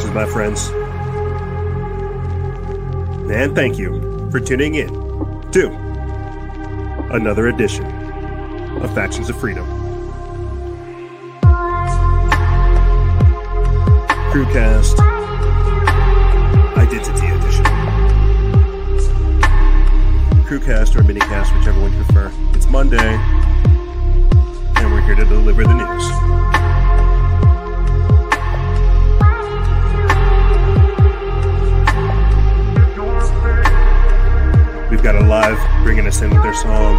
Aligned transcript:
Salutations, 0.00 0.14
my 0.14 0.26
friends. 0.26 0.70
And 3.30 3.54
thank 3.54 3.78
you 3.78 4.30
for 4.30 4.40
tuning 4.40 4.74
in 4.74 4.88
to 5.52 5.70
another 7.12 7.48
edition 7.48 7.84
of 8.82 8.94
Factions 8.94 9.28
of 9.28 9.38
Freedom. 9.38 9.66
Crewcast 14.30 14.98
Identity 16.76 17.26
Edition. 17.26 17.64
Crewcast 20.46 20.96
or 20.96 21.02
minicast, 21.02 21.56
whichever 21.56 21.80
one 21.80 21.92
you 21.92 22.04
prefer. 22.04 22.32
It's 22.54 22.66
Monday, 22.66 22.98
and 24.76 24.92
we're 24.92 25.02
here 25.02 25.16
to 25.16 25.24
deliver 25.24 25.64
the 25.64 25.74
news. 25.74 26.19
We've 35.00 35.14
got 35.14 35.14
a 35.14 35.26
live 35.26 35.82
bringing 35.82 36.06
us 36.06 36.20
in 36.20 36.28
with 36.28 36.42
their 36.42 36.52
song 36.52 36.94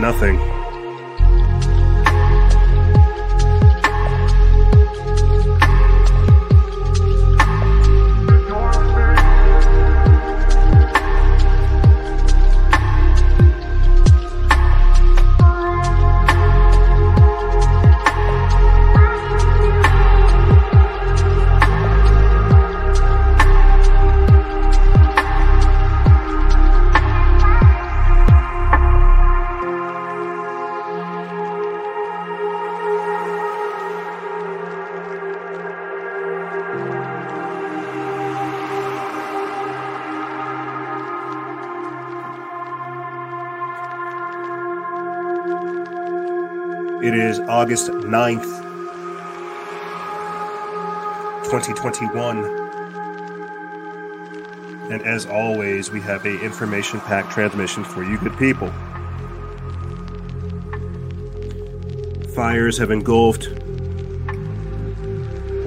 Nothing. 0.00 0.59
August 47.60 47.88
9th, 47.88 48.42
2021. 51.44 52.38
And 54.90 55.02
as 55.02 55.26
always, 55.26 55.90
we 55.90 56.00
have 56.00 56.24
a 56.24 56.40
information 56.40 57.00
packed 57.00 57.30
transmission 57.32 57.84
for 57.84 58.02
you 58.02 58.16
good 58.16 58.34
people. 58.38 58.72
Fires 62.34 62.78
have 62.78 62.90
engulfed 62.90 63.50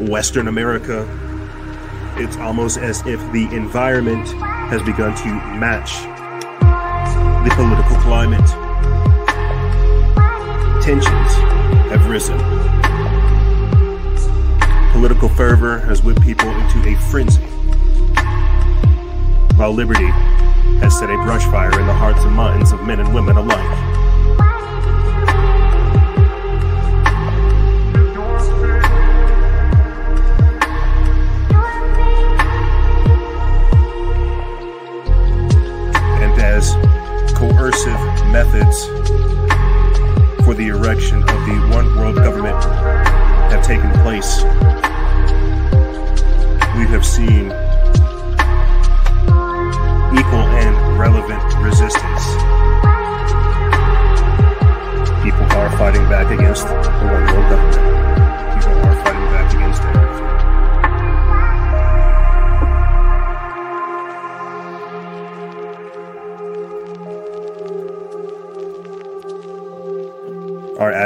Western 0.10 0.48
America. 0.48 1.08
It's 2.18 2.38
almost 2.38 2.80
as 2.80 3.06
if 3.06 3.20
the 3.32 3.48
environment 3.56 4.30
has 4.72 4.82
begun 4.82 5.16
to 5.18 5.28
match 5.60 6.02
the 7.44 7.54
political 7.56 7.98
climate 7.98 8.50
tensions 10.82 11.43
Political 14.92 15.30
fervor 15.30 15.80
has 15.80 16.04
whipped 16.04 16.22
people 16.22 16.48
into 16.48 16.88
a 16.88 16.96
frenzy, 17.10 17.42
while 19.56 19.74
liberty 19.74 20.06
has 20.80 20.96
set 21.00 21.10
a 21.10 21.16
brush 21.24 21.44
fire 21.46 21.72
in 21.80 21.88
the 21.88 21.94
hearts 21.94 22.22
and 22.24 22.36
minds 22.36 22.72
of 22.72 22.86
men 22.86 23.00
and 23.00 23.16
women 23.16 23.36
alike. 23.36 23.83
Erection 40.84 41.24
of 41.24 41.40
the 41.48 41.70
one 41.74 41.96
world 41.96 42.16
government 42.16 42.62
have 43.52 43.64
taken 43.64 43.90
place. 44.02 44.44
We 46.76 46.84
have 46.92 47.06
seen 47.06 47.46
equal 50.20 50.46
and 50.60 51.00
relevant 51.00 51.42
resistance. 51.64 52.26
People 55.24 55.48
are 55.56 55.72
fighting 55.78 56.04
back 56.10 56.30
against 56.38 56.68
the 56.68 56.74
one 56.74 57.33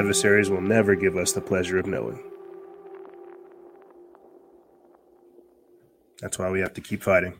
adversaries 0.07 0.49
will 0.49 0.61
never 0.61 0.95
give 0.95 1.17
us 1.17 1.33
the 1.33 1.41
pleasure 1.41 1.77
of 1.77 1.85
knowing. 1.85 2.23
That's 6.21 6.39
why 6.39 6.49
we 6.49 6.61
have 6.61 6.73
to 6.75 6.81
keep 6.81 7.03
fighting. 7.03 7.37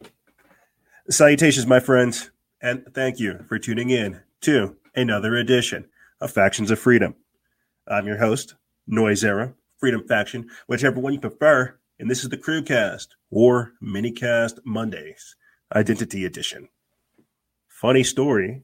Salutations, 1.09 1.65
my 1.65 1.79
friends, 1.79 2.29
and 2.61 2.83
thank 2.93 3.21
you 3.21 3.45
for 3.47 3.57
tuning 3.57 3.89
in 3.89 4.19
to 4.41 4.75
another 4.93 5.37
edition 5.37 5.85
of 6.19 6.29
Factions 6.29 6.69
of 6.69 6.77
Freedom. 6.77 7.15
I'm 7.87 8.05
your 8.05 8.17
host, 8.17 8.55
Noise 8.85 9.23
Era, 9.23 9.53
Freedom 9.77 10.05
Faction, 10.05 10.49
whichever 10.67 10.99
one 10.99 11.13
you 11.13 11.21
prefer, 11.21 11.79
and 11.97 12.11
this 12.11 12.21
is 12.21 12.29
the 12.29 12.37
Crewcast 12.37 13.07
or 13.31 13.71
Minicast 13.81 14.59
Mondays, 14.65 15.37
Identity 15.73 16.25
Edition. 16.25 16.67
Funny 17.69 18.03
story, 18.03 18.63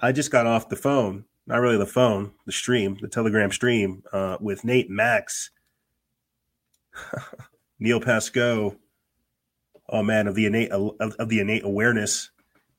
I 0.00 0.12
just 0.12 0.30
got 0.30 0.46
off 0.46 0.68
the 0.68 0.76
phone 0.76 1.24
not 1.46 1.60
really 1.60 1.78
the 1.78 1.86
phone, 1.86 2.32
the 2.46 2.52
stream, 2.52 2.96
the 3.00 3.08
Telegram 3.08 3.50
stream 3.50 4.02
uh, 4.12 4.36
with 4.40 4.64
Nate 4.64 4.90
Max, 4.90 5.50
Neil 7.78 8.00
Pascoe, 8.00 8.76
oh 9.88 10.02
man, 10.02 10.26
of 10.26 10.34
the 10.34 10.46
innate 10.46 10.70
of, 10.70 10.94
of 11.00 11.28
the 11.28 11.40
innate 11.40 11.64
awareness. 11.64 12.30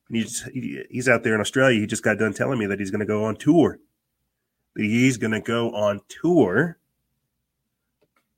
He's 0.10 0.44
he's 0.54 1.10
out 1.10 1.24
there 1.24 1.36
in 1.36 1.42
Australia. 1.42 1.80
He 1.80 1.88
just 1.88 2.04
got 2.04 2.18
done 2.18 2.34
telling 2.34 2.60
me 2.60 2.66
that 2.68 2.80
he's 2.80 2.92
going 2.92 3.00
to 3.00 3.06
go 3.06 3.26
on 3.26 3.36
tour. 3.36 3.80
He's 4.76 5.18
going 5.18 5.32
to 5.32 5.42
go 5.42 5.72
on 5.72 6.02
tour 6.08 6.78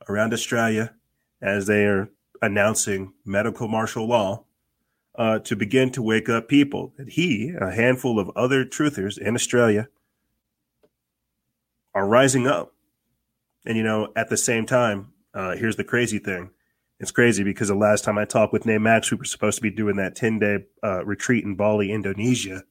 around 0.08 0.34
Australia 0.34 0.94
as 1.42 1.68
they 1.68 1.86
are 1.86 2.10
announcing 2.42 3.14
medical 3.26 3.68
martial 3.68 4.08
law 4.08 4.44
uh, 5.16 5.40
to 5.40 5.56
begin 5.56 5.92
to 5.92 6.02
wake 6.02 6.30
up 6.30 6.48
people. 6.48 6.94
That 6.98 7.10
he, 7.10 7.54
a 7.60 7.72
handful 7.72 8.20
of 8.20 8.30
other 8.36 8.66
truthers 8.66 9.18
in 9.18 9.36
Australia, 9.36 9.88
are 11.96 12.06
rising 12.06 12.46
up. 12.46 12.74
And, 13.66 13.78
you 13.78 13.84
know, 13.84 14.10
at 14.16 14.30
the 14.30 14.38
same 14.38 14.66
time, 14.66 15.14
uh, 15.34 15.56
here's 15.56 15.78
the 15.78 15.84
crazy 15.84 16.20
thing. 16.20 16.52
It's 17.00 17.12
crazy 17.12 17.44
because 17.44 17.70
the 17.70 17.76
last 17.76 18.04
time 18.04 18.18
I 18.18 18.26
talked 18.26 18.54
with 18.54 18.66
Nate 18.66 18.82
Max, 18.82 19.10
we 19.10 19.18
were 19.18 19.26
supposed 19.26 19.58
to 19.58 19.62
be 19.62 19.72
doing 19.72 19.96
that 19.96 20.16
10 20.16 20.40
day 20.40 20.58
uh, 20.84 21.04
retreat 21.04 21.44
in 21.44 21.56
Bali, 21.56 21.92
Indonesia, 21.92 22.64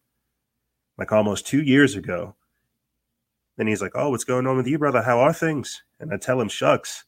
like 0.96 1.10
almost 1.10 1.46
two 1.46 1.62
years 1.62 1.96
ago. 1.96 2.36
And 3.58 3.68
he's 3.68 3.82
like, 3.82 3.92
Oh, 3.94 4.10
what's 4.10 4.24
going 4.24 4.46
on 4.46 4.56
with 4.56 4.66
you, 4.66 4.78
brother? 4.78 5.02
How 5.02 5.20
are 5.20 5.32
things? 5.32 5.82
And 6.00 6.12
I 6.12 6.16
tell 6.16 6.40
him, 6.40 6.48
Shucks, 6.48 7.04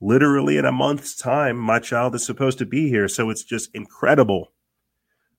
literally 0.00 0.56
in 0.56 0.64
a 0.64 0.72
month's 0.72 1.14
time, 1.14 1.56
my 1.56 1.78
child 1.78 2.14
is 2.14 2.24
supposed 2.24 2.58
to 2.58 2.66
be 2.66 2.88
here. 2.88 3.08
So 3.08 3.28
it's 3.28 3.44
just 3.44 3.74
incredible 3.74 4.52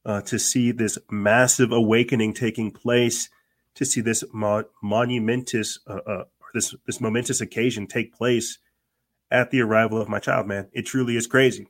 uh, 0.05 0.21
to 0.21 0.37
see 0.37 0.71
this 0.71 0.97
massive 1.09 1.71
awakening 1.71 2.33
taking 2.33 2.71
place 2.71 3.29
to 3.77 3.85
see 3.85 4.01
this 4.01 4.23
mo- 4.33 4.65
monumentous, 4.81 5.79
uh, 5.87 5.99
uh, 6.05 6.23
this 6.53 6.75
this 6.85 6.99
momentous 6.99 7.41
occasion 7.41 7.87
take 7.87 8.13
place 8.13 8.57
at 9.31 9.51
the 9.51 9.61
arrival 9.61 10.01
of 10.01 10.09
my 10.09 10.19
child. 10.19 10.47
Man, 10.47 10.67
it 10.73 10.85
truly 10.85 11.15
is 11.15 11.27
crazy. 11.27 11.67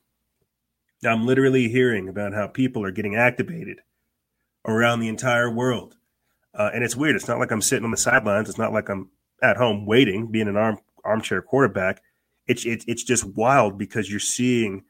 I'm 1.06 1.25
literally 1.25 1.68
hearing 1.69 2.09
about 2.09 2.33
how 2.33 2.48
people 2.48 2.83
are 2.83 2.92
getting 2.92 3.15
activated 3.15 3.81
around 4.65 5.00
the 5.00 5.09
entire 5.09 5.51
world, 5.51 5.98
uh, 6.56 6.71
and 6.74 6.83
it's 6.83 6.95
weird. 6.95 7.15
It's 7.15 7.27
not 7.27 7.39
like 7.39 7.51
I'm 7.51 7.62
sitting 7.62 7.86
on 7.86 7.92
the 7.92 7.98
sidelines. 7.98 8.50
It's 8.50 8.57
not 8.57 8.74
like 8.74 8.89
I'm 8.89 9.09
at 9.44 9.57
home 9.57 9.86
waiting, 9.86 10.31
being 10.31 10.48
an 10.48 10.57
arm 10.57 10.80
armchair 11.04 11.42
quarterback. 11.42 12.01
It's 12.48 12.65
it's 12.65 12.86
it's 12.88 13.04
just 13.04 13.25
wild 13.25 13.77
because 13.77 14.09
you're 14.09 14.19
seeing 14.19 14.86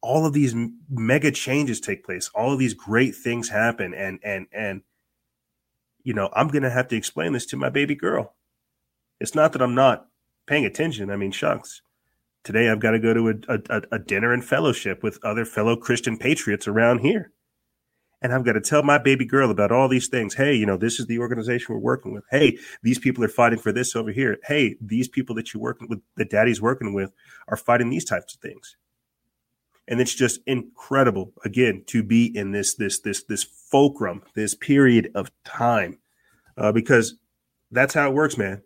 all 0.00 0.24
of 0.24 0.32
these 0.32 0.54
mega 0.88 1.32
changes 1.32 1.80
take 1.80 2.04
place, 2.04 2.30
all 2.34 2.52
of 2.52 2.60
these 2.60 2.74
great 2.74 3.16
things 3.16 3.48
happen, 3.48 3.92
and 3.92 4.20
and 4.22 4.46
and 4.52 4.82
you 6.06 6.14
know, 6.14 6.30
I'm 6.34 6.46
going 6.46 6.62
to 6.62 6.70
have 6.70 6.86
to 6.88 6.96
explain 6.96 7.32
this 7.32 7.46
to 7.46 7.56
my 7.56 7.68
baby 7.68 7.96
girl. 7.96 8.36
It's 9.18 9.34
not 9.34 9.52
that 9.52 9.60
I'm 9.60 9.74
not 9.74 10.06
paying 10.46 10.64
attention. 10.64 11.10
I 11.10 11.16
mean, 11.16 11.32
shucks, 11.32 11.82
today 12.44 12.70
I've 12.70 12.78
got 12.78 12.92
to 12.92 13.00
go 13.00 13.12
to 13.12 13.28
a, 13.48 13.58
a, 13.68 13.82
a 13.90 13.98
dinner 13.98 14.32
and 14.32 14.44
fellowship 14.44 15.02
with 15.02 15.18
other 15.24 15.44
fellow 15.44 15.74
Christian 15.74 16.16
patriots 16.16 16.68
around 16.68 17.00
here. 17.00 17.32
And 18.22 18.32
I've 18.32 18.44
got 18.44 18.52
to 18.52 18.60
tell 18.60 18.84
my 18.84 18.98
baby 18.98 19.24
girl 19.24 19.50
about 19.50 19.72
all 19.72 19.88
these 19.88 20.06
things. 20.06 20.34
Hey, 20.34 20.54
you 20.54 20.64
know, 20.64 20.76
this 20.76 21.00
is 21.00 21.06
the 21.06 21.18
organization 21.18 21.74
we're 21.74 21.80
working 21.80 22.14
with. 22.14 22.22
Hey, 22.30 22.56
these 22.84 23.00
people 23.00 23.24
are 23.24 23.28
fighting 23.28 23.58
for 23.58 23.72
this 23.72 23.96
over 23.96 24.12
here. 24.12 24.38
Hey, 24.44 24.76
these 24.80 25.08
people 25.08 25.34
that 25.34 25.52
you're 25.52 25.62
working 25.62 25.88
with, 25.88 26.02
that 26.16 26.30
daddy's 26.30 26.62
working 26.62 26.94
with, 26.94 27.10
are 27.48 27.56
fighting 27.56 27.90
these 27.90 28.04
types 28.04 28.32
of 28.32 28.40
things. 28.40 28.76
And 29.88 30.00
it's 30.00 30.14
just 30.14 30.38
incredible, 30.46 31.32
again, 31.44 31.82
to 31.88 32.04
be 32.04 32.26
in 32.26 32.52
this 32.52 32.74
this 32.74 33.00
this 33.00 33.24
this 33.24 33.44
fulcrum, 33.70 34.22
this 34.34 34.54
period 34.54 35.10
of 35.14 35.30
time, 35.44 35.98
uh, 36.56 36.72
because 36.72 37.16
that's 37.70 37.94
how 37.94 38.08
it 38.08 38.14
works, 38.14 38.38
man. 38.38 38.62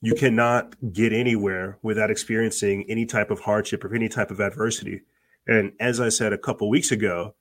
You 0.00 0.14
cannot 0.14 0.76
get 0.92 1.12
anywhere 1.12 1.78
without 1.82 2.10
experiencing 2.10 2.84
any 2.88 3.04
type 3.04 3.30
of 3.30 3.40
hardship 3.40 3.84
or 3.84 3.94
any 3.94 4.08
type 4.08 4.30
of 4.30 4.40
adversity. 4.40 5.02
And 5.46 5.72
as 5.80 6.00
I 6.00 6.08
said 6.08 6.32
a 6.32 6.38
couple 6.38 6.68
weeks 6.68 6.92
ago, 6.92 7.34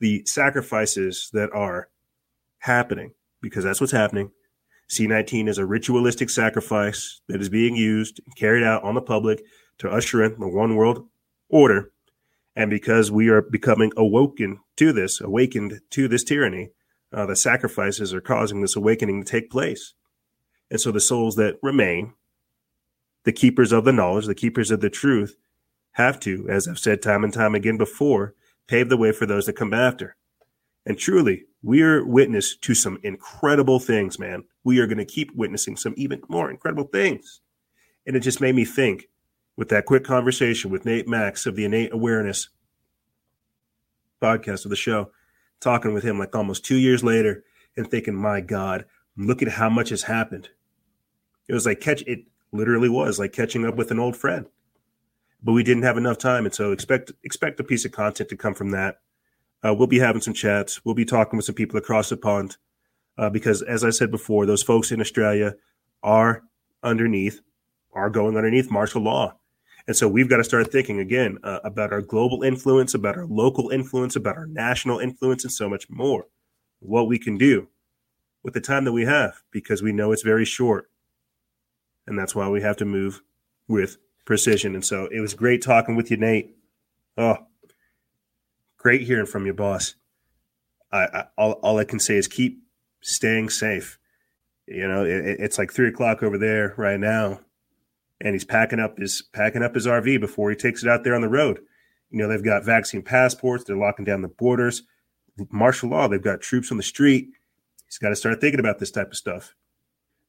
the 0.00 0.22
sacrifices 0.26 1.30
that 1.32 1.50
are 1.52 1.88
happening, 2.58 3.12
because 3.40 3.64
that's 3.64 3.80
what's 3.80 3.92
happening. 3.92 4.30
C19 4.90 5.48
is 5.48 5.58
a 5.58 5.64
ritualistic 5.64 6.28
sacrifice 6.28 7.22
that 7.28 7.40
is 7.40 7.48
being 7.48 7.76
used 7.76 8.20
carried 8.36 8.64
out 8.64 8.82
on 8.82 8.94
the 8.94 9.00
public 9.00 9.42
to 9.78 9.88
usher 9.88 10.22
in 10.22 10.38
the 10.38 10.48
one 10.48 10.76
world 10.76 11.06
order. 11.48 11.92
And 12.54 12.70
because 12.70 13.10
we 13.10 13.28
are 13.28 13.42
becoming 13.42 13.92
awoken 13.96 14.60
to 14.76 14.92
this, 14.92 15.20
awakened 15.20 15.80
to 15.90 16.08
this 16.08 16.24
tyranny, 16.24 16.70
uh, 17.12 17.26
the 17.26 17.36
sacrifices 17.36 18.12
are 18.12 18.20
causing 18.20 18.60
this 18.60 18.76
awakening 18.76 19.24
to 19.24 19.30
take 19.30 19.50
place. 19.50 19.94
And 20.70 20.80
so 20.80 20.90
the 20.90 21.00
souls 21.00 21.36
that 21.36 21.58
remain, 21.62 22.14
the 23.24 23.32
keepers 23.32 23.72
of 23.72 23.84
the 23.84 23.92
knowledge, 23.92 24.26
the 24.26 24.34
keepers 24.34 24.70
of 24.70 24.80
the 24.80 24.90
truth, 24.90 25.36
have 25.92 26.18
to, 26.20 26.46
as 26.48 26.66
I've 26.66 26.78
said 26.78 27.02
time 27.02 27.24
and 27.24 27.32
time 27.32 27.54
again 27.54 27.76
before, 27.76 28.34
pave 28.66 28.88
the 28.88 28.96
way 28.96 29.12
for 29.12 29.26
those 29.26 29.46
that 29.46 29.56
come 29.56 29.74
after. 29.74 30.16
And 30.86 30.98
truly, 30.98 31.44
we 31.62 31.82
are 31.82 32.04
witness 32.04 32.56
to 32.56 32.74
some 32.74 32.98
incredible 33.02 33.78
things, 33.78 34.18
man. 34.18 34.44
We 34.64 34.78
are 34.78 34.86
going 34.86 34.98
to 34.98 35.04
keep 35.04 35.34
witnessing 35.34 35.76
some 35.76 35.94
even 35.96 36.22
more 36.28 36.50
incredible 36.50 36.84
things. 36.84 37.40
And 38.06 38.16
it 38.16 38.20
just 38.20 38.40
made 38.40 38.54
me 38.54 38.64
think 38.64 39.08
with 39.56 39.68
that 39.68 39.86
quick 39.86 40.04
conversation 40.04 40.70
with 40.70 40.84
Nate 40.84 41.08
Max 41.08 41.46
of 41.46 41.56
the 41.56 41.64
Innate 41.64 41.92
Awareness 41.92 42.48
podcast 44.20 44.64
of 44.64 44.70
the 44.70 44.76
show, 44.76 45.10
talking 45.60 45.92
with 45.92 46.04
him 46.04 46.18
like 46.18 46.34
almost 46.34 46.64
two 46.64 46.76
years 46.76 47.02
later 47.04 47.44
and 47.76 47.90
thinking, 47.90 48.14
my 48.14 48.40
God, 48.40 48.84
look 49.16 49.42
at 49.42 49.48
how 49.48 49.68
much 49.68 49.90
has 49.90 50.04
happened. 50.04 50.50
It 51.48 51.54
was 51.54 51.66
like 51.66 51.80
catch 51.80 52.02
it 52.02 52.24
literally 52.52 52.88
was 52.88 53.18
like 53.18 53.32
catching 53.32 53.66
up 53.66 53.76
with 53.76 53.90
an 53.90 53.98
old 53.98 54.16
friend. 54.16 54.46
But 55.42 55.52
we 55.52 55.64
didn't 55.64 55.82
have 55.82 55.96
enough 55.96 56.18
time, 56.18 56.44
and 56.44 56.54
so 56.54 56.70
expect 56.70 57.10
expect 57.24 57.58
a 57.58 57.64
piece 57.64 57.84
of 57.84 57.92
content 57.92 58.28
to 58.28 58.36
come 58.36 58.54
from 58.54 58.70
that. 58.70 59.00
Uh, 59.64 59.74
we'll 59.74 59.88
be 59.88 59.98
having 59.98 60.22
some 60.22 60.34
chats. 60.34 60.84
We'll 60.84 60.94
be 60.94 61.04
talking 61.04 61.36
with 61.36 61.46
some 61.46 61.54
people 61.54 61.78
across 61.78 62.08
the 62.08 62.16
pond 62.16 62.56
uh, 63.18 63.30
because, 63.30 63.62
as 63.62 63.84
I 63.84 63.90
said 63.90 64.10
before, 64.10 64.46
those 64.46 64.62
folks 64.62 64.92
in 64.92 65.00
Australia 65.00 65.54
are 66.02 66.44
underneath, 66.82 67.40
are 67.92 68.10
going 68.10 68.36
underneath 68.36 68.70
martial 68.70 69.02
law. 69.02 69.36
And 69.86 69.96
so 69.96 70.08
we've 70.08 70.28
got 70.28 70.36
to 70.36 70.44
start 70.44 70.70
thinking 70.70 71.00
again 71.00 71.38
uh, 71.42 71.58
about 71.64 71.92
our 71.92 72.02
global 72.02 72.42
influence, 72.42 72.94
about 72.94 73.16
our 73.16 73.26
local 73.26 73.70
influence, 73.70 74.14
about 74.14 74.36
our 74.36 74.46
national 74.46 74.98
influence, 74.98 75.44
and 75.44 75.52
so 75.52 75.68
much 75.68 75.88
more. 75.90 76.26
What 76.80 77.08
we 77.08 77.18
can 77.18 77.36
do 77.36 77.68
with 78.42 78.54
the 78.54 78.60
time 78.60 78.84
that 78.84 78.92
we 78.92 79.04
have, 79.04 79.42
because 79.50 79.82
we 79.82 79.92
know 79.92 80.12
it's 80.12 80.22
very 80.22 80.44
short. 80.44 80.90
And 82.06 82.18
that's 82.18 82.34
why 82.34 82.48
we 82.48 82.62
have 82.62 82.76
to 82.78 82.84
move 82.84 83.22
with 83.68 83.98
precision. 84.24 84.74
And 84.74 84.84
so 84.84 85.08
it 85.12 85.20
was 85.20 85.34
great 85.34 85.62
talking 85.62 85.96
with 85.96 86.10
you, 86.10 86.16
Nate. 86.16 86.56
Oh, 87.16 87.38
great 88.76 89.02
hearing 89.02 89.26
from 89.26 89.46
you, 89.46 89.52
boss. 89.52 89.94
I, 90.90 91.04
I 91.04 91.24
all, 91.36 91.52
all 91.52 91.78
I 91.78 91.84
can 91.84 91.98
say 91.98 92.16
is 92.16 92.28
keep 92.28 92.62
staying 93.00 93.50
safe. 93.50 93.98
You 94.66 94.86
know, 94.86 95.04
it, 95.04 95.40
it's 95.40 95.58
like 95.58 95.72
three 95.72 95.88
o'clock 95.88 96.22
over 96.22 96.38
there 96.38 96.74
right 96.76 96.98
now 96.98 97.40
and 98.22 98.34
he's 98.34 98.44
packing 98.44 98.80
up 98.80 98.98
his 98.98 99.22
packing 99.32 99.62
up 99.62 99.74
his 99.74 99.86
RV 99.86 100.20
before 100.20 100.48
he 100.48 100.56
takes 100.56 100.82
it 100.82 100.88
out 100.88 101.04
there 101.04 101.14
on 101.14 101.20
the 101.20 101.28
road. 101.28 101.60
You 102.10 102.18
know, 102.18 102.28
they've 102.28 102.42
got 102.42 102.64
vaccine 102.64 103.02
passports, 103.02 103.64
they're 103.64 103.76
locking 103.76 104.04
down 104.04 104.22
the 104.22 104.28
borders, 104.28 104.84
martial 105.50 105.90
law, 105.90 106.08
they've 106.08 106.22
got 106.22 106.40
troops 106.40 106.70
on 106.70 106.76
the 106.76 106.82
street. 106.82 107.28
He's 107.86 107.98
got 107.98 108.10
to 108.10 108.16
start 108.16 108.40
thinking 108.40 108.60
about 108.60 108.78
this 108.78 108.90
type 108.90 109.10
of 109.10 109.16
stuff. 109.16 109.54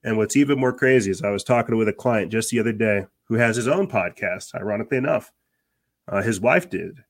And 0.04 0.18
what's 0.18 0.36
even 0.36 0.60
more 0.60 0.74
crazy 0.74 1.12
is 1.12 1.22
I 1.22 1.30
was 1.30 1.44
talking 1.44 1.78
with 1.78 1.88
a 1.88 1.94
client 1.94 2.32
just 2.32 2.50
the 2.50 2.60
other 2.60 2.74
day 2.74 3.06
who 3.30 3.36
has 3.36 3.56
his 3.56 3.68
own 3.68 3.88
podcast, 3.88 4.54
ironically 4.54 4.98
enough. 4.98 5.32
Uh, 6.08 6.22
his 6.22 6.42
wife 6.42 6.70
did. 6.70 7.04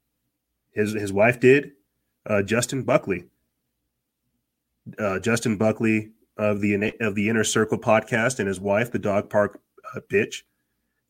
His 0.73 0.93
his 0.93 1.13
wife 1.13 1.39
did. 1.39 1.71
Uh, 2.25 2.43
Justin 2.43 2.83
Buckley. 2.83 3.25
Uh, 4.99 5.19
Justin 5.19 5.57
Buckley 5.57 6.11
of 6.37 6.61
the 6.61 6.93
of 6.99 7.15
the 7.15 7.29
Inner 7.29 7.43
Circle 7.43 7.79
podcast 7.79 8.39
and 8.39 8.47
his 8.47 8.59
wife, 8.59 8.91
the 8.91 8.99
Dog 8.99 9.29
Park 9.29 9.59
uh, 9.95 9.99
Bitch, 10.11 10.43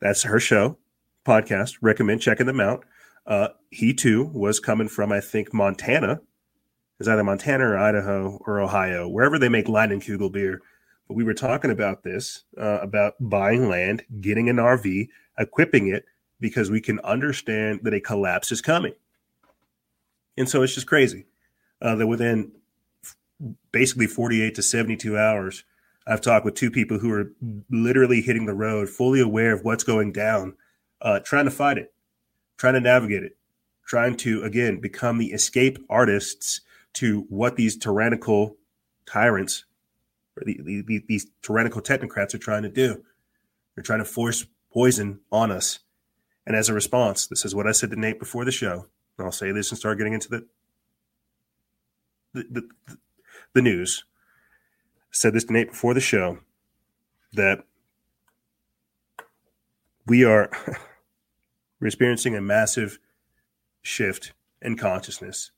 that's 0.04 0.24
her 0.24 0.40
show, 0.40 0.78
podcast. 1.26 1.78
Recommend 1.82 2.22
checking 2.22 2.46
them 2.46 2.60
out. 2.60 2.84
Uh, 3.26 3.48
he 3.72 3.94
too 3.94 4.26
was 4.34 4.60
coming 4.60 4.90
from, 4.90 5.14
I 5.14 5.22
think, 5.22 5.54
Montana. 5.54 6.20
Is 7.00 7.08
either 7.08 7.24
Montana 7.24 7.70
or 7.70 7.78
Idaho 7.78 8.38
or 8.46 8.60
Ohio, 8.60 9.08
wherever 9.08 9.40
they 9.40 9.48
make 9.48 9.66
Leinenkugel 9.68 10.32
beer. 10.32 10.62
But 11.08 11.16
we 11.16 11.24
were 11.24 11.34
talking 11.34 11.72
about 11.72 12.04
this, 12.04 12.44
uh, 12.58 12.80
about 12.82 13.14
buying 13.20 13.70
land, 13.70 14.04
getting 14.20 14.50
an 14.50 14.58
RV, 14.58 15.08
equipping 15.40 15.88
it, 15.88 16.04
because 16.40 16.70
we 16.70 16.82
can 16.82 17.00
understand 17.00 17.80
that 17.84 17.94
a 17.94 18.02
collapse 18.02 18.52
is 18.52 18.62
coming. 18.62 18.94
And 20.38 20.50
so 20.50 20.64
it's 20.64 20.76
just 20.76 20.88
crazy 20.88 21.28
uh, 21.82 21.96
that 21.96 22.08
within 22.08 22.52
basically 23.72 24.08
48 24.08 24.54
to 24.56 24.62
72 24.62 25.18
hours, 25.18 25.64
I've 26.06 26.22
talked 26.22 26.46
with 26.46 26.56
two 26.56 26.72
people 26.72 27.00
who 27.00 27.12
are 27.12 27.32
literally 27.70 28.22
hitting 28.22 28.46
the 28.46 28.54
road, 28.54 28.90
fully 28.90 29.22
aware 29.22 29.54
of 29.54 29.64
what's 29.64 29.84
going 29.84 30.12
down, 30.12 30.56
uh, 31.02 31.20
trying 31.20 31.46
to 31.46 31.52
fight 31.52 31.78
it, 31.78 31.94
trying 32.58 32.74
to 32.74 32.82
navigate 32.82 33.24
it, 33.24 33.38
trying 33.86 34.18
to, 34.18 34.44
again, 34.44 34.80
become 34.80 35.18
the 35.18 35.32
escape 35.32 35.78
artists 35.90 36.62
to 36.94 37.26
what 37.30 37.56
these 37.56 37.78
tyrannical 37.78 38.58
tyrants 39.06 39.66
or 40.38 40.44
the, 40.46 40.84
the, 40.86 41.04
these 41.08 41.28
tyrannical 41.42 41.82
technocrats 41.82 42.34
are 42.34 42.40
trying 42.40 42.64
to 42.64 42.70
do. 42.70 43.04
They're 43.76 43.84
trying 43.84 44.00
to 44.00 44.06
force 44.06 44.46
poison 44.72 45.20
on 45.32 45.52
us. 45.52 45.80
And 46.46 46.56
as 46.56 46.70
a 46.70 46.74
response, 46.74 47.28
this 47.28 47.46
is 47.46 47.56
what 47.56 47.68
I 47.68 47.72
said 47.72 47.92
to 47.92 48.00
Nate 48.00 48.20
before 48.20 48.46
the 48.46 48.52
show. 48.52 48.88
I'll 49.20 49.32
say 49.32 49.52
this 49.52 49.72
and 49.72 49.78
start 49.78 49.98
getting 49.98 50.14
into 50.14 50.30
the 50.30 50.48
the, 52.34 52.46
the, 52.50 52.98
the 53.54 53.62
news 53.62 54.06
said 55.14 55.34
this 55.34 55.46
to 55.46 55.54
Nate 55.54 55.70
before 55.70 55.94
the 55.94 56.02
show 56.02 56.40
that 57.34 57.64
we 60.06 60.26
are 60.26 60.50
we're 61.80 61.88
experiencing 61.88 62.36
a 62.36 62.42
massive 62.42 63.00
shift 63.82 64.34
in 64.62 64.78
consciousness. 64.78 65.52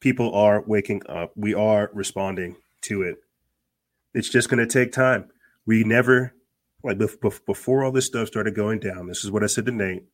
People 0.00 0.34
are 0.34 0.62
waking 0.66 1.02
up. 1.08 1.32
We 1.36 1.54
are 1.54 1.90
responding 1.94 2.56
to 2.82 3.02
it. 3.02 3.16
It's 4.14 4.28
just 4.28 4.48
going 4.48 4.66
to 4.66 4.72
take 4.72 4.92
time. 4.92 5.30
We 5.64 5.84
never, 5.84 6.34
like 6.82 6.98
before 6.98 7.84
all 7.84 7.92
this 7.92 8.06
stuff 8.06 8.26
started 8.26 8.54
going 8.54 8.80
down, 8.80 9.06
this 9.06 9.24
is 9.24 9.30
what 9.30 9.44
I 9.44 9.46
said 9.46 9.66
to 9.66 9.72
Nate. 9.72 10.04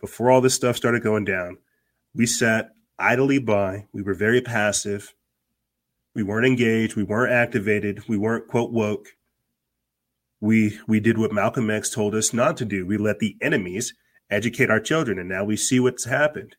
Before 0.00 0.30
all 0.30 0.40
this 0.40 0.54
stuff 0.54 0.76
started 0.76 1.02
going 1.02 1.24
down, 1.24 1.58
we 2.14 2.26
sat 2.26 2.70
idly 2.98 3.38
by. 3.38 3.86
We 3.92 4.02
were 4.02 4.14
very 4.14 4.40
passive. 4.40 5.14
We 6.16 6.22
weren't 6.22 6.46
engaged. 6.46 6.96
We 6.96 7.02
weren't 7.02 7.30
activated. 7.30 8.08
We 8.08 8.16
weren't 8.16 8.48
quote 8.48 8.72
woke. 8.72 9.08
We 10.40 10.80
we 10.88 10.98
did 10.98 11.18
what 11.18 11.30
Malcolm 11.30 11.68
X 11.68 11.90
told 11.90 12.14
us 12.14 12.32
not 12.32 12.56
to 12.56 12.64
do. 12.64 12.86
We 12.86 12.96
let 12.96 13.18
the 13.18 13.36
enemies 13.42 13.92
educate 14.30 14.70
our 14.70 14.80
children, 14.80 15.18
and 15.18 15.28
now 15.28 15.44
we 15.44 15.56
see 15.56 15.78
what's 15.78 16.06
happened. 16.06 16.56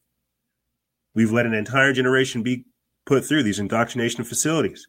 We've 1.15 1.31
let 1.31 1.47
an 1.47 1.55
entire 1.55 1.91
generation 1.91 2.43
be 2.43 2.65
put 3.07 3.25
through 3.25 3.41
these 3.41 3.57
indoctrination 3.57 4.23
facilities, 4.25 4.87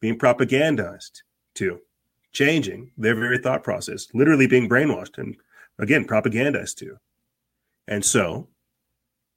being 0.00 0.18
propagandized 0.18 1.20
to, 1.56 1.80
changing 2.32 2.92
their 2.96 3.14
very 3.14 3.36
thought 3.36 3.62
process, 3.62 4.06
literally 4.14 4.46
being 4.46 4.66
brainwashed 4.66 5.18
and 5.18 5.36
again 5.78 6.06
propagandized 6.06 6.76
to. 6.76 6.96
And 7.86 8.02
so 8.02 8.48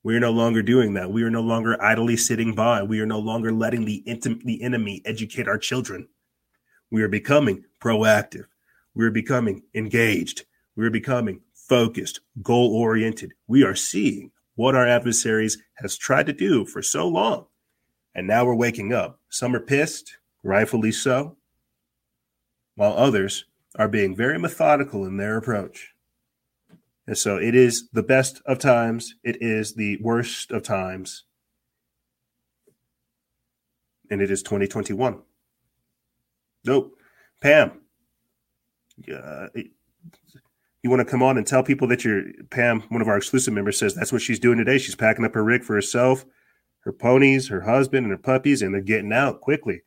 we 0.03 0.15
are 0.15 0.19
no 0.19 0.31
longer 0.31 0.61
doing 0.61 0.93
that. 0.95 1.11
We 1.11 1.23
are 1.23 1.29
no 1.29 1.41
longer 1.41 1.81
idly 1.81 2.17
sitting 2.17 2.53
by. 2.53 2.83
We 2.83 2.99
are 2.99 3.05
no 3.05 3.19
longer 3.19 3.53
letting 3.53 3.85
the, 3.85 4.03
intim- 4.05 4.43
the 4.43 4.61
enemy 4.61 5.01
educate 5.05 5.47
our 5.47 5.57
children. 5.57 6.09
We 6.91 7.01
are 7.03 7.07
becoming 7.07 7.63
proactive. 7.79 8.45
We 8.93 9.05
are 9.05 9.11
becoming 9.11 9.63
engaged. 9.73 10.45
We 10.75 10.85
are 10.85 10.91
becoming 10.91 11.41
focused, 11.53 12.19
goal 12.41 12.75
oriented. 12.75 13.31
We 13.47 13.63
are 13.63 13.75
seeing 13.75 14.31
what 14.55 14.75
our 14.75 14.85
adversaries 14.85 15.57
has 15.75 15.97
tried 15.97 16.25
to 16.27 16.33
do 16.33 16.65
for 16.65 16.81
so 16.81 17.07
long. 17.07 17.47
And 18.13 18.27
now 18.27 18.45
we're 18.45 18.55
waking 18.55 18.93
up. 18.93 19.19
Some 19.29 19.55
are 19.55 19.59
pissed, 19.59 20.17
rightfully 20.43 20.91
so, 20.91 21.37
while 22.75 22.93
others 22.93 23.45
are 23.75 23.87
being 23.87 24.15
very 24.15 24.37
methodical 24.37 25.05
in 25.05 25.17
their 25.17 25.37
approach. 25.37 25.92
And 27.05 27.17
so 27.17 27.37
it 27.37 27.53
is 27.55 27.89
the 27.91 28.03
best 28.03 28.41
of 28.45 28.59
times. 28.59 29.15
It 29.23 29.41
is 29.41 29.75
the 29.75 29.97
worst 30.01 30.51
of 30.51 30.63
times. 30.63 31.23
And 34.09 34.21
it 34.21 34.31
is 34.31 34.41
2021. 34.43 35.21
Nope. 36.65 36.97
Pam, 37.41 37.81
uh, 39.13 39.47
you 40.81 40.89
want 40.89 40.99
to 41.01 41.05
come 41.05 41.23
on 41.23 41.37
and 41.37 41.45
tell 41.45 41.63
people 41.63 41.87
that 41.87 42.05
you're 42.05 42.23
Pam, 42.49 42.81
one 42.89 43.01
of 43.01 43.07
our 43.07 43.17
exclusive 43.17 43.53
members, 43.53 43.77
says 43.77 43.95
that's 43.95 44.13
what 44.13 44.21
she's 44.21 44.39
doing 44.39 44.57
today. 44.57 44.77
She's 44.77 44.95
packing 44.95 45.25
up 45.25 45.33
her 45.33 45.43
rig 45.43 45.63
for 45.63 45.73
herself, 45.73 46.25
her 46.81 46.93
ponies, 46.93 47.49
her 47.49 47.61
husband, 47.61 48.05
and 48.05 48.11
her 48.11 48.17
puppies, 48.17 48.61
and 48.61 48.73
they're 48.73 48.81
getting 48.81 49.11
out 49.11 49.41
quickly. 49.41 49.81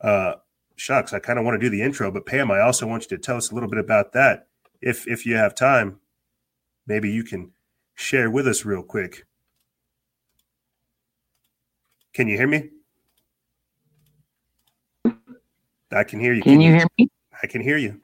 Uh, 0.00 0.34
shucks, 0.74 1.12
I 1.12 1.20
kind 1.20 1.38
of 1.38 1.44
want 1.44 1.60
to 1.60 1.64
do 1.64 1.70
the 1.70 1.82
intro, 1.82 2.10
but 2.10 2.26
Pam, 2.26 2.50
I 2.50 2.60
also 2.60 2.86
want 2.86 3.04
you 3.04 3.16
to 3.16 3.22
tell 3.22 3.36
us 3.36 3.50
a 3.50 3.54
little 3.54 3.68
bit 3.68 3.78
about 3.78 4.12
that, 4.12 4.48
if 4.80 5.06
if 5.06 5.26
you 5.26 5.36
have 5.36 5.54
time 5.54 6.00
maybe 6.86 7.10
you 7.10 7.24
can 7.24 7.52
share 7.94 8.30
with 8.30 8.46
us 8.46 8.64
real 8.64 8.82
quick. 8.82 9.26
Can 12.12 12.28
you 12.28 12.36
hear 12.36 12.48
me? 12.48 12.70
I 15.92 16.04
can 16.04 16.20
hear 16.20 16.32
you. 16.32 16.42
Can, 16.42 16.52
can 16.52 16.60
you, 16.60 16.70
you 16.70 16.76
hear 16.76 16.86
me? 16.98 17.10
I 17.42 17.46
can 17.46 17.62
hear 17.62 17.76
you. 17.76 18.00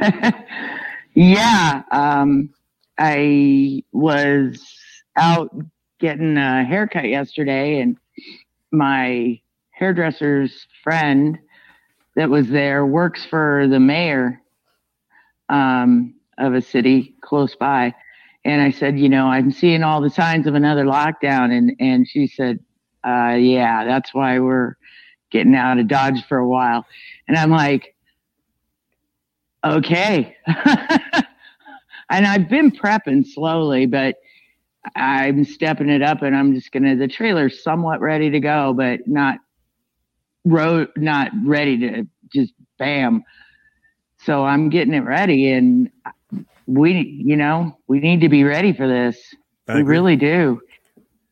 yeah. 1.14 1.82
Um, 1.90 2.50
I 2.98 3.82
was 3.92 4.62
out 5.16 5.54
getting 5.98 6.36
a 6.36 6.64
haircut 6.64 7.08
yesterday, 7.08 7.80
and 7.80 7.96
my 8.70 9.40
hairdresser's 9.70 10.66
friend 10.82 11.38
that 12.16 12.30
was 12.30 12.48
there 12.48 12.86
works 12.86 13.24
for 13.26 13.66
the 13.68 13.80
mayor. 13.80 14.40
Um, 15.48 16.14
of 16.38 16.54
a 16.54 16.62
city 16.62 17.14
close 17.20 17.54
by. 17.54 17.94
And 18.44 18.60
I 18.60 18.70
said, 18.70 18.98
you 18.98 19.08
know, 19.08 19.26
I'm 19.26 19.50
seeing 19.50 19.82
all 19.82 20.00
the 20.00 20.10
signs 20.10 20.46
of 20.46 20.54
another 20.54 20.84
lockdown. 20.84 21.56
And, 21.56 21.74
and 21.80 22.06
she 22.06 22.26
said, 22.26 22.58
uh, 23.06 23.36
yeah, 23.38 23.84
that's 23.84 24.12
why 24.12 24.38
we're 24.38 24.76
getting 25.30 25.54
out 25.54 25.78
of 25.78 25.88
Dodge 25.88 26.24
for 26.26 26.38
a 26.38 26.48
while. 26.48 26.84
And 27.26 27.36
I'm 27.36 27.50
like, 27.50 27.94
okay. 29.64 30.36
and 30.46 32.26
I've 32.26 32.48
been 32.48 32.70
prepping 32.70 33.26
slowly, 33.26 33.86
but 33.86 34.16
I'm 34.94 35.44
stepping 35.44 35.88
it 35.88 36.02
up 36.02 36.22
and 36.22 36.36
I'm 36.36 36.54
just 36.54 36.70
going 36.70 36.84
to, 36.84 36.96
the 36.96 37.08
trailer's 37.08 37.62
somewhat 37.62 38.00
ready 38.00 38.30
to 38.30 38.40
go, 38.40 38.74
but 38.74 39.06
not 39.06 39.38
road, 40.44 40.88
not 40.96 41.30
ready 41.44 41.78
to 41.78 42.06
just 42.32 42.52
bam. 42.78 43.24
So 44.24 44.44
I'm 44.44 44.68
getting 44.68 44.94
it 44.94 45.04
ready 45.04 45.50
and 45.52 45.90
we 46.66 47.22
you 47.24 47.36
know 47.36 47.78
we 47.86 48.00
need 48.00 48.20
to 48.20 48.28
be 48.28 48.44
ready 48.44 48.72
for 48.72 48.86
this. 48.88 49.18
We 49.68 49.82
really 49.82 50.16
do. 50.16 50.60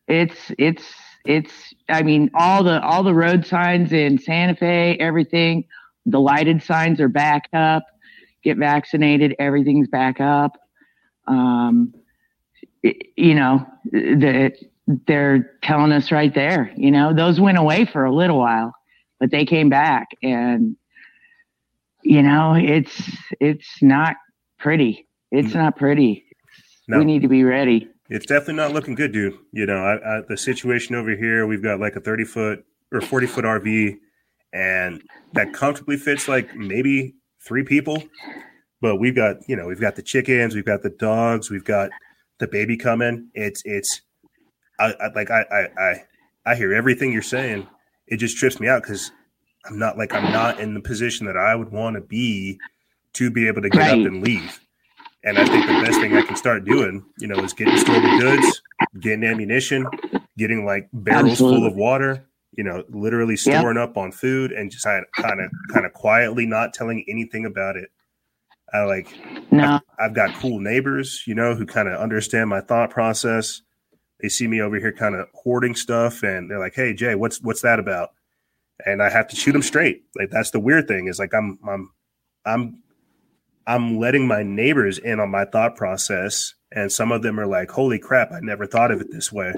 It's 0.09 0.53
it's 0.59 0.85
it's 1.25 1.53
i 1.89 2.03
mean 2.03 2.31
all 2.35 2.65
the 2.65 2.83
all 2.83 3.03
the 3.03 3.15
road 3.15 3.47
signs 3.47 3.93
in 3.93 4.19
santa 4.19 4.57
fe 4.57 4.97
everything 4.99 5.65
the 6.05 6.19
lighted 6.19 6.63
signs 6.63 7.01
are 7.01 7.09
back 7.09 7.49
up. 7.53 7.85
Get 8.43 8.57
vaccinated 8.57 9.37
everything's 9.39 9.89
back 9.89 10.21
up. 10.21 10.59
Um 11.29 11.95
you 12.83 13.35
know 13.35 13.65
the, 13.85 14.53
they're 15.07 15.53
telling 15.63 15.93
us 15.93 16.11
right 16.11 16.35
there 16.35 16.73
you 16.77 16.91
know 16.91 17.15
those 17.15 17.41
went 17.41 17.59
away 17.59 17.85
for 17.85 18.05
a 18.05 18.13
little 18.13 18.39
while 18.39 18.75
but 19.21 19.31
they 19.31 19.45
came 19.45 19.69
back 19.69 20.09
and 20.23 20.77
you 22.03 22.23
know 22.23 22.55
it's 22.55 23.01
it's 23.39 23.81
not 23.81 24.17
pretty 24.59 25.07
it's 25.33 25.55
not 25.55 25.77
pretty. 25.77 26.25
No. 26.89 26.99
We 26.99 27.05
need 27.05 27.23
to 27.23 27.29
be 27.29 27.43
ready. 27.43 27.89
It's 28.11 28.27
definitely 28.27 28.55
not 28.55 28.73
looking 28.73 28.95
good, 28.95 29.13
dude. 29.13 29.39
You 29.53 29.67
know, 29.67 29.79
I, 29.79 30.19
I, 30.19 30.21
the 30.29 30.37
situation 30.37 30.95
over 30.95 31.17
here, 31.17 31.47
we've 31.47 31.63
got 31.63 31.81
like 31.81 31.97
a 31.97 32.01
30 32.01 32.25
foot 32.25 32.65
or 32.93 33.01
40 33.01 33.27
foot 33.27 33.45
RV, 33.45 33.97
and 34.53 35.03
that 35.33 35.55
comfortably 35.55 35.97
fits 35.97 36.29
like 36.29 36.55
maybe 36.55 37.15
three 37.41 37.65
people. 37.65 38.03
But 38.83 38.97
we've 38.97 39.15
got, 39.15 39.37
you 39.49 39.57
know, 39.57 39.67
we've 39.67 39.81
got 39.81 39.97
the 39.97 40.03
chickens, 40.03 40.55
we've 40.55 40.67
got 40.67 40.83
the 40.83 40.91
dogs, 40.91 41.51
we've 41.51 41.65
got 41.65 41.91
the 42.39 42.49
baby 42.49 42.77
coming. 42.77 43.31
It's, 43.33 43.63
it's, 43.65 44.03
I, 44.79 44.95
I 45.01 45.09
like, 45.15 45.31
I, 45.31 45.45
I, 45.51 45.83
I, 45.83 46.05
I 46.45 46.55
hear 46.57 46.75
everything 46.75 47.13
you're 47.13 47.23
saying. 47.23 47.67
It 48.09 48.19
just 48.19 48.37
trips 48.37 48.61
me 48.61 48.69
out 48.69 48.83
because 48.83 49.13
I'm 49.65 49.79
not 49.79 49.97
like 49.97 50.13
I'm 50.13 50.33
not 50.33 50.61
in 50.61 50.75
the 50.75 50.81
position 50.81 51.27
that 51.27 51.37
I 51.37 51.55
would 51.55 51.71
want 51.71 51.95
to 51.95 52.03
be 52.03 52.59
to 53.15 53.31
be 53.31 53.47
able 53.47 53.63
to 53.63 53.71
get 53.71 53.79
right. 53.79 54.01
up 54.01 54.07
and 54.07 54.23
leave. 54.23 54.61
And 55.25 55.39
I 55.39 55.47
think 55.47 55.67
the 55.67 55.73
best 55.85 56.01
thing 56.01 56.17
I 56.17 56.23
can 56.23 56.37
start 56.37 56.65
doing, 56.65 57.05
you 57.19 57.29
know, 57.29 57.37
is 57.45 57.53
getting 57.53 57.77
stored 57.77 58.03
goods, 58.21 58.63
getting 59.01 59.25
ammunition, 59.25 59.87
getting 60.37 60.65
like 60.65 60.89
barrels 60.93 61.33
Absolutely. 61.33 61.61
full 61.61 61.69
of 61.69 61.77
water, 61.77 62.27
you 62.57 62.65
know, 62.65 62.85
literally 62.89 63.37
storing 63.37 63.77
yep. 63.77 63.91
up 63.91 63.97
on 63.97 64.11
food 64.11 64.51
and 64.53 64.71
just 64.71 64.85
kind 64.85 65.05
of 65.41 65.51
kind 65.73 65.87
of 65.87 65.93
quietly 65.93 66.45
not 66.45 66.75
telling 66.75 67.05
anything 67.09 67.47
about 67.47 67.77
it. 67.77 67.91
I 68.73 68.83
like 68.85 69.15
no. 69.53 69.75
I've, 69.75 69.81
I've 69.99 70.15
got 70.15 70.35
cool 70.35 70.59
neighbors, 70.59 71.23
you 71.27 71.35
know, 71.35 71.55
who 71.55 71.67
kind 71.67 71.89
of 71.89 72.01
understand 72.01 72.51
my 72.51 72.61
thought 72.61 72.91
process. 72.91 73.63
They 74.21 74.29
see 74.29 74.47
me 74.47 74.61
over 74.61 74.79
here 74.79 74.93
kind 74.93 75.15
of 75.15 75.29
hoarding 75.35 75.75
stuff 75.75 76.23
and 76.23 76.51
they're 76.51 76.59
like, 76.59 76.75
"Hey, 76.75 76.95
Jay, 76.95 77.15
what's 77.15 77.41
what's 77.43 77.63
that 77.63 77.79
about?" 77.79 78.11
And 78.85 79.03
I 79.03 79.11
have 79.11 79.29
to 79.29 79.37
shoot 79.37 79.53
them 79.53 79.63
straight. 79.63 80.05
Like 80.17 80.31
that's 80.31 80.51
the 80.51 80.61
weird 80.61 80.89
thing 80.89 81.07
is 81.07 81.19
like 81.19 81.35
I'm 81.35 81.59
I'm 81.69 81.91
I'm 82.45 82.82
I'm 83.67 83.99
letting 83.99 84.27
my 84.27 84.43
neighbors 84.43 84.99
in 84.99 85.21
on 85.21 85.31
my 85.31 85.45
thought 85.45 85.77
process. 85.77 86.55
And 86.75 86.91
some 86.91 87.13
of 87.13 87.23
them 87.23 87.39
are 87.39 87.47
like, 87.47 87.71
holy 87.71 87.99
crap, 87.99 88.33
I 88.33 88.41
never 88.41 88.67
thought 88.67 88.91
of 88.91 89.01
it 89.01 89.09
this 89.11 89.31
way. 89.31 89.53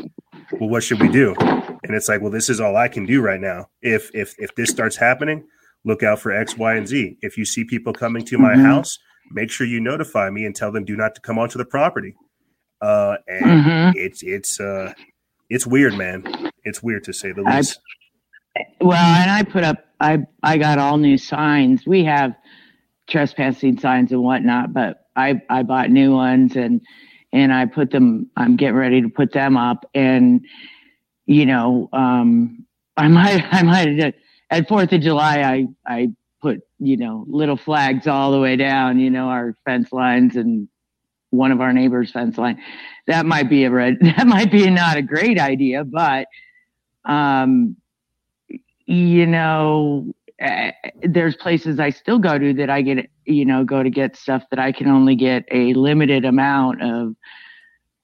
Well, 0.53 0.69
what 0.69 0.83
should 0.83 1.01
we 1.01 1.09
do? 1.09 1.35
And 1.39 1.95
it's 1.95 2.09
like, 2.09 2.21
well, 2.21 2.31
this 2.31 2.51
is 2.51 2.61
all 2.61 2.77
I 2.77 2.89
can 2.89 3.07
do 3.07 3.21
right 3.21 3.41
now. 3.41 3.69
If 3.83 4.11
if 4.15 4.35
if 4.39 4.55
this 4.57 4.71
starts 4.71 4.97
happening, 4.97 5.47
look 5.85 6.03
out 6.03 6.19
for 6.19 6.33
X, 6.33 6.57
Y, 6.57 6.75
and 6.75 6.89
Z. 6.89 7.19
If 7.23 7.39
you 7.39 7.45
see 7.45 7.65
people 7.65 7.93
coming 7.93 8.25
to 8.27 8.39
my 8.39 8.55
mm-hmm. 8.55 8.65
house, 8.65 8.99
make 9.31 9.51
sure 9.51 9.67
you 9.67 9.81
notify 9.81 10.31
me 10.31 10.45
and 10.45 10.57
tell 10.57 10.73
them 10.73 10.85
do 10.85 10.97
not 10.97 11.15
to 11.15 11.21
come 11.21 11.39
onto 11.39 11.59
the 11.59 11.65
property. 11.65 12.15
Uh, 12.81 13.17
and 13.29 13.45
mm-hmm. 13.45 13.99
it's 13.99 14.23
it's 14.23 14.59
uh 14.59 14.93
it's 15.49 15.67
weird, 15.67 15.95
man. 15.95 16.51
It's 16.65 16.83
weird 16.83 17.05
to 17.05 17.13
say 17.13 17.33
the 17.33 17.43
least. 17.43 17.79
I, 18.57 18.63
well, 18.81 18.99
and 18.99 19.31
I 19.31 19.43
put 19.45 19.63
up 19.63 19.85
I 20.01 20.19
I 20.43 20.59
got 20.59 20.79
all 20.79 20.99
new 20.99 21.17
signs. 21.17 21.87
We 21.87 22.05
have 22.05 22.35
trespassing 23.09 23.79
signs 23.79 24.13
and 24.13 24.23
whatnot, 24.23 24.73
but 24.73 25.07
I, 25.17 25.41
I 25.49 25.63
bought 25.63 25.91
new 25.91 26.13
ones 26.13 26.57
and, 26.57 26.81
and 27.33 27.53
I 27.53 27.67
put 27.67 27.91
them, 27.91 28.31
I'm 28.37 28.57
getting 28.57 28.77
ready 28.77 29.03
to 29.03 29.09
put 29.09 29.33
them 29.33 29.57
up. 29.57 29.89
And, 29.95 30.45
you 31.27 31.47
know, 31.47 31.89
um, 31.93 32.65
I 32.97 33.09
might, 33.09 33.45
I 33.51 33.63
might 33.63 33.99
have, 34.01 34.15
at 34.51 34.69
4th 34.69 34.93
of 34.93 35.01
July, 35.01 35.41
I, 35.43 35.67
I 35.87 36.09
put, 36.41 36.61
you 36.79 36.97
know, 36.97 37.25
little 37.29 37.57
flags 37.57 38.07
all 38.07 38.33
the 38.33 38.41
way 38.41 38.57
down, 38.57 38.99
you 38.99 39.11
know, 39.11 39.29
our 39.29 39.55
fence 39.65 39.93
lines 39.93 40.37
and 40.37 40.69
one 41.31 41.51
of 41.51 41.61
our 41.61 41.73
neighbors' 41.73 42.13
fence 42.13 42.39
line. 42.39 42.61
That 43.07 43.27
might 43.27 43.51
be 43.51 43.65
a 43.65 43.71
red, 43.71 43.99
that 44.01 44.27
might 44.27 44.51
be 44.51 44.69
not 44.71 44.97
a 44.97 45.03
great 45.03 45.39
idea, 45.39 45.85
but, 45.85 46.27
um, 47.05 47.77
you 48.87 49.27
know, 49.27 50.13
uh, 50.43 50.71
there's 51.03 51.37
places 51.37 51.79
I 51.79 51.91
still 51.91 52.19
go 52.19 52.39
to 52.39 52.53
that 52.55 52.71
I 52.71 52.83
get, 52.83 53.11
you 53.25 53.45
know, 53.45 53.65
go 53.65 53.83
to 53.83 53.91
get 53.91 54.17
stuff 54.17 54.43
that 54.51 54.59
I 54.59 54.73
can 54.73 54.89
only 54.89 55.15
get 55.15 55.45
a 55.51 55.75
limited 55.75 56.25
amount 56.25 56.83
of 56.83 57.15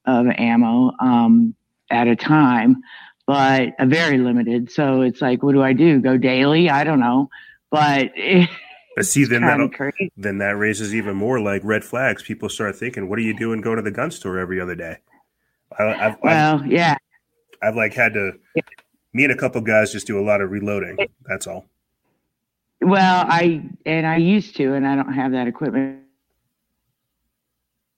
of 0.06 0.26
ammo 0.38 0.92
um, 1.00 1.54
at 1.90 2.08
a 2.08 2.16
time, 2.16 2.76
but 3.26 3.70
a 3.78 3.86
very 3.86 4.18
limited. 4.18 4.70
So 4.70 5.02
it's 5.02 5.20
like, 5.20 5.42
what 5.42 5.52
do 5.52 5.62
I 5.62 5.72
do? 5.72 6.00
Go 6.00 6.16
daily? 6.16 6.70
I 6.70 6.84
don't 6.84 7.00
know, 7.00 7.28
but. 7.70 8.10
It, 8.14 8.48
but 8.96 9.06
see, 9.06 9.24
then 9.24 9.42
that 9.42 9.92
then 10.16 10.38
that 10.38 10.56
raises 10.56 10.94
even 10.94 11.16
more 11.16 11.40
like 11.40 11.62
red 11.64 11.84
flags. 11.84 12.22
People 12.22 12.48
start 12.48 12.76
thinking, 12.76 13.08
"What 13.08 13.18
are 13.18 13.22
you 13.22 13.36
doing? 13.36 13.60
Going 13.60 13.76
to 13.76 13.82
the 13.82 13.90
gun 13.90 14.10
store 14.10 14.38
every 14.38 14.60
other 14.60 14.74
day?" 14.74 14.98
I, 15.78 15.84
I've, 15.84 16.16
well, 16.22 16.56
I've, 16.56 16.66
yeah, 16.66 16.96
I've 17.62 17.76
like 17.76 17.94
had 17.94 18.14
to. 18.14 18.32
Yeah. 18.54 18.62
Me 19.12 19.24
and 19.24 19.32
a 19.32 19.36
couple 19.36 19.60
guys 19.60 19.90
just 19.90 20.06
do 20.06 20.20
a 20.20 20.22
lot 20.24 20.40
of 20.40 20.50
reloading. 20.50 20.96
That's 21.26 21.48
all. 21.48 21.66
Well, 22.80 23.26
I 23.28 23.62
and 23.84 24.06
I 24.06 24.16
used 24.16 24.56
to, 24.56 24.74
and 24.74 24.86
I 24.86 24.96
don't 24.96 25.12
have 25.12 25.32
that 25.32 25.46
equipment 25.46 26.00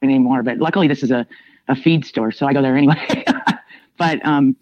anymore. 0.03 0.43
But 0.43 0.59
luckily, 0.59 0.89
this 0.89 1.03
is 1.03 1.11
a 1.11 1.27
a 1.69 1.77
feed 1.77 2.05
store, 2.05 2.33
so 2.33 2.47
I 2.47 2.53
go 2.53 2.63
there 2.63 2.77
anyway. 2.77 3.25
but 3.97 4.25
um, 4.27 4.57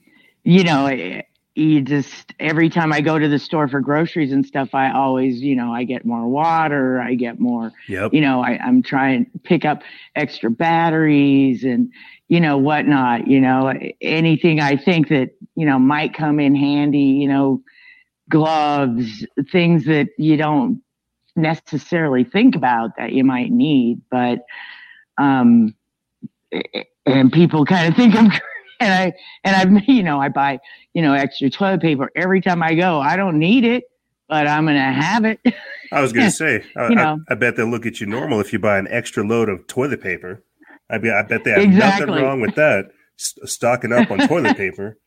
you 0.44 0.64
know, 0.64 0.86
eh, 0.86 0.94
eh, 0.94 1.22
you 1.54 1.80
just 1.80 2.32
every 2.38 2.68
time 2.68 2.92
I 2.92 3.00
go 3.00 3.18
to 3.18 3.28
the 3.28 3.38
store 3.38 3.66
for 3.66 3.80
groceries 3.80 4.32
and 4.32 4.44
stuff, 4.44 4.74
I 4.74 4.92
always, 4.92 5.40
you 5.40 5.56
know, 5.56 5.72
I 5.72 5.84
get 5.84 6.04
more 6.04 6.26
water, 6.26 7.00
I 7.00 7.14
get 7.14 7.40
more, 7.40 7.72
yep. 7.88 8.12
you 8.14 8.20
know, 8.20 8.42
I, 8.42 8.58
I'm 8.58 8.82
trying 8.82 9.24
to 9.24 9.38
pick 9.38 9.64
up 9.64 9.82
extra 10.14 10.50
batteries 10.50 11.64
and 11.64 11.90
you 12.28 12.40
know 12.40 12.58
whatnot. 12.58 13.26
You 13.26 13.40
know, 13.40 13.68
eh, 13.68 13.92
anything 14.00 14.60
I 14.60 14.76
think 14.76 15.08
that 15.08 15.30
you 15.54 15.64
know 15.66 15.78
might 15.78 16.12
come 16.12 16.40
in 16.40 16.54
handy. 16.54 16.98
You 16.98 17.28
know 17.28 17.62
gloves, 18.30 19.26
things 19.52 19.84
that 19.84 20.08
you 20.16 20.36
don't 20.38 20.82
necessarily 21.36 22.24
think 22.24 22.56
about 22.56 22.96
that 22.96 23.12
you 23.12 23.24
might 23.24 23.50
need. 23.50 24.00
But, 24.10 24.44
um, 25.18 25.74
and 27.06 27.32
people 27.32 27.64
kind 27.64 27.88
of 27.88 27.96
think 27.96 28.14
I'm 28.14 28.30
and 28.80 28.92
I 28.92 29.12
and 29.44 29.56
I've 29.56 29.88
you 29.88 30.02
know 30.02 30.20
I 30.20 30.28
buy 30.28 30.58
you 30.94 31.02
know 31.02 31.12
extra 31.12 31.50
toilet 31.50 31.82
paper 31.82 32.10
every 32.16 32.40
time 32.40 32.62
I 32.62 32.74
go. 32.74 33.00
I 33.00 33.16
don't 33.16 33.38
need 33.38 33.64
it, 33.64 33.84
but 34.28 34.46
I'm 34.46 34.66
gonna 34.66 34.92
have 34.92 35.24
it. 35.24 35.40
I 35.92 36.00
was 36.00 36.12
gonna 36.12 36.30
say, 36.30 36.64
I, 36.76 36.88
you 36.88 36.94
know, 36.94 37.18
I, 37.28 37.32
I, 37.32 37.36
bet 37.36 37.56
they'll 37.56 37.66
look 37.66 37.86
at 37.86 38.00
you 38.00 38.06
normal 38.06 38.40
if 38.40 38.52
you 38.52 38.58
buy 38.58 38.78
an 38.78 38.88
extra 38.88 39.24
load 39.24 39.48
of 39.48 39.66
toilet 39.66 40.00
paper. 40.00 40.42
I, 40.88 40.98
be, 40.98 41.10
I 41.10 41.22
bet 41.22 41.44
they 41.44 41.52
have 41.52 41.62
exactly. 41.62 42.06
nothing 42.06 42.24
wrong 42.24 42.40
with 42.40 42.56
that. 42.56 42.86
St- 43.16 43.48
stocking 43.48 43.92
up 43.92 44.10
on 44.10 44.26
toilet 44.26 44.56
paper, 44.56 44.98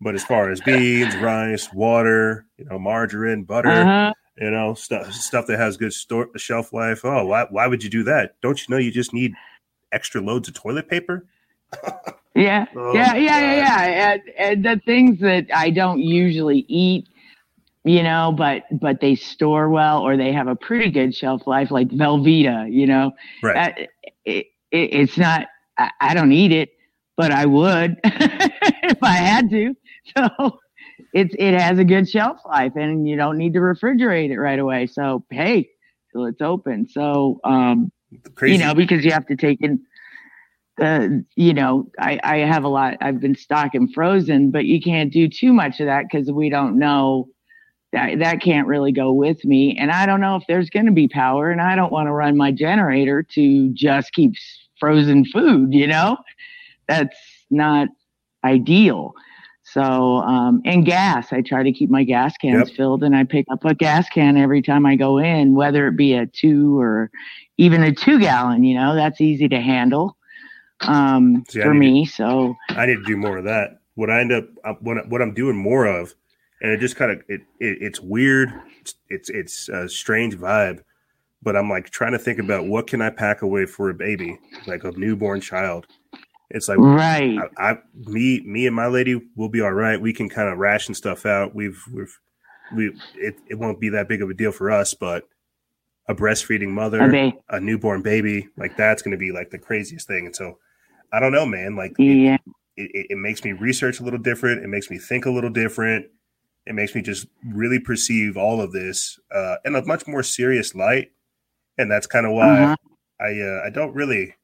but 0.00 0.14
as 0.14 0.24
far 0.24 0.50
as 0.50 0.60
beans, 0.60 1.16
rice, 1.16 1.72
water, 1.72 2.46
you 2.58 2.64
know, 2.66 2.78
margarine, 2.78 3.44
butter, 3.44 3.70
uh-huh. 3.70 4.12
you 4.38 4.50
know, 4.50 4.74
stuff 4.74 5.12
stuff 5.12 5.46
that 5.46 5.58
has 5.58 5.76
good 5.76 5.92
store, 5.92 6.28
shelf 6.36 6.72
life. 6.72 7.04
Oh, 7.04 7.26
why 7.26 7.46
why 7.50 7.66
would 7.66 7.82
you 7.82 7.90
do 7.90 8.02
that? 8.04 8.40
Don't 8.42 8.58
you 8.60 8.74
know 8.74 8.78
you 8.80 8.90
just 8.90 9.12
need 9.12 9.32
extra 9.92 10.20
loads 10.20 10.48
of 10.48 10.54
toilet 10.54 10.88
paper? 10.88 11.26
yeah, 12.34 12.66
oh, 12.76 12.94
yeah, 12.94 13.14
yeah, 13.14 13.40
yeah, 13.40 13.56
yeah, 13.56 14.12
and, 14.12 14.22
and 14.38 14.64
the 14.64 14.80
things 14.84 15.20
that 15.20 15.46
I 15.54 15.70
don't 15.70 16.00
usually 16.00 16.64
eat 16.68 17.08
you 17.86 18.02
know, 18.02 18.34
but 18.36 18.64
but 18.72 19.00
they 19.00 19.14
store 19.14 19.70
well 19.70 20.02
or 20.02 20.16
they 20.16 20.32
have 20.32 20.48
a 20.48 20.56
pretty 20.56 20.90
good 20.90 21.14
shelf 21.14 21.46
life, 21.46 21.70
like 21.70 21.88
Velveeta, 21.88 22.70
you 22.70 22.84
know. 22.84 23.12
Right. 23.44 23.78
it, 23.78 23.90
it, 24.24 24.46
it's 24.72 25.16
not. 25.16 25.46
I, 25.78 25.90
I, 26.00 26.14
don't 26.14 26.32
eat 26.32 26.50
it, 26.50 26.70
but 27.16 27.30
I 27.30 27.46
would 27.46 27.96
if 28.04 29.00
I 29.02 29.12
had 29.12 29.50
to. 29.50 29.76
So 30.16 30.60
it's 31.12 31.34
it 31.38 31.54
has 31.54 31.78
a 31.78 31.84
good 31.84 32.08
shelf 32.08 32.38
life, 32.46 32.72
and 32.76 33.08
you 33.08 33.16
don't 33.16 33.36
need 33.36 33.52
to 33.54 33.60
refrigerate 33.60 34.30
it 34.30 34.38
right 34.38 34.58
away. 34.58 34.86
So 34.86 35.24
hey, 35.30 35.68
till 36.12 36.26
it's 36.26 36.40
open. 36.40 36.88
So 36.88 37.40
um, 37.44 37.90
Crazy. 38.34 38.54
you 38.54 38.64
know, 38.64 38.74
because 38.74 39.04
you 39.04 39.12
have 39.12 39.26
to 39.26 39.36
take 39.36 39.60
in. 39.60 39.80
Uh, 40.80 41.08
you 41.36 41.54
know, 41.54 41.90
I, 41.98 42.20
I 42.22 42.36
have 42.38 42.64
a 42.64 42.68
lot. 42.68 42.98
I've 43.00 43.18
been 43.18 43.34
stocking 43.34 43.88
frozen, 43.88 44.50
but 44.50 44.66
you 44.66 44.78
can't 44.78 45.10
do 45.10 45.26
too 45.26 45.54
much 45.54 45.80
of 45.80 45.86
that 45.86 46.04
because 46.10 46.30
we 46.30 46.50
don't 46.50 46.78
know 46.78 47.28
that 47.92 48.18
that 48.18 48.42
can't 48.42 48.66
really 48.66 48.92
go 48.92 49.12
with 49.12 49.44
me 49.44 49.76
and 49.78 49.90
i 49.90 50.06
don't 50.06 50.20
know 50.20 50.36
if 50.36 50.42
there's 50.48 50.68
going 50.70 50.86
to 50.86 50.92
be 50.92 51.08
power 51.08 51.50
and 51.50 51.60
i 51.60 51.74
don't 51.76 51.92
want 51.92 52.06
to 52.06 52.12
run 52.12 52.36
my 52.36 52.50
generator 52.50 53.22
to 53.22 53.70
just 53.70 54.12
keep 54.12 54.34
frozen 54.78 55.24
food 55.24 55.72
you 55.72 55.86
know 55.86 56.16
that's 56.88 57.16
not 57.50 57.88
ideal 58.44 59.14
so 59.76 60.16
um, 60.18 60.62
and 60.64 60.84
gas 60.86 61.32
i 61.32 61.40
try 61.40 61.62
to 61.62 61.72
keep 61.72 61.90
my 61.90 62.02
gas 62.02 62.36
cans 62.38 62.68
yep. 62.68 62.76
filled 62.76 63.02
and 63.02 63.14
i 63.14 63.24
pick 63.24 63.46
up 63.50 63.64
a 63.64 63.74
gas 63.74 64.08
can 64.08 64.36
every 64.36 64.62
time 64.62 64.86
i 64.86 64.96
go 64.96 65.18
in 65.18 65.54
whether 65.54 65.86
it 65.86 65.96
be 65.96 66.14
a 66.14 66.26
two 66.26 66.78
or 66.80 67.10
even 67.58 67.82
a 67.82 67.94
two 67.94 68.18
gallon 68.18 68.64
you 68.64 68.74
know 68.74 68.94
that's 68.94 69.20
easy 69.20 69.48
to 69.48 69.60
handle 69.60 70.16
um, 70.82 71.42
See, 71.48 71.62
for 71.62 71.72
me 71.72 72.04
to, 72.04 72.12
so 72.12 72.56
i 72.70 72.86
need 72.86 72.96
to 72.96 73.04
do 73.04 73.16
more 73.16 73.38
of 73.38 73.44
that 73.44 73.78
what 73.94 74.10
i 74.10 74.20
end 74.20 74.32
up 74.32 74.46
uh, 74.64 74.74
what, 74.80 75.08
what 75.08 75.22
i'm 75.22 75.34
doing 75.34 75.56
more 75.56 75.86
of 75.86 76.14
and 76.60 76.72
it 76.72 76.78
just 76.78 76.96
kind 76.96 77.10
of 77.10 77.18
it, 77.28 77.42
it, 77.60 77.78
it's 77.80 78.00
weird. 78.00 78.52
It's, 78.80 78.94
it's 79.08 79.30
it's 79.30 79.68
a 79.68 79.88
strange 79.88 80.36
vibe, 80.36 80.82
but 81.42 81.56
I'm 81.56 81.68
like 81.68 81.90
trying 81.90 82.12
to 82.12 82.18
think 82.18 82.38
about 82.38 82.66
what 82.66 82.86
can 82.86 83.02
I 83.02 83.10
pack 83.10 83.42
away 83.42 83.66
for 83.66 83.90
a 83.90 83.94
baby, 83.94 84.38
like 84.66 84.84
a 84.84 84.92
newborn 84.92 85.40
child. 85.40 85.86
It's 86.50 86.68
like 86.68 86.78
right. 86.78 87.38
I, 87.56 87.70
I 87.70 87.78
me 87.94 88.40
me 88.40 88.66
and 88.66 88.76
my 88.76 88.86
lady 88.86 89.20
will 89.34 89.48
be 89.48 89.60
all 89.60 89.72
right. 89.72 90.00
We 90.00 90.12
can 90.12 90.28
kind 90.28 90.48
of 90.48 90.58
ration 90.58 90.94
stuff 90.94 91.26
out. 91.26 91.54
We've 91.54 91.82
we've 91.92 92.18
we 92.74 92.92
it, 93.16 93.36
it 93.48 93.54
won't 93.56 93.80
be 93.80 93.88
that 93.90 94.08
big 94.08 94.22
of 94.22 94.30
a 94.30 94.34
deal 94.34 94.52
for 94.52 94.70
us, 94.70 94.94
but 94.94 95.28
a 96.08 96.14
breastfeeding 96.14 96.68
mother, 96.68 97.02
okay. 97.02 97.34
a 97.48 97.58
newborn 97.58 98.00
baby, 98.02 98.48
like 98.56 98.76
that's 98.76 99.02
going 99.02 99.10
to 99.10 99.18
be 99.18 99.32
like 99.32 99.50
the 99.50 99.58
craziest 99.58 100.06
thing. 100.06 100.26
And 100.26 100.36
so 100.36 100.58
I 101.12 101.18
don't 101.18 101.32
know, 101.32 101.46
man. 101.46 101.74
Like 101.74 101.94
yeah. 101.98 102.38
It, 102.76 102.90
it, 102.92 103.06
it 103.10 103.16
makes 103.16 103.42
me 103.42 103.52
research 103.52 104.00
a 104.00 104.04
little 104.04 104.18
different. 104.18 104.62
It 104.62 104.68
makes 104.68 104.90
me 104.90 104.98
think 104.98 105.26
a 105.26 105.30
little 105.30 105.50
different 105.50 106.06
it 106.66 106.74
makes 106.74 106.94
me 106.94 107.00
just 107.00 107.26
really 107.44 107.78
perceive 107.78 108.36
all 108.36 108.60
of 108.60 108.72
this 108.72 109.18
uh, 109.32 109.56
in 109.64 109.76
a 109.76 109.84
much 109.86 110.06
more 110.06 110.22
serious 110.22 110.74
light, 110.74 111.12
and 111.78 111.90
that's 111.90 112.06
kind 112.06 112.26
of 112.26 112.32
why 112.32 112.62
uh-huh. 112.62 112.76
I 113.20 113.40
uh, 113.40 113.62
I 113.64 113.70
don't 113.70 113.94
really. 113.94 114.34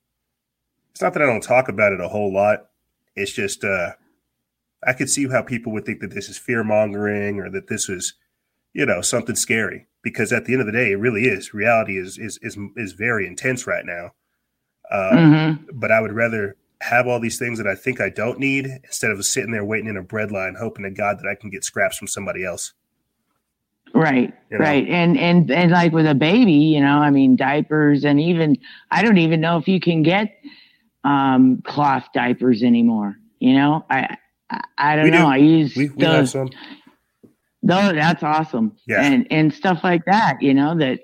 It's 0.92 1.02
not 1.02 1.14
that 1.14 1.22
I 1.22 1.26
don't 1.26 1.42
talk 1.42 1.68
about 1.68 1.92
it 1.92 2.00
a 2.00 2.08
whole 2.08 2.32
lot. 2.32 2.68
It's 3.16 3.32
just 3.32 3.64
uh, 3.64 3.92
I 4.86 4.92
could 4.92 5.10
see 5.10 5.28
how 5.28 5.42
people 5.42 5.72
would 5.72 5.84
think 5.84 6.00
that 6.00 6.14
this 6.14 6.28
is 6.28 6.38
fear 6.38 6.62
mongering 6.64 7.40
or 7.40 7.50
that 7.50 7.68
this 7.68 7.88
is, 7.88 8.14
you 8.72 8.86
know, 8.86 9.00
something 9.00 9.36
scary. 9.36 9.86
Because 10.02 10.32
at 10.32 10.44
the 10.44 10.52
end 10.52 10.60
of 10.60 10.66
the 10.66 10.72
day, 10.72 10.92
it 10.92 10.96
really 10.96 11.26
is. 11.26 11.54
Reality 11.54 11.98
is 11.98 12.18
is 12.18 12.38
is 12.42 12.58
is 12.76 12.92
very 12.92 13.26
intense 13.26 13.66
right 13.66 13.84
now. 13.84 14.12
Uh, 14.90 15.12
mm-hmm. 15.12 15.64
But 15.72 15.92
I 15.92 16.00
would 16.00 16.12
rather 16.12 16.56
have 16.82 17.06
all 17.06 17.20
these 17.20 17.38
things 17.38 17.58
that 17.58 17.66
I 17.66 17.76
think 17.76 18.00
I 18.00 18.08
don't 18.08 18.40
need 18.40 18.66
instead 18.84 19.12
of 19.12 19.24
sitting 19.24 19.52
there 19.52 19.64
waiting 19.64 19.88
in 19.88 19.96
a 19.96 20.02
bread 20.02 20.32
line, 20.32 20.56
hoping 20.58 20.82
to 20.82 20.90
God 20.90 21.18
that 21.18 21.28
I 21.28 21.36
can 21.36 21.48
get 21.48 21.64
scraps 21.64 21.96
from 21.96 22.08
somebody 22.08 22.44
else. 22.44 22.72
Right, 23.94 24.32
you 24.50 24.58
know? 24.58 24.64
right, 24.64 24.86
and 24.88 25.18
and 25.18 25.50
and 25.50 25.70
like 25.70 25.92
with 25.92 26.06
a 26.06 26.14
baby, 26.14 26.52
you 26.52 26.80
know, 26.80 26.98
I 26.98 27.10
mean, 27.10 27.36
diapers, 27.36 28.04
and 28.04 28.18
even 28.20 28.56
I 28.90 29.02
don't 29.02 29.18
even 29.18 29.40
know 29.40 29.58
if 29.58 29.68
you 29.68 29.80
can 29.80 30.02
get 30.02 30.36
um, 31.04 31.62
cloth 31.64 32.08
diapers 32.14 32.62
anymore. 32.62 33.16
You 33.40 33.54
know, 33.54 33.84
I 33.90 34.16
I, 34.50 34.60
I 34.78 34.96
don't 34.96 35.06
we 35.06 35.10
know. 35.10 35.18
Do. 35.18 35.26
I 35.26 35.36
use 35.36 35.76
we, 35.76 35.88
we 35.88 36.04
have 36.04 36.28
some. 36.28 36.50
No, 37.62 37.92
that's 37.92 38.22
awesome. 38.22 38.76
Yeah, 38.86 39.02
and 39.02 39.26
and 39.30 39.52
stuff 39.52 39.80
like 39.82 40.04
that. 40.06 40.42
You 40.42 40.54
know 40.54 40.76
that 40.78 41.00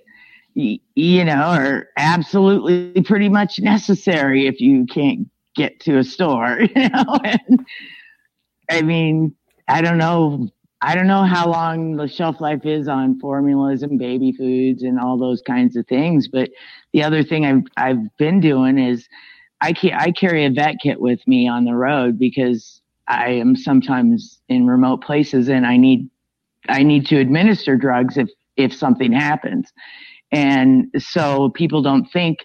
you 0.54 1.24
know 1.24 1.32
are 1.32 1.88
absolutely 1.96 3.02
pretty 3.02 3.28
much 3.28 3.60
necessary 3.60 4.46
if 4.46 4.60
you 4.60 4.86
can't 4.86 5.28
get 5.54 5.80
to 5.80 5.98
a 5.98 6.04
store, 6.04 6.60
you 6.76 6.88
know. 6.88 7.18
And, 7.24 7.66
I 8.70 8.82
mean, 8.82 9.34
I 9.66 9.82
don't 9.82 9.98
know. 9.98 10.48
I 10.80 10.94
don't 10.94 11.08
know 11.08 11.24
how 11.24 11.50
long 11.50 11.96
the 11.96 12.06
shelf 12.06 12.40
life 12.40 12.64
is 12.64 12.86
on 12.86 13.18
formulas 13.18 13.82
and 13.82 13.98
baby 13.98 14.30
foods 14.30 14.84
and 14.84 14.98
all 15.00 15.18
those 15.18 15.42
kinds 15.42 15.76
of 15.76 15.86
things. 15.88 16.28
But 16.28 16.50
the 16.92 17.02
other 17.02 17.24
thing 17.24 17.44
I've 17.44 17.64
I've 17.76 18.16
been 18.16 18.40
doing 18.40 18.78
is 18.78 19.08
I 19.60 19.72
can 19.72 19.92
I 19.94 20.12
carry 20.12 20.44
a 20.44 20.50
vet 20.50 20.76
kit 20.82 21.00
with 21.00 21.26
me 21.26 21.48
on 21.48 21.64
the 21.64 21.74
road 21.74 22.18
because 22.18 22.80
I 23.08 23.30
am 23.30 23.56
sometimes 23.56 24.40
in 24.48 24.66
remote 24.66 25.02
places 25.02 25.48
and 25.48 25.66
I 25.66 25.76
need 25.76 26.08
I 26.68 26.82
need 26.82 27.06
to 27.06 27.18
administer 27.18 27.76
drugs 27.76 28.16
if 28.16 28.28
if 28.56 28.74
something 28.74 29.12
happens. 29.12 29.72
And 30.30 30.90
so 30.98 31.50
people 31.50 31.82
don't 31.82 32.10
think 32.12 32.40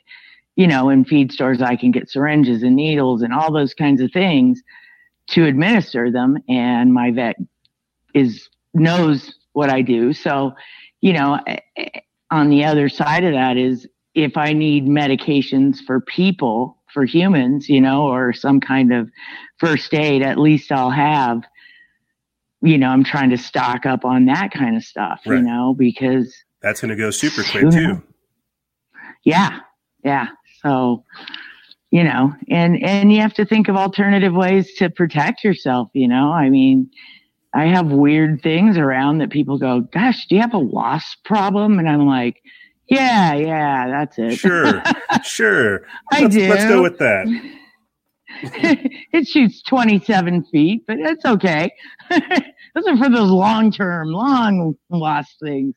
you 0.56 0.68
know, 0.68 0.90
in 0.90 1.04
feed 1.06 1.32
stores, 1.32 1.62
I 1.62 1.76
can 1.76 1.92
get 1.92 2.10
syringes 2.10 2.64
and 2.64 2.76
needles 2.76 3.22
and 3.22 3.34
all 3.34 3.52
those 3.52 3.74
kinds 3.74 4.02
of 4.02 4.12
things 4.12 4.62
to 5.30 5.46
administer 5.46 6.12
them. 6.12 6.38
And 6.48 6.94
my 6.94 7.12
vet 7.12 7.38
is 8.14 8.50
knows 8.74 9.34
what 9.54 9.70
I 9.70 9.82
do. 9.82 10.14
So, 10.14 10.54
you 11.02 11.14
know, 11.14 11.40
on 12.30 12.50
the 12.50 12.66
other 12.66 12.90
side 12.90 13.24
of 13.24 13.34
that 13.34 13.58
is 13.58 13.88
if 14.14 14.38
I 14.38 14.54
need 14.54 14.86
medications 14.86 15.78
for 15.86 16.02
people, 16.02 16.78
for 16.94 17.06
humans, 17.06 17.68
you 17.68 17.82
know, 17.82 18.04
or 18.04 18.34
some 18.34 18.60
kind 18.60 18.94
of 18.94 19.10
first 19.58 19.94
aid, 19.94 20.22
at 20.22 20.38
least 20.38 20.72
I'll 20.72 20.92
have, 20.92 21.44
you 22.62 22.78
know, 22.78 22.90
I'm 22.90 23.04
trying 23.04 23.32
to 23.32 23.38
stock 23.38 23.86
up 23.86 24.06
on 24.06 24.26
that 24.26 24.52
kind 24.52 24.78
of 24.78 24.84
stuff, 24.84 25.22
right. 25.26 25.38
you 25.38 25.42
know, 25.42 25.74
because 25.78 26.34
that's 26.62 26.80
going 26.80 26.90
to 26.90 26.96
go 26.96 27.12
super 27.12 27.44
quick 27.44 27.70
too. 27.72 28.02
Yeah. 29.24 29.60
Yeah. 30.04 30.28
So, 30.62 31.04
you 31.92 32.04
know, 32.04 32.34
and 32.50 32.84
and 32.84 33.14
you 33.14 33.22
have 33.22 33.34
to 33.36 33.46
think 33.46 33.68
of 33.68 33.76
alternative 33.76 34.34
ways 34.34 34.74
to 34.76 34.90
protect 34.90 35.44
yourself, 35.44 35.90
you 35.94 36.08
know? 36.08 36.32
I 36.32 36.50
mean, 36.50 36.90
I 37.54 37.66
have 37.66 37.92
weird 37.92 38.42
things 38.42 38.78
around 38.78 39.20
that 39.20 39.30
people 39.30 39.60
go, 39.60 39.82
"Gosh, 39.82 40.26
do 40.26 40.36
you 40.36 40.42
have 40.42 40.56
a 40.56 40.60
wasp 40.60 41.24
problem?" 41.24 41.78
And 41.80 41.88
I'm 41.88 42.08
like, 42.08 42.42
"Yeah, 42.88 43.34
yeah, 43.34 43.88
that's 43.88 44.20
it." 44.20 44.38
Sure. 44.38 44.82
sure. 45.24 45.86
I 46.12 46.22
let's, 46.22 46.36
do. 46.36 46.50
Let's 46.50 46.66
go 46.66 46.82
with 46.82 46.98
that. 47.00 47.28
it 48.44 49.28
shoots 49.28 49.62
27 49.64 50.44
feet, 50.46 50.84
but 50.88 50.98
it's 51.00 51.26
okay. 51.26 51.72
those 52.10 52.88
are 52.88 52.98
for 52.98 53.10
those 53.10 53.30
long 53.30 53.72
term, 53.72 54.10
long 54.10 54.76
wasp 54.90 55.40
things, 55.42 55.76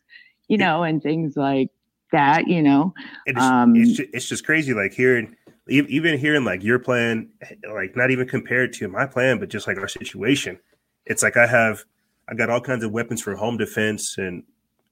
you 0.49 0.59
know, 0.59 0.83
and 0.83 1.03
things 1.03 1.37
like 1.37 1.69
that, 2.13 2.49
you 2.49 2.63
know. 2.63 2.93
It's, 3.27 3.41
um, 3.41 3.77
it's, 3.77 3.93
just, 3.93 4.11
it's 4.13 4.29
just 4.29 4.47
crazy, 4.47 4.75
like 4.75 4.93
hearing, 4.93 5.37
even 5.69 6.19
hearing 6.19 6.45
like 6.45 6.63
your 6.63 6.79
plan, 6.79 7.29
like 7.73 7.97
not 7.97 8.11
even 8.11 8.27
compared 8.27 8.73
to 8.75 8.89
my 8.89 9.07
plan, 9.07 9.39
but 9.39 9.49
just 9.49 9.67
like 9.67 9.79
our 9.79 9.89
situation. 9.89 10.59
It's 11.05 11.23
like 11.23 11.37
I 11.37 11.47
have, 11.47 11.85
I 12.29 12.35
got 12.35 12.51
all 12.51 12.61
kinds 12.61 12.85
of 12.85 12.91
weapons 12.91 13.23
for 13.23 13.37
home 13.37 13.57
defense 13.57 14.19
and 14.19 14.43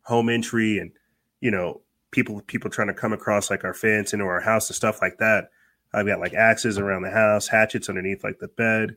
home 0.02 0.28
entry, 0.28 0.78
and 0.78 0.92
you 1.40 1.50
know, 1.50 1.80
people 2.14 2.40
people 2.46 2.70
trying 2.70 2.88
to 2.88 2.94
come 2.94 3.12
across 3.12 3.50
like 3.50 3.64
our 3.64 3.74
fence 3.74 4.12
into 4.12 4.24
our 4.24 4.40
house 4.40 4.68
and 4.70 4.76
stuff 4.76 5.02
like 5.02 5.18
that. 5.18 5.50
I've 5.92 6.06
got 6.06 6.20
like 6.20 6.34
axes 6.34 6.78
around 6.78 7.02
the 7.02 7.10
house, 7.10 7.46
hatchets 7.48 7.88
underneath 7.88 8.24
like 8.24 8.38
the 8.38 8.48
bed. 8.48 8.96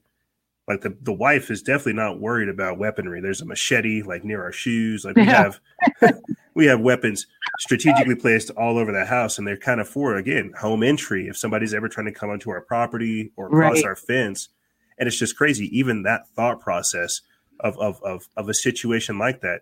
Like 0.67 0.81
the, 0.81 0.97
the 1.01 1.13
wife 1.13 1.49
is 1.49 1.61
definitely 1.61 1.93
not 1.93 2.19
worried 2.19 2.49
about 2.49 2.77
weaponry. 2.77 3.21
There's 3.21 3.39
a 3.41 3.45
machete 3.45 4.01
like 4.03 4.23
near 4.25 4.43
our 4.43 4.51
shoes. 4.51 5.05
Like 5.05 5.15
we 5.15 5.23
have 5.25 5.59
we 6.55 6.65
have 6.65 6.81
weapons. 6.81 7.25
strategically 7.59 8.15
placed 8.15 8.49
all 8.51 8.77
over 8.77 8.91
the 8.91 9.05
house, 9.05 9.37
and 9.37 9.47
they're 9.47 9.57
kind 9.57 9.79
of 9.81 9.87
for 9.87 10.15
again 10.17 10.53
home 10.59 10.83
entry. 10.83 11.27
If 11.27 11.37
somebody's 11.37 11.73
ever 11.73 11.87
trying 11.87 12.07
to 12.07 12.11
come 12.11 12.29
onto 12.29 12.49
our 12.49 12.61
property 12.61 13.31
or 13.37 13.49
cross 13.49 13.75
Right. 13.77 13.85
our 13.85 13.95
fence, 13.95 14.49
and 14.97 15.07
it's 15.07 15.17
just 15.17 15.37
crazy. 15.37 15.65
Even 15.77 16.03
that 16.03 16.27
thought 16.35 16.59
process 16.59 17.21
of 17.61 17.77
of 17.79 18.01
of, 18.03 18.27
of 18.35 18.49
a 18.49 18.53
situation 18.53 19.17
like 19.17 19.41
that, 19.41 19.61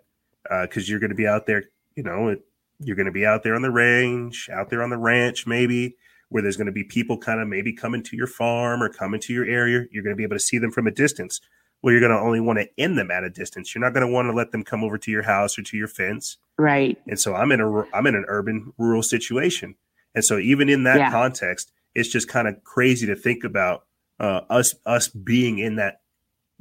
uh, 0.49 0.63
because 0.63 0.89
you're 0.89 0.99
going 0.99 1.11
to 1.11 1.15
be 1.15 1.27
out 1.27 1.45
there, 1.45 1.65
you 1.95 2.01
know, 2.03 2.29
it, 2.29 2.43
you're 2.79 2.95
going 2.95 3.05
to 3.05 3.11
be 3.11 3.25
out 3.25 3.43
there 3.43 3.55
on 3.55 3.61
the 3.61 3.71
range, 3.71 4.49
out 4.51 4.69
there 4.69 4.83
on 4.83 4.89
the 4.89 4.97
ranch, 4.97 5.47
maybe 5.47 5.95
where 6.29 6.41
there's 6.41 6.57
going 6.57 6.65
to 6.65 6.71
be 6.73 6.83
people 6.83 7.17
kind 7.17 7.39
of 7.39 7.47
maybe 7.47 7.71
coming 7.71 8.03
to 8.03 8.17
your 8.17 8.27
farm 8.27 8.81
or 8.81 8.89
coming 8.89 9.19
to 9.21 9.33
your 9.33 9.45
area. 9.45 9.85
You're 9.91 10.03
going 10.03 10.13
to 10.15 10.17
be 10.17 10.23
able 10.23 10.35
to 10.35 10.39
see 10.39 10.57
them 10.57 10.71
from 10.71 10.87
a 10.87 10.91
distance. 10.91 11.39
Well, 11.81 11.91
you're 11.91 12.01
going 12.01 12.11
to 12.11 12.19
only 12.19 12.39
want 12.39 12.59
to 12.59 12.67
end 12.77 12.97
them 12.97 13.11
at 13.11 13.23
a 13.23 13.29
distance. 13.29 13.73
You're 13.75 13.83
not 13.83 13.93
going 13.93 14.05
to 14.05 14.11
want 14.11 14.27
to 14.27 14.33
let 14.33 14.51
them 14.51 14.63
come 14.63 14.83
over 14.83 14.97
to 14.97 15.11
your 15.11 15.21
house 15.23 15.57
or 15.57 15.61
to 15.61 15.77
your 15.77 15.87
fence. 15.87 16.37
Right. 16.57 16.97
And 17.07 17.19
so 17.19 17.35
I'm 17.35 17.51
in 17.51 17.61
a 17.61 17.95
I'm 17.95 18.07
in 18.07 18.15
an 18.15 18.25
urban 18.27 18.73
rural 18.77 19.03
situation. 19.03 19.75
And 20.15 20.25
so 20.25 20.37
even 20.39 20.67
in 20.69 20.83
that 20.83 20.97
Yeah. 20.97 21.11
context, 21.11 21.71
it's 21.93 22.09
just 22.09 22.27
kind 22.27 22.47
of 22.47 22.63
crazy 22.63 23.05
to 23.07 23.15
think 23.15 23.43
about 23.43 23.85
uh, 24.19 24.41
us 24.49 24.73
us 24.85 25.09
being 25.09 25.59
in 25.59 25.75
that 25.75 26.01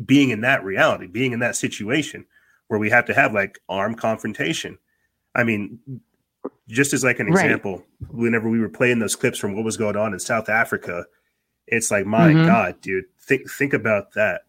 being 0.04 0.30
in 0.30 0.40
that 0.42 0.62
reality, 0.64 1.06
being 1.06 1.32
in 1.32 1.38
that 1.38 1.56
situation 1.56 2.26
where 2.68 2.80
we 2.80 2.90
have 2.90 3.06
to 3.06 3.14
have 3.14 3.32
like 3.32 3.58
armed 3.68 3.98
confrontation. 3.98 4.78
I 5.34 5.44
mean, 5.44 5.78
just 6.68 6.92
as 6.92 7.04
like 7.04 7.18
an 7.20 7.26
Right. 7.26 7.44
example, 7.44 7.84
whenever 8.08 8.48
we 8.48 8.58
were 8.60 8.68
playing 8.68 8.98
those 8.98 9.16
clips 9.16 9.38
from 9.38 9.54
what 9.54 9.64
was 9.64 9.76
going 9.76 9.96
on 9.96 10.12
in 10.12 10.18
South 10.18 10.48
Africa, 10.48 11.06
it's 11.66 11.90
like, 11.90 12.06
my 12.06 12.32
Mhm. 12.32 12.46
God, 12.46 12.80
dude, 12.80 13.04
think 13.20 13.50
think 13.50 13.72
about 13.72 14.12
that. 14.14 14.42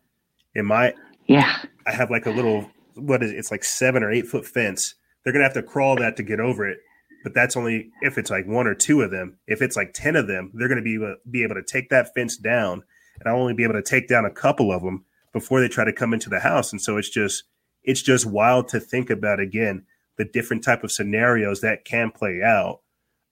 In 0.54 0.66
my 0.66 0.94
Yeah. 1.28 1.58
I 1.86 1.92
have 1.92 2.10
like 2.12 2.26
a 2.26 2.32
little 2.32 2.72
what 2.96 3.22
is 3.22 3.32
it? 3.32 3.38
it's 3.38 3.52
like 3.52 3.64
seven 3.66 4.04
or 4.04 4.12
eight 4.12 4.26
foot 4.28 4.46
fence. 4.46 4.96
They're 5.24 5.34
gonna 5.34 5.44
have 5.44 5.54
to 5.56 5.64
crawl 5.64 5.96
that 5.98 6.16
to 6.18 6.24
get 6.24 6.40
over 6.40 6.68
it. 6.68 6.80
But 7.24 7.34
that's 7.34 7.58
only 7.58 7.90
if 8.02 8.18
it's 8.18 8.30
like 8.30 8.46
one 8.46 8.68
or 8.68 8.76
two 8.76 9.02
of 9.02 9.12
them. 9.12 9.38
If 9.48 9.62
it's 9.62 9.76
like 9.76 9.92
ten 9.94 10.16
of 10.16 10.28
them, 10.28 10.52
they're 10.54 10.68
gonna 10.70 10.82
be 10.82 10.94
able, 10.96 11.16
be 11.30 11.44
able 11.44 11.56
to 11.56 11.64
take 11.64 11.90
that 11.90 12.14
fence 12.14 12.38
down, 12.38 12.84
and 13.20 13.28
I'll 13.28 13.42
only 13.42 13.54
be 13.54 13.64
able 13.64 13.74
to 13.74 13.82
take 13.82 14.08
down 14.08 14.24
a 14.26 14.30
couple 14.30 14.72
of 14.72 14.84
them 14.84 15.04
before 15.34 15.60
they 15.60 15.68
try 15.68 15.84
to 15.84 15.92
come 15.92 16.14
into 16.14 16.30
the 16.30 16.40
house. 16.42 16.72
And 16.72 16.82
so 16.82 16.98
it's 16.98 17.10
just 17.10 17.44
it's 17.84 18.02
just 18.02 18.26
wild 18.26 18.68
to 18.70 18.80
think 18.80 19.10
about 19.10 19.40
again 19.40 19.84
the 20.18 20.26
different 20.26 20.64
type 20.64 20.84
of 20.84 20.92
scenarios 20.92 21.62
that 21.62 21.86
can 21.86 22.12
play 22.12 22.42
out 22.44 22.82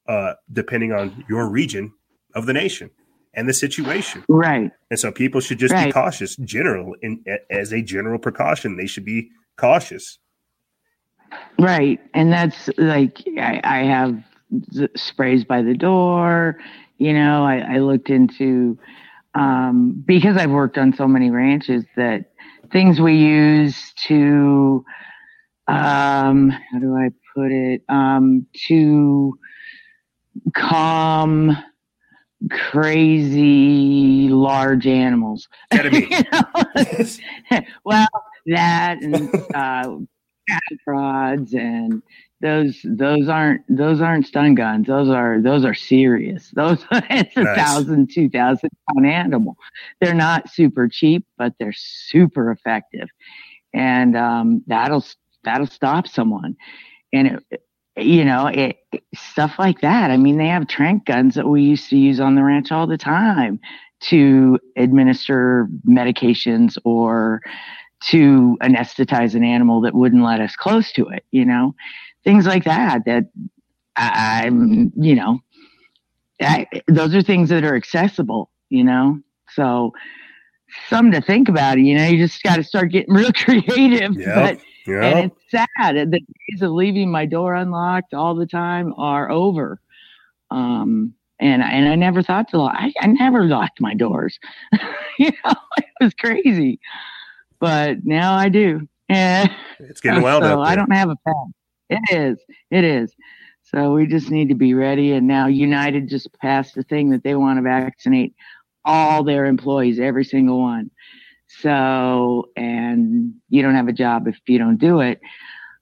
uh, 0.07 0.33
depending 0.51 0.91
on 0.91 1.23
your 1.29 1.47
region 1.47 1.93
of 2.35 2.45
the 2.45 2.53
nation 2.53 2.89
and 3.33 3.47
the 3.47 3.53
situation. 3.53 4.23
Right. 4.27 4.71
And 4.89 4.99
so 4.99 5.11
people 5.11 5.41
should 5.41 5.59
just 5.59 5.73
be 5.73 5.91
cautious. 5.91 6.35
General, 6.35 6.95
in, 7.01 7.23
as 7.49 7.73
a 7.73 7.81
general 7.81 8.19
precaution, 8.19 8.77
they 8.77 8.85
should 8.85 9.05
be 9.05 9.29
cautious. 9.57 10.19
Right. 11.57 11.99
And 12.13 12.31
that's 12.31 12.69
like, 12.77 13.23
I, 13.39 13.61
I 13.63 13.77
have 13.85 14.23
sprays 14.95 15.45
by 15.45 15.61
the 15.61 15.73
door. 15.73 16.59
You 16.97 17.13
know, 17.13 17.43
I, 17.43 17.75
I 17.75 17.77
looked 17.79 18.09
into, 18.09 18.77
um, 19.33 20.03
because 20.05 20.37
I've 20.37 20.51
worked 20.51 20.77
on 20.77 20.93
so 20.93 21.07
many 21.07 21.31
ranches 21.31 21.85
that 21.95 22.31
things 22.71 22.99
we 22.99 23.15
use 23.15 23.93
to, 24.07 24.85
um, 25.67 26.49
how 26.49 26.79
do 26.79 26.95
I 26.95 27.09
put 27.35 27.51
it? 27.51 27.83
Um, 27.89 28.45
to 28.67 29.37
calm 30.55 31.55
crazy 32.49 34.27
large 34.29 34.87
animals. 34.87 35.47
Ketamine. 35.71 36.09
You 37.53 37.59
know? 37.59 37.61
well, 37.85 38.07
that 38.47 39.01
and 39.01 39.29
uh, 39.55 39.97
prods 40.83 41.53
and 41.53 42.01
those 42.41 42.81
those 42.83 43.29
aren't 43.29 43.61
those 43.69 44.01
aren't 44.01 44.27
stun 44.27 44.55
guns. 44.55 44.87
Those 44.87 45.09
are 45.09 45.39
those 45.41 45.63
are 45.63 45.73
serious. 45.73 46.49
Those 46.51 46.85
it's 46.91 47.37
a 47.37 47.43
Nice. 47.43 47.55
thousand 47.57 48.11
two 48.11 48.29
thousand 48.29 48.69
pound 48.89 49.07
animal. 49.07 49.55
They're 50.01 50.13
not 50.13 50.49
super 50.49 50.87
cheap, 50.89 51.25
but 51.37 51.53
they're 51.59 51.73
super 51.73 52.51
effective, 52.51 53.07
and 53.73 54.17
um, 54.17 54.63
that'll 54.67 55.05
that'll 55.43 55.67
stop 55.67 56.07
someone. 56.07 56.55
And 57.11 57.41
it, 57.51 57.63
you 57.95 58.25
know, 58.25 58.47
it, 58.47 58.77
stuff 59.13 59.59
like 59.59 59.81
that. 59.81 60.09
I 60.09 60.17
mean, 60.17 60.37
they 60.37 60.47
have 60.47 60.67
trank 60.67 61.05
guns 61.05 61.35
that 61.35 61.47
we 61.47 61.61
used 61.61 61.89
to 61.89 61.97
use 61.97 62.19
on 62.19 62.35
the 62.35 62.43
ranch 62.43 62.71
all 62.71 62.87
the 62.87 62.97
time 62.97 63.59
to 64.01 64.59
administer 64.75 65.67
medications 65.87 66.77
or 66.83 67.41
to 68.09 68.57
anesthetize 68.61 69.33
an 69.35 69.43
animal 69.43 69.81
that 69.81 69.93
wouldn't 69.93 70.23
let 70.23 70.41
us 70.41 70.55
close 70.55 70.91
to 70.93 71.07
it, 71.09 71.23
you 71.31 71.45
know, 71.45 71.73
things 72.23 72.45
like 72.45 72.65
that. 72.65 73.05
That 73.05 73.25
I'm, 73.95 74.91
you 74.97 75.15
know, 75.15 75.39
I, 76.41 76.67
those 76.87 77.15
are 77.15 77.21
things 77.21 77.49
that 77.49 77.63
are 77.63 77.75
accessible, 77.75 78.49
you 78.69 78.83
know, 78.83 79.19
so 79.49 79.93
something 80.89 81.19
to 81.19 81.25
think 81.25 81.49
about. 81.49 81.77
You 81.79 81.95
know, 81.95 82.05
you 82.05 82.17
just 82.17 82.41
got 82.43 82.57
to 82.57 82.63
start 82.63 82.91
getting 82.91 83.13
real 83.13 83.31
creative. 83.35 84.15
Yeah. 84.15 84.35
But 84.35 84.59
Yeah. 84.87 85.03
and 85.05 85.31
it's 85.31 85.41
sad. 85.51 85.95
The 85.95 86.19
days 86.19 86.61
of 86.61 86.71
leaving 86.71 87.09
my 87.11 87.25
door 87.25 87.55
unlocked 87.55 88.13
all 88.13 88.35
the 88.35 88.45
time 88.47 88.93
are 88.97 89.29
over. 89.31 89.79
Um, 90.51 91.13
and 91.39 91.61
and 91.63 91.89
I 91.89 91.95
never 91.95 92.21
thought 92.21 92.49
to 92.49 92.57
lock. 92.57 92.75
I, 92.77 92.93
I 93.01 93.07
never 93.07 93.45
locked 93.45 93.81
my 93.81 93.93
doors. 93.93 94.39
you 95.19 95.31
know, 95.43 95.53
it 95.77 95.85
was 96.01 96.13
crazy. 96.13 96.79
But 97.59 98.05
now 98.05 98.35
I 98.35 98.49
do. 98.49 98.87
And 99.09 99.49
it's 99.79 100.01
getting 100.01 100.21
wild 100.21 100.43
so 100.43 100.49
out 100.49 100.55
there. 100.57 100.65
I 100.65 100.75
don't 100.75 100.93
have 100.93 101.09
a 101.09 101.15
pet. 101.25 101.35
It 101.89 102.15
is. 102.15 102.37
It 102.71 102.83
is. 102.83 103.13
So 103.63 103.93
we 103.93 104.05
just 104.05 104.29
need 104.29 104.49
to 104.49 104.55
be 104.55 104.73
ready. 104.73 105.13
And 105.13 105.27
now 105.27 105.47
United 105.47 106.07
just 106.07 106.31
passed 106.39 106.77
a 106.77 106.83
thing 106.83 107.09
that 107.09 107.23
they 107.23 107.35
want 107.35 107.57
to 107.57 107.63
vaccinate 107.63 108.35
all 108.85 109.23
their 109.23 109.45
employees, 109.45 109.99
every 109.99 110.25
single 110.25 110.59
one. 110.61 110.91
So, 111.47 112.49
and 112.55 113.33
you 113.49 113.61
don't 113.61 113.75
have 113.75 113.87
a 113.87 113.93
job 113.93 114.27
if 114.27 114.37
you 114.47 114.57
don't 114.57 114.77
do 114.77 115.01
it. 115.01 115.21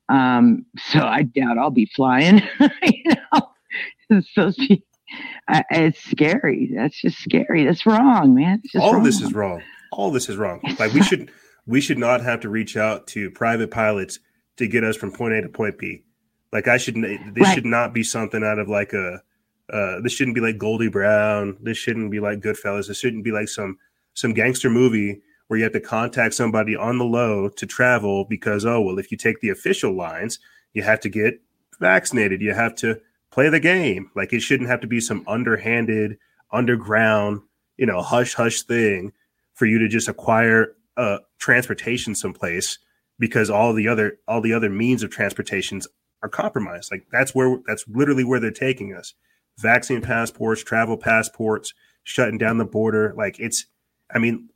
Um, 0.10 0.66
so 0.78 1.00
I 1.00 1.24
doubt 1.24 1.58
I'll 1.58 1.70
be 1.72 1.90
flying. 1.96 2.42
you 2.84 3.04
know. 3.32 3.48
I, 5.48 5.64
it's 5.72 6.04
scary. 6.10 6.72
That's 6.76 7.00
just 7.02 7.18
scary. 7.20 7.66
That's 7.66 7.86
wrong, 7.86 8.36
man. 8.36 8.62
It's 8.64 8.74
just 8.74 8.84
All 8.84 8.96
wrong. 8.96 9.04
this 9.04 9.22
is 9.22 9.34
wrong. 9.34 9.62
All 9.92 10.12
this 10.12 10.30
is 10.30 10.38
wrong. 10.38 10.62
Like 10.80 10.94
we 10.94 11.02
should 11.02 11.32
we 11.66 11.82
should 11.82 11.98
not 11.98 12.22
have 12.22 12.42
to 12.42 12.50
reach 12.50 12.78
out 12.78 13.08
to 13.08 13.30
private 13.32 13.72
pilots 13.72 14.20
to 14.58 14.68
get 14.68 14.84
us 14.84 14.96
from 14.98 15.12
point 15.12 15.34
A 15.34 15.42
to 15.42 15.50
point 15.50 15.78
B. 15.78 16.04
Like 16.54 16.68
I 16.68 16.78
should 16.78 16.96
this 16.96 17.20
Right. 17.44 17.56
should 17.56 17.66
not 17.66 17.94
be 17.94 18.04
something 18.04 18.44
out 18.44 18.60
of 18.60 18.70
like 18.70 18.94
a 18.94 19.22
uh, 19.72 20.02
this 20.02 20.12
shouldn't 20.12 20.36
be 20.36 20.42
like 20.42 20.58
Goldie 20.58 20.90
Brown. 20.90 21.58
This 21.62 21.78
shouldn't 21.78 22.12
be 22.12 22.20
like 22.20 22.42
Goodfellas. 22.42 22.88
This 22.88 23.00
shouldn't 23.00 23.24
be 23.24 23.32
like 23.32 23.48
some 23.48 23.78
some 24.14 24.34
gangster 24.34 24.70
movie 24.70 25.22
where 25.48 25.58
you 25.58 25.64
have 25.64 25.74
to 25.74 25.82
contact 25.82 26.34
somebody 26.34 26.76
on 26.76 26.98
the 26.98 27.06
low 27.06 27.50
to 27.50 27.66
travel 27.66 28.26
because 28.26 28.66
oh 28.66 28.82
well 28.82 29.00
if 29.00 29.12
you 29.12 29.18
take 29.18 29.40
the 29.42 29.50
official 29.50 29.94
lines 29.94 30.40
you 30.74 30.82
have 30.82 31.00
to 31.00 31.10
get 31.10 31.42
vaccinated 31.80 32.42
you 32.42 32.54
have 32.54 32.76
to 32.76 33.00
play 33.32 33.50
the 33.50 33.60
game 33.60 34.10
like 34.16 34.34
it 34.34 34.42
shouldn't 34.42 34.70
have 34.70 34.82
to 34.82 34.88
be 34.88 35.00
some 35.00 35.24
underhanded 35.28 36.18
underground 36.52 37.42
you 37.78 37.86
know 37.86 38.02
hush 38.02 38.34
hush 38.34 38.62
thing 38.62 39.12
for 39.54 39.66
you 39.66 39.80
to 39.80 39.88
just 39.88 40.08
acquire 40.08 40.74
uh 40.98 41.18
transportation 41.38 42.16
someplace 42.16 42.80
because 43.20 43.50
all 43.50 43.74
the 43.74 43.88
other 43.88 44.20
all 44.28 44.42
the 44.42 44.54
other 44.54 44.70
means 44.70 45.04
of 45.04 45.10
transportations 45.10 45.88
are 46.24 46.30
compromised 46.30 46.92
like 46.92 47.06
that's 47.12 47.34
where 47.34 47.58
that's 47.68 47.86
literally 47.88 48.24
where 48.24 48.40
they're 48.40 48.52
taking 48.52 48.94
us 48.94 49.14
vaccine 49.58 50.02
passports 50.02 50.64
travel 50.64 50.98
passports 50.98 51.74
shutting 52.04 52.38
down 52.38 52.58
the 52.58 52.66
border. 52.66 53.14
Like 53.16 53.40
it's 53.40 53.66
i 54.14 54.18
mean 54.20 54.50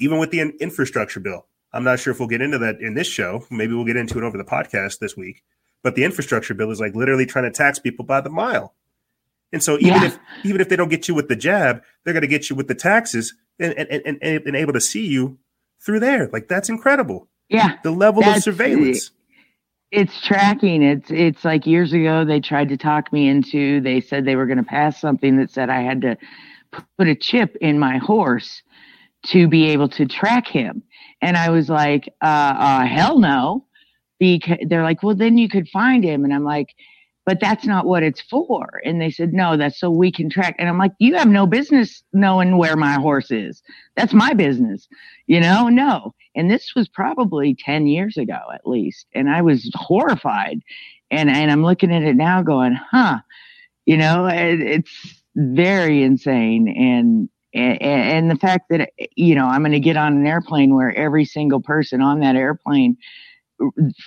even 0.00 0.18
with 0.18 0.30
the 0.30 0.40
infrastructure 0.60 1.20
bill 1.20 1.46
i'm 1.72 1.82
not 1.84 1.98
sure 1.98 2.12
if 2.12 2.18
we'll 2.18 2.28
get 2.28 2.40
into 2.42 2.58
that 2.58 2.80
in 2.80 2.94
this 2.94 3.06
show. 3.06 3.44
Maybe 3.50 3.74
we'll 3.74 3.84
get 3.84 3.96
into 3.96 4.18
it 4.18 4.24
over 4.24 4.36
the 4.38 4.44
podcast 4.44 4.98
this 4.98 5.16
week. 5.16 5.42
But 5.82 5.94
the 5.94 6.04
infrastructure 6.04 6.54
bill 6.54 6.70
is 6.70 6.80
like 6.80 6.94
literally 6.94 7.24
trying 7.26 7.44
to 7.44 7.50
tax 7.50 7.78
people 7.78 8.04
by 8.04 8.20
the 8.20 8.30
mile. 8.30 8.74
And 9.52 9.62
so 9.62 9.74
even 9.78 9.86
Yeah. 9.86 10.04
if 10.06 10.18
even 10.44 10.60
if 10.60 10.68
they 10.68 10.76
don't 10.76 10.88
get 10.90 11.08
you 11.08 11.14
with 11.14 11.28
the 11.28 11.36
jab 11.36 11.82
they're 12.04 12.12
going 12.14 12.22
to 12.22 12.26
get 12.28 12.50
you 12.50 12.56
with 12.56 12.68
the 12.68 12.74
taxes 12.74 13.34
and 13.58 13.72
and, 13.78 13.88
and, 14.04 14.18
and 14.20 14.42
and 14.46 14.56
able 14.56 14.72
to 14.72 14.80
see 14.80 15.06
you 15.06 15.38
through 15.80 16.00
there. 16.00 16.28
Like 16.32 16.48
that's 16.48 16.68
incredible. 16.68 17.28
Yeah. 17.48 17.76
the 17.82 17.90
level 17.92 18.22
of 18.24 18.42
surveillance 18.42 19.10
It's 19.90 20.20
tracking. 20.20 20.82
It's 20.82 21.10
it's 21.10 21.44
like 21.44 21.66
years 21.66 21.92
ago 21.92 22.24
they 22.24 22.40
tried 22.40 22.68
to 22.68 22.76
talk 22.76 23.12
me 23.12 23.28
into. 23.28 23.80
They 23.80 24.00
said 24.00 24.24
they 24.24 24.36
were 24.36 24.46
going 24.46 24.58
to 24.58 24.64
pass 24.64 25.00
something 25.00 25.38
that 25.38 25.50
said 25.50 25.70
I 25.70 25.80
had 25.80 26.02
to 26.02 26.16
put 26.98 27.08
a 27.08 27.14
chip 27.14 27.56
in 27.60 27.78
my 27.78 27.96
horse 27.96 28.62
to 29.26 29.48
be 29.48 29.68
able 29.68 29.88
to 29.88 30.06
track 30.06 30.46
him, 30.46 30.82
and 31.22 31.36
I 31.36 31.50
was 31.50 31.70
like, 31.70 32.08
uh, 32.22 32.26
uh 32.58 32.86
hell 32.86 33.18
no. 33.18 33.64
Because 34.18 34.58
they're 34.66 34.82
like, 34.82 35.02
well, 35.02 35.14
then 35.14 35.38
you 35.38 35.48
could 35.48 35.68
find 35.68 36.02
him, 36.04 36.24
and 36.24 36.34
I'm 36.34 36.44
like, 36.44 36.74
but 37.28 37.40
that's 37.40 37.66
not 37.66 37.84
what 37.84 38.02
it's 38.02 38.22
for. 38.22 38.80
And 38.86 39.02
they 39.02 39.10
said, 39.10 39.34
no, 39.34 39.58
that's 39.58 39.78
so 39.78 39.90
we 39.90 40.10
can 40.10 40.30
track. 40.30 40.56
And 40.58 40.66
I'm 40.66 40.78
like, 40.78 40.92
you 40.98 41.14
have 41.14 41.28
no 41.28 41.46
business 41.46 42.02
knowing 42.14 42.56
where 42.56 42.74
my 42.74 42.94
horse 42.94 43.30
is. 43.30 43.62
That's 43.96 44.14
my 44.14 44.32
business, 44.32 44.88
you 45.26 45.38
know? 45.38 45.68
No. 45.68 46.14
And 46.38 46.50
this 46.50 46.72
was 46.76 46.88
probably 46.88 47.54
10 47.54 47.88
years 47.88 48.16
ago 48.16 48.38
at 48.54 48.66
least. 48.66 49.06
And 49.12 49.28
I 49.28 49.42
was 49.42 49.70
horrified. 49.74 50.60
and 51.10 51.28
and 51.28 51.50
I'm 51.50 51.64
looking 51.64 51.92
at 51.92 52.02
it 52.02 52.16
now, 52.16 52.42
going, 52.42 52.74
huh, 52.74 53.18
you 53.86 53.96
know, 53.96 54.26
it, 54.26 54.60
it's 54.60 55.22
very 55.34 56.02
insane, 56.02 56.68
and, 56.68 57.28
and 57.54 57.82
and 57.82 58.30
the 58.30 58.36
fact 58.36 58.66
that 58.70 58.90
you 59.16 59.34
know 59.34 59.46
I'm 59.46 59.62
going 59.62 59.72
to 59.72 59.80
get 59.80 59.96
on 59.96 60.12
an 60.14 60.26
airplane 60.26 60.74
where 60.74 60.94
every 60.94 61.24
single 61.24 61.60
person 61.60 62.00
on 62.00 62.20
that 62.20 62.36
airplane 62.36 62.96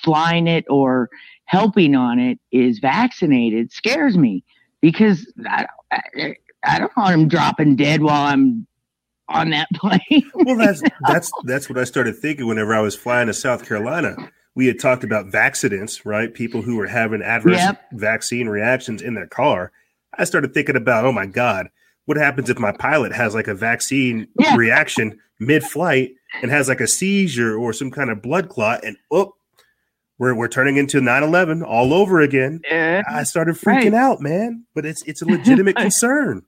flying 0.03 0.47
it 0.47 0.65
or 0.69 1.09
helping 1.45 1.95
on 1.95 2.19
it 2.19 2.39
is 2.51 2.79
vaccinated 2.79 3.71
scares 3.71 4.17
me 4.17 4.43
because 4.81 5.31
I, 5.45 5.65
I, 5.91 6.35
I 6.63 6.79
don't 6.79 6.95
want 6.95 7.11
them 7.11 7.27
dropping 7.27 7.75
dead 7.75 8.01
while 8.01 8.27
I'm 8.27 8.67
on 9.31 9.49
that 9.51 9.67
plane. 9.75 10.29
well, 10.33 10.57
that's 10.57 10.81
that's 11.07 11.31
that's 11.43 11.69
what 11.69 11.77
I 11.77 11.83
started 11.83 12.17
thinking 12.17 12.47
whenever 12.47 12.73
I 12.73 12.81
was 12.81 12.95
flying 12.95 13.27
to 13.27 13.33
South 13.33 13.67
Carolina. 13.67 14.15
We 14.53 14.67
had 14.67 14.79
talked 14.79 15.05
about 15.05 15.27
vaccines, 15.27 16.05
right? 16.05 16.33
People 16.33 16.61
who 16.61 16.75
were 16.75 16.87
having 16.87 17.21
adverse 17.21 17.57
yep. 17.57 17.85
vaccine 17.93 18.49
reactions 18.49 19.01
in 19.01 19.13
their 19.13 19.27
car. 19.27 19.71
I 20.17 20.25
started 20.25 20.53
thinking 20.53 20.75
about, 20.75 21.05
oh 21.05 21.13
my 21.13 21.25
god, 21.25 21.69
what 22.05 22.17
happens 22.17 22.49
if 22.49 22.59
my 22.59 22.73
pilot 22.73 23.13
has 23.13 23.33
like 23.33 23.47
a 23.47 23.55
vaccine 23.55 24.27
yeah. 24.37 24.55
reaction 24.55 25.19
mid-flight 25.39 26.11
and 26.41 26.51
has 26.51 26.67
like 26.67 26.81
a 26.81 26.87
seizure 26.87 27.57
or 27.57 27.73
some 27.73 27.91
kind 27.91 28.09
of 28.09 28.21
blood 28.21 28.49
clot, 28.49 28.83
and 28.83 28.97
oh, 29.09 29.35
we're 30.17 30.35
we're 30.35 30.47
turning 30.47 30.77
into 30.77 30.99
9-11 30.99 31.65
all 31.65 31.93
over 31.93 32.21
again. 32.21 32.61
Uh, 32.71 33.01
I 33.09 33.23
started 33.23 33.55
freaking 33.55 33.93
right. 33.93 33.93
out, 33.93 34.21
man. 34.21 34.65
But 34.73 34.85
it's 34.85 35.01
it's 35.03 35.21
a 35.21 35.25
legitimate 35.29 35.75
concern. 35.75 36.43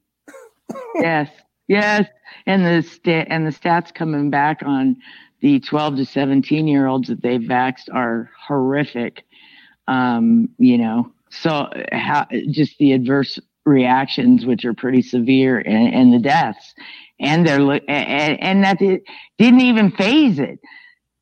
yes, 0.96 1.30
yes, 1.68 2.08
and 2.46 2.66
the 2.66 2.88
sta- 2.88 3.26
and 3.30 3.46
the 3.46 3.52
stats 3.52 3.94
coming 3.94 4.30
back 4.30 4.62
on 4.66 4.98
the 5.42 5.60
12 5.60 5.98
to 5.98 6.06
17 6.06 6.68
year 6.68 6.88
olds 6.88 7.10
that 7.10 7.22
they've 7.22 7.42
vaxed 7.42 7.94
are 7.94 8.32
horrific. 8.48 9.24
Um, 9.88 10.50
you 10.58 10.78
know, 10.78 11.12
so 11.30 11.70
how, 11.92 12.28
just 12.50 12.78
the 12.78 12.94
adverse 12.94 13.40
reactions, 13.66 14.46
which 14.46 14.66
are 14.66 14.74
pretty 14.74 15.02
severe, 15.02 15.60
and, 15.60 15.94
and 15.94 16.14
the 16.14 16.20
deaths, 16.20 16.74
and 17.20 17.46
they're 17.46 17.60
and, 17.60 18.42
and 18.42 18.64
that 18.64 18.82
it 18.82 19.04
didn't 19.38 19.62
even 19.62 19.92
phase 19.92 20.40
it. 20.40 20.60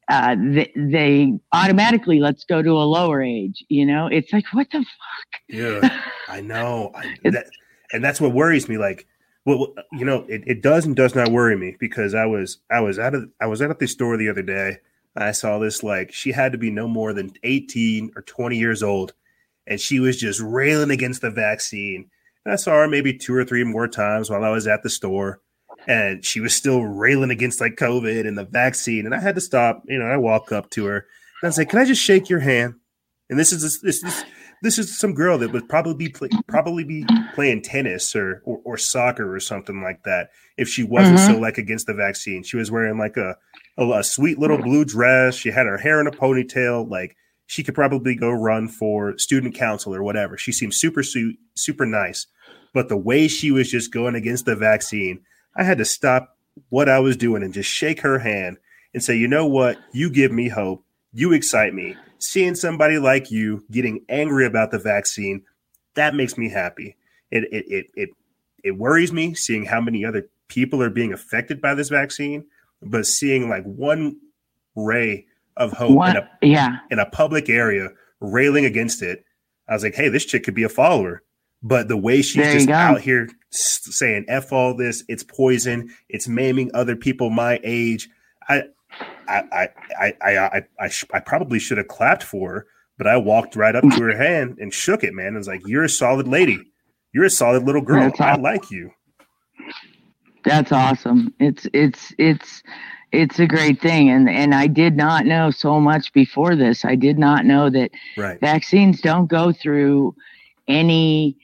Uh, 0.10 0.36
they, 0.36 0.72
they, 0.76 1.40
automatically 1.54 2.20
let's 2.20 2.44
go 2.44 2.62
to 2.62 2.72
a 2.72 2.84
lower 2.84 3.24
age. 3.24 3.64
You 3.70 3.86
know, 3.86 4.08
it's 4.08 4.34
like 4.34 4.46
what 4.52 4.68
the 4.72 4.80
fuck. 4.80 5.42
Yeah, 5.48 6.02
I 6.28 6.42
know. 6.42 6.92
I, 6.94 7.16
that, 7.30 7.48
and 7.94 8.04
that's 8.04 8.20
what 8.20 8.34
worries 8.34 8.68
me. 8.68 8.78
Like 8.78 9.08
well, 9.46 9.74
uh, 9.78 9.82
you 9.92 10.06
know, 10.06 10.26
it, 10.28 10.44
it 10.46 10.62
does 10.62 10.86
and 10.86 10.96
does 10.96 11.16
not 11.16 11.32
worry 11.32 11.58
me 11.58 11.76
because 11.80 12.14
I 12.14 12.26
was 12.26 12.60
I 12.70 12.82
was 12.82 13.00
out 13.00 13.16
of 13.16 13.30
I 13.40 13.48
was 13.48 13.62
out 13.62 13.72
at 13.72 13.80
the 13.80 13.88
store 13.88 14.18
the 14.18 14.30
other 14.30 14.44
day. 14.44 14.78
I 15.16 15.32
saw 15.32 15.60
this 15.60 15.84
like 15.84 16.14
she 16.14 16.32
had 16.32 16.52
to 16.52 16.58
be 16.58 16.72
no 16.72 16.88
more 16.88 17.14
than 17.14 17.34
18 17.44 18.12
or 18.16 18.22
20 18.22 18.58
years 18.58 18.82
old, 18.84 19.14
and 19.68 19.80
she 19.80 20.00
was 20.00 20.18
just 20.18 20.40
railing 20.40 20.92
against 20.92 21.22
the 21.22 21.32
vaccine. 21.32 22.10
And 22.46 22.54
I 22.54 22.56
saw 22.56 22.74
her 22.74 22.88
maybe 22.88 23.18
two 23.18 23.36
or 23.36 23.44
three 23.44 23.64
more 23.64 23.88
times 23.88 24.30
while 24.30 24.44
I 24.44 24.50
was 24.50 24.68
at 24.68 24.84
the 24.84 24.90
store, 24.90 25.42
and 25.88 26.24
she 26.24 26.40
was 26.40 26.56
still 26.56 26.84
railing 26.84 27.32
against 27.32 27.60
like 27.60 27.76
COVID 27.76 28.28
and 28.28 28.38
the 28.38 28.46
vaccine. 28.46 29.06
And 29.06 29.16
I 29.16 29.20
had 29.20 29.36
to 29.36 29.42
stop. 29.42 29.84
You 29.88 30.00
know, 30.00 30.06
I 30.06 30.18
walk 30.18 30.52
up 30.52 30.70
to 30.72 30.86
her 30.86 31.08
and 31.42 31.52
I 31.52 31.58
like, 31.58 31.70
"Can 31.70 31.80
I 31.80 31.86
just 31.86 32.02
shake 32.02 32.30
your 32.30 32.40
hand?" 32.40 32.76
And 33.30 33.40
this 33.40 33.52
is 33.52 33.62
this, 33.62 33.80
this, 33.80 34.02
this 34.02 34.24
this 34.62 34.78
is 34.78 34.98
some 34.98 35.14
girl 35.14 35.38
that 35.40 35.52
would 35.52 35.68
probably 35.68 35.96
be 35.96 36.10
play, 36.10 36.30
probably 36.48 36.84
be 36.84 37.06
playing 37.34 37.64
tennis 37.64 38.16
or, 38.16 38.42
or, 38.46 38.62
or 38.64 38.78
soccer 38.78 39.34
or 39.34 39.40
something 39.40 39.82
like 39.82 40.04
that 40.04 40.30
if 40.58 40.68
she 40.68 40.84
wasn't 40.84 41.18
mm-hmm. 41.18 41.34
so 41.34 41.40
like 41.40 41.58
against 41.58 41.88
the 41.88 41.94
vaccine. 41.94 42.44
She 42.44 42.58
was 42.58 42.70
wearing 42.70 42.98
like 43.00 43.18
a, 43.18 43.38
a, 43.78 43.90
a 43.90 44.04
sweet 44.04 44.38
little 44.38 44.62
blue 44.62 44.86
dress. 44.86 45.36
She 45.36 45.50
had 45.50 45.66
her 45.66 45.78
hair 45.78 46.00
in 46.00 46.08
a 46.08 46.12
ponytail. 46.12 46.90
Like 46.90 47.16
she 47.48 47.64
could 47.64 47.74
probably 47.74 48.16
go 48.16 48.30
run 48.32 48.68
for 48.68 49.18
student 49.18 49.56
council 49.56 49.96
or 49.96 50.04
whatever. 50.04 50.38
She 50.38 50.52
seemed 50.52 50.76
super 50.76 51.04
super 51.04 51.86
nice. 51.86 52.28
But 52.74 52.88
the 52.88 52.98
way 52.98 53.28
she 53.28 53.52
was 53.52 53.70
just 53.70 53.92
going 53.92 54.16
against 54.16 54.46
the 54.46 54.56
vaccine, 54.56 55.22
I 55.58 55.64
had 55.64 55.80
to 55.80 55.86
stop 55.86 56.38
what 56.70 56.88
I 56.88 57.00
was 57.00 57.18
doing 57.18 57.44
and 57.44 57.54
just 57.54 57.70
shake 57.70 58.02
her 58.02 58.20
hand 58.20 58.58
and 58.94 59.04
say, 59.04 59.18
you 59.18 59.28
know 59.28 59.48
what? 59.48 59.78
You 59.92 60.10
give 60.10 60.32
me 60.32 60.50
hope. 60.50 60.86
You 61.14 61.34
excite 61.34 61.74
me 61.74 61.98
seeing 62.22 62.56
somebody 62.56 63.00
like 63.00 63.32
you 63.32 63.66
getting 63.72 64.06
angry 64.08 64.46
about 64.46 64.72
the 64.72 64.80
vaccine, 64.80 65.44
that 65.96 66.16
makes 66.16 66.38
me 66.38 66.50
happy. 66.50 66.96
It 67.32 67.44
it 67.52 67.66
it 67.68 67.86
it, 67.96 68.10
it 68.64 68.72
worries 68.72 69.12
me 69.12 69.34
seeing 69.34 69.66
how 69.66 69.82
many 69.82 70.06
other 70.06 70.30
people 70.48 70.82
are 70.82 70.90
being 70.90 71.14
affected 71.14 71.62
by 71.62 71.74
this 71.74 71.90
vaccine, 71.90 72.46
but 72.82 73.06
seeing 73.06 73.50
like 73.50 73.64
one 73.64 74.18
ray 74.76 75.26
of 75.58 75.74
hope 75.74 75.92
what? 75.92 76.16
in 76.16 76.18
a 76.18 76.30
yeah 76.42 76.80
in 76.90 77.00
a 77.00 77.06
public 77.06 77.50
area 77.50 77.90
railing 78.20 78.66
against 78.66 79.02
it, 79.02 79.26
I 79.68 79.74
was 79.74 79.84
like, 79.84 79.96
hey, 79.96 80.08
this 80.10 80.26
chick 80.26 80.44
could 80.44 80.56
be 80.56 80.64
a 80.64 80.70
follower. 80.70 81.24
But 81.64 81.88
the 81.88 81.98
way 81.98 82.22
she's 82.22 82.54
just 82.54 82.70
out 82.70 83.02
here 83.02 83.30
saying 83.52 84.26
"f 84.28 84.52
all 84.52 84.76
this," 84.76 85.04
it's 85.08 85.24
poison, 85.24 85.90
it's 86.10 86.28
maiming 86.28 86.72
other 86.74 86.96
people 86.96 87.30
my 87.30 87.60
age. 87.64 88.10
I 88.48 88.64
I 89.32 89.70
I 90.00 90.14
I 90.22 90.38
I 90.38 90.64
I, 90.80 90.92
I 91.14 91.20
probably 91.20 91.60
should 91.60 91.78
have 91.78 91.88
clapped 91.88 92.24
for 92.24 92.52
her, 92.52 92.68
but 92.98 93.08
I 93.08 93.18
walked 93.18 93.56
right 93.56 93.76
up 93.76 93.84
to 93.84 94.04
her 94.04 94.18
hand 94.18 94.58
and 94.60 94.74
shook 94.74 95.04
it, 95.04 95.14
man. 95.14 95.36
I 95.36 95.38
was 95.38 95.48
like, 95.48 95.62
"You're 95.66 95.84
a 95.84 95.90
solid 95.90 96.28
lady. 96.28 96.60
You're 97.14 97.26
a 97.26 97.30
solid 97.30 97.64
little 97.64 97.82
girl. 97.82 98.02
That's 98.02 98.22
I 98.22 98.36
like 98.36 98.70
you." 98.72 98.92
That's 100.44 100.72
awesome. 100.72 101.34
It's 101.40 101.68
it's 101.74 102.14
it's 102.18 102.64
it's 103.12 103.40
a 103.40 103.46
great 103.46 103.82
thing, 103.82 104.10
and 104.10 104.30
and 104.30 104.56
I 104.56 104.68
did 104.68 104.96
not 104.96 105.26
know 105.26 105.52
so 105.52 105.80
much 105.80 106.12
before 106.14 106.56
this. 106.56 106.84
I 106.86 106.96
did 106.96 107.20
not 107.20 107.46
know 107.46 107.70
that 107.70 107.92
right. 108.18 108.40
vaccines 108.40 109.02
don't 109.02 109.28
go 109.28 109.52
through 109.52 110.16
any 110.68 111.38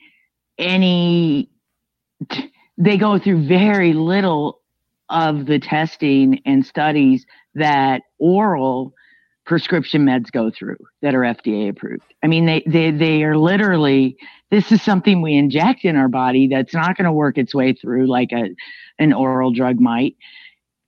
any. 0.58 1.48
They 2.76 2.96
go 2.96 3.18
through 3.18 3.46
very 3.46 3.92
little 3.92 4.60
of 5.10 5.46
the 5.46 5.58
testing 5.58 6.40
and 6.44 6.64
studies 6.66 7.26
that 7.58 8.02
oral 8.18 8.94
prescription 9.48 10.04
meds 10.04 10.30
go 10.30 10.50
through 10.50 10.76
that 11.00 11.14
are 11.14 11.20
FDA 11.20 11.70
approved. 11.70 12.04
I 12.22 12.26
mean, 12.26 12.44
they, 12.44 12.62
they, 12.66 12.90
they 12.90 13.22
are 13.24 13.38
literally, 13.38 14.16
this 14.50 14.70
is 14.70 14.82
something 14.82 15.22
we 15.22 15.36
inject 15.36 15.84
in 15.84 15.96
our 15.96 16.08
body 16.08 16.48
that's 16.48 16.74
not 16.74 16.96
going 16.96 17.06
to 17.06 17.12
work 17.12 17.38
its 17.38 17.54
way 17.54 17.72
through 17.72 18.06
like 18.06 18.30
a, 18.32 18.50
an 18.98 19.14
oral 19.14 19.50
drug 19.50 19.80
might. 19.80 20.16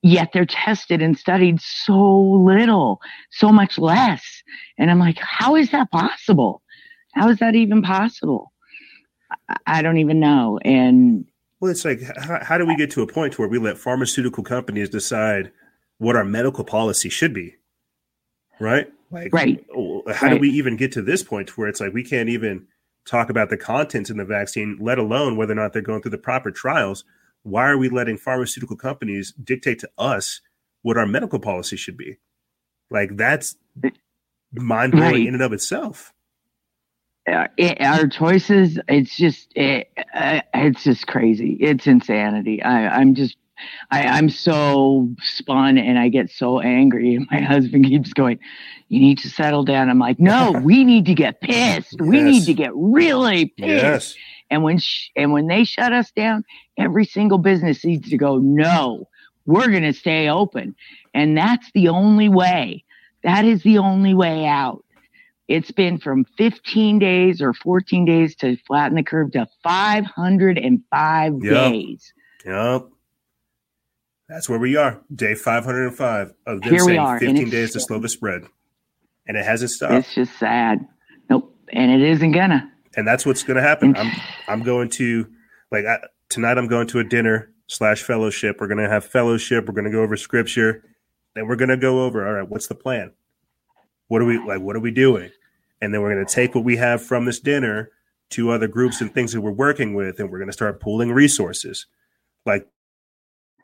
Yet 0.03 0.31
they're 0.33 0.47
tested 0.47 1.01
and 1.01 1.19
studied 1.19 1.61
so 1.61 2.21
little, 2.21 3.01
so 3.31 3.51
much 3.51 3.79
less. 3.79 4.43
And 4.79 4.91
I'm 4.91 4.99
like, 4.99 5.19
how 5.19 5.57
is 5.57 5.71
that 5.71 5.91
possible? 5.91 6.63
How 7.15 7.31
is 7.31 7.39
that 7.39 7.55
even 7.55 7.83
possible? 7.83 8.53
I 9.67 9.81
don't 9.83 9.99
even 9.99 10.21
know. 10.21 10.59
And 10.65 11.25
well, 11.61 11.71
it's 11.71 11.85
like, 11.85 12.01
how, 12.19 12.43
how 12.43 12.59
do 12.59 12.67
we 12.67 12.77
get 12.77 12.91
to 12.93 13.03
a 13.03 13.07
point 13.07 13.39
where 13.39 13.49
we 13.49 13.59
let 13.59 13.79
pharmaceutical 13.79 14.43
companies 14.45 14.89
decide 14.89 15.51
what 16.01 16.17
our 16.17 16.25
medical 16.25 16.65
policy 16.65 17.11
should 17.11 17.35
be, 17.35 17.57
right? 18.59 18.89
Like, 19.11 19.35
right. 19.35 19.63
How 20.15 20.29
right. 20.29 20.35
do 20.35 20.39
we 20.39 20.49
even 20.49 20.79
get 20.79 20.93
to 20.93 21.03
this 21.03 21.23
point 21.23 21.59
where 21.59 21.69
it's 21.69 21.79
like 21.79 21.93
we 21.93 22.03
can't 22.03 22.31
even 22.31 22.67
talk 23.07 23.29
about 23.29 23.51
the 23.51 23.59
contents 23.59 24.09
in 24.09 24.17
the 24.17 24.25
vaccine, 24.25 24.79
let 24.81 24.99
alone 24.99 25.37
whether 25.37 25.53
or 25.53 25.57
not 25.57 25.75
they're 25.75 25.83
going 25.83 26.01
through 26.01 26.13
the 26.13 26.19
proper 26.19 26.51
trials? 26.51 27.05
Why 27.43 27.69
are 27.69 27.77
we 27.77 27.91
letting 27.91 28.17
pharmaceutical 28.17 28.77
companies 28.77 29.33
dictate 29.33 29.79
to 29.81 29.91
us 29.99 30.41
what 30.81 30.97
our 30.97 31.07
medical 31.07 31.39
policy 31.39 31.77
should 31.77 31.99
be? 31.99 32.17
Like 32.89 33.19
that's 33.19 33.57
mind 34.55 34.93
blowing 34.93 35.13
right. 35.13 35.27
in 35.27 35.35
and 35.35 35.43
of 35.43 35.53
itself. 35.53 36.15
Uh, 37.31 37.47
it, 37.59 37.79
our 37.83 38.09
choices, 38.09 38.79
it's 38.89 39.15
just, 39.19 39.53
it, 39.55 39.91
uh, 40.15 40.41
it's 40.55 40.83
just 40.83 41.07
crazy. 41.07 41.59
It's 41.61 41.87
insanity. 41.87 42.63
I, 42.63 42.89
I'm 42.89 43.15
just 43.15 43.37
I, 43.91 44.19
am 44.19 44.29
so 44.29 45.09
spun 45.23 45.79
and 45.79 45.99
I 45.99 46.09
get 46.09 46.31
so 46.31 46.61
angry. 46.61 47.15
And 47.15 47.27
my 47.31 47.41
husband 47.41 47.87
keeps 47.87 48.13
going, 48.13 48.39
You 48.89 49.01
need 49.01 49.19
to 49.19 49.29
settle 49.29 49.65
down. 49.65 49.89
I'm 49.89 49.99
like, 49.99 50.21
No, 50.21 50.53
we 50.65 50.85
need 50.85 51.07
to 51.07 51.15
get 51.15 51.41
pissed. 51.41 51.97
Yes. 51.99 52.01
We 52.01 52.23
need 52.23 52.45
to 52.45 52.55
get 52.55 52.73
really 52.75 53.47
pissed. 53.47 53.69
Yes. 53.69 54.15
And 54.51 54.63
when 54.63 54.79
sh- 54.79 55.11
and 55.17 55.33
when 55.33 55.47
they 55.47 55.65
shut 55.65 55.93
us 55.93 56.11
down, 56.11 56.45
every 56.77 57.05
single 57.05 57.39
business 57.39 57.85
needs 57.85 58.11
to 58.11 58.17
go, 58.17 58.39
No, 58.39 59.09
we're 59.47 59.69
going 59.69 59.83
to 59.83 59.93
stay 59.93 60.29
open. 60.29 60.75
And 61.15 61.37
that's 61.37 61.71
the 61.73 61.89
only 61.89 62.29
way. 62.29 62.85
That 63.23 63.45
is 63.45 63.63
the 63.63 63.79
only 63.79 64.15
way 64.15 64.47
out. 64.47 64.85
It's 65.51 65.73
been 65.73 65.99
from 65.99 66.25
15 66.39 67.01
days 67.01 67.43
or 67.43 67.53
14 67.53 68.05
days 68.05 68.37
to 68.37 68.57
flatten 68.69 68.95
the 68.95 69.03
curve 69.03 69.33
to 69.33 69.49
505 69.65 71.33
yep. 71.43 71.73
days. 71.73 72.13
Yep. 72.47 72.87
That's 74.31 74.49
where 74.49 74.59
we 74.59 74.77
are. 74.77 75.01
Day 75.15 75.35
505 75.35 76.33
of 76.47 76.61
them 76.63 76.71
Here 76.71 76.79
saying 76.81 76.99
are, 76.99 77.19
15 77.19 77.51
days 77.51 77.73
to 77.73 77.81
slow 77.81 77.99
the 77.99 78.09
spread. 78.09 78.43
And 79.27 79.37
it 79.37 79.45
hasn't 79.45 79.71
stopped. 79.71 79.95
It's 79.95 80.15
just 80.15 80.39
sad. 80.39 80.87
Nope. 81.29 81.55
And 81.73 81.91
it 81.91 82.01
isn't 82.01 82.33
gonna. 82.33 82.73
And 82.97 83.07
that's 83.07 83.27
what's 83.27 83.43
gonna 83.43 83.61
happen. 83.61 83.97
I'm 83.97 84.13
I'm 84.49 84.63
going 84.63 84.89
to 84.91 85.27
like 85.71 85.85
I, 85.85 85.99
tonight 86.29 86.59
I'm 86.59 86.69
going 86.69 86.87
to 86.89 87.01
a 87.01 87.05
dinner 87.05 87.53
slash 87.67 88.03
fellowship. 88.03 88.57
We're 88.61 88.69
gonna 88.69 88.89
have 88.89 89.05
fellowship. 89.05 89.67
We're 89.67 89.75
gonna 89.75 89.91
go 89.91 90.03
over 90.03 90.17
scripture. 90.17 90.83
Then 91.35 91.47
we're 91.47 91.57
gonna 91.57 91.77
go 91.77 92.05
over, 92.05 92.27
all 92.27 92.35
right, 92.35 92.49
what's 92.49 92.67
the 92.67 92.75
plan? 92.75 93.13
What 94.09 94.23
are 94.23 94.25
we 94.25 94.39
like 94.39 94.61
what 94.61 94.75
are 94.75 94.81
we 94.81 94.91
doing? 94.91 95.31
and 95.81 95.93
then 95.93 96.03
we're 96.03 96.15
going 96.15 96.27
to 96.27 96.33
take 96.33 96.55
what 96.55 96.65
we 96.65 96.77
have 96.77 97.03
from 97.03 97.25
this 97.25 97.41
dinner 97.41 97.91
to 98.31 98.51
other 98.51 98.69
groups 98.69 99.01
and 99.01 99.13
things 99.13 99.33
that 99.33 99.41
we're 99.41 99.51
working 99.51 99.95
with, 99.95 100.21
and 100.21 100.31
we're 100.31 100.39
going 100.39 100.49
to 100.49 100.53
start 100.53 100.81
pooling 100.81 101.11
resources. 101.13 101.87
Like 102.47 102.69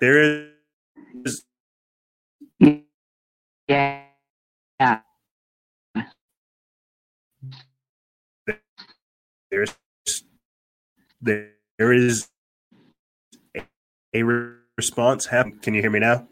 there 0.00 0.18
is, 0.20 0.50
yeah, 3.68 4.02
there's 9.50 9.74
there 11.22 11.92
is 11.92 12.28
a, 13.56 13.62
a 14.14 14.22
response. 14.76 15.26
Can 15.26 15.74
you 15.74 15.80
hear 15.80 15.90
me 15.90 16.00
now? 16.00 16.28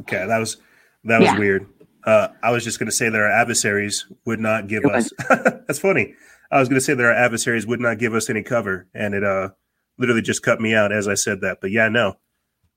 Okay, 0.00 0.26
that 0.26 0.38
was 0.38 0.56
that 1.04 1.20
was 1.20 1.28
yeah. 1.28 1.38
weird. 1.38 1.68
Uh, 2.04 2.28
I 2.42 2.50
was 2.50 2.64
just 2.64 2.78
going 2.78 2.88
to 2.88 2.92
say 2.92 3.08
that 3.08 3.20
our 3.20 3.30
adversaries 3.30 4.06
would 4.24 4.40
not 4.40 4.66
give 4.66 4.84
us. 4.84 5.12
that's 5.28 5.78
funny. 5.78 6.14
I 6.50 6.58
was 6.58 6.68
going 6.68 6.80
to 6.80 6.84
say 6.84 6.94
that 6.94 7.04
our 7.04 7.12
adversaries 7.12 7.66
would 7.66 7.80
not 7.80 7.98
give 7.98 8.14
us 8.14 8.28
any 8.28 8.42
cover, 8.42 8.88
and 8.92 9.14
it 9.14 9.24
uh, 9.24 9.50
literally 9.98 10.22
just 10.22 10.42
cut 10.42 10.60
me 10.60 10.74
out 10.74 10.92
as 10.92 11.08
I 11.08 11.14
said 11.14 11.40
that. 11.42 11.58
But 11.60 11.70
yeah, 11.70 11.88
no, 11.88 12.14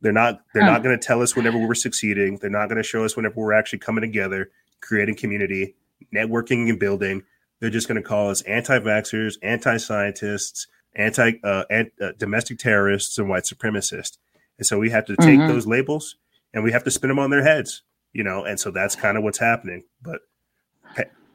they're 0.01 0.11
not. 0.11 0.39
They're 0.53 0.63
huh. 0.63 0.71
not 0.71 0.83
going 0.83 0.97
to 0.97 1.05
tell 1.05 1.21
us 1.21 1.35
whenever 1.35 1.57
we're 1.57 1.75
succeeding. 1.75 2.37
They're 2.37 2.49
not 2.49 2.69
going 2.69 2.81
to 2.81 2.87
show 2.87 3.03
us 3.05 3.15
whenever 3.15 3.35
we're 3.35 3.53
actually 3.53 3.79
coming 3.79 4.01
together, 4.01 4.51
creating 4.81 5.15
community, 5.15 5.75
networking, 6.13 6.69
and 6.69 6.79
building. 6.79 7.23
They're 7.59 7.69
just 7.69 7.87
going 7.87 8.01
to 8.01 8.07
call 8.07 8.29
us 8.29 8.41
anti-vaxxers, 8.43 9.35
anti-scientists, 9.41 10.67
anti 10.95 11.33
uh, 11.43 11.63
uh, 11.71 12.11
domestic 12.17 12.59
terrorists, 12.59 13.17
and 13.17 13.29
white 13.29 13.43
supremacists. 13.43 14.17
And 14.57 14.65
so 14.65 14.79
we 14.79 14.89
have 14.89 15.05
to 15.05 15.15
take 15.17 15.39
mm-hmm. 15.39 15.47
those 15.47 15.67
labels 15.67 16.15
and 16.53 16.63
we 16.63 16.71
have 16.71 16.83
to 16.85 16.91
spin 16.91 17.09
them 17.09 17.19
on 17.19 17.29
their 17.29 17.43
heads 17.43 17.83
you 18.15 18.23
know, 18.23 18.45
and 18.45 18.57
so 18.57 18.71
that's 18.71 18.95
kind 18.95 19.17
of 19.17 19.23
what's 19.23 19.37
happening. 19.37 19.83
But, 20.01 20.21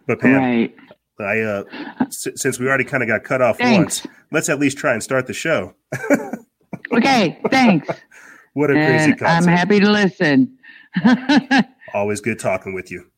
but 0.06 0.18
Pam, 0.18 0.34
right. 0.36 0.74
I 1.20 1.40
uh, 1.40 1.64
s- 2.00 2.28
since 2.36 2.58
we 2.58 2.66
already 2.66 2.84
kind 2.84 3.02
of 3.02 3.08
got 3.08 3.24
cut 3.24 3.42
off 3.42 3.58
thanks. 3.58 4.04
once, 4.04 4.16
let's 4.30 4.48
at 4.48 4.58
least 4.58 4.78
try 4.78 4.92
and 4.92 5.02
start 5.02 5.26
the 5.26 5.32
show. 5.32 5.74
okay, 6.92 7.40
thanks. 7.50 7.88
what 8.54 8.70
a 8.70 8.76
and 8.76 9.18
crazy 9.18 9.24
I'm 9.26 9.46
happy 9.46 9.80
to 9.80 9.90
listen. 9.90 10.58
Always 11.94 12.20
good 12.20 12.38
talking 12.38 12.74
with 12.74 12.90
you. 12.90 13.10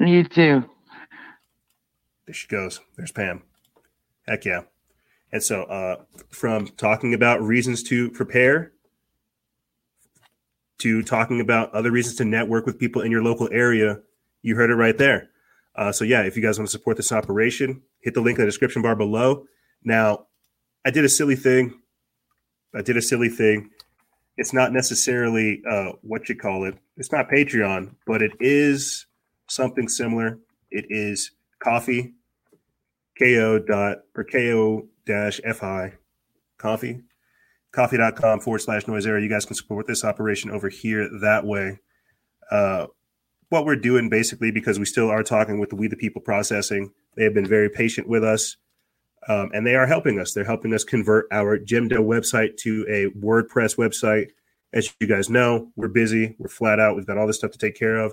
You 0.00 0.24
too. 0.24 0.64
There 2.26 2.34
she 2.34 2.48
goes. 2.48 2.80
There's 2.96 3.12
Pam. 3.12 3.42
Heck 4.26 4.44
yeah. 4.44 4.62
And 5.32 5.42
so, 5.42 5.64
uh, 5.64 5.96
from 6.30 6.68
talking 6.68 7.12
about 7.12 7.42
reasons 7.42 7.82
to 7.84 8.10
prepare 8.10 8.72
to 10.78 11.02
talking 11.02 11.40
about 11.40 11.72
other 11.72 11.90
reasons 11.90 12.16
to 12.16 12.24
network 12.24 12.66
with 12.66 12.78
people 12.78 13.02
in 13.02 13.10
your 13.10 13.22
local 13.22 13.48
area, 13.52 14.00
you 14.42 14.54
heard 14.56 14.70
it 14.70 14.74
right 14.74 14.98
there. 14.98 15.30
Uh, 15.76 15.92
so 15.92 16.04
yeah, 16.04 16.22
if 16.22 16.36
you 16.36 16.42
guys 16.42 16.58
want 16.58 16.68
to 16.68 16.72
support 16.72 16.96
this 16.96 17.12
operation, 17.12 17.82
hit 18.00 18.14
the 18.14 18.20
link 18.20 18.38
in 18.38 18.44
the 18.44 18.48
description 18.48 18.82
bar 18.82 18.94
below. 18.94 19.44
Now, 19.82 20.26
I 20.84 20.90
did 20.90 21.04
a 21.04 21.08
silly 21.08 21.36
thing. 21.36 21.80
I 22.74 22.82
did 22.82 22.96
a 22.96 23.02
silly 23.02 23.28
thing. 23.28 23.70
It's 24.36 24.52
not 24.52 24.72
necessarily 24.72 25.62
uh, 25.68 25.92
what 26.02 26.28
you 26.28 26.36
call 26.36 26.64
it. 26.64 26.76
It's 26.96 27.12
not 27.12 27.28
Patreon, 27.28 27.94
but 28.06 28.22
it 28.22 28.32
is 28.40 29.06
something 29.48 29.88
similar. 29.88 30.38
It 30.70 30.86
is 30.88 31.30
coffee, 31.60 32.14
ko 33.18 33.58
dot 33.58 33.98
or 34.16 34.24
ko 34.24 34.88
dash 35.06 35.40
fi, 35.54 35.92
coffee 36.58 37.02
ko-fi.com 37.74 38.40
forward 38.40 38.60
slash 38.60 38.86
noise 38.86 39.06
era. 39.06 39.20
You 39.20 39.28
guys 39.28 39.44
can 39.44 39.56
support 39.56 39.86
this 39.86 40.04
operation 40.04 40.50
over 40.50 40.68
here 40.68 41.08
that 41.20 41.44
way. 41.44 41.80
Uh, 42.50 42.86
what 43.54 43.64
we're 43.64 43.76
doing 43.76 44.08
basically, 44.08 44.50
because 44.50 44.78
we 44.78 44.84
still 44.84 45.10
are 45.10 45.22
talking 45.22 45.58
with 45.58 45.70
the 45.70 45.76
We 45.76 45.88
the 45.88 45.96
People 45.96 46.20
processing, 46.20 46.92
they 47.16 47.24
have 47.24 47.34
been 47.34 47.46
very 47.46 47.70
patient 47.70 48.08
with 48.08 48.24
us. 48.24 48.56
Um, 49.26 49.50
and 49.54 49.66
they 49.66 49.74
are 49.74 49.86
helping 49.86 50.20
us. 50.20 50.34
They're 50.34 50.44
helping 50.44 50.74
us 50.74 50.84
convert 50.84 51.26
our 51.30 51.58
Gemdo 51.58 51.98
website 52.00 52.58
to 52.58 52.84
a 52.90 53.18
WordPress 53.18 53.78
website. 53.78 54.32
As 54.74 54.94
you 55.00 55.06
guys 55.06 55.30
know, 55.30 55.70
we're 55.76 55.88
busy, 55.88 56.36
we're 56.38 56.48
flat 56.48 56.78
out, 56.78 56.94
we've 56.94 57.06
got 57.06 57.16
all 57.16 57.26
this 57.26 57.38
stuff 57.38 57.52
to 57.52 57.58
take 57.58 57.74
care 57.74 57.96
of. 57.96 58.12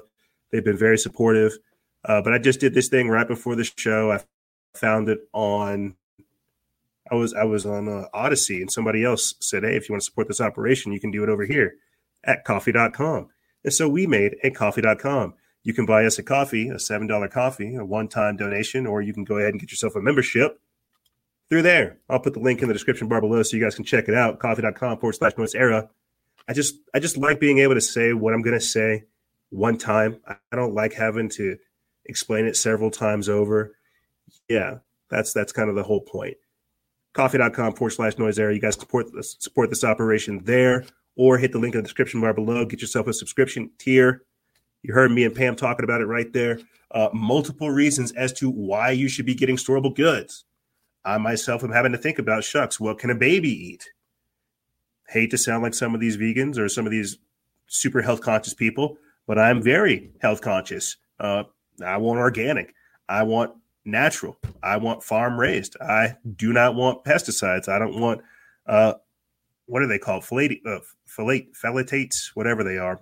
They've 0.52 0.64
been 0.64 0.78
very 0.78 0.98
supportive. 0.98 1.58
Uh, 2.06 2.22
but 2.22 2.32
I 2.34 2.38
just 2.38 2.62
did 2.62 2.74
this 2.74 2.88
thing 2.88 3.10
right 3.10 3.28
before 3.28 3.56
the 3.56 3.66
show. 3.66 4.12
I 4.12 4.22
found 4.74 5.10
it 5.10 5.20
on 5.34 5.96
I 7.12 7.16
was 7.16 7.34
I 7.34 7.44
was 7.44 7.66
on 7.66 7.90
uh, 7.90 8.06
Odysee 8.14 8.62
and 8.62 8.72
somebody 8.72 9.04
else 9.04 9.34
said, 9.42 9.64
"Hey, 9.64 9.76
if 9.76 9.90
you 9.90 9.94
want 9.94 10.02
to 10.02 10.06
support 10.06 10.30
this 10.30 10.40
operation, 10.40 10.94
you 10.94 11.00
can 11.00 11.12
do 11.12 11.24
it 11.24 11.30
over 11.30 11.44
here 11.44 11.76
at 12.24 12.46
ko-fi.com." 12.46 13.28
And 13.64 13.74
so 13.74 13.88
we 13.88 14.08
made 14.08 14.36
a 14.44 14.52
ko-fi.com. 14.52 15.34
You 15.64 15.74
can 15.74 15.86
buy 15.86 16.06
us 16.06 16.18
a 16.18 16.24
coffee, 16.24 16.70
a 16.70 16.80
seven 16.80 17.08
dollar 17.08 17.28
coffee, 17.28 17.76
a 17.76 17.86
one 17.86 18.08
time 18.08 18.38
donation, 18.38 18.88
or 18.88 19.02
you 19.02 19.14
can 19.14 19.24
go 19.24 19.38
ahead 19.38 19.52
and 19.52 19.60
get 19.60 19.72
yourself 19.72 19.96
a 19.96 20.02
membership 20.02 20.60
through 21.50 21.62
there. 21.62 22.00
I'll 22.10 22.20
put 22.20 22.34
the 22.34 22.40
link 22.40 22.62
in 22.62 22.68
the 22.68 22.74
description 22.74 23.08
bar 23.08 23.22
below 23.22 23.44
so 23.44 23.56
you 23.56 23.64
guys 23.64 23.76
can 23.76 23.86
check 23.86 24.08
it 24.08 24.16
out. 24.16 24.40
ko-fi.com 24.40 24.98
forward 24.98 25.14
slash 25.14 25.38
noise 25.38 25.54
era. 25.54 25.90
I 26.48 26.54
just 26.54 26.76
I 26.94 27.00
just 27.00 27.18
like 27.18 27.40
being 27.40 27.60
able 27.60 27.76
to 27.76 27.82
say 27.82 28.14
what 28.14 28.34
I'm 28.34 28.42
gonna 28.42 28.60
say 28.60 29.04
one 29.50 29.78
time. 29.78 30.20
I 30.28 30.56
don't 30.56 30.74
like 30.74 30.94
having 30.94 31.30
to 31.30 31.58
explain 32.06 32.46
it 32.46 32.56
several 32.56 32.90
times 32.90 33.30
over. 33.30 33.76
Yeah, 34.50 34.80
that's 35.10 35.34
that's 35.34 35.52
kind 35.52 35.70
of 35.70 35.76
the 35.76 35.84
whole 35.84 36.02
point 36.02 36.38
ko-fi.com 37.14 37.74
forward 37.74 37.92
slash 37.92 38.18
noise 38.18 38.40
era. 38.40 38.54
You 38.54 38.62
guys 38.62 38.76
support 38.76 39.08
this, 39.14 39.36
support 39.40 39.70
this 39.70 39.84
operation 39.84 40.44
there, 40.44 40.86
or 41.16 41.38
hit 41.38 41.52
the 41.52 41.60
link 41.60 41.76
in 41.76 41.80
the 41.80 41.84
description 41.84 42.22
bar 42.22 42.34
below. 42.34 42.66
Get 42.66 42.82
yourself 42.82 43.08
a 43.08 43.14
subscription 43.14 43.72
tier. 43.78 44.24
You 44.82 44.94
heard 44.94 45.12
me 45.12 45.24
and 45.24 45.36
Pam 45.36 45.56
talking 45.56 45.84
about 45.84 46.02
it 46.02 46.06
right 46.06 46.32
there. 46.34 46.60
Uh, 46.92 47.10
multiple 47.14 47.70
reasons 47.70 48.12
as 48.14 48.34
to 48.34 48.50
why 48.50 48.92
you 48.92 49.08
should 49.08 49.26
be 49.26 49.36
getting 49.36 49.56
storable 49.58 49.96
goods. 49.96 50.46
I 51.06 51.18
myself 51.18 51.64
am 51.64 51.72
having 51.72 51.92
to 51.94 51.98
think 51.98 52.20
about 52.20 52.44
shucks, 52.44 52.80
what 52.80 53.00
can 53.00 53.10
a 53.10 53.16
baby 53.16 53.50
eat? 53.50 53.90
Hate 55.08 55.32
to 55.32 55.38
sound 55.38 55.64
like 55.64 55.74
some 55.74 55.96
of 55.96 56.02
these 56.02 56.18
vegans 56.18 56.58
or 56.58 56.70
some 56.70 56.86
of 56.86 56.92
these 56.92 57.18
super 57.68 58.02
health 58.02 58.22
conscious 58.22 58.54
people, 58.54 58.98
but 59.28 59.40
I'm 59.40 59.62
very 59.62 60.12
health 60.22 60.42
conscious. 60.42 60.98
Uh, 61.20 61.44
I 61.84 61.98
want 61.98 62.20
organic. 62.20 62.74
I 63.10 63.24
want 63.24 63.54
natural. 63.84 64.38
I 64.62 64.78
want 64.78 65.04
farm 65.04 65.40
raised. 65.40 65.76
I 65.82 66.18
do 66.36 66.54
not 66.54 66.76
want 66.76 67.04
pesticides. 67.04 67.68
I 67.68 67.80
don't 67.80 68.00
want 68.00 68.22
uh, 68.68 68.94
what 69.66 69.82
are 69.82 69.88
they 69.88 70.00
called? 70.00 70.26
Fillet, 70.26 70.62
fillet, 71.16 71.50
phthalates, 71.62 72.32
whatever 72.34 72.64
they 72.64 72.78
are. 72.78 73.00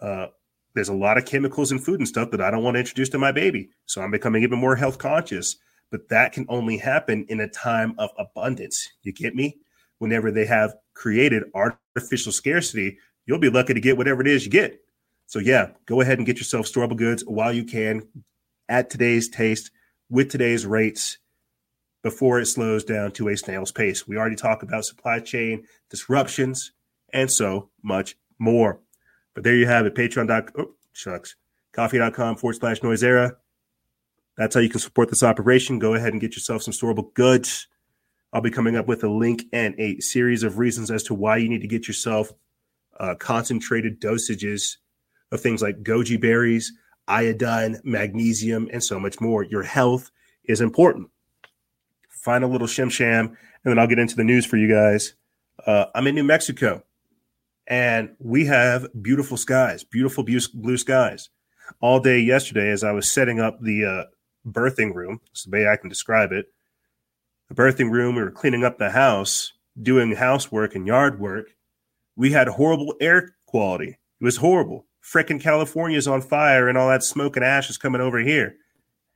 Uh, 0.00 0.26
there's 0.74 0.88
a 0.88 0.94
lot 0.94 1.16
of 1.16 1.24
chemicals 1.24 1.72
in 1.72 1.78
food 1.78 2.00
and 2.00 2.08
stuff 2.08 2.30
that 2.30 2.40
I 2.40 2.50
don't 2.50 2.62
want 2.62 2.74
to 2.74 2.80
introduce 2.80 3.08
to 3.10 3.18
my 3.18 3.32
baby. 3.32 3.70
So 3.86 4.02
I'm 4.02 4.10
becoming 4.10 4.42
even 4.42 4.58
more 4.58 4.76
health 4.76 4.98
conscious. 4.98 5.56
But 5.90 6.08
that 6.08 6.32
can 6.32 6.46
only 6.48 6.76
happen 6.76 7.24
in 7.28 7.40
a 7.40 7.48
time 7.48 7.94
of 7.98 8.10
abundance. 8.18 8.88
You 9.02 9.12
get 9.12 9.34
me? 9.34 9.58
Whenever 9.98 10.30
they 10.30 10.44
have 10.44 10.74
created 10.94 11.44
artificial 11.54 12.32
scarcity, 12.32 12.98
you'll 13.24 13.38
be 13.38 13.48
lucky 13.48 13.72
to 13.72 13.80
get 13.80 13.96
whatever 13.96 14.20
it 14.20 14.26
is 14.26 14.44
you 14.44 14.50
get. 14.50 14.80
So 15.26 15.38
yeah, 15.38 15.70
go 15.86 16.00
ahead 16.00 16.18
and 16.18 16.26
get 16.26 16.38
yourself 16.38 16.66
storable 16.66 16.96
goods 16.96 17.24
while 17.24 17.52
you 17.52 17.64
can 17.64 18.06
at 18.68 18.90
today's 18.90 19.28
taste 19.28 19.70
with 20.10 20.30
today's 20.30 20.66
rates 20.66 21.18
before 22.02 22.38
it 22.38 22.46
slows 22.46 22.84
down 22.84 23.12
to 23.12 23.28
a 23.28 23.36
snail's 23.36 23.72
pace. 23.72 24.06
We 24.06 24.16
already 24.16 24.36
talked 24.36 24.62
about 24.62 24.84
supply 24.84 25.20
chain 25.20 25.64
disruptions 25.90 26.72
and 27.12 27.30
so 27.30 27.70
much 27.82 28.16
more. 28.38 28.80
But 29.34 29.44
there 29.44 29.56
you 29.56 29.66
have 29.66 29.86
it. 29.86 29.94
Patreon.com, 29.94 30.52
oh, 30.58 30.74
shucks, 30.92 31.36
ko-fi.com 31.72 32.36
forward 32.36 32.54
slash 32.54 32.82
noise 32.82 33.02
era. 33.02 33.36
That's 34.36 34.54
how 34.54 34.60
you 34.60 34.68
can 34.68 34.80
support 34.80 35.08
this 35.08 35.22
operation. 35.22 35.78
Go 35.78 35.94
ahead 35.94 36.12
and 36.12 36.20
get 36.20 36.34
yourself 36.34 36.62
some 36.62 36.74
storable 36.74 37.12
goods. 37.14 37.68
I'll 38.32 38.42
be 38.42 38.50
coming 38.50 38.76
up 38.76 38.86
with 38.86 39.02
a 39.02 39.08
link 39.08 39.44
and 39.52 39.74
a 39.78 39.98
series 40.00 40.42
of 40.42 40.58
reasons 40.58 40.90
as 40.90 41.02
to 41.04 41.14
why 41.14 41.38
you 41.38 41.48
need 41.48 41.62
to 41.62 41.68
get 41.68 41.88
yourself 41.88 42.32
uh, 42.98 43.14
concentrated 43.14 44.00
dosages 44.00 44.76
of 45.32 45.40
things 45.40 45.62
like 45.62 45.82
goji 45.82 46.20
berries, 46.20 46.72
iodine, 47.08 47.80
magnesium, 47.84 48.68
and 48.72 48.82
so 48.82 48.98
much 48.98 49.20
more. 49.20 49.42
Your 49.42 49.62
health 49.62 50.10
is 50.44 50.60
important. 50.60 51.08
Final 52.10 52.50
little 52.50 52.66
shim 52.66 52.90
sham, 52.90 53.26
and 53.26 53.36
then 53.64 53.78
I'll 53.78 53.86
get 53.86 53.98
into 53.98 54.16
the 54.16 54.24
news 54.24 54.44
for 54.44 54.56
you 54.56 54.68
guys. 54.68 55.14
Uh, 55.64 55.86
I'm 55.94 56.06
in 56.06 56.14
New 56.14 56.24
Mexico, 56.24 56.82
and 57.66 58.14
we 58.18 58.46
have 58.46 58.86
beautiful 59.02 59.36
skies, 59.36 59.84
beautiful 59.84 60.24
blue 60.24 60.76
skies. 60.76 61.30
All 61.80 61.98
day 61.98 62.20
yesterday, 62.20 62.70
as 62.70 62.84
I 62.84 62.92
was 62.92 63.10
setting 63.10 63.40
up 63.40 63.60
the 63.60 63.84
uh, 63.84 64.04
birthing 64.48 64.94
room, 64.94 65.20
that's 65.26 65.44
the 65.44 65.50
way 65.50 65.68
I 65.68 65.76
can 65.76 65.88
describe 65.88 66.32
it. 66.32 66.46
The 67.48 67.54
birthing 67.54 67.90
room, 67.90 68.14
we 68.14 68.22
were 68.22 68.30
cleaning 68.30 68.64
up 68.64 68.78
the 68.78 68.90
house, 68.90 69.52
doing 69.80 70.12
housework 70.12 70.74
and 70.74 70.86
yard 70.86 71.18
work. 71.18 71.54
We 72.14 72.32
had 72.32 72.48
horrible 72.48 72.94
air 73.00 73.36
quality. 73.46 73.98
It 74.20 74.24
was 74.24 74.36
horrible 74.36 74.86
frickin' 75.06 75.40
California's 75.40 76.08
on 76.08 76.20
fire 76.20 76.68
and 76.68 76.76
all 76.76 76.88
that 76.88 77.02
smoke 77.02 77.36
and 77.36 77.44
ash 77.44 77.70
is 77.70 77.78
coming 77.78 78.00
over 78.00 78.18
here. 78.18 78.56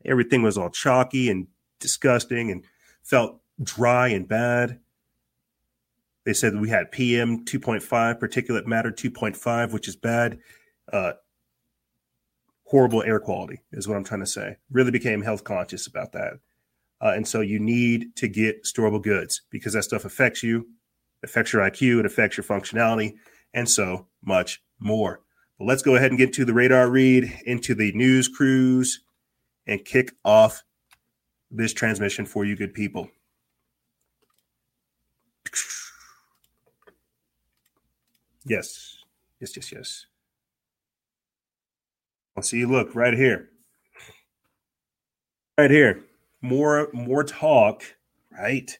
Everything 0.04 0.42
was 0.42 0.56
all 0.56 0.70
chalky 0.70 1.28
and 1.28 1.48
disgusting 1.80 2.50
and 2.50 2.64
felt 3.02 3.40
dry 3.62 4.08
and 4.08 4.28
bad. 4.28 4.78
They 6.30 6.34
said 6.34 6.60
we 6.60 6.68
had 6.68 6.92
PM 6.92 7.44
2.5, 7.44 7.82
particulate 8.20 8.64
matter 8.64 8.92
2.5, 8.92 9.72
which 9.72 9.88
is 9.88 9.96
bad. 9.96 10.38
Uh, 10.92 11.14
horrible 12.66 13.02
air 13.02 13.18
quality, 13.18 13.62
is 13.72 13.88
what 13.88 13.96
I'm 13.96 14.04
trying 14.04 14.20
to 14.20 14.26
say. 14.26 14.58
Really 14.70 14.92
became 14.92 15.22
health 15.22 15.42
conscious 15.42 15.88
about 15.88 16.12
that. 16.12 16.34
Uh, 17.00 17.14
and 17.16 17.26
so 17.26 17.40
you 17.40 17.58
need 17.58 18.14
to 18.14 18.28
get 18.28 18.62
storable 18.62 19.02
goods 19.02 19.42
because 19.50 19.72
that 19.72 19.82
stuff 19.82 20.04
affects 20.04 20.44
you, 20.44 20.68
affects 21.24 21.52
your 21.52 21.62
IQ, 21.62 21.98
it 21.98 22.06
affects 22.06 22.36
your 22.36 22.44
functionality, 22.44 23.14
and 23.52 23.68
so 23.68 24.06
much 24.22 24.62
more. 24.78 25.22
But 25.58 25.64
let's 25.64 25.82
go 25.82 25.96
ahead 25.96 26.12
and 26.12 26.18
get 26.18 26.32
to 26.34 26.44
the 26.44 26.54
radar 26.54 26.88
read, 26.88 27.40
into 27.44 27.74
the 27.74 27.90
news 27.90 28.28
cruise, 28.28 29.00
and 29.66 29.84
kick 29.84 30.12
off 30.24 30.62
this 31.50 31.72
transmission 31.72 32.24
for 32.24 32.44
you 32.44 32.54
good 32.54 32.72
people. 32.72 33.10
Yes, 38.44 38.98
yes, 39.40 39.56
yes, 39.56 39.72
yes. 39.72 40.06
I'll 42.36 42.42
see 42.42 42.64
look 42.64 42.94
right 42.94 43.14
here. 43.14 43.50
Right 45.58 45.70
here. 45.70 46.02
More 46.40 46.88
more 46.92 47.22
talk, 47.22 47.82
right? 48.32 48.78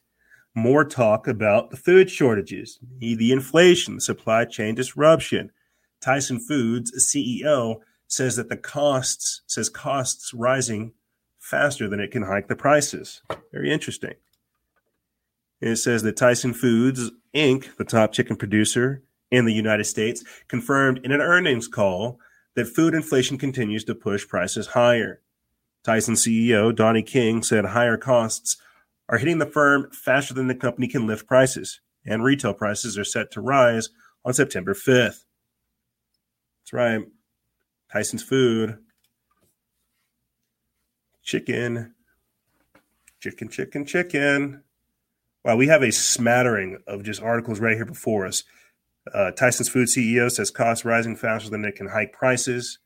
More 0.55 0.85
talk 0.85 1.29
about 1.29 1.71
the 1.71 1.77
food 1.77 2.11
shortages, 2.11 2.79
the 2.99 3.33
inflation, 3.33 3.97
the 3.97 4.01
supply 4.01 4.47
chain 4.47 4.75
disruption. 4.75 5.51
Tyson 6.01 6.41
Foods 6.41 6.93
CEO 6.99 7.81
says 8.07 8.37
that 8.37 8.49
the 8.49 8.57
costs 8.57 9.43
says 9.47 9.69
costs 9.69 10.33
rising 10.33 10.93
faster 11.39 11.89
than 11.89 12.01
it 12.01 12.11
can 12.11 12.23
hike 12.23 12.49
the 12.49 12.57
prices. 12.57 13.23
Very 13.53 13.71
interesting. 13.71 14.15
It 15.61 15.77
says 15.77 16.03
that 16.03 16.17
Tyson 16.17 16.55
Foods 16.55 17.11
Inc., 17.35 17.77
the 17.77 17.85
top 17.85 18.13
chicken 18.13 18.37
producer 18.37 19.03
in 19.31 19.45
the 19.45 19.53
United 19.53 19.85
States, 19.85 20.25
confirmed 20.49 21.01
in 21.05 21.13
an 21.13 21.21
earnings 21.21 21.69
call 21.69 22.19
that 22.55 22.67
food 22.67 22.95
inflation 22.95 23.39
continues 23.39 23.85
to 23.85 23.95
push 23.95 24.27
prices 24.27 24.69
higher. 24.69 25.21
Tyson 25.85 26.15
CEO 26.15 26.75
Donnie 26.75 27.03
King 27.03 27.43
said 27.43 27.65
higher 27.65 27.97
costs 27.97 28.57
are 29.09 29.19
hitting 29.19 29.39
the 29.39 29.47
firm 29.47 29.91
faster 29.91 30.35
than 30.35 30.47
the 30.47 30.55
company 30.55 30.87
can 30.87 31.07
lift 31.07 31.27
prices, 31.27 31.81
and 32.05 32.23
retail 32.23 32.55
prices 32.55 32.99
are 32.99 33.05
set 33.05 33.31
to 33.33 33.41
rise 33.41 33.91
on 34.25 34.35
September 34.35 34.75
5th. 34.75 35.25
That's 36.61 36.73
right. 36.73 37.03
Tyson's 37.93 38.23
Food. 38.23 38.79
Chicken. 41.23 41.95
Chicken, 43.21 43.49
chicken, 43.49 43.85
chicken. 43.85 44.63
Wow, 45.45 45.57
we 45.57 45.69
have 45.69 45.83
a 45.83 45.91
smattering 45.91 46.79
of 46.87 47.03
just 47.03 47.23
articles 47.23 47.61
right 47.61 47.77
here 47.77 47.87
before 47.87 48.27
us. 48.27 48.45
Uh, 49.13 49.31
Tyson's 49.33 49.69
Food 49.69 49.89
CEO 49.89 50.31
says 50.31 50.51
costs 50.51 50.85
rising 50.85 51.17
faster 51.17 51.51
than 51.51 51.65
it 51.65 51.77
can 51.77 51.89
hike 51.89 52.13
prices. 52.13 52.79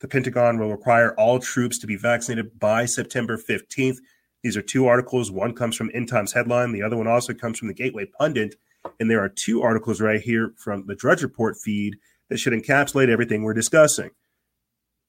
The 0.00 0.08
Pentagon 0.08 0.58
will 0.58 0.70
require 0.70 1.14
all 1.14 1.38
troops 1.38 1.78
to 1.78 1.86
be 1.86 1.96
vaccinated 1.96 2.58
by 2.58 2.86
September 2.86 3.38
15th. 3.38 3.98
These 4.42 4.56
are 4.56 4.62
two 4.62 4.86
articles. 4.86 5.30
One 5.30 5.54
comes 5.54 5.76
from 5.76 5.90
End 5.94 6.08
Times 6.08 6.32
Headline, 6.32 6.72
the 6.72 6.82
other 6.82 6.96
one 6.96 7.06
also 7.06 7.32
comes 7.32 7.58
from 7.58 7.68
the 7.68 7.74
Gateway 7.74 8.06
Pundit. 8.06 8.56
And 8.98 9.10
there 9.10 9.20
are 9.20 9.28
two 9.28 9.62
articles 9.62 10.00
right 10.00 10.20
here 10.20 10.54
from 10.56 10.86
the 10.86 10.96
Drudge 10.96 11.22
Report 11.22 11.56
feed 11.56 11.96
that 12.28 12.38
should 12.38 12.52
encapsulate 12.52 13.08
everything 13.08 13.42
we're 13.42 13.54
discussing. 13.54 14.10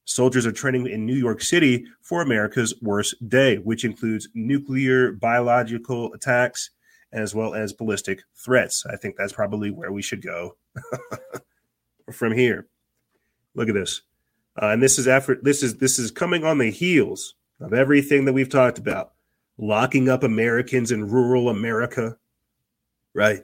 Soldiers 0.05 0.45
are 0.45 0.51
training 0.51 0.85
in 0.87 1.05
New 1.05 1.15
York 1.15 1.41
City 1.41 1.85
for 2.01 2.21
America's 2.21 2.73
worst 2.81 3.27
day, 3.27 3.57
which 3.57 3.85
includes 3.85 4.27
nuclear, 4.35 5.13
biological 5.13 6.13
attacks, 6.13 6.71
as 7.13 7.33
well 7.33 7.53
as 7.53 7.71
ballistic 7.71 8.23
threats. 8.35 8.85
I 8.85 8.97
think 8.97 9.15
that's 9.15 9.33
probably 9.33 9.71
where 9.71 9.91
we 9.91 10.01
should 10.01 10.21
go 10.21 10.57
from 12.11 12.33
here. 12.33 12.67
Look 13.55 13.69
at 13.69 13.75
this, 13.75 14.01
uh, 14.61 14.67
and 14.67 14.81
this 14.81 14.97
is 14.97 15.07
after 15.07 15.37
this 15.41 15.63
is 15.63 15.77
this 15.77 15.99
is 15.99 16.11
coming 16.11 16.43
on 16.43 16.57
the 16.57 16.71
heels 16.71 17.35
of 17.61 17.73
everything 17.73 18.25
that 18.25 18.33
we've 18.33 18.49
talked 18.49 18.79
about, 18.79 19.13
locking 19.57 20.09
up 20.09 20.23
Americans 20.23 20.91
in 20.91 21.09
rural 21.09 21.49
America, 21.49 22.17
right? 23.13 23.43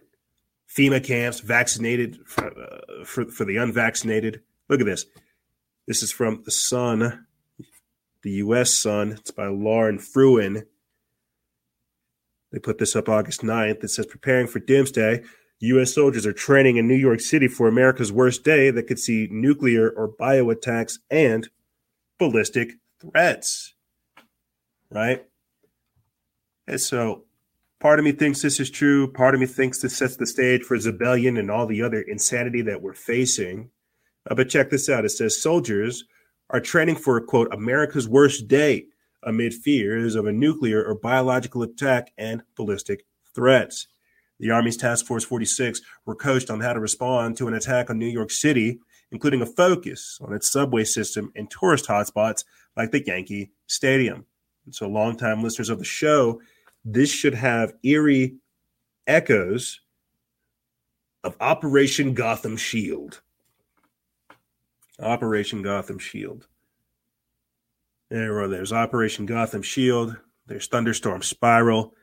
FEMA 0.68 1.04
camps, 1.04 1.40
vaccinated 1.40 2.20
for, 2.26 2.46
uh, 2.46 3.04
for, 3.04 3.26
for 3.26 3.46
the 3.46 3.58
unvaccinated. 3.58 4.42
Look 4.68 4.82
at 4.82 4.86
this. 4.86 5.06
This 5.88 6.04
is 6.04 6.12
from 6.12 6.44
the 6.46 6.52
Sun, 6.52 7.26
the 8.22 8.32
U.S. 8.32 8.72
Sun. 8.72 9.14
It's 9.14 9.32
by 9.32 9.48
Lauren 9.48 9.98
Fruen. 9.98 10.66
They 12.52 12.60
put 12.60 12.78
this 12.78 12.96
up 12.96 13.10
August 13.10 13.42
9th. 13.42 13.84
It 13.84 13.90
says, 13.90 14.06
preparing 14.06 14.48
for 14.48 14.60
doomsday. 14.60 15.24
U.S. 15.62 15.94
soldiers 15.94 16.26
are 16.26 16.34
training 16.34 16.78
in 16.78 16.88
New 16.88 16.96
York 16.96 17.20
City 17.20 17.48
for 17.48 17.68
America's 17.68 18.12
worst 18.12 18.44
day 18.44 18.72
that 18.72 18.88
could 18.88 19.00
see 19.00 19.28
nuclear 19.30 19.90
or 19.90 20.08
bio 20.08 20.50
attacks 20.50 21.00
and 21.10 21.50
ballistic 22.18 22.74
threats. 23.00 23.76
Right? 24.90 25.26
And 26.66 26.80
so 26.80 27.26
part 27.80 28.00
of 28.00 28.06
me 28.06 28.14
thinks 28.14 28.42
this 28.42 28.60
is 28.60 28.70
true. 28.70 29.12
Part 29.12 29.34
of 29.36 29.42
me 29.42 29.48
thinks 29.48 29.82
this 29.82 29.98
sets 29.98 30.16
the 30.16 30.26
stage 30.26 30.64
for 30.64 30.78
Zebellion 30.80 31.38
and 31.38 31.52
all 31.52 31.66
the 31.66 31.82
other 31.82 32.02
insanity 32.02 32.62
that 32.64 32.82
we're 32.82 32.94
facing. 32.94 33.70
Uh, 34.30 34.36
but 34.36 34.50
check 34.50 34.70
this 34.70 34.90
out. 34.90 35.06
It 35.06 35.10
says 35.10 35.42
soldiers 35.42 36.06
are 36.50 36.60
training 36.60 36.96
for, 36.96 37.20
quote, 37.22 37.54
America's 37.54 38.08
worst 38.08 38.48
day 38.48 38.86
amid 39.24 39.54
fears 39.54 40.16
of 40.16 40.26
a 40.26 40.32
nuclear 40.32 40.84
or 40.84 40.96
biological 40.96 41.64
attack 41.64 42.12
and 42.18 42.44
ballistic 42.56 43.06
threats. 43.34 43.88
The 44.40 44.52
Army's 44.52 44.78
Task 44.78 45.06
Force 45.06 45.24
46 45.26 45.82
were 46.06 46.16
coached 46.16 46.50
on 46.50 46.62
how 46.62 46.74
to 46.74 46.80
respond 46.80 47.36
to 47.38 47.48
an 47.48 47.54
attack 47.54 47.90
on 47.90 48.00
New 48.00 48.08
York 48.08 48.32
City, 48.32 48.80
including 49.12 49.42
a 49.42 49.46
focus 49.46 50.18
on 50.22 50.34
its 50.34 50.50
subway 50.50 50.86
system 50.86 51.32
and 51.36 51.52
tourist 51.52 51.88
hotspots 51.88 52.46
like 52.78 52.92
the 52.92 53.06
Yankee 53.06 53.52
Stadium. 53.68 54.26
And 54.66 54.74
so, 54.74 54.88
longtime 54.88 55.44
listeners 55.44 55.70
of 55.70 55.80
the 55.80 55.86
show, 55.86 56.42
this 56.86 57.12
should 57.12 57.34
have 57.34 57.74
eerie 57.84 58.36
echoes 59.08 59.82
of 61.24 61.36
Operation 61.42 62.14
Gotham 62.14 62.56
Shield. 62.56 63.22
Operation 65.02 65.62
Gotham 65.62 66.00
Shield. 66.00 66.48
There, 68.10 68.48
there's 68.48 68.74
Operation 68.74 69.26
Gotham 69.26 69.62
Shield. 69.62 70.18
There's 70.48 70.68
Thunderstorm 70.68 71.22
Spiral, 71.22 71.94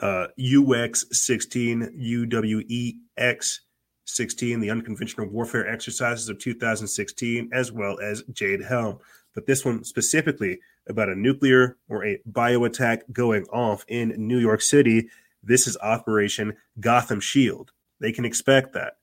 uh, 0.00 0.26
UX 0.36 1.06
16, 1.12 1.96
UWEX 1.96 3.60
16, 4.04 4.60
the 4.60 4.70
unconventional 4.70 5.28
warfare 5.28 5.68
exercises 5.68 6.28
of 6.28 6.40
2016, 6.40 7.50
as 7.52 7.70
well 7.70 8.00
as 8.00 8.24
Jade 8.32 8.64
Helm. 8.64 8.98
But 9.32 9.46
this 9.46 9.64
one 9.64 9.84
specifically 9.84 10.58
about 10.88 11.08
a 11.08 11.14
nuclear 11.14 11.76
or 11.88 12.04
a 12.04 12.20
bio 12.26 12.64
attack 12.64 13.04
going 13.12 13.44
off 13.44 13.84
in 13.86 14.14
New 14.16 14.38
York 14.38 14.60
City. 14.60 15.08
This 15.42 15.68
is 15.68 15.76
Operation 15.80 16.56
Gotham 16.80 17.20
Shield. 17.20 17.70
They 18.00 18.10
can 18.10 18.24
expect 18.24 18.72
that. 18.72 18.94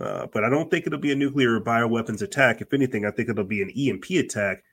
Uh, 0.00 0.26
but 0.32 0.44
I 0.44 0.48
don't 0.48 0.70
think 0.70 0.86
it'll 0.86 0.98
be 0.98 1.12
a 1.12 1.16
nuclear 1.16 1.56
or 1.56 1.60
bioweapons 1.60 2.22
attack. 2.22 2.62
If 2.62 2.72
anything, 2.72 3.04
I 3.04 3.10
think 3.10 3.28
it'll 3.28 3.44
be 3.44 3.62
an 3.62 3.70
EMP 3.70 4.10
attack 4.10 4.64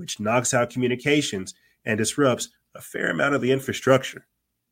which 0.00 0.18
knocks 0.18 0.54
out 0.54 0.70
communications 0.70 1.54
and 1.84 1.98
disrupts 1.98 2.48
a 2.74 2.80
fair 2.80 3.10
amount 3.10 3.34
of 3.34 3.42
the 3.42 3.52
infrastructure. 3.52 4.26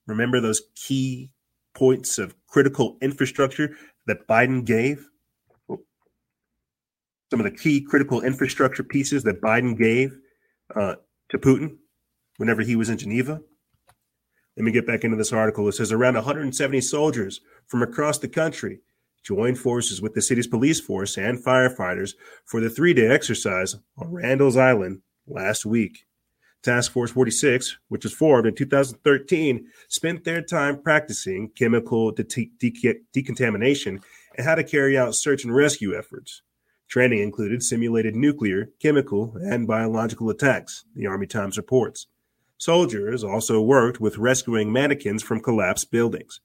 Remember 0.06 0.40
those 0.40 0.62
key 0.74 1.30
points 1.74 2.18
of 2.18 2.34
critical 2.46 2.96
infrastructure 3.02 3.76
that 4.06 4.26
Biden 4.26 4.64
gave? 4.64 5.06
Some 5.68 7.40
of 7.40 7.44
the 7.44 7.50
key 7.50 7.82
critical 7.82 8.22
infrastructure 8.22 8.82
pieces 8.82 9.22
that 9.24 9.42
Biden 9.42 9.76
gave 9.76 10.18
uh, 10.74 10.94
to 11.28 11.38
Putin 11.38 11.76
whenever 12.38 12.62
he 12.62 12.74
was 12.74 12.88
in 12.88 12.96
Geneva. 12.96 13.42
Let 14.56 14.64
me 14.64 14.72
get 14.72 14.86
back 14.86 15.04
into 15.04 15.18
this 15.18 15.32
article. 15.32 15.68
It 15.68 15.72
says 15.72 15.92
around 15.92 16.14
170 16.14 16.80
soldiers 16.80 17.42
from 17.66 17.82
across 17.82 18.18
the 18.18 18.28
country 18.28 18.80
joined 19.22 19.58
forces 19.58 20.00
with 20.00 20.14
the 20.14 20.22
city's 20.22 20.46
police 20.46 20.80
force 20.80 21.18
and 21.18 21.38
firefighters 21.44 22.14
for 22.46 22.60
the 22.60 22.70
three 22.70 22.94
day 22.94 23.08
exercise 23.08 23.76
on 23.98 24.10
Randall's 24.10 24.56
Island 24.56 25.02
last 25.28 25.64
week. 25.66 26.06
Task 26.62 26.92
Force 26.92 27.12
46, 27.12 27.78
which 27.88 28.04
was 28.04 28.12
formed 28.12 28.46
in 28.46 28.54
2013, 28.54 29.68
spent 29.88 30.24
their 30.24 30.42
time 30.42 30.82
practicing 30.82 31.50
chemical 31.50 32.10
de- 32.10 32.50
de- 32.58 33.00
decontamination 33.12 34.00
and 34.36 34.46
how 34.46 34.54
to 34.54 34.64
carry 34.64 34.98
out 34.98 35.14
search 35.14 35.44
and 35.44 35.54
rescue 35.54 35.96
efforts. 35.96 36.42
Training 36.88 37.20
included 37.20 37.62
simulated 37.62 38.16
nuclear, 38.16 38.70
chemical, 38.80 39.36
and 39.40 39.66
biological 39.66 40.30
attacks, 40.30 40.84
the 40.94 41.06
Army 41.06 41.26
Times 41.26 41.56
reports. 41.56 42.06
Soldiers 42.56 43.22
also 43.22 43.60
worked 43.60 44.00
with 44.00 44.18
rescuing 44.18 44.72
mannequins 44.72 45.22
from 45.22 45.40
collapsed 45.40 45.90
buildings. 45.92 46.40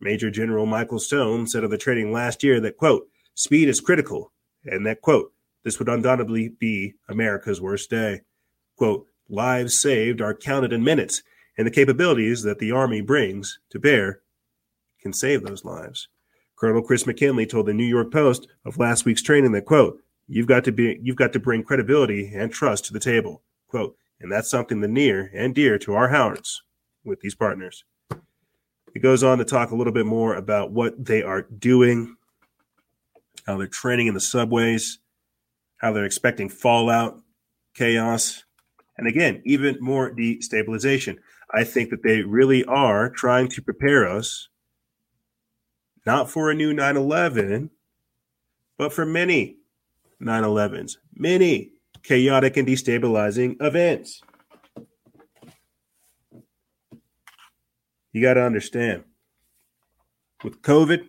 Major 0.00 0.30
General 0.30 0.64
Michael 0.64 0.98
Stone 0.98 1.48
said 1.48 1.64
of 1.64 1.70
the 1.70 1.76
training 1.76 2.12
last 2.12 2.42
year 2.42 2.60
that, 2.60 2.78
quote, 2.78 3.08
speed 3.34 3.68
is 3.68 3.80
critical, 3.80 4.32
and 4.64 4.86
that, 4.86 5.02
quote, 5.02 5.32
this 5.64 5.78
would 5.78 5.88
undoubtedly 5.88 6.48
be 6.48 6.94
America's 7.08 7.60
worst 7.60 7.90
day. 7.90 8.20
Quote, 8.76 9.06
lives 9.28 9.80
saved 9.80 10.20
are 10.20 10.34
counted 10.34 10.72
in 10.72 10.82
minutes, 10.82 11.22
and 11.58 11.66
the 11.66 11.70
capabilities 11.70 12.42
that 12.42 12.58
the 12.58 12.72
Army 12.72 13.00
brings 13.00 13.60
to 13.70 13.78
bear 13.78 14.20
can 15.00 15.12
save 15.12 15.42
those 15.42 15.64
lives. 15.64 16.08
Colonel 16.56 16.82
Chris 16.82 17.06
McKinley 17.06 17.46
told 17.46 17.66
the 17.66 17.74
New 17.74 17.84
York 17.84 18.12
Post 18.12 18.46
of 18.64 18.78
last 18.78 19.04
week's 19.04 19.22
training 19.22 19.52
that, 19.52 19.64
quote, 19.64 19.98
you've 20.28 20.46
got 20.46 20.62
to 20.64 20.72
be 20.72 20.98
you've 21.02 21.16
got 21.16 21.32
to 21.32 21.40
bring 21.40 21.62
credibility 21.62 22.32
and 22.34 22.52
trust 22.52 22.84
to 22.86 22.92
the 22.92 23.00
table. 23.00 23.42
Quote, 23.66 23.96
and 24.20 24.30
that's 24.30 24.50
something 24.50 24.80
the 24.80 24.88
near 24.88 25.30
and 25.34 25.54
dear 25.54 25.78
to 25.78 25.94
our 25.94 26.08
hearts 26.08 26.62
with 27.04 27.20
these 27.20 27.34
partners. 27.34 27.84
He 28.92 29.00
goes 29.00 29.22
on 29.22 29.38
to 29.38 29.44
talk 29.44 29.70
a 29.70 29.76
little 29.76 29.92
bit 29.92 30.06
more 30.06 30.34
about 30.34 30.72
what 30.72 31.04
they 31.04 31.22
are 31.22 31.42
doing, 31.42 32.16
how 33.46 33.56
they're 33.56 33.66
training 33.66 34.06
in 34.06 34.14
the 34.14 34.20
subways, 34.20 34.99
how 35.80 35.92
they're 35.92 36.04
expecting 36.04 36.48
fallout, 36.48 37.20
chaos, 37.74 38.44
and 38.98 39.08
again, 39.08 39.40
even 39.46 39.78
more 39.80 40.14
destabilization. 40.14 41.16
I 41.52 41.64
think 41.64 41.90
that 41.90 42.02
they 42.02 42.20
really 42.22 42.64
are 42.66 43.08
trying 43.08 43.48
to 43.48 43.62
prepare 43.62 44.06
us 44.08 44.48
not 46.06 46.30
for 46.30 46.50
a 46.50 46.54
new 46.54 46.72
9 46.72 46.96
11, 46.96 47.70
but 48.76 48.92
for 48.92 49.06
many 49.06 49.56
9 50.20 50.42
11s, 50.42 50.96
many 51.14 51.70
chaotic 52.02 52.56
and 52.56 52.68
destabilizing 52.68 53.56
events. 53.60 54.20
You 58.12 58.20
got 58.20 58.34
to 58.34 58.42
understand 58.42 59.04
with 60.42 60.60
COVID, 60.62 61.06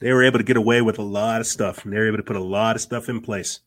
they 0.00 0.12
were 0.12 0.24
able 0.24 0.38
to 0.38 0.44
get 0.44 0.56
away 0.56 0.82
with 0.82 0.98
a 0.98 1.02
lot 1.02 1.40
of 1.40 1.46
stuff 1.46 1.84
and 1.84 1.92
they 1.92 1.98
were 1.98 2.08
able 2.08 2.16
to 2.16 2.22
put 2.22 2.36
a 2.36 2.42
lot 2.42 2.74
of 2.74 2.82
stuff 2.82 3.08
in 3.08 3.20
place. 3.20 3.60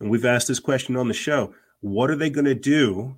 And 0.00 0.10
we've 0.10 0.24
asked 0.24 0.48
this 0.48 0.60
question 0.60 0.96
on 0.96 1.08
the 1.08 1.14
show 1.14 1.54
what 1.80 2.10
are 2.10 2.16
they 2.16 2.30
going 2.30 2.46
to 2.46 2.54
do 2.54 3.16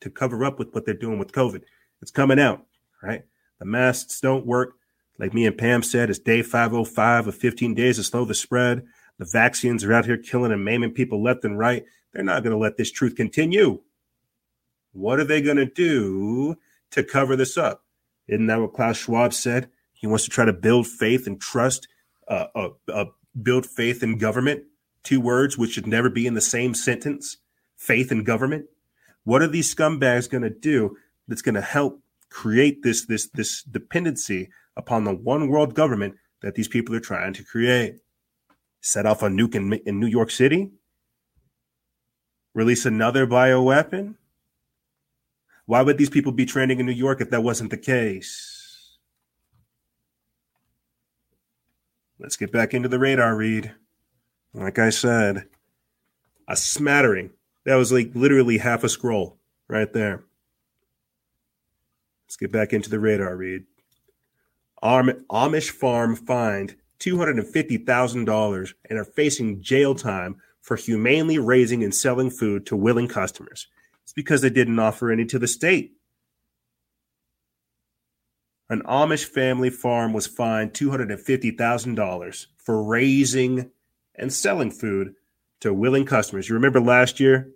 to 0.00 0.10
cover 0.10 0.44
up 0.44 0.58
with 0.58 0.74
what 0.74 0.84
they're 0.84 0.94
doing 0.94 1.18
with 1.18 1.32
COVID? 1.32 1.62
It's 2.02 2.10
coming 2.10 2.38
out, 2.38 2.66
right? 3.02 3.24
The 3.58 3.64
masks 3.64 4.20
don't 4.20 4.46
work. 4.46 4.74
Like 5.18 5.32
me 5.32 5.46
and 5.46 5.56
Pam 5.56 5.82
said, 5.82 6.10
it's 6.10 6.18
day 6.18 6.42
505 6.42 7.28
of 7.28 7.34
15 7.36 7.74
days 7.74 7.96
to 7.96 8.02
slow 8.02 8.24
the 8.24 8.34
spread. 8.34 8.84
The 9.18 9.24
vaccines 9.24 9.84
are 9.84 9.92
out 9.92 10.06
here 10.06 10.16
killing 10.16 10.50
and 10.50 10.64
maiming 10.64 10.90
people 10.90 11.22
left 11.22 11.44
and 11.44 11.56
right. 11.56 11.84
They're 12.12 12.24
not 12.24 12.42
going 12.42 12.52
to 12.52 12.58
let 12.58 12.76
this 12.76 12.90
truth 12.90 13.14
continue. 13.14 13.80
What 14.92 15.20
are 15.20 15.24
they 15.24 15.40
going 15.40 15.56
to 15.56 15.66
do 15.66 16.56
to 16.90 17.04
cover 17.04 17.36
this 17.36 17.56
up? 17.56 17.84
Isn't 18.26 18.46
that 18.46 18.60
what 18.60 18.74
Klaus 18.74 18.96
Schwab 18.96 19.32
said? 19.32 19.70
He 19.94 20.06
wants 20.06 20.24
to 20.24 20.30
try 20.30 20.44
to 20.44 20.52
build 20.52 20.86
faith 20.86 21.26
and 21.26 21.40
trust, 21.40 21.88
uh, 22.28 22.46
uh, 22.54 22.68
uh, 22.92 23.04
build 23.40 23.66
faith 23.66 24.02
in 24.02 24.18
government. 24.18 24.64
Two 25.02 25.20
words 25.20 25.56
which 25.56 25.72
should 25.72 25.86
never 25.86 26.10
be 26.10 26.26
in 26.26 26.34
the 26.34 26.40
same 26.40 26.74
sentence 26.74 27.38
faith 27.76 28.10
and 28.10 28.24
government. 28.24 28.66
What 29.24 29.42
are 29.42 29.48
these 29.48 29.74
scumbags 29.74 30.30
going 30.30 30.42
to 30.42 30.50
do 30.50 30.96
that's 31.26 31.42
going 31.42 31.54
to 31.54 31.60
help 31.60 32.00
create 32.30 32.82
this, 32.82 33.06
this, 33.06 33.28
this 33.28 33.62
dependency 33.62 34.50
upon 34.76 35.04
the 35.04 35.14
one 35.14 35.48
world 35.48 35.74
government 35.74 36.16
that 36.42 36.54
these 36.54 36.68
people 36.68 36.94
are 36.94 37.00
trying 37.00 37.32
to 37.34 37.44
create? 37.44 38.00
Set 38.80 39.06
off 39.06 39.22
a 39.22 39.28
nuke 39.28 39.54
in, 39.54 39.72
in 39.86 40.00
New 40.00 40.06
York 40.06 40.30
City? 40.30 40.70
Release 42.54 42.86
another 42.86 43.26
bioweapon? 43.26 44.14
Why 45.66 45.82
would 45.82 45.98
these 45.98 46.10
people 46.10 46.32
be 46.32 46.44
training 46.44 46.78
in 46.80 46.86
New 46.86 46.92
York 46.92 47.20
if 47.20 47.30
that 47.30 47.42
wasn't 47.42 47.70
the 47.70 47.78
case? 47.78 48.53
Let's 52.18 52.36
get 52.36 52.52
back 52.52 52.74
into 52.74 52.88
the 52.88 52.98
radar 52.98 53.34
read. 53.36 53.72
Like 54.52 54.78
I 54.78 54.90
said, 54.90 55.46
a 56.48 56.56
smattering. 56.56 57.30
That 57.64 57.74
was 57.76 57.92
like 57.92 58.10
literally 58.14 58.58
half 58.58 58.84
a 58.84 58.88
scroll 58.88 59.38
right 59.68 59.92
there. 59.92 60.24
Let's 62.26 62.36
get 62.36 62.52
back 62.52 62.72
into 62.72 62.90
the 62.90 63.00
radar 63.00 63.36
read. 63.36 63.64
Amish 64.82 65.70
farm 65.70 66.14
fined 66.14 66.76
$250,000 67.00 68.74
and 68.90 68.98
are 68.98 69.04
facing 69.04 69.62
jail 69.62 69.94
time 69.94 70.36
for 70.60 70.76
humanely 70.76 71.38
raising 71.38 71.82
and 71.82 71.94
selling 71.94 72.30
food 72.30 72.66
to 72.66 72.76
willing 72.76 73.08
customers. 73.08 73.66
It's 74.02 74.12
because 74.12 74.40
they 74.40 74.50
didn't 74.50 74.78
offer 74.78 75.10
any 75.10 75.24
to 75.26 75.38
the 75.38 75.48
state. 75.48 75.92
An 78.70 78.82
Amish 78.82 79.24
family 79.24 79.70
farm 79.70 80.12
was 80.12 80.26
fined 80.26 80.72
$250,000 80.72 82.46
for 82.56 82.82
raising 82.82 83.70
and 84.14 84.32
selling 84.32 84.70
food 84.70 85.14
to 85.60 85.74
willing 85.74 86.06
customers. 86.06 86.48
You 86.48 86.54
remember 86.54 86.80
last 86.80 87.20
year 87.20 87.50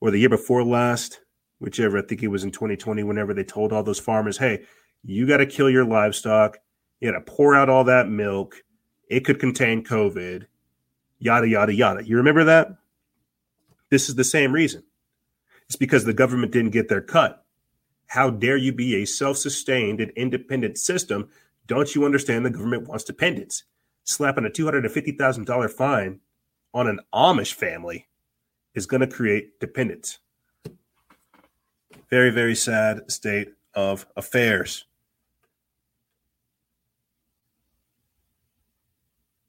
or 0.00 0.10
the 0.10 0.18
year 0.18 0.28
before 0.28 0.64
last, 0.64 1.20
whichever, 1.58 1.98
I 1.98 2.02
think 2.02 2.22
it 2.22 2.28
was 2.28 2.44
in 2.44 2.52
2020, 2.52 3.02
whenever 3.02 3.34
they 3.34 3.44
told 3.44 3.72
all 3.72 3.82
those 3.82 3.98
farmers, 3.98 4.38
hey, 4.38 4.64
you 5.02 5.26
got 5.26 5.38
to 5.38 5.46
kill 5.46 5.68
your 5.68 5.84
livestock. 5.84 6.58
You 7.00 7.10
got 7.10 7.18
to 7.18 7.32
pour 7.32 7.54
out 7.54 7.68
all 7.68 7.84
that 7.84 8.08
milk. 8.08 8.62
It 9.08 9.24
could 9.24 9.40
contain 9.40 9.84
COVID, 9.84 10.46
yada, 11.18 11.48
yada, 11.48 11.74
yada. 11.74 12.06
You 12.06 12.16
remember 12.16 12.44
that? 12.44 12.68
This 13.90 14.08
is 14.08 14.14
the 14.14 14.24
same 14.24 14.52
reason. 14.52 14.84
It's 15.66 15.76
because 15.76 16.04
the 16.04 16.12
government 16.12 16.52
didn't 16.52 16.70
get 16.70 16.88
their 16.88 17.00
cut. 17.00 17.41
How 18.12 18.28
dare 18.28 18.58
you 18.58 18.74
be 18.74 18.96
a 18.96 19.06
self 19.06 19.38
sustained 19.38 19.98
and 19.98 20.10
independent 20.10 20.76
system? 20.76 21.30
Don't 21.66 21.94
you 21.94 22.04
understand 22.04 22.44
the 22.44 22.50
government 22.50 22.86
wants 22.86 23.04
dependence? 23.04 23.64
Slapping 24.04 24.44
a 24.44 24.50
$250,000 24.50 25.70
fine 25.70 26.20
on 26.74 26.88
an 26.88 27.00
Amish 27.14 27.54
family 27.54 28.08
is 28.74 28.84
going 28.84 29.00
to 29.00 29.06
create 29.06 29.58
dependence. 29.60 30.18
Very, 32.10 32.28
very 32.28 32.54
sad 32.54 33.10
state 33.10 33.54
of 33.72 34.04
affairs. 34.14 34.84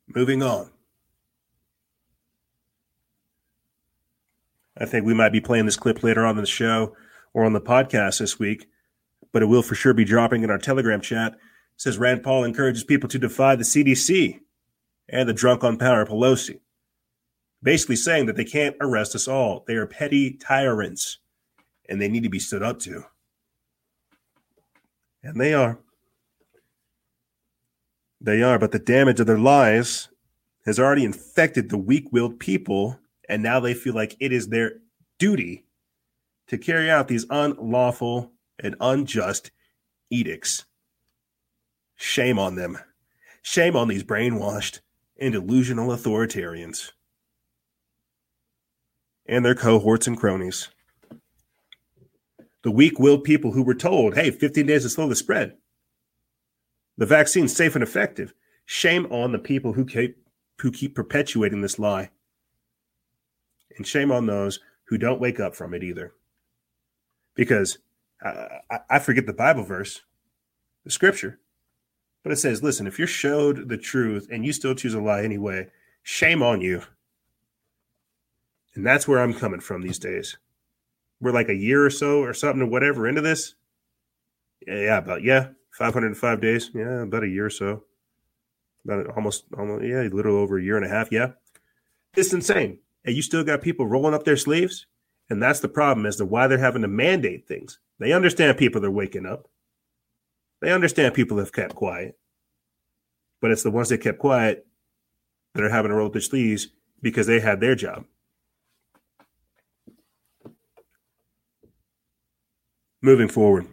Moving 0.07 0.41
on. 0.41 0.71
I 4.77 4.85
think 4.85 5.05
we 5.05 5.13
might 5.13 5.33
be 5.33 5.41
playing 5.41 5.65
this 5.65 5.75
clip 5.75 6.01
later 6.01 6.25
on 6.25 6.37
in 6.37 6.41
the 6.41 6.47
show 6.47 6.95
or 7.33 7.45
on 7.45 7.53
the 7.53 7.61
podcast 7.61 8.19
this 8.19 8.39
week, 8.39 8.67
but 9.31 9.41
it 9.41 9.47
will 9.47 9.63
for 9.63 9.75
sure 9.75 9.93
be 9.93 10.05
dropping 10.05 10.43
in 10.43 10.51
our 10.51 10.57
Telegram 10.57 11.01
chat. 11.01 11.33
It 11.33 11.39
says 11.77 11.97
Rand 11.97 12.23
Paul 12.23 12.43
encourages 12.43 12.83
people 12.83 13.09
to 13.09 13.19
defy 13.19 13.55
the 13.55 13.63
CDC 13.63 14.39
and 15.09 15.27
the 15.27 15.33
drunk 15.33 15.63
on 15.63 15.77
power 15.77 16.05
Pelosi, 16.05 16.59
basically 17.61 17.95
saying 17.95 18.27
that 18.27 18.35
they 18.35 18.45
can't 18.45 18.75
arrest 18.79 19.15
us 19.15 19.27
all. 19.27 19.63
They 19.67 19.75
are 19.75 19.87
petty 19.87 20.33
tyrants 20.33 21.17
and 21.89 22.01
they 22.01 22.07
need 22.07 22.23
to 22.23 22.29
be 22.29 22.39
stood 22.39 22.63
up 22.63 22.79
to. 22.79 23.05
And 25.23 25.39
they 25.39 25.53
are. 25.53 25.79
They 28.21 28.41
are, 28.41 28.57
but 28.57 28.71
the 28.71 28.79
damage 28.79 29.19
of 29.19 29.27
their 29.27 29.39
lies 29.39 30.09
has 30.65 30.79
already 30.79 31.03
infected 31.03 31.69
the 31.69 31.77
weak 31.77 32.11
willed 32.11 32.39
people 32.39 32.99
and 33.27 33.41
now 33.41 33.59
they 33.59 33.73
feel 33.73 33.93
like 33.93 34.15
it 34.19 34.31
is 34.31 34.47
their 34.47 34.73
duty 35.17 35.65
to 36.47 36.57
carry 36.57 36.89
out 36.89 37.07
these 37.07 37.25
unlawful 37.29 38.31
and 38.59 38.75
unjust 38.79 39.51
edicts. 40.09 40.65
Shame 41.95 42.37
on 42.37 42.55
them. 42.55 42.77
Shame 43.41 43.75
on 43.75 43.87
these 43.87 44.03
brainwashed 44.03 44.79
and 45.19 45.33
delusional 45.33 45.89
authoritarians 45.89 46.91
and 49.25 49.45
their 49.45 49.55
cohorts 49.55 50.07
and 50.07 50.17
cronies. 50.17 50.69
The 52.63 52.71
weak 52.71 52.99
willed 52.99 53.23
people 53.23 53.51
who 53.51 53.63
were 53.63 53.75
told, 53.75 54.15
hey, 54.15 54.31
15 54.31 54.65
days 54.65 54.83
to 54.83 54.89
slow 54.89 55.07
the 55.07 55.15
spread. 55.15 55.57
The 56.97 57.05
vaccine's 57.05 57.55
safe 57.55 57.75
and 57.75 57.83
effective. 57.83 58.33
Shame 58.65 59.05
on 59.11 59.31
the 59.31 59.39
people 59.39 59.73
who 59.73 59.85
keep, 59.85 60.17
who 60.59 60.71
keep 60.71 60.95
perpetuating 60.95 61.61
this 61.61 61.79
lie. 61.79 62.11
And 63.75 63.85
shame 63.85 64.11
on 64.11 64.27
those 64.27 64.59
who 64.85 64.97
don't 64.97 65.19
wake 65.19 65.39
up 65.39 65.55
from 65.55 65.73
it 65.73 65.83
either. 65.83 66.13
Because 67.35 67.77
uh, 68.23 68.47
I, 68.69 68.79
I 68.89 68.99
forget 68.99 69.25
the 69.25 69.33
Bible 69.33 69.63
verse, 69.63 70.01
the 70.83 70.91
scripture, 70.91 71.39
but 72.23 72.31
it 72.31 72.37
says, 72.37 72.63
listen, 72.63 72.87
if 72.87 72.97
you're 72.97 73.07
showed 73.07 73.69
the 73.69 73.77
truth 73.77 74.27
and 74.31 74.45
you 74.45 74.53
still 74.53 74.75
choose 74.75 74.93
a 74.93 75.01
lie 75.01 75.23
anyway, 75.23 75.67
shame 76.03 76.41
on 76.41 76.61
you. 76.61 76.83
And 78.75 78.85
that's 78.85 79.07
where 79.07 79.19
I'm 79.19 79.33
coming 79.33 79.59
from 79.59 79.81
these 79.81 79.99
days. 79.99 80.37
We're 81.19 81.31
like 81.31 81.49
a 81.49 81.55
year 81.55 81.85
or 81.85 81.89
so 81.89 82.21
or 82.21 82.33
something 82.33 82.61
or 82.61 82.69
whatever 82.69 83.07
into 83.07 83.21
this. 83.21 83.55
Yeah, 84.65 84.79
yeah 84.79 84.97
about 84.97 85.23
yeah, 85.23 85.49
505 85.71 86.41
days. 86.41 86.71
Yeah, 86.73 87.03
about 87.03 87.23
a 87.23 87.27
year 87.27 87.45
or 87.45 87.51
so. 87.51 87.83
About 88.83 89.07
almost 89.15 89.45
almost 89.57 89.85
yeah, 89.85 90.01
a 90.01 90.09
little 90.09 90.35
over 90.35 90.57
a 90.57 90.63
year 90.63 90.75
and 90.75 90.85
a 90.85 90.89
half. 90.89 91.11
Yeah. 91.11 91.31
It's 92.15 92.33
insane 92.33 92.79
and 93.05 93.15
you 93.15 93.21
still 93.21 93.43
got 93.43 93.61
people 93.61 93.85
rolling 93.85 94.13
up 94.13 94.23
their 94.23 94.37
sleeves. 94.37 94.85
And 95.29 95.41
that's 95.41 95.61
the 95.61 95.69
problem 95.69 96.05
as 96.05 96.17
to 96.17 96.25
why 96.25 96.47
they're 96.47 96.57
having 96.57 96.81
to 96.83 96.87
mandate 96.87 97.47
things. 97.47 97.79
They 97.99 98.13
understand 98.13 98.57
people 98.57 98.85
are 98.85 98.91
waking 98.91 99.25
up. 99.25 99.47
They 100.61 100.71
understand 100.71 101.13
people 101.13 101.37
have 101.39 101.53
kept 101.53 101.75
quiet. 101.75 102.17
But 103.41 103.51
it's 103.51 103.63
the 103.63 103.71
ones 103.71 103.89
that 103.89 103.99
kept 103.99 104.19
quiet 104.19 104.67
that 105.55 105.63
are 105.63 105.69
having 105.69 105.89
to 105.89 105.95
roll 105.95 106.07
up 106.07 106.13
their 106.13 106.21
sleeves 106.21 106.69
because 107.01 107.27
they 107.27 107.39
had 107.39 107.59
their 107.59 107.75
job. 107.75 108.05
Moving 113.01 113.27
forward. 113.27 113.67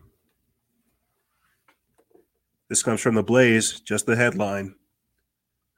This 2.68 2.82
comes 2.82 3.00
from 3.00 3.14
the 3.16 3.22
Blaze, 3.22 3.80
just 3.80 4.06
the 4.06 4.16
headline. 4.16 4.74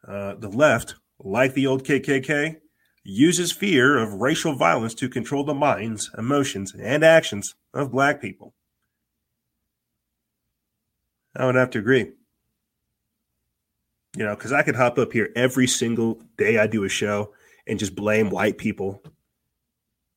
uh, 0.07 0.35
the 0.35 0.49
left, 0.49 0.97
like 1.21 1.55
the 1.55 1.67
old 1.67 1.85
KKK, 1.85 2.57
uses 3.05 3.53
fear 3.53 3.99
of 3.99 4.15
racial 4.15 4.55
violence 4.55 4.95
to 4.95 5.09
control 5.09 5.45
the 5.45 5.55
minds, 5.55 6.11
emotions, 6.17 6.75
and 6.75 7.03
actions 7.03 7.55
of 7.75 7.91
black 7.91 8.21
people. 8.21 8.55
I 11.35 11.47
would 11.47 11.55
have 11.55 11.71
to 11.71 11.79
agree. 11.79 12.13
You 14.17 14.25
know, 14.27 14.35
because 14.35 14.53
I 14.53 14.63
could 14.63 14.77
hop 14.77 14.99
up 14.99 15.13
here 15.13 15.31
every 15.35 15.67
single 15.67 16.21
day 16.37 16.59
I 16.59 16.67
do 16.67 16.85
a 16.85 16.89
show 16.89 17.33
and 17.67 17.79
just 17.79 17.95
blame 17.95 18.31
white 18.31 18.59
people. 18.59 19.03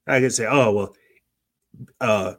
I 0.05 0.19
could 0.19 0.33
say, 0.33 0.45
oh, 0.45 0.71
well, 0.73 0.95
uh, 2.01 2.33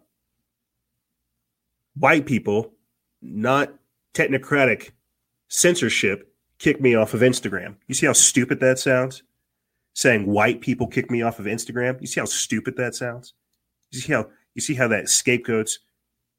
white 1.94 2.26
people, 2.26 2.72
not 3.22 3.72
technocratic 4.14 4.90
censorship, 5.48 6.32
kick 6.58 6.80
me 6.80 6.94
off 6.94 7.14
of 7.14 7.20
Instagram. 7.20 7.76
You 7.86 7.94
see 7.94 8.06
how 8.06 8.12
stupid 8.12 8.60
that 8.60 8.78
sounds? 8.78 9.22
Saying 9.96 10.26
white 10.26 10.60
people 10.60 10.86
kick 10.86 11.10
me 11.10 11.22
off 11.22 11.38
of 11.38 11.46
Instagram. 11.46 11.98
You 12.02 12.06
see 12.06 12.20
how 12.20 12.26
stupid 12.26 12.76
that 12.76 12.94
sounds? 12.94 13.32
You 13.90 14.00
see 14.00 14.12
how 14.12 14.28
you 14.54 14.60
see 14.60 14.74
how 14.74 14.88
that 14.88 15.08
scapegoats 15.08 15.78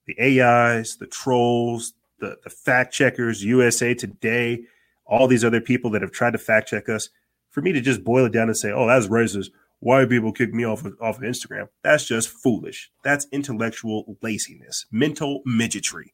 the 0.06 0.42
AIs, 0.42 0.98
the 0.98 1.08
trolls, 1.08 1.94
the, 2.20 2.38
the 2.44 2.50
fact 2.50 2.94
checkers, 2.94 3.44
USA 3.44 3.94
Today, 3.94 4.64
all 5.06 5.28
these 5.28 5.44
other 5.44 5.60
people 5.60 5.92
that 5.92 6.02
have 6.02 6.12
tried 6.12 6.32
to 6.32 6.38
fact 6.38 6.70
check 6.70 6.88
us, 6.88 7.10
for 7.50 7.62
me 7.62 7.72
to 7.74 7.82
just 7.82 8.04
boil 8.04 8.26
it 8.26 8.32
down 8.32 8.48
and 8.48 8.56
say, 8.56 8.72
oh, 8.72 8.88
that's 8.88 9.08
racist. 9.08 9.50
White 9.80 10.10
people 10.10 10.32
kick 10.32 10.54
me 10.54 10.64
off 10.64 10.86
of, 10.86 10.96
off 11.02 11.18
of 11.18 11.24
Instagram. 11.24 11.68
That's 11.84 12.06
just 12.06 12.30
foolish. 12.30 12.90
That's 13.04 13.28
intellectual 13.32 14.18
laziness, 14.22 14.86
mental 14.92 15.42
midgetry, 15.48 16.14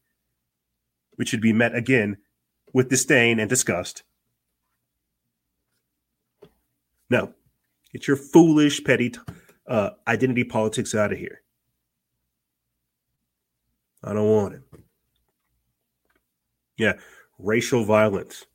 which 1.15 1.29
should 1.29 1.41
be 1.41 1.53
met 1.53 1.75
again 1.75 2.17
with 2.73 2.89
disdain 2.89 3.39
and 3.39 3.49
disgust. 3.49 4.03
No, 7.13 7.31
get 7.91 8.07
your 8.07 8.17
foolish, 8.17 8.83
petty 8.83 9.13
uh, 9.67 9.91
identity 10.07 10.43
politics 10.43 10.95
out 10.95 11.11
of 11.11 11.19
here. 11.19 11.43
I 14.03 14.13
don't 14.13 14.27
want 14.27 14.55
it. 14.55 14.61
Yeah, 16.75 16.93
racial 17.37 17.85
violence. 17.85 18.47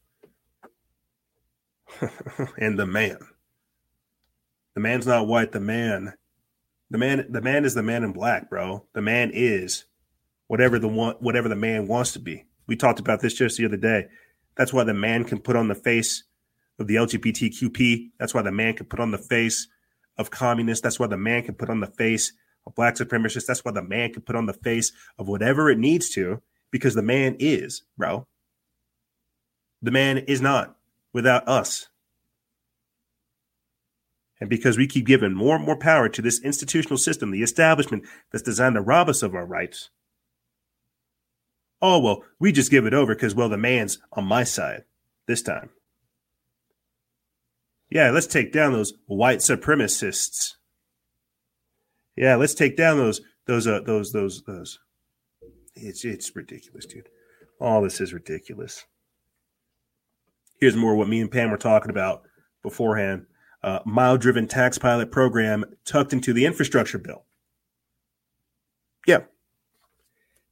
and 2.59 2.77
the 2.77 2.85
man. 2.85 3.19
The 4.75 4.81
man's 4.81 5.07
not 5.07 5.29
white, 5.29 5.53
the 5.53 5.61
man. 5.61 6.15
The 6.91 6.99
man 6.99 7.27
the 7.31 7.41
man 7.41 7.65
is 7.65 7.75
the 7.75 7.83
man 7.85 8.03
in 8.03 8.13
black, 8.13 8.51
bro. 8.51 8.87
The 8.93 9.03
man 9.03 9.31
is 9.33 9.85
whatever 10.49 10.81
the 10.81 10.89
whatever 10.89 11.49
the 11.49 11.55
man 11.55 11.87
wants 11.87 12.11
to 12.15 12.19
be. 12.19 12.47
We 12.67 12.75
talked 12.75 12.99
about 12.99 13.21
this 13.21 13.35
just 13.35 13.57
the 13.57 13.67
other 13.67 13.77
day. 13.77 14.09
That's 14.57 14.73
why 14.73 14.83
the 14.83 14.95
man 14.95 15.23
can 15.23 15.39
put 15.39 15.55
on 15.55 15.69
the 15.69 15.77
face 15.77 16.25
of 16.79 16.87
the 16.87 16.97
LGBTQP. 16.97 18.11
That's 18.19 18.35
why 18.35 18.43
the 18.43 18.53
man 18.53 18.75
can 18.75 18.87
put 18.87 19.01
on 19.01 19.11
the 19.11 19.19
face 19.19 19.69
of 20.17 20.31
communists. 20.31 20.83
That's 20.83 20.99
why 20.99 21.07
the 21.07 21.17
man 21.17 21.43
can 21.43 21.55
put 21.55 21.71
on 21.71 21.81
the 21.81 21.87
face 21.87 22.33
of 22.67 22.75
black 22.75 22.95
supremacists. 22.95 23.47
That's 23.47 23.65
why 23.65 23.73
the 23.73 23.83
man 23.83 24.13
can 24.13 24.23
put 24.23 24.37
on 24.37 24.47
the 24.47 24.53
face 24.53 24.93
of 25.19 25.29
whatever 25.29 25.71
it 25.71 25.79
needs 25.79 26.11
to 26.11 26.43
because 26.71 26.95
the 26.95 27.03
man 27.03 27.37
is, 27.39 27.83
bro. 27.97 28.27
The 29.81 29.91
man 29.91 30.19
is 30.19 30.41
not 30.41 30.77
without 31.13 31.49
us. 31.49 31.89
And 34.41 34.49
because 34.49 34.79
we 34.79 34.87
keep 34.87 35.07
giving 35.07 35.35
more 35.35 35.57
and 35.57 35.65
more 35.65 35.77
power 35.77 36.09
to 36.09 36.23
this 36.23 36.41
institutional 36.41 36.99
system, 36.99 37.31
the 37.31 37.43
establishment 37.43 38.05
that's 38.31 38.43
designed 38.43 38.77
to 38.77 38.81
rob 38.81 39.09
us 39.09 39.23
of 39.23 39.35
our 39.35 39.47
rights. 39.47 39.91
Oh, 41.81 41.99
well, 41.99 42.25
we 42.39 42.53
just 42.53 42.71
give 42.71 42.87
it 42.87 42.95
over 42.95 43.15
because, 43.15 43.35
well, 43.35 43.49
the 43.49 43.57
man's 43.57 43.99
on 44.13 44.25
my 44.25 44.45
side 44.45 44.85
this 45.27 45.43
time. 45.43 45.71
Yeah, 47.91 48.11
let's 48.11 48.27
take 48.27 48.53
down 48.53 48.73
those 48.73 48.93
white 49.07 49.39
supremacists. 49.39 50.55
Yeah, 52.17 52.37
let's 52.37 52.55
take 52.55 52.77
down 52.77 52.99
those 52.99 53.21
those 53.47 53.67
uh, 53.67 53.81
those 53.81 54.13
those 54.13 54.43
those 54.43 54.79
it's 55.75 56.05
it's 56.05 56.35
ridiculous, 56.35 56.87
dude. 56.87 57.09
All 57.61 57.83
this 57.83 58.01
is 58.01 58.13
ridiculous. 58.13 58.85
Here's 60.61 60.77
more 60.77 60.97
what 60.97 61.09
me 61.09 61.21
and 61.21 61.31
Pam 61.31 61.51
were 61.51 61.57
talking 61.57 61.91
about 61.91 62.23
beforehand. 62.63 63.27
Uh, 63.63 63.81
mile 63.85 64.19
driven 64.19 64.47
tax 64.47 64.79
pilot 64.79 65.11
program 65.11 65.65
tucked 65.85 66.13
into 66.13 66.33
the 66.33 66.47
infrastructure 66.47 66.99
bill. 66.99 67.25
Yeah. 69.07 69.21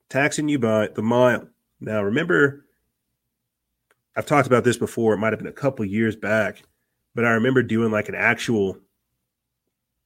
Taxing 0.09 0.49
you 0.49 0.59
by 0.59 0.89
the 0.89 1.03
mile. 1.03 1.49
Now, 1.81 2.03
remember, 2.03 2.65
I've 4.17 4.27
talked 4.27 4.47
about 4.47 4.65
this 4.65 4.77
before. 4.77 5.15
It 5.15 5.19
might 5.19 5.33
have 5.33 5.39
been 5.39 5.49
a 5.49 5.53
couple 5.53 5.85
years 5.85 6.17
back, 6.17 6.63
but 7.17 7.25
I 7.25 7.31
remember 7.31 7.63
doing 7.63 7.91
like 7.91 8.11
an 8.11 8.15
actual 8.15 8.77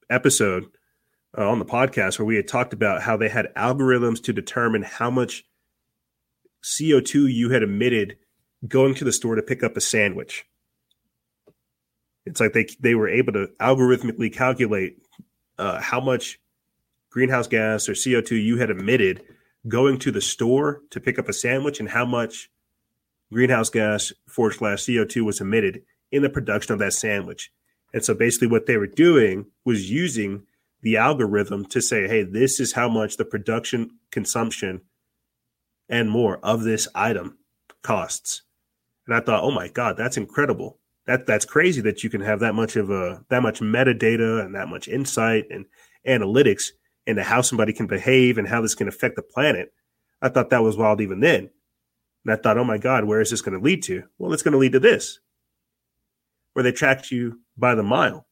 episode 0.08 0.66
uh, 1.36 1.46
on 1.46 1.58
the 1.58 1.64
podcast 1.64 2.18
where 2.18 2.24
we 2.24 2.36
had 2.36 2.46
talked 2.46 2.72
about 2.72 3.02
how 3.02 3.16
they 3.16 3.28
had 3.28 3.52
algorithms 3.56 4.22
to 4.22 4.32
determine 4.32 4.82
how 4.82 5.10
much 5.10 5.44
CO2 6.62 7.32
you 7.32 7.50
had 7.50 7.64
emitted 7.64 8.16
going 8.66 8.94
to 8.94 9.04
the 9.04 9.12
store 9.12 9.34
to 9.34 9.42
pick 9.42 9.64
up 9.64 9.76
a 9.76 9.80
sandwich. 9.80 10.46
It's 12.24 12.40
like 12.40 12.52
they 12.52 12.68
they 12.78 12.94
were 12.94 13.08
able 13.08 13.32
to 13.32 13.48
algorithmically 13.60 14.32
calculate 14.32 14.98
uh, 15.58 15.80
how 15.80 16.00
much 16.00 16.38
greenhouse 17.10 17.48
gas 17.48 17.88
or 17.88 17.92
CO2 17.92 18.40
you 18.40 18.58
had 18.58 18.70
emitted 18.70 19.24
going 19.66 19.98
to 19.98 20.12
the 20.12 20.20
store 20.20 20.82
to 20.90 21.00
pick 21.00 21.18
up 21.18 21.28
a 21.28 21.32
sandwich 21.32 21.80
and 21.80 21.88
how 21.88 22.04
much 22.04 22.50
greenhouse 23.32 23.68
gas 23.68 24.12
forward 24.28 24.52
slash 24.52 24.84
CO2 24.84 25.22
was 25.22 25.40
emitted 25.40 25.82
in 26.12 26.22
the 26.22 26.30
production 26.30 26.72
of 26.72 26.78
that 26.80 26.92
sandwich. 26.92 27.50
And 27.92 28.04
so 28.04 28.14
basically 28.14 28.48
what 28.48 28.66
they 28.66 28.76
were 28.76 28.86
doing 28.86 29.46
was 29.64 29.90
using 29.90 30.44
the 30.82 30.96
algorithm 30.96 31.64
to 31.66 31.80
say, 31.80 32.08
hey, 32.08 32.22
this 32.22 32.60
is 32.60 32.72
how 32.72 32.88
much 32.88 33.16
the 33.16 33.24
production, 33.24 33.98
consumption, 34.10 34.82
and 35.88 36.10
more 36.10 36.38
of 36.42 36.62
this 36.62 36.88
item 36.94 37.38
costs. 37.82 38.42
And 39.06 39.14
I 39.14 39.20
thought, 39.20 39.42
oh 39.42 39.50
my 39.50 39.68
God, 39.68 39.96
that's 39.96 40.16
incredible. 40.16 40.78
That 41.06 41.26
that's 41.26 41.44
crazy 41.44 41.80
that 41.82 42.04
you 42.04 42.10
can 42.10 42.20
have 42.20 42.40
that 42.40 42.54
much 42.54 42.76
of 42.76 42.90
a 42.90 43.24
that 43.28 43.42
much 43.42 43.60
metadata 43.60 44.44
and 44.44 44.54
that 44.54 44.68
much 44.68 44.86
insight 44.86 45.46
and 45.50 45.66
analytics 46.06 46.68
into 47.06 47.22
how 47.22 47.40
somebody 47.40 47.72
can 47.72 47.86
behave 47.86 48.38
and 48.38 48.46
how 48.46 48.60
this 48.60 48.74
can 48.74 48.86
affect 48.86 49.16
the 49.16 49.22
planet. 49.22 49.72
I 50.22 50.28
thought 50.28 50.50
that 50.50 50.62
was 50.62 50.76
wild 50.76 51.00
even 51.00 51.20
then. 51.20 51.50
And 52.24 52.32
I 52.32 52.36
thought, 52.36 52.58
oh 52.58 52.64
my 52.64 52.78
God, 52.78 53.04
where 53.04 53.20
is 53.20 53.30
this 53.30 53.40
going 53.40 53.58
to 53.58 53.64
lead 53.64 53.82
to? 53.84 54.04
Well, 54.18 54.32
it's 54.32 54.42
going 54.42 54.52
to 54.52 54.58
lead 54.58 54.72
to 54.72 54.80
this, 54.80 55.18
where 56.52 56.62
they 56.62 56.72
track 56.72 57.10
you 57.10 57.40
by 57.56 57.74
the 57.74 57.82
mile 57.82 58.26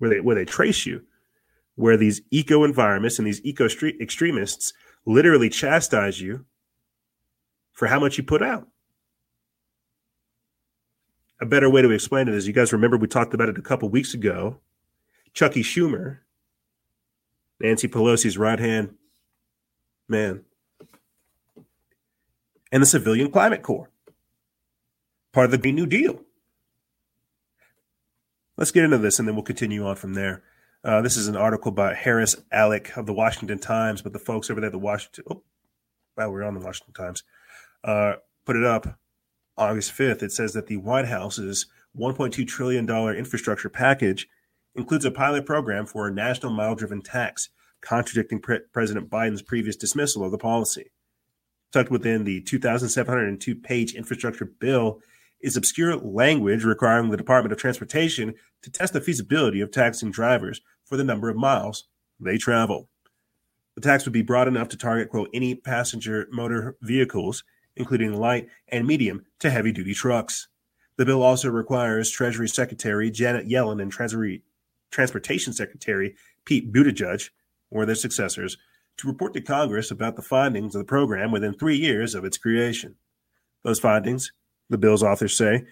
where 0.00 0.10
they 0.10 0.20
where 0.20 0.34
they 0.34 0.44
trace 0.44 0.84
you, 0.86 1.02
where 1.76 1.96
these 1.96 2.22
eco 2.30 2.64
environments 2.64 3.18
and 3.18 3.28
these 3.28 3.44
eco 3.44 3.68
extremists 4.00 4.72
literally 5.06 5.48
chastise 5.48 6.20
you 6.20 6.44
for 7.72 7.86
how 7.86 8.00
much 8.00 8.18
you 8.18 8.24
put 8.24 8.42
out. 8.42 8.66
A 11.40 11.46
better 11.46 11.70
way 11.70 11.80
to 11.82 11.90
explain 11.90 12.28
it 12.28 12.34
is 12.34 12.46
you 12.46 12.52
guys 12.52 12.72
remember 12.72 12.96
we 12.96 13.06
talked 13.06 13.34
about 13.34 13.48
it 13.48 13.58
a 13.58 13.62
couple 13.62 13.88
weeks 13.88 14.14
ago. 14.14 14.58
Chucky 15.32 15.62
Schumer, 15.62 16.18
Nancy 17.60 17.86
Pelosi's 17.86 18.36
right 18.36 18.58
hand 18.58 18.96
man, 20.08 20.44
and 22.72 22.82
the 22.82 22.86
Civilian 22.86 23.30
Climate 23.30 23.62
Corps, 23.62 23.89
part 25.32 25.44
of 25.44 25.50
the 25.50 25.58
Green 25.58 25.74
New 25.74 25.86
Deal 25.86 26.20
let's 28.60 28.70
get 28.70 28.84
into 28.84 28.98
this 28.98 29.18
and 29.18 29.26
then 29.26 29.34
we'll 29.34 29.42
continue 29.42 29.84
on 29.86 29.96
from 29.96 30.12
there. 30.12 30.42
Uh, 30.84 31.00
this 31.00 31.16
is 31.16 31.26
an 31.28 31.36
article 31.36 31.72
by 31.72 31.94
Haris 31.94 32.36
Alic 32.52 32.96
of 32.96 33.06
the 33.06 33.12
Washington 33.12 33.58
Times, 33.58 34.02
but 34.02 34.12
the 34.12 34.18
folks 34.18 34.50
over 34.50 34.60
there 34.60 34.68
at 34.68 34.72
the 34.72 34.78
Washington, 34.78 35.24
oh, 35.30 35.42
wow, 36.16 36.30
we're 36.30 36.44
on 36.44 36.54
the 36.54 36.60
Washington 36.60 36.92
Times, 36.92 37.24
uh, 37.82 38.14
put 38.44 38.56
it 38.56 38.64
up 38.64 38.98
August 39.56 39.92
5th. 39.92 40.22
It 40.22 40.32
says 40.32 40.52
that 40.52 40.66
the 40.66 40.76
White 40.76 41.06
House's 41.06 41.66
$1.2 41.98 42.46
trillion 42.46 42.88
infrastructure 42.88 43.70
package 43.70 44.28
includes 44.74 45.06
a 45.06 45.10
pilot 45.10 45.46
program 45.46 45.86
for 45.86 46.06
a 46.06 46.12
national 46.12 46.52
mile 46.52 46.74
driven 46.74 47.00
tax, 47.00 47.48
contradicting 47.80 48.40
Pre- 48.40 48.60
President 48.72 49.08
Biden's 49.08 49.42
previous 49.42 49.76
dismissal 49.76 50.22
of 50.22 50.32
the 50.32 50.38
policy. 50.38 50.90
Tucked 51.72 51.90
within 51.90 52.24
the 52.24 52.42
2,702 52.42 53.54
page 53.56 53.94
infrastructure 53.94 54.44
bill 54.44 55.00
is 55.40 55.56
obscure 55.56 55.96
language 55.96 56.64
requiring 56.64 57.10
the 57.10 57.16
Department 57.16 57.52
of 57.52 57.58
Transportation 57.58 58.34
to 58.62 58.70
test 58.70 58.92
the 58.92 59.00
feasibility 59.00 59.60
of 59.60 59.70
taxing 59.70 60.10
drivers 60.10 60.60
for 60.84 60.96
the 60.96 61.04
number 61.04 61.28
of 61.28 61.36
miles 61.36 61.84
they 62.18 62.36
travel. 62.36 62.88
The 63.74 63.80
tax 63.80 64.04
would 64.04 64.12
be 64.12 64.22
broad 64.22 64.48
enough 64.48 64.68
to 64.70 64.76
target, 64.76 65.08
quote, 65.08 65.30
any 65.32 65.54
passenger 65.54 66.28
motor 66.30 66.76
vehicles, 66.82 67.44
including 67.76 68.12
light 68.12 68.48
and 68.68 68.86
medium 68.86 69.24
to 69.38 69.50
heavy 69.50 69.72
duty 69.72 69.94
trucks. 69.94 70.48
The 70.96 71.06
bill 71.06 71.22
also 71.22 71.48
requires 71.48 72.10
Treasury 72.10 72.48
Secretary 72.48 73.10
Janet 73.10 73.48
Yellen 73.48 73.80
and 73.80 73.90
Treasury 73.90 74.42
Transportation 74.90 75.52
Secretary 75.52 76.14
Pete 76.44 76.72
Buttigieg, 76.72 77.30
or 77.70 77.86
their 77.86 77.94
successors, 77.94 78.58
to 78.98 79.08
report 79.08 79.32
to 79.32 79.40
Congress 79.40 79.90
about 79.90 80.16
the 80.16 80.22
findings 80.22 80.74
of 80.74 80.80
the 80.80 80.84
program 80.84 81.30
within 81.30 81.54
three 81.54 81.76
years 81.76 82.14
of 82.14 82.24
its 82.24 82.36
creation. 82.36 82.96
Those 83.62 83.80
findings 83.80 84.32
the 84.70 84.78
bill's 84.78 85.02
authors 85.02 85.36
say, 85.36 85.64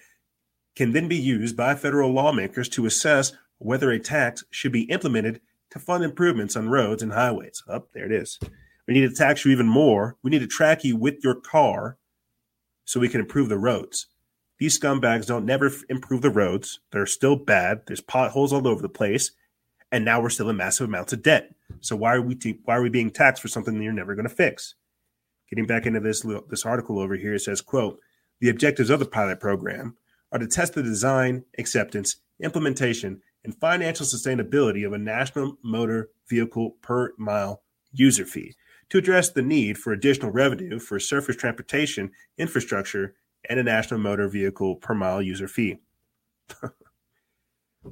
can 0.76 0.92
then 0.92 1.09
be 1.09 1.16
used 1.16 1.57
by 1.57 1.74
federal 1.74 2.12
lawmakers 2.12 2.68
to 2.68 2.86
assess 2.86 3.32
whether 3.59 3.90
a 3.90 3.99
tax 3.99 4.44
should 4.51 4.72
be 4.72 4.82
implemented 4.82 5.40
to 5.70 5.78
fund 5.78 6.05
improvements 6.05 6.57
on 6.57 6.68
roads 6.68 7.03
and 7.03 7.12
highways. 7.12 7.62
Up 7.68 7.84
oh, 7.84 7.88
there 7.94 8.07
it 8.07 8.12
is. 8.12 8.38
We 8.86 8.94
need 8.94 9.09
to 9.09 9.14
tax 9.14 9.44
you 9.44 9.53
even 9.53 9.66
more. 9.66 10.16
We 10.22 10.30
need 10.30 10.40
to 10.40 10.46
track 10.46 10.84
you 10.84 10.96
with 10.96 11.22
your 11.22 11.34
car 11.34 11.99
so 12.84 13.01
we 13.01 13.09
can 13.09 13.20
improve 13.20 13.49
the 13.49 13.59
roads. 13.59 14.07
These 14.59 14.78
scumbags 14.78 15.26
don't 15.26 15.44
never 15.44 15.70
improve 15.88 16.22
the 16.22 16.30
roads. 16.30 16.80
They're 16.90 17.07
still 17.07 17.36
bad. 17.36 17.82
There's 17.86 18.01
potholes 18.01 18.53
all 18.53 18.66
over 18.66 18.80
the 18.80 18.88
place, 18.88 19.32
and 19.92 20.05
now 20.05 20.20
we're 20.20 20.30
still 20.30 20.49
in 20.49 20.57
massive 20.57 20.88
amounts 20.88 21.12
of 21.12 21.22
debt. 21.22 21.55
So 21.80 21.96
why 21.96 22.14
are 22.14 22.22
we 22.22 22.36
why 22.64 22.76
are 22.76 22.82
we 22.82 22.88
being 22.88 23.11
taxed 23.11 23.42
for 23.42 23.49
something 23.49 23.76
that 23.76 23.84
you're 23.84 23.92
never 23.92 24.14
going 24.14 24.28
to 24.28 24.34
fix? 24.34 24.74
Getting 25.51 25.66
back 25.66 25.86
into 25.86 26.01
this 26.01 26.24
this 26.49 26.64
article 26.64 26.99
over 26.99 27.14
here, 27.14 27.34
it 27.34 27.40
says, 27.40 27.61
"quote 27.61 28.01
The 28.41 28.49
objectives 28.49 28.91
of 28.91 29.01
the 29.01 29.07
pilot 29.07 29.41
program 29.41 29.97
are 30.30 30.39
to 30.39 30.47
test 30.47 30.74
the 30.74 30.82
design, 30.82 31.45
acceptance, 31.59 32.16
implementation, 32.41 33.22
and 33.45 33.55
financial 33.55 34.07
sustainability 34.07 34.86
of 34.86 34.93
a 34.93 34.99
national 34.99 35.57
motor 35.62 36.11
vehicle 36.28 36.76
per 36.82 37.12
mile 37.18 37.62
user 37.93 38.26
fee 38.26 38.55
to 38.91 38.99
address 38.99 39.30
the 39.30 39.43
need 39.43 39.78
for 39.78 39.93
additional 39.93 40.30
revenue 40.30 40.78
for 40.78 40.99
surface 40.99 41.36
transportation 41.36 42.11
infrastructure 42.36 43.14
and 43.49 43.59
a 43.59 43.62
national 43.62 44.01
motor 44.01 44.28
vehicle 44.28 44.76
per 44.76 44.95
mile 44.95 45.22
user 45.22 45.49
fee. 45.49 45.78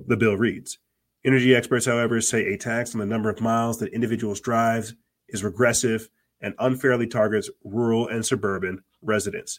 the 0.06 0.16
bill 0.16 0.36
reads 0.36 0.78
Energy 1.24 1.56
experts, 1.56 1.86
however, 1.86 2.20
say 2.20 2.46
a 2.46 2.56
tax 2.56 2.94
on 2.94 3.00
the 3.00 3.06
number 3.06 3.28
of 3.28 3.40
miles 3.40 3.78
that 3.78 3.92
individuals 3.92 4.40
drive 4.40 4.94
is 5.28 5.42
regressive 5.42 6.08
and 6.40 6.54
unfairly 6.60 7.06
targets 7.06 7.50
rural 7.64 8.06
and 8.06 8.24
suburban 8.24 8.84
residents. 9.02 9.58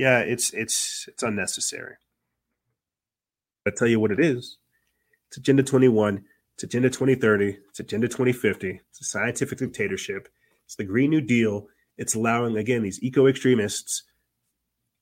Yeah, 0.00 0.20
it's 0.20 0.54
it's 0.54 1.04
it's 1.08 1.22
unnecessary. 1.22 1.96
I 3.66 3.70
tell 3.70 3.86
you 3.86 4.00
what 4.00 4.10
it 4.10 4.18
is. 4.18 4.56
It's 5.28 5.36
Agenda 5.36 5.62
21, 5.62 6.24
it's 6.54 6.62
Agenda 6.62 6.88
2030, 6.88 7.58
it's 7.68 7.80
Agenda 7.80 8.08
2050, 8.08 8.80
it's 8.88 9.00
a 9.02 9.04
scientific 9.04 9.58
dictatorship, 9.58 10.28
it's 10.64 10.76
the 10.76 10.84
Green 10.84 11.10
New 11.10 11.20
Deal. 11.20 11.66
It's 11.98 12.14
allowing 12.14 12.56
again 12.56 12.82
these 12.82 13.02
eco 13.02 13.26
extremists 13.26 14.04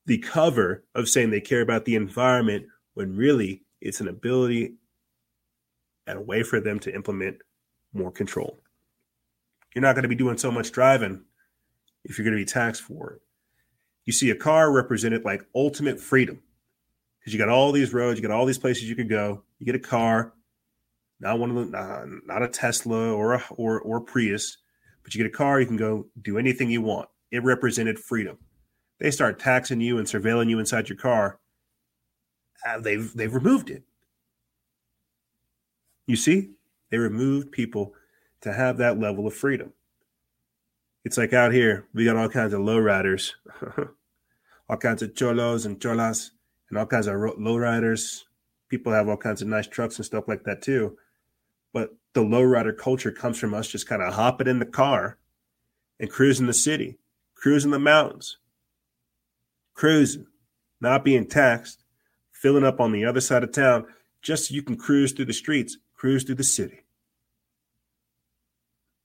the 0.06 0.18
cover 0.18 0.82
of 0.96 1.08
saying 1.08 1.30
they 1.30 1.40
care 1.40 1.60
about 1.60 1.84
the 1.84 1.94
environment 1.94 2.66
when 2.94 3.14
really 3.14 3.62
it's 3.80 4.00
an 4.00 4.08
ability 4.08 4.74
and 6.08 6.18
a 6.18 6.22
way 6.22 6.42
for 6.42 6.60
them 6.60 6.80
to 6.80 6.92
implement 6.92 7.36
more 7.92 8.10
control. 8.10 8.64
You're 9.76 9.82
not 9.82 9.94
going 9.94 10.02
to 10.02 10.08
be 10.08 10.16
doing 10.16 10.38
so 10.38 10.50
much 10.50 10.72
driving 10.72 11.22
if 12.04 12.18
you're 12.18 12.24
going 12.24 12.36
to 12.36 12.44
be 12.44 12.52
taxed 12.52 12.82
for 12.82 13.12
it. 13.12 13.22
You 14.08 14.12
see 14.12 14.30
a 14.30 14.34
car 14.34 14.72
represented 14.72 15.26
like 15.26 15.44
ultimate 15.54 16.00
freedom 16.00 16.40
because 17.20 17.34
you 17.34 17.38
got 17.38 17.50
all 17.50 17.72
these 17.72 17.92
roads, 17.92 18.18
you 18.18 18.26
got 18.26 18.34
all 18.34 18.46
these 18.46 18.58
places 18.58 18.88
you 18.88 18.96
could 18.96 19.10
go. 19.10 19.42
You 19.58 19.66
get 19.66 19.74
a 19.74 19.78
car, 19.78 20.32
not 21.20 21.38
one 21.38 21.50
of 21.50 21.56
the, 21.56 21.64
not, 21.66 22.06
not 22.26 22.42
a 22.42 22.48
Tesla 22.48 23.12
or 23.12 23.34
a 23.34 23.44
or 23.50 23.78
or 23.80 24.00
Prius, 24.00 24.56
but 25.02 25.14
you 25.14 25.22
get 25.22 25.30
a 25.30 25.36
car, 25.36 25.60
you 25.60 25.66
can 25.66 25.76
go 25.76 26.06
do 26.22 26.38
anything 26.38 26.70
you 26.70 26.80
want. 26.80 27.10
It 27.30 27.44
represented 27.44 27.98
freedom 27.98 28.38
they 28.98 29.10
start 29.10 29.38
taxing 29.38 29.80
you 29.80 29.98
and 29.98 30.06
surveilling 30.06 30.50
you 30.50 30.58
inside 30.58 30.88
your 30.88 30.98
car, 30.98 31.38
uh, 32.66 32.80
they've 32.80 33.12
they've 33.14 33.34
removed 33.34 33.70
it. 33.70 33.84
You 36.06 36.16
see, 36.16 36.50
they 36.90 36.98
removed 36.98 37.52
people 37.52 37.94
to 38.40 38.52
have 38.52 38.78
that 38.78 38.98
level 38.98 39.26
of 39.26 39.34
freedom. 39.34 39.72
It's 41.04 41.16
like 41.16 41.32
out 41.32 41.52
here, 41.52 41.86
we 41.94 42.04
got 42.04 42.16
all 42.16 42.28
kinds 42.28 42.52
of 42.52 42.60
lowriders, 42.60 43.32
all 44.68 44.76
kinds 44.76 45.02
of 45.02 45.14
cholos 45.14 45.64
and 45.64 45.80
cholas, 45.80 46.32
and 46.68 46.78
all 46.78 46.86
kinds 46.86 47.06
of 47.06 47.14
lowriders. 47.14 48.24
People 48.68 48.92
have 48.92 49.08
all 49.08 49.16
kinds 49.16 49.40
of 49.40 49.48
nice 49.48 49.66
trucks 49.66 49.96
and 49.96 50.04
stuff 50.04 50.28
like 50.28 50.44
that 50.44 50.60
too. 50.60 50.98
But 51.72 51.94
the 52.14 52.22
lowrider 52.22 52.76
culture 52.76 53.12
comes 53.12 53.38
from 53.38 53.54
us 53.54 53.68
just 53.68 53.88
kind 53.88 54.02
of 54.02 54.14
hopping 54.14 54.48
in 54.48 54.58
the 54.58 54.66
car 54.66 55.18
and 56.00 56.10
cruising 56.10 56.46
the 56.46 56.54
city, 56.54 56.98
cruising 57.34 57.70
the 57.70 57.78
mountains, 57.78 58.38
cruising, 59.74 60.26
not 60.80 61.04
being 61.04 61.26
taxed, 61.26 61.84
filling 62.32 62.64
up 62.64 62.80
on 62.80 62.92
the 62.92 63.04
other 63.04 63.20
side 63.20 63.44
of 63.44 63.52
town 63.52 63.86
just 64.22 64.48
so 64.48 64.54
you 64.54 64.62
can 64.62 64.76
cruise 64.76 65.12
through 65.12 65.24
the 65.24 65.32
streets, 65.32 65.76
cruise 65.94 66.24
through 66.24 66.34
the 66.34 66.44
city. 66.44 66.80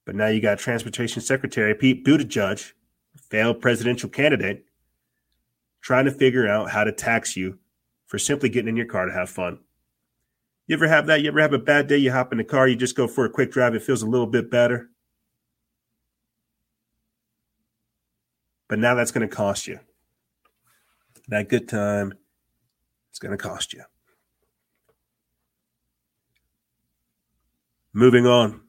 But 0.06 0.16
now 0.16 0.28
you 0.28 0.41
got 0.41 0.60
Transportation 0.60 1.22
Secretary 1.22 1.74
Pete 1.74 2.06
Buttigieg, 2.06 2.74
failed 3.18 3.62
presidential 3.62 4.10
candidate, 4.10 4.66
trying 5.82 6.06
to 6.06 6.12
figure 6.12 6.47
out 6.47 6.72
how 6.72 6.84
to 6.84 6.91
tax 6.91 7.38
you 7.38 7.60
for 8.06 8.20
simply 8.20 8.49
getting 8.49 8.70
in 8.70 8.78
your 8.78 8.86
car 8.86 9.06
to 9.06 9.14
have 9.14 9.30
fun. 9.30 9.60
You 10.68 10.76
ever 10.76 10.88
have 10.88 11.08
that? 11.08 11.22
You 11.22 11.30
ever 11.30 11.41
have 11.41 11.54
a 11.54 11.60
bad 11.60 11.88
day? 11.88 11.97
You 11.97 12.12
hop 12.12 12.32
in 12.32 12.38
the 12.38 12.43
car, 12.43 12.68
you 12.68 12.76
just 12.76 12.95
go 12.95 13.08
for 13.08 13.26
a 13.26 13.30
quick 13.30 13.51
drive, 13.51 13.76
it 13.76 13.84
feels 13.84 14.01
a 14.01 14.08
little 14.08 14.28
bit 14.28 14.49
better. 14.49 14.89
But 18.70 18.80
now 18.80 18.95
that's 18.95 19.12
going 19.12 19.28
to 19.28 19.36
cost 19.36 19.68
you 19.68 19.80
that 21.28 21.49
good 21.49 21.68
time, 21.68 22.14
it's 23.10 23.20
going 23.20 23.32
to 23.32 23.38
cost 23.38 23.74
you. 23.74 23.84
Moving 27.93 28.26
on. 28.26 28.62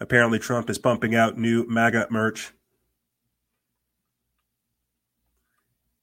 Apparently, 0.00 0.38
Trump 0.38 0.68
is 0.68 0.78
pumping 0.78 1.14
out 1.14 1.38
new 1.38 1.66
MAGA 1.68 2.08
merch. 2.10 2.52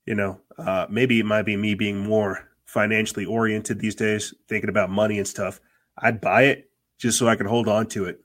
You 0.06 0.16
know, 0.16 0.42
uh, 0.58 0.88
maybe 0.90 1.20
it 1.20 1.26
might 1.26 1.44
be 1.44 1.56
me 1.56 1.76
being 1.76 1.98
more 1.98 2.50
financially 2.66 3.26
oriented 3.26 3.80
these 3.80 3.96
days, 3.96 4.34
thinking 4.50 4.70
about 4.70 4.90
money 4.90 5.18
and 5.18 5.28
stuff. 5.28 5.62
I'd 5.98 6.20
buy 6.20 6.44
it 6.44 6.70
just 6.98 7.18
so 7.18 7.28
I 7.28 7.36
could 7.36 7.46
hold 7.46 7.68
on 7.68 7.88
to 7.90 8.06
it. 8.06 8.22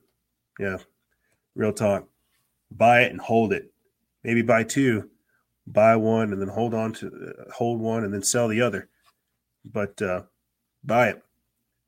Yeah, 0.59 0.77
real 1.55 1.71
talk. 1.71 2.07
Buy 2.71 3.01
it 3.01 3.11
and 3.11 3.21
hold 3.21 3.53
it. 3.53 3.71
Maybe 4.23 4.41
buy 4.41 4.63
two 4.63 5.09
buy 5.71 5.95
one 5.95 6.33
and 6.33 6.41
then 6.41 6.49
hold 6.49 6.73
on 6.73 6.93
to 6.93 7.07
uh, 7.07 7.51
hold 7.53 7.79
one 7.79 8.03
and 8.03 8.13
then 8.13 8.23
sell 8.23 8.47
the 8.47 8.61
other. 8.61 8.89
But 9.63 10.01
uh, 10.01 10.23
buy 10.83 11.09
it. 11.09 11.23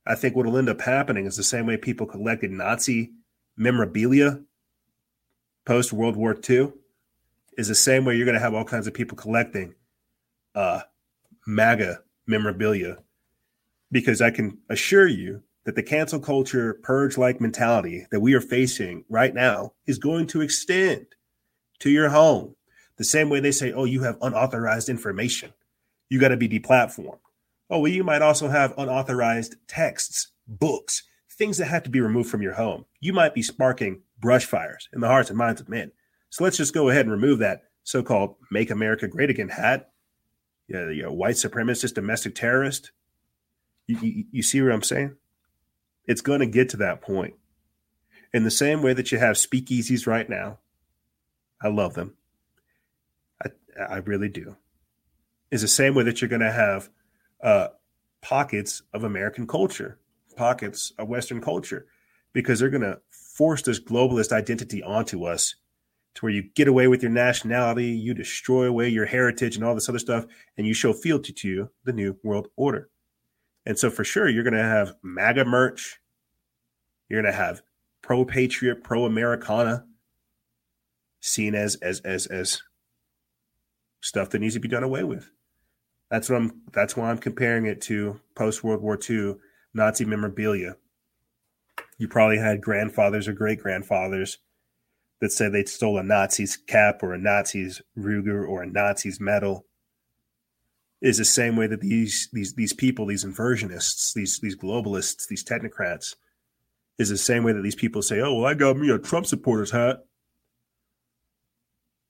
I 0.05 0.15
think 0.15 0.35
what 0.35 0.45
will 0.45 0.57
end 0.57 0.69
up 0.69 0.81
happening 0.81 1.25
is 1.25 1.37
the 1.37 1.43
same 1.43 1.65
way 1.65 1.77
people 1.77 2.07
collected 2.07 2.51
Nazi 2.51 3.11
memorabilia 3.57 4.41
post 5.65 5.93
World 5.93 6.15
War 6.15 6.37
II 6.49 6.73
is 7.57 7.67
the 7.67 7.75
same 7.75 8.05
way 8.05 8.15
you're 8.15 8.25
going 8.25 8.35
to 8.35 8.41
have 8.41 8.53
all 8.53 8.65
kinds 8.65 8.87
of 8.87 8.93
people 8.93 9.17
collecting 9.17 9.75
uh, 10.55 10.81
MAGA 11.45 12.01
memorabilia. 12.25 12.97
Because 13.91 14.21
I 14.21 14.31
can 14.31 14.57
assure 14.69 15.07
you 15.07 15.43
that 15.65 15.75
the 15.75 15.83
cancel 15.83 16.19
culture 16.19 16.79
purge 16.81 17.17
like 17.17 17.41
mentality 17.41 18.07
that 18.11 18.21
we 18.21 18.33
are 18.33 18.41
facing 18.41 19.03
right 19.09 19.33
now 19.33 19.73
is 19.85 19.97
going 19.99 20.27
to 20.27 20.41
extend 20.41 21.05
to 21.79 21.89
your 21.89 22.09
home 22.09 22.55
the 22.97 23.03
same 23.03 23.29
way 23.29 23.39
they 23.39 23.51
say, 23.51 23.71
oh, 23.71 23.85
you 23.85 24.03
have 24.03 24.17
unauthorized 24.21 24.89
information. 24.89 25.53
You 26.09 26.19
got 26.19 26.29
to 26.29 26.37
be 26.37 26.49
deplatformed. 26.49 27.19
Oh, 27.69 27.79
well, 27.79 27.91
you 27.91 28.03
might 28.03 28.21
also 28.21 28.47
have 28.47 28.73
unauthorized 28.77 29.55
texts, 29.67 30.27
books, 30.47 31.03
things 31.37 31.57
that 31.57 31.65
have 31.65 31.83
to 31.83 31.89
be 31.89 32.01
removed 32.01 32.29
from 32.29 32.41
your 32.41 32.53
home. 32.53 32.85
You 32.99 33.13
might 33.13 33.33
be 33.33 33.41
sparking 33.41 34.01
brush 34.19 34.45
fires 34.45 34.89
in 34.93 35.01
the 35.01 35.07
hearts 35.07 35.29
and 35.29 35.37
minds 35.37 35.61
of 35.61 35.69
men. 35.69 35.91
So 36.29 36.43
let's 36.43 36.57
just 36.57 36.73
go 36.73 36.89
ahead 36.89 37.05
and 37.05 37.11
remove 37.11 37.39
that 37.39 37.63
so 37.83 38.03
called 38.03 38.35
Make 38.51 38.69
America 38.69 39.07
Great 39.07 39.29
Again 39.29 39.49
hat. 39.49 39.91
Yeah, 40.67 40.89
you 40.89 41.03
know, 41.03 41.11
white 41.11 41.35
supremacist, 41.35 41.95
domestic 41.95 42.35
terrorist. 42.35 42.91
You, 43.87 43.97
you, 43.99 44.23
you 44.31 44.43
see 44.43 44.61
what 44.61 44.71
I'm 44.71 44.83
saying? 44.83 45.15
It's 46.05 46.21
going 46.21 46.39
to 46.39 46.45
get 46.45 46.69
to 46.69 46.77
that 46.77 47.01
point. 47.01 47.33
In 48.33 48.43
the 48.43 48.51
same 48.51 48.81
way 48.81 48.93
that 48.93 49.11
you 49.11 49.17
have 49.17 49.35
speakeasies 49.35 50.07
right 50.07 50.29
now, 50.29 50.59
I 51.61 51.67
love 51.67 51.95
them. 51.95 52.15
I 53.79 53.97
really 53.97 54.27
do, 54.27 54.57
is 55.49 55.61
the 55.61 55.67
same 55.67 55.95
way 55.95 56.03
that 56.03 56.21
you're 56.21 56.29
going 56.29 56.41
to 56.41 56.51
have 56.51 56.89
uh, 57.41 57.69
pockets 58.21 58.83
of 58.93 59.05
American 59.05 59.47
culture, 59.47 59.97
pockets 60.35 60.91
of 60.97 61.07
Western 61.07 61.41
culture, 61.41 61.85
because 62.33 62.59
they're 62.59 62.69
going 62.69 62.81
to 62.81 62.99
force 63.09 63.61
this 63.61 63.79
globalist 63.79 64.31
identity 64.31 64.83
onto 64.83 65.25
us 65.25 65.55
to 66.15 66.25
where 66.25 66.33
you 66.33 66.43
get 66.55 66.67
away 66.67 66.87
with 66.87 67.01
your 67.01 67.11
nationality, 67.11 67.87
you 67.87 68.13
destroy 68.13 68.65
away 68.65 68.89
your 68.89 69.05
heritage 69.05 69.55
and 69.55 69.63
all 69.63 69.75
this 69.75 69.89
other 69.89 69.99
stuff, 69.99 70.25
and 70.57 70.67
you 70.67 70.73
show 70.73 70.93
fealty 70.93 71.31
to 71.31 71.69
the 71.85 71.93
new 71.93 72.17
world 72.23 72.49
order. 72.55 72.89
And 73.65 73.77
so, 73.77 73.89
for 73.89 74.03
sure, 74.03 74.27
you're 74.27 74.43
going 74.43 74.53
to 74.53 74.63
have 74.63 74.95
MAGA 75.03 75.45
merch. 75.45 75.99
You're 77.07 77.21
going 77.21 77.31
to 77.31 77.37
have 77.37 77.61
pro 78.01 78.25
patriot, 78.25 78.83
pro 78.83 79.05
Americana, 79.05 79.85
seen 81.21 81.55
as 81.55 81.75
as 81.75 81.99
as 82.01 82.25
as 82.27 82.61
stuff 84.01 84.31
that 84.31 84.39
needs 84.39 84.55
to 84.55 84.59
be 84.59 84.67
done 84.67 84.83
away 84.83 85.03
with. 85.03 85.29
That's 86.09 86.29
what 86.29 86.37
I'm. 86.37 86.61
That's 86.73 86.97
why 86.97 87.09
I'm 87.09 87.19
comparing 87.19 87.67
it 87.67 87.81
to 87.81 88.19
post 88.35 88.63
World 88.63 88.81
War 88.81 88.97
II 89.09 89.35
Nazi 89.73 90.05
memorabilia. 90.05 90.75
You 91.97 92.07
probably 92.07 92.37
had 92.37 92.61
grandfathers 92.61 93.27
or 93.27 93.33
great 93.33 93.59
grandfathers 93.59 94.39
that 95.21 95.31
said 95.31 95.51
they 95.53 95.63
stole 95.65 95.97
a 95.99 96.03
Nazi's 96.03 96.57
cap 96.57 97.03
or 97.03 97.13
a 97.13 97.17
Nazi's 97.19 97.81
Luger 97.95 98.45
or 98.45 98.63
a 98.63 98.67
Nazi's 98.67 99.19
medal. 99.19 99.65
is 101.01 101.17
the 101.17 101.25
same 101.25 101.55
way 101.55 101.67
that 101.67 101.81
these 101.81 102.29
these 102.31 102.53
these 102.53 102.73
people, 102.73 103.05
these 103.05 103.23
inversionists, 103.25 104.13
these 104.13 104.39
these 104.39 104.55
globalists, 104.55 105.27
these 105.27 105.43
technocrats, 105.43 106.15
is 106.99 107.09
the 107.09 107.17
same 107.17 107.43
way 107.43 107.53
that 107.53 107.61
these 107.63 107.75
people 107.75 108.01
say, 108.01 108.19
"Oh, 108.19 108.35
well, 108.35 108.45
I 108.45 108.53
got 108.53 108.77
me 108.77 108.89
a 108.89 108.99
Trump 108.99 109.25
supporter's 109.25 109.71
hat." 109.71 110.05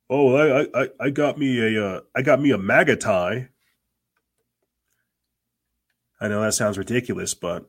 Oh, 0.09 0.35
I 0.35 0.67
I 0.73 0.89
I 0.99 1.09
got 1.09 1.37
me 1.37 1.77
a 1.77 1.85
uh, 1.85 2.01
I 2.15 2.21
got 2.21 2.41
me 2.41 2.51
a 2.51 2.57
MAGA 2.57 2.97
tie. 2.97 3.49
I 6.21 6.27
know 6.27 6.41
that 6.41 6.53
sounds 6.53 6.77
ridiculous, 6.77 7.33
but 7.33 7.65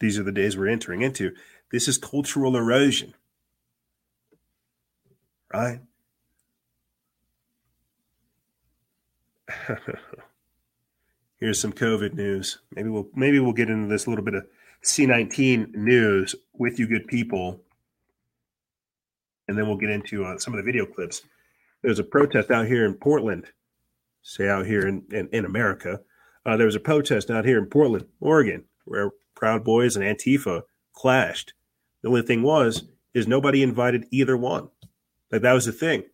these 0.00 0.18
are 0.18 0.22
the 0.22 0.30
days 0.30 0.58
we're 0.58 0.68
entering 0.68 1.00
into. 1.00 1.32
This 1.72 1.88
is 1.88 1.96
cultural 1.96 2.54
erosion, 2.54 3.14
right? 5.52 5.80
Here's 11.40 11.58
some 11.58 11.72
COVID 11.72 12.12
news. 12.12 12.58
Maybe 12.74 12.90
we'll 12.90 13.08
maybe 13.14 13.40
we'll 13.40 13.54
get 13.54 13.70
into 13.70 13.88
this 13.88 14.04
a 14.04 14.10
little 14.10 14.24
bit 14.24 14.34
of 14.34 14.46
C19 14.84 15.74
news 15.74 16.34
with 16.52 16.78
you 16.78 16.86
good 16.86 17.06
people, 17.06 17.62
and 19.48 19.56
then 19.56 19.66
we'll 19.66 19.78
get 19.78 19.88
into 19.90 20.26
uh, 20.26 20.36
some 20.36 20.52
of 20.52 20.58
the 20.58 20.64
video 20.64 20.84
clips. 20.84 21.22
There's 21.82 21.98
a 21.98 22.04
protest 22.04 22.50
out 22.50 22.66
here 22.66 22.84
in 22.84 22.94
Portland, 22.94 23.46
say 24.22 24.46
out 24.48 24.66
here 24.66 24.86
in 24.86 25.04
in, 25.10 25.30
in 25.32 25.46
America. 25.46 26.00
Uh, 26.46 26.56
there 26.56 26.66
was 26.66 26.76
a 26.76 26.80
protest 26.80 27.30
out 27.30 27.44
here 27.44 27.58
in 27.58 27.66
Portland, 27.66 28.06
Oregon, 28.20 28.64
where 28.84 29.10
Proud 29.34 29.64
Boys 29.64 29.96
and 29.96 30.04
Antifa 30.04 30.62
clashed. 30.92 31.54
The 32.02 32.08
only 32.08 32.22
thing 32.22 32.42
was 32.42 32.84
is 33.14 33.26
nobody 33.26 33.62
invited 33.62 34.06
either 34.10 34.36
one. 34.36 34.68
Like 35.30 35.42
that 35.42 35.52
was 35.52 35.66
the 35.66 35.72
thing 35.72 36.04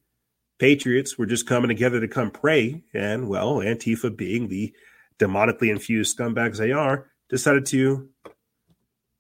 patriots 0.60 1.18
were 1.18 1.26
just 1.26 1.48
coming 1.48 1.68
together 1.68 1.98
to 1.98 2.06
come 2.06 2.30
pray. 2.30 2.84
And, 2.94 3.28
well, 3.28 3.56
Antifa, 3.56 4.16
being 4.16 4.46
the 4.46 4.72
demonically 5.18 5.70
infused 5.70 6.16
scumbags 6.16 6.58
they 6.58 6.70
are, 6.70 7.10
decided 7.28 7.66
to 7.66 8.10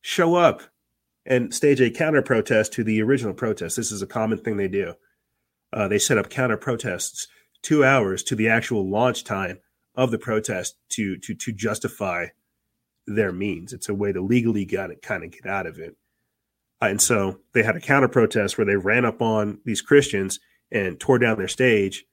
show 0.02 0.36
up 0.36 0.62
and 1.26 1.52
stage 1.52 1.80
a 1.80 1.90
counter 1.90 2.22
protest 2.22 2.72
to 2.74 2.84
the 2.84 3.02
original 3.02 3.34
protest. 3.34 3.76
This 3.76 3.90
is 3.90 4.02
a 4.02 4.06
common 4.06 4.38
thing 4.38 4.56
they 4.56 4.68
do. 4.68 4.94
Uh, 5.72 5.88
they 5.88 5.98
set 5.98 6.18
up 6.18 6.30
counter 6.30 6.56
protests 6.56 7.26
two 7.62 7.84
hours 7.84 8.22
to 8.24 8.34
the 8.34 8.48
actual 8.48 8.88
launch 8.88 9.24
time 9.24 9.60
of 9.94 10.10
the 10.10 10.18
protest 10.18 10.76
to 10.90 11.16
to 11.18 11.34
to 11.34 11.52
justify 11.52 12.26
their 13.06 13.32
means. 13.32 13.72
It's 13.72 13.88
a 13.88 13.94
way 13.94 14.12
to 14.12 14.20
legally 14.20 14.64
got 14.64 14.90
it 14.90 15.02
kind 15.02 15.24
of 15.24 15.32
get 15.32 15.46
out 15.46 15.66
of 15.66 15.78
it. 15.78 15.96
And 16.80 17.00
so 17.00 17.40
they 17.52 17.62
had 17.62 17.76
a 17.76 17.80
counter 17.80 18.08
protest 18.08 18.56
where 18.56 18.64
they 18.64 18.76
ran 18.76 19.04
up 19.04 19.20
on 19.20 19.58
these 19.64 19.82
Christians 19.82 20.40
and 20.72 20.98
tore 20.98 21.18
down 21.18 21.38
their 21.38 21.48
stage. 21.48 22.06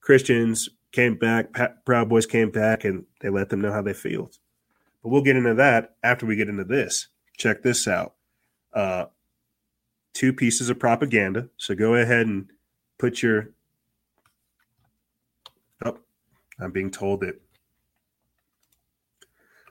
Christians 0.00 0.68
came 0.92 1.16
back, 1.16 1.54
Proud 1.84 2.08
Boys 2.08 2.26
came 2.26 2.50
back, 2.50 2.84
and 2.84 3.04
they 3.20 3.28
let 3.28 3.48
them 3.48 3.60
know 3.60 3.72
how 3.72 3.82
they 3.82 3.92
feel. 3.92 4.30
But 5.02 5.10
we'll 5.10 5.22
get 5.22 5.36
into 5.36 5.54
that 5.54 5.96
after 6.02 6.26
we 6.26 6.36
get 6.36 6.48
into 6.48 6.64
this. 6.64 7.08
Check 7.36 7.62
this 7.62 7.86
out. 7.86 8.14
Uh, 8.72 9.06
two 10.12 10.32
pieces 10.32 10.70
of 10.70 10.78
propaganda. 10.78 11.48
So 11.56 11.74
go 11.74 11.94
ahead 11.94 12.26
and 12.26 12.50
put 12.98 13.22
your. 13.22 13.50
Oh, 15.84 15.98
I'm 16.60 16.72
being 16.72 16.90
told 16.90 17.20
that. 17.20 17.40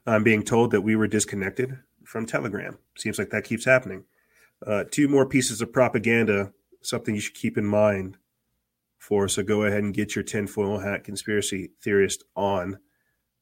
I'm 0.05 0.23
being 0.23 0.43
told 0.43 0.71
that 0.71 0.81
we 0.81 0.95
were 0.95 1.07
disconnected 1.07 1.79
from 2.05 2.25
Telegram. 2.25 2.77
Seems 2.97 3.19
like 3.19 3.29
that 3.31 3.43
keeps 3.43 3.65
happening. 3.65 4.05
Uh, 4.65 4.85
two 4.89 5.07
more 5.07 5.25
pieces 5.25 5.61
of 5.61 5.73
propaganda 5.73 6.53
something 6.81 7.15
you 7.15 7.21
should 7.21 7.35
keep 7.35 7.57
in 7.57 7.65
mind 7.65 8.17
for. 8.97 9.27
So 9.27 9.43
go 9.43 9.63
ahead 9.63 9.83
and 9.83 9.93
get 9.93 10.15
your 10.15 10.23
tinfoil 10.23 10.79
hat 10.79 11.03
conspiracy 11.03 11.71
theorist 11.81 12.23
on. 12.35 12.79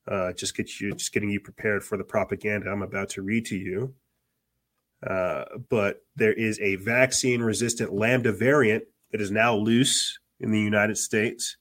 Uh, 0.07 0.33
just 0.33 0.55
get 0.55 0.79
you, 0.79 0.93
just 0.93 1.13
getting 1.13 1.29
you 1.29 1.39
prepared 1.39 1.83
for 1.83 1.97
the 1.97 2.03
propaganda 2.03 2.69
I'm 2.69 2.83
about 2.83 3.09
to 3.09 3.21
read 3.21 3.45
to 3.45 3.55
you. 3.55 3.93
Uh, 5.05 5.45
but 5.69 6.03
there 6.15 6.33
is 6.33 6.59
a 6.59 6.75
vaccine 6.77 7.41
resistant 7.41 7.93
Lambda 7.93 8.31
variant 8.31 8.85
that 9.11 9.21
is 9.21 9.31
now 9.31 9.55
loose 9.55 10.19
in 10.39 10.51
the 10.51 10.59
United 10.59 10.97
States, 10.97 11.57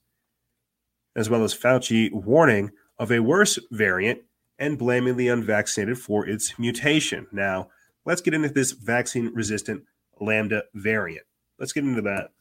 as 1.15 1.29
well 1.29 1.43
as 1.43 1.55
Fauci 1.55 2.11
warning 2.11 2.71
of 2.97 3.11
a 3.11 3.19
worse 3.19 3.59
variant 3.71 4.21
and 4.57 4.77
blaming 4.77 5.17
the 5.17 5.27
unvaccinated 5.27 5.97
for 5.97 6.25
its 6.27 6.57
mutation. 6.57 7.27
Now, 7.31 7.69
let's 8.05 8.21
get 8.21 8.33
into 8.33 8.49
this 8.49 8.71
vaccine 8.71 9.31
resistant 9.33 9.83
Lambda 10.19 10.63
variant 10.73 11.25
let's 11.59 11.73
get 11.73 11.83
into 11.83 12.01
that. 12.01 12.31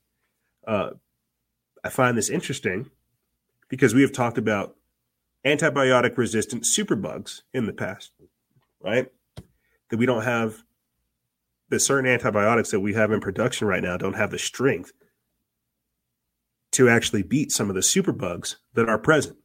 Uh, 0.66 0.90
I 1.82 1.88
find 1.88 2.16
this 2.16 2.30
interesting 2.30 2.90
because 3.68 3.94
we 3.94 4.02
have 4.02 4.12
talked 4.12 4.38
about 4.38 4.76
antibiotic 5.44 6.16
resistant 6.16 6.64
superbugs 6.64 7.42
in 7.52 7.66
the 7.66 7.72
past, 7.72 8.12
right? 8.80 9.10
That 9.90 9.98
we 9.98 10.06
don't 10.06 10.24
have 10.24 10.62
the 11.68 11.78
certain 11.78 12.08
antibiotics 12.08 12.70
that 12.70 12.80
we 12.80 12.94
have 12.94 13.10
in 13.10 13.20
production 13.20 13.66
right 13.66 13.82
now 13.82 13.96
don't 13.96 14.16
have 14.16 14.30
the 14.30 14.38
strength 14.38 14.92
to 16.74 16.88
actually 16.88 17.22
beat 17.22 17.52
some 17.52 17.68
of 17.68 17.74
the 17.74 17.80
superbugs 17.80 18.56
that 18.74 18.88
are 18.88 18.98
present. 18.98 19.36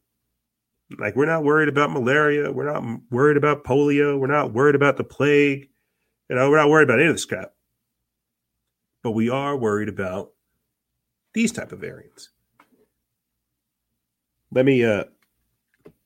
Like 0.98 1.16
we're 1.16 1.26
not 1.26 1.44
worried 1.44 1.68
about 1.68 1.92
malaria, 1.92 2.50
we're 2.50 2.72
not 2.72 3.00
worried 3.10 3.36
about 3.36 3.64
polio, 3.64 4.18
we're 4.18 4.26
not 4.26 4.52
worried 4.52 4.74
about 4.74 4.96
the 4.96 5.04
plague, 5.04 5.68
you 6.28 6.36
know, 6.36 6.50
we're 6.50 6.58
not 6.58 6.68
worried 6.68 6.88
about 6.88 6.98
any 6.98 7.08
of 7.08 7.14
this 7.14 7.24
crap 7.24 7.52
but 9.02 9.12
we 9.12 9.28
are 9.28 9.56
worried 9.56 9.88
about 9.88 10.32
these 11.34 11.52
type 11.52 11.72
of 11.72 11.80
variants. 11.80 12.30
Let 14.52 14.64
me 14.64 14.84
uh, 14.84 15.04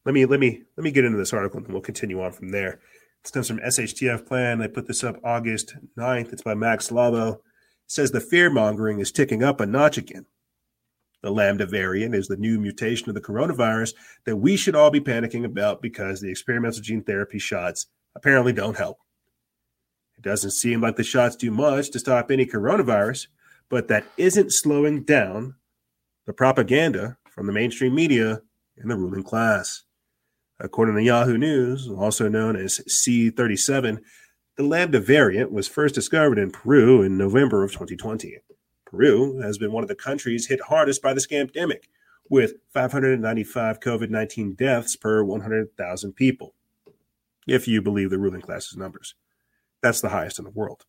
let 0.04 0.14
me 0.14 0.26
let 0.26 0.38
me 0.38 0.62
let 0.76 0.84
me 0.84 0.90
get 0.90 1.04
into 1.04 1.18
this 1.18 1.32
article 1.32 1.58
and 1.58 1.72
we'll 1.72 1.80
continue 1.80 2.20
on 2.20 2.32
from 2.32 2.50
there. 2.50 2.80
It 3.24 3.32
comes 3.32 3.48
from 3.48 3.58
SHTF 3.60 4.26
Plan. 4.26 4.58
They 4.58 4.68
put 4.68 4.86
this 4.86 5.02
up 5.02 5.18
August 5.24 5.74
9th. 5.98 6.32
It's 6.32 6.42
by 6.42 6.54
Mac 6.54 6.80
Slavo. 6.80 7.36
It 7.36 7.40
says 7.86 8.10
the 8.10 8.20
fear 8.20 8.50
mongering 8.50 9.00
is 9.00 9.10
ticking 9.10 9.42
up 9.42 9.60
a 9.60 9.66
notch 9.66 9.96
again. 9.96 10.26
The 11.24 11.30
Lambda 11.30 11.64
variant 11.64 12.14
is 12.14 12.28
the 12.28 12.36
new 12.36 12.60
mutation 12.60 13.08
of 13.08 13.14
the 13.14 13.20
coronavirus 13.22 13.94
that 14.26 14.36
we 14.36 14.58
should 14.58 14.76
all 14.76 14.90
be 14.90 15.00
panicking 15.00 15.46
about 15.46 15.80
because 15.80 16.20
the 16.20 16.28
experimental 16.30 16.82
gene 16.82 17.02
therapy 17.02 17.38
shots 17.38 17.86
apparently 18.14 18.52
don't 18.52 18.76
help. 18.76 18.98
It 20.18 20.22
doesn't 20.22 20.50
seem 20.50 20.82
like 20.82 20.96
the 20.96 21.02
shots 21.02 21.34
do 21.34 21.50
much 21.50 21.88
to 21.92 21.98
stop 21.98 22.30
any 22.30 22.44
coronavirus, 22.44 23.28
but 23.70 23.88
that 23.88 24.04
isn't 24.18 24.52
slowing 24.52 25.02
down 25.02 25.54
the 26.26 26.34
propaganda 26.34 27.16
from 27.30 27.46
the 27.46 27.54
mainstream 27.54 27.94
media 27.94 28.42
and 28.76 28.90
the 28.90 28.96
ruling 28.96 29.24
class. 29.24 29.84
According 30.60 30.96
to 30.96 31.02
Yahoo 31.02 31.38
News, 31.38 31.88
also 31.88 32.28
known 32.28 32.54
as 32.54 32.80
C37, 32.80 34.00
the 34.58 34.62
Lambda 34.62 35.00
variant 35.00 35.52
was 35.52 35.68
first 35.68 35.94
discovered 35.94 36.38
in 36.38 36.50
Peru 36.50 37.00
in 37.00 37.16
November 37.16 37.64
of 37.64 37.72
2020. 37.72 38.40
Peru 38.94 39.40
has 39.40 39.58
been 39.58 39.72
one 39.72 39.82
of 39.82 39.88
the 39.88 39.94
countries 39.94 40.46
hit 40.46 40.60
hardest 40.60 41.02
by 41.02 41.12
the 41.12 41.20
scamdemic, 41.20 41.88
with 42.30 42.54
595 42.72 43.80
COVID 43.80 44.08
19 44.08 44.54
deaths 44.54 44.94
per 44.94 45.24
100,000 45.24 46.12
people, 46.12 46.54
if 47.46 47.66
you 47.66 47.82
believe 47.82 48.10
the 48.10 48.18
ruling 48.18 48.40
class's 48.40 48.76
numbers. 48.76 49.16
That's 49.82 50.00
the 50.00 50.10
highest 50.10 50.38
in 50.38 50.44
the 50.44 50.50
world. 50.50 50.84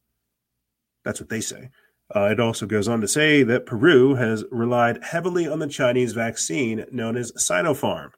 That's 1.03 1.20
what 1.20 1.30
they 1.30 1.41
say. 1.41 1.70
Uh, 2.16 2.30
it 2.32 2.39
also 2.39 2.68
goes 2.68 2.88
on 2.88 3.01
to 3.01 3.08
say 3.08 3.41
that 3.41 3.66
Peru 3.66 4.14
has 4.14 4.45
relied 4.51 5.03
heavily 5.03 5.47
on 5.47 5.58
the 5.58 5.68
Chinese 5.68 6.14
vaccine 6.14 6.86
known 6.91 7.18
as 7.18 7.32
Sinopharm, 7.32 8.12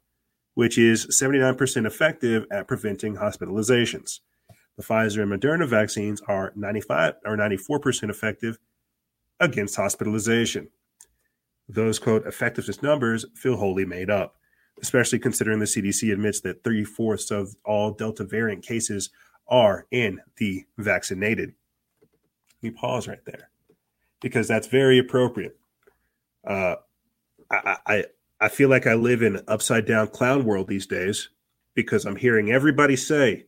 which 0.52 0.76
is 0.76 1.06
79% 1.06 1.86
effective 1.86 2.44
at 2.50 2.68
preventing 2.68 3.16
hospitalizations. 3.16 4.20
The 4.76 4.84
Pfizer 4.84 5.22
and 5.22 5.32
Moderna 5.32 5.66
vaccines 5.66 6.20
are 6.28 6.52
95 6.54 7.14
or 7.24 7.36
94% 7.38 8.10
effective 8.10 8.58
against 9.40 9.76
hospitalization. 9.76 10.68
Those 11.68 11.98
quote 11.98 12.26
effectiveness 12.26 12.82
numbers 12.82 13.26
feel 13.34 13.56
wholly 13.56 13.84
made 13.84 14.10
up, 14.10 14.36
especially 14.80 15.18
considering 15.18 15.58
the 15.58 15.66
CDC 15.66 16.12
admits 16.12 16.40
that 16.40 16.64
three 16.64 16.84
fourths 16.84 17.30
of 17.30 17.54
all 17.64 17.92
Delta 17.92 18.24
variant 18.24 18.64
cases 18.64 19.10
are 19.48 19.86
in 19.90 20.20
the 20.36 20.64
vaccinated. 20.78 21.54
We 22.62 22.70
pause 22.70 23.06
right 23.06 23.24
there 23.24 23.50
because 24.20 24.48
that's 24.48 24.66
very 24.66 24.98
appropriate. 24.98 25.58
Uh, 26.46 26.76
I, 27.50 27.76
I 27.86 28.04
I 28.40 28.48
feel 28.48 28.68
like 28.68 28.86
I 28.86 28.94
live 28.94 29.22
in 29.22 29.42
upside 29.48 29.86
down 29.86 30.08
clown 30.08 30.44
world 30.44 30.68
these 30.68 30.86
days 30.86 31.28
because 31.74 32.04
I'm 32.04 32.16
hearing 32.16 32.50
everybody 32.50 32.96
say, 32.96 33.46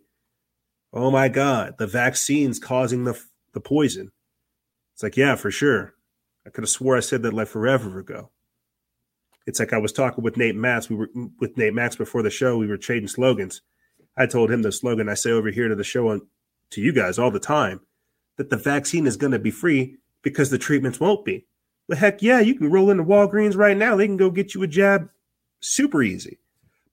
"Oh 0.93 1.11
my 1.11 1.29
God, 1.29 1.77
the 1.79 1.87
vaccine's 1.87 2.59
causing 2.59 3.05
the 3.05 3.21
the 3.53 3.61
poison." 3.61 4.11
It's 5.01 5.03
like, 5.03 5.17
yeah, 5.17 5.35
for 5.35 5.51
sure. 5.51 5.95
I 6.47 6.51
could 6.51 6.63
have 6.63 6.69
swore 6.69 6.95
I 6.95 7.01
said 7.01 7.23
that 7.23 7.33
like 7.33 7.49
forever 7.49 7.99
ago. 7.99 8.29
It's 9.47 9.59
like 9.59 9.73
I 9.73 9.79
was 9.79 9.95
talking 9.95 10.23
with 10.23 10.37
Nate 10.37 10.55
Max. 10.55 10.91
We 10.91 10.97
were 10.97 11.09
with 11.39 11.57
Nate 11.57 11.73
Max 11.73 11.97
before 11.97 12.23
the 12.23 12.29
show. 12.29 12.59
We 12.59 12.67
were 12.67 12.77
trading 12.77 13.09
slogans, 13.09 13.63
I 14.19 14.27
told 14.27 14.51
him 14.51 14.61
the 14.61 14.71
slogan 14.71 15.09
I 15.09 15.15
say 15.15 15.31
over 15.31 15.51
here 15.51 15.69
to 15.69 15.75
the 15.75 15.85
show 15.85 16.21
to 16.73 16.81
you 16.83 16.93
guys 16.93 17.19
all 17.19 17.31
the 17.31 17.41
time 17.41 17.81
that 18.37 18.51
the 18.51 18.59
vaccine 18.59 19.07
is 19.07 19.17
going 19.17 19.33
to 19.33 19.39
be 19.39 19.51
free 19.51 19.97
because 20.21 20.51
the 20.51 20.59
treatments 20.59 21.01
won't 21.01 21.25
be. 21.25 21.47
But 21.89 21.97
heck 21.97 22.21
yeah, 22.21 22.41
you 22.41 22.55
can 22.55 22.71
roll 22.71 22.91
into 22.91 23.03
Walgreens 23.03 23.57
right 23.57 23.79
now. 23.79 23.97
They 23.97 24.07
can 24.07 24.19
go 24.19 24.29
get 24.29 24.55
you 24.55 24.63
a 24.65 24.67
jab 24.67 25.09
Super 25.61 26.03
easy. 26.03 26.41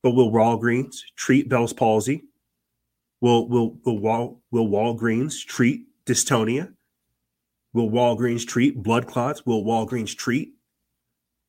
But 0.01 0.11
will 0.11 0.31
Walgreens 0.31 0.95
treat 1.17 1.49
Bell's 1.49 1.73
palsy? 1.73 2.23
Will 3.19 3.49
will 3.49 3.77
will 3.83 3.99
Wal, 3.99 4.41
will 4.49 4.69
Walgreens 4.69 5.45
treat 5.45 5.87
dystonia? 6.05 6.73
Will 7.77 7.91
Walgreens 7.91 8.43
treat 8.43 8.81
blood 8.81 9.05
clots? 9.05 9.45
Will 9.45 9.63
Walgreens 9.63 10.17
treat 10.17 10.55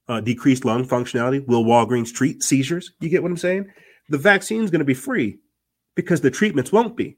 uh, 0.08 0.20
decreased 0.20 0.62
lung 0.62 0.86
functionality? 0.86 1.42
Will 1.46 1.64
Walgreens 1.64 2.12
treat 2.12 2.42
seizures? 2.42 2.92
You 3.00 3.08
get 3.08 3.22
what 3.22 3.30
I'm 3.30 3.38
saying? 3.38 3.70
The 4.10 4.18
vaccine 4.18 4.62
is 4.62 4.70
going 4.70 4.80
to 4.80 4.84
be 4.84 4.92
free 4.92 5.38
because 5.96 6.20
the 6.20 6.30
treatments 6.30 6.70
won't 6.70 6.98
be. 6.98 7.16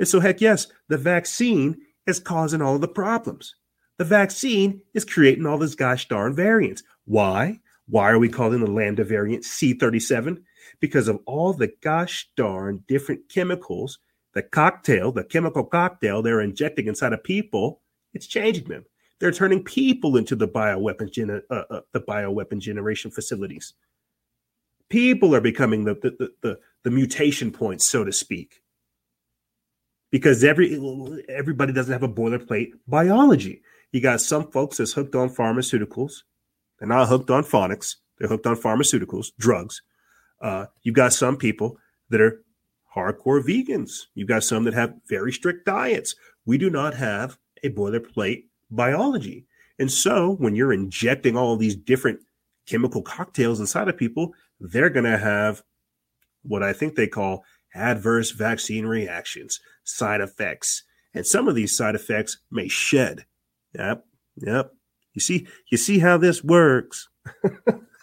And 0.00 0.08
so, 0.08 0.18
heck 0.18 0.40
yes, 0.40 0.66
the 0.88 0.98
vaccine 0.98 1.76
is 2.04 2.18
causing 2.18 2.60
all 2.60 2.74
of 2.74 2.80
the 2.80 2.88
problems. 2.88 3.54
The 3.96 4.04
vaccine 4.04 4.80
is 4.92 5.04
creating 5.04 5.46
all 5.46 5.58
this 5.58 5.76
gosh 5.76 6.08
darn 6.08 6.34
variants. 6.34 6.82
Why? 7.04 7.60
Why 7.86 8.10
are 8.10 8.18
we 8.18 8.28
calling 8.28 8.58
the 8.58 8.68
Lambda 8.68 9.04
variant 9.04 9.44
C37? 9.44 10.42
Because 10.80 11.06
of 11.06 11.20
all 11.26 11.52
the 11.52 11.70
gosh 11.80 12.28
darn 12.36 12.82
different 12.88 13.28
chemicals, 13.28 14.00
the 14.34 14.42
cocktail, 14.42 15.12
the 15.12 15.22
chemical 15.22 15.62
cocktail 15.62 16.22
they're 16.22 16.40
injecting 16.40 16.88
inside 16.88 17.12
of 17.12 17.22
people, 17.22 17.82
it's 18.16 18.26
changing 18.26 18.68
them. 18.68 18.84
They're 19.18 19.32
turning 19.32 19.62
people 19.62 20.16
into 20.16 20.34
the 20.36 20.48
bioweapon 20.48 21.10
gen- 21.10 21.42
uh, 21.50 21.62
uh, 21.70 21.80
the 21.92 22.00
bioweapon 22.00 22.58
generation 22.58 23.10
facilities. 23.10 23.74
People 24.88 25.34
are 25.34 25.40
becoming 25.40 25.84
the, 25.84 25.94
the, 25.94 26.30
the, 26.42 26.58
the 26.84 26.90
mutation 26.90 27.50
points, 27.50 27.84
so 27.84 28.04
to 28.04 28.12
speak 28.12 28.62
because 30.10 30.44
every 30.44 31.24
everybody 31.28 31.72
doesn't 31.72 31.92
have 31.92 32.02
a 32.02 32.08
boilerplate 32.08 32.70
biology. 32.86 33.62
You 33.92 34.00
got 34.00 34.20
some 34.20 34.50
folks 34.50 34.78
that's 34.78 34.92
hooked 34.92 35.14
on 35.14 35.30
pharmaceuticals. 35.30 36.22
They're 36.78 36.88
not 36.88 37.08
hooked 37.08 37.30
on 37.30 37.44
phonics. 37.44 37.96
They're 38.18 38.28
hooked 38.28 38.46
on 38.46 38.56
pharmaceuticals, 38.56 39.32
drugs. 39.38 39.82
Uh, 40.40 40.66
you've 40.82 40.94
got 40.94 41.12
some 41.12 41.36
people 41.36 41.78
that 42.10 42.20
are 42.20 42.42
hardcore 42.94 43.42
vegans. 43.42 44.04
You've 44.14 44.28
got 44.28 44.44
some 44.44 44.64
that 44.64 44.74
have 44.74 44.94
very 45.08 45.32
strict 45.32 45.66
diets. 45.66 46.14
We 46.44 46.58
do 46.58 46.70
not 46.70 46.94
have 46.94 47.38
a 47.66 47.70
boilerplate 47.70 48.44
biology. 48.70 49.46
And 49.78 49.92
so 49.92 50.36
when 50.38 50.54
you're 50.54 50.72
injecting 50.72 51.36
all 51.36 51.56
these 51.56 51.76
different 51.76 52.20
chemical 52.66 53.02
cocktails 53.02 53.60
inside 53.60 53.88
of 53.88 53.96
people, 53.96 54.32
they're 54.58 54.90
going 54.90 55.04
to 55.04 55.18
have 55.18 55.62
what 56.42 56.62
I 56.62 56.72
think 56.72 56.94
they 56.94 57.06
call 57.06 57.44
adverse 57.74 58.30
vaccine 58.30 58.86
reactions, 58.86 59.60
side 59.84 60.20
effects. 60.20 60.84
And 61.12 61.26
some 61.26 61.48
of 61.48 61.54
these 61.54 61.76
side 61.76 61.94
effects 61.94 62.38
may 62.50 62.68
shed. 62.68 63.26
Yep. 63.74 64.04
Yep. 64.36 64.72
You 65.14 65.20
see, 65.20 65.46
you 65.70 65.78
see 65.78 65.98
how 65.98 66.18
this 66.18 66.44
works. 66.44 67.08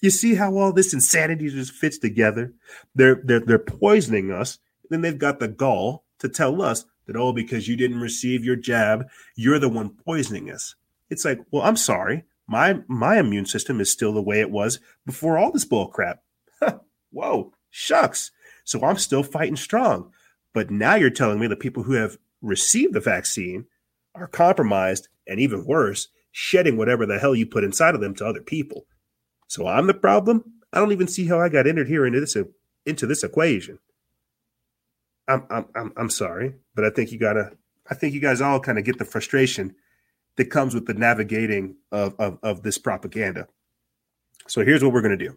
you 0.00 0.10
see 0.10 0.34
how 0.34 0.56
all 0.56 0.72
this 0.72 0.94
insanity 0.94 1.50
just 1.50 1.72
fits 1.72 1.98
together. 1.98 2.54
They're 2.94 3.20
they're 3.22 3.40
they're 3.40 3.58
poisoning 3.58 4.30
us. 4.30 4.58
Then 4.88 5.02
they've 5.02 5.18
got 5.18 5.38
the 5.38 5.48
gall 5.48 6.04
to 6.20 6.28
tell 6.28 6.62
us 6.62 6.84
that 7.10 7.18
oh, 7.18 7.32
because 7.32 7.66
you 7.66 7.76
didn't 7.76 8.00
receive 8.00 8.44
your 8.44 8.54
jab, 8.54 9.08
you're 9.34 9.58
the 9.58 9.68
one 9.68 9.90
poisoning 9.90 10.48
us. 10.48 10.76
It's 11.10 11.24
like, 11.24 11.40
well, 11.50 11.64
I'm 11.64 11.76
sorry. 11.76 12.24
My 12.46 12.80
my 12.86 13.18
immune 13.18 13.46
system 13.46 13.80
is 13.80 13.90
still 13.90 14.12
the 14.12 14.22
way 14.22 14.40
it 14.40 14.50
was 14.50 14.78
before 15.04 15.36
all 15.36 15.50
this 15.50 15.64
bull 15.64 15.88
crap. 15.88 16.22
Whoa, 17.10 17.52
shucks. 17.68 18.30
So 18.64 18.84
I'm 18.84 18.96
still 18.96 19.24
fighting 19.24 19.56
strong. 19.56 20.12
But 20.52 20.70
now 20.70 20.94
you're 20.94 21.10
telling 21.10 21.40
me 21.40 21.48
the 21.48 21.56
people 21.56 21.82
who 21.82 21.94
have 21.94 22.18
received 22.42 22.94
the 22.94 23.00
vaccine 23.00 23.66
are 24.14 24.28
compromised 24.28 25.08
and 25.26 25.40
even 25.40 25.64
worse, 25.64 26.08
shedding 26.30 26.76
whatever 26.76 27.06
the 27.06 27.18
hell 27.18 27.34
you 27.34 27.46
put 27.46 27.64
inside 27.64 27.94
of 27.94 28.00
them 28.00 28.14
to 28.16 28.26
other 28.26 28.40
people. 28.40 28.86
So 29.48 29.66
I'm 29.66 29.88
the 29.88 29.94
problem. 29.94 30.44
I 30.72 30.78
don't 30.78 30.92
even 30.92 31.08
see 31.08 31.26
how 31.26 31.40
I 31.40 31.48
got 31.48 31.66
entered 31.66 31.88
here 31.88 32.06
into 32.06 32.20
this 32.20 32.36
into 32.86 33.06
this 33.06 33.24
equation. 33.24 33.80
I'm 35.30 35.46
I'm 35.50 35.66
I'm, 35.74 35.92
I'm 35.96 36.10
sorry, 36.10 36.54
but 36.74 36.84
I 36.84 36.90
think 36.90 37.12
you 37.12 37.18
gotta. 37.18 37.52
I 37.90 37.94
think 37.94 38.14
you 38.14 38.20
guys 38.20 38.40
all 38.40 38.60
kind 38.60 38.78
of 38.78 38.84
get 38.84 38.98
the 38.98 39.04
frustration 39.04 39.74
that 40.36 40.46
comes 40.46 40.74
with 40.74 40.86
the 40.86 40.94
navigating 40.94 41.76
of, 41.90 42.14
of, 42.18 42.38
of 42.42 42.62
this 42.62 42.78
propaganda. 42.78 43.48
So 44.46 44.64
here's 44.64 44.82
what 44.82 44.92
we're 44.92 45.02
going 45.02 45.18
to 45.18 45.24
do. 45.24 45.36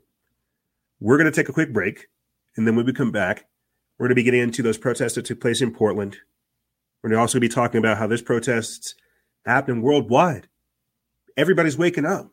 We're 1.00 1.18
going 1.18 1.32
to 1.32 1.36
take 1.36 1.50
a 1.50 1.54
quick 1.54 1.74
break. 1.74 2.08
And 2.56 2.68
then 2.68 2.76
when 2.76 2.86
we 2.86 2.94
come 2.94 3.12
back, 3.12 3.48
we're 3.98 4.06
going 4.06 4.16
to 4.16 4.22
be 4.22 4.24
getting 4.24 4.42
into 4.42 4.62
those 4.62 4.78
protests 4.78 5.16
that 5.16 5.26
took 5.26 5.42
place 5.42 5.62
in 5.62 5.74
Portland. 5.74 6.18
We're 7.02 7.10
going 7.10 7.18
to 7.18 7.22
also 7.22 7.40
be 7.40 7.50
talking 7.50 7.80
about 7.80 7.98
how 7.98 8.08
this 8.08 8.22
protests 8.22 8.96
happening 9.46 9.82
worldwide. 9.82 10.48
Everybody's 11.36 11.78
waking 11.78 12.06
up. 12.06 12.32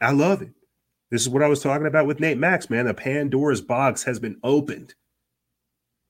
I 0.00 0.12
love 0.12 0.42
it. 0.42 0.52
This 1.10 1.22
is 1.22 1.28
what 1.28 1.42
I 1.42 1.48
was 1.48 1.62
talking 1.62 1.86
about 1.86 2.06
with 2.06 2.20
Nate 2.20 2.38
Max, 2.38 2.70
man. 2.70 2.86
The 2.86 2.94
Pandora's 2.94 3.60
box 3.60 4.04
has 4.04 4.18
been 4.18 4.38
opened. 4.42 4.94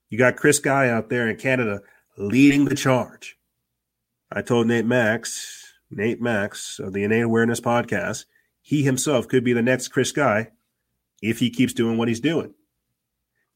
You 0.09 0.17
got 0.17 0.35
Chris 0.35 0.57
Sky 0.57 0.89
out 0.89 1.09
there 1.09 1.29
in 1.29 1.37
Canada 1.37 1.81
leading 2.17 2.65
the 2.65 2.75
charge. 2.75 3.37
I 4.31 4.41
told 4.41 4.67
Nate 4.67 4.85
Max, 4.85 5.73
Nate 5.89 6.21
Max 6.21 6.79
of 6.79 6.93
the 6.93 7.03
Innate 7.03 7.23
Awareness 7.23 7.61
podcast, 7.61 8.25
he 8.61 8.83
himself 8.83 9.27
could 9.27 9.43
be 9.43 9.53
the 9.53 9.61
next 9.61 9.89
Chris 9.89 10.09
Sky 10.09 10.49
if 11.21 11.39
he 11.39 11.49
keeps 11.49 11.73
doing 11.73 11.97
what 11.97 12.07
he's 12.07 12.19
doing. 12.19 12.53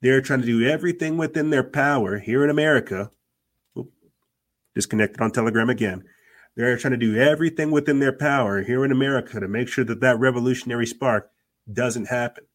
They're 0.02 0.22
trying 0.22 0.42
to 0.42 0.46
do 0.46 0.68
everything 0.68 1.18
within 1.18 1.50
their 1.50 1.64
power 1.64 2.20
here 2.20 2.44
in 2.44 2.50
America. 2.50 3.12
Oop, 3.78 3.92
disconnected 4.76 5.22
on 5.22 5.32
Telegram 5.32 5.70
again. 5.70 6.04
They're 6.56 6.78
trying 6.78 6.92
to 6.92 6.98
do 6.98 7.16
everything 7.16 7.72
within 7.72 8.00
their 8.00 8.14
power 8.14 8.64
here 8.64 8.84
in 8.84 8.92
America 8.92 9.40
to 9.40 9.48
make 9.48 9.68
sure 9.68 9.84
that 9.86 10.02
that 10.02 10.20
revolutionary 10.20 10.86
spark 10.88 11.32
doesn't 11.72 12.06
happen. 12.06 12.46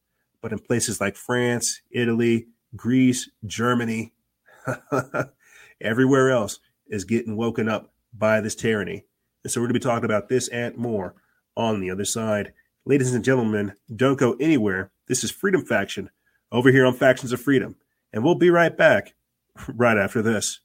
But 0.40 0.52
in 0.52 0.58
places 0.58 1.00
like 1.00 1.16
France, 1.16 1.80
Italy, 1.90 2.46
Greece, 2.76 3.30
Germany, 3.46 4.12
everywhere 5.80 6.30
else 6.30 6.60
is 6.88 7.04
getting 7.04 7.36
woken 7.36 7.68
up 7.68 7.92
by 8.12 8.40
this 8.40 8.54
tyranny. 8.54 9.04
And 9.44 9.50
so 9.50 9.60
we're 9.60 9.66
going 9.66 9.74
to 9.74 9.80
be 9.80 9.90
talking 9.90 10.04
about 10.04 10.28
this 10.28 10.48
and 10.48 10.76
more 10.76 11.14
on 11.56 11.80
the 11.80 11.90
other 11.90 12.04
side. 12.04 12.52
Ladies 12.84 13.14
and 13.14 13.24
gentlemen, 13.24 13.74
don't 13.94 14.18
go 14.18 14.36
anywhere. 14.40 14.90
This 15.08 15.24
is 15.24 15.30
Freedom 15.30 15.64
Faction 15.64 16.10
over 16.50 16.70
here 16.70 16.86
on 16.86 16.94
Factions 16.94 17.32
of 17.32 17.40
Freedom. 17.40 17.76
And 18.12 18.24
we'll 18.24 18.34
be 18.34 18.50
right 18.50 18.76
back 18.76 19.14
right 19.68 19.98
after 19.98 20.22
this. 20.22 20.60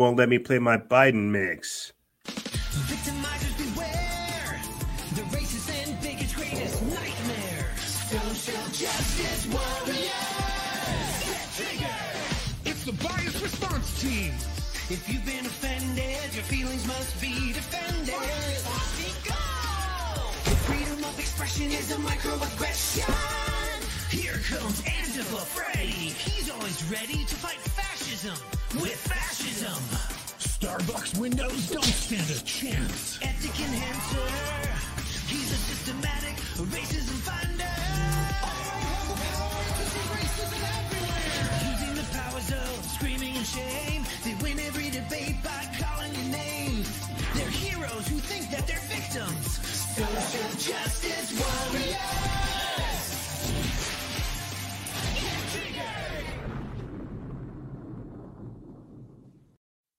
Won't 0.00 0.16
let 0.16 0.30
me 0.30 0.38
play 0.38 0.58
my 0.58 0.78
Biden 0.78 1.28
mix. 1.30 1.92
If 14.92 15.08
you've 15.08 15.24
been 15.24 15.46
offended, 15.46 16.34
your 16.34 16.44
feelings 16.44 16.86
must 16.86 17.20
be 17.20 17.52
defended. 17.52 18.14
Freedom 20.66 21.04
of 21.04 21.18
expression 21.18 21.66
is 21.66 21.92
a. 21.92 22.59
Starbucks 30.80 31.18
windows 31.18 31.68
don't 31.68 31.84
stand 31.84 32.30
a 32.30 32.42
chance. 32.42 33.18
Ethic 33.20 33.60
enhancer. 33.60 34.28
He's 35.28 35.52
a 35.52 35.56
systematic 35.56 36.36
racism 36.56 37.20
finder. 37.20 37.64
Screaming 42.94 43.34
shame, 43.44 44.04
they 44.24 44.34
win 44.42 44.58
every 44.60 44.90
debate 44.90 45.36
by 45.44 45.66
calling 45.78 46.14
your 46.14 46.32
name. 46.32 46.84
They're 47.34 47.48
heroes 47.48 48.08
who 48.08 48.16
think 48.16 48.50
that 48.50 48.66
they're 48.66 48.80
victims. 48.88 49.60
Social 49.96 50.50
justice 50.56 51.32
warriors. 51.38 51.89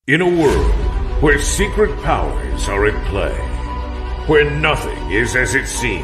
In 0.08 0.20
a 0.20 0.26
world 0.28 1.22
where 1.22 1.38
secret 1.38 1.96
powers 2.02 2.68
are 2.68 2.88
at 2.88 3.06
play, 3.06 3.38
where 4.26 4.50
nothing 4.50 5.12
is 5.12 5.36
as 5.36 5.54
it 5.54 5.68
seems, 5.68 6.04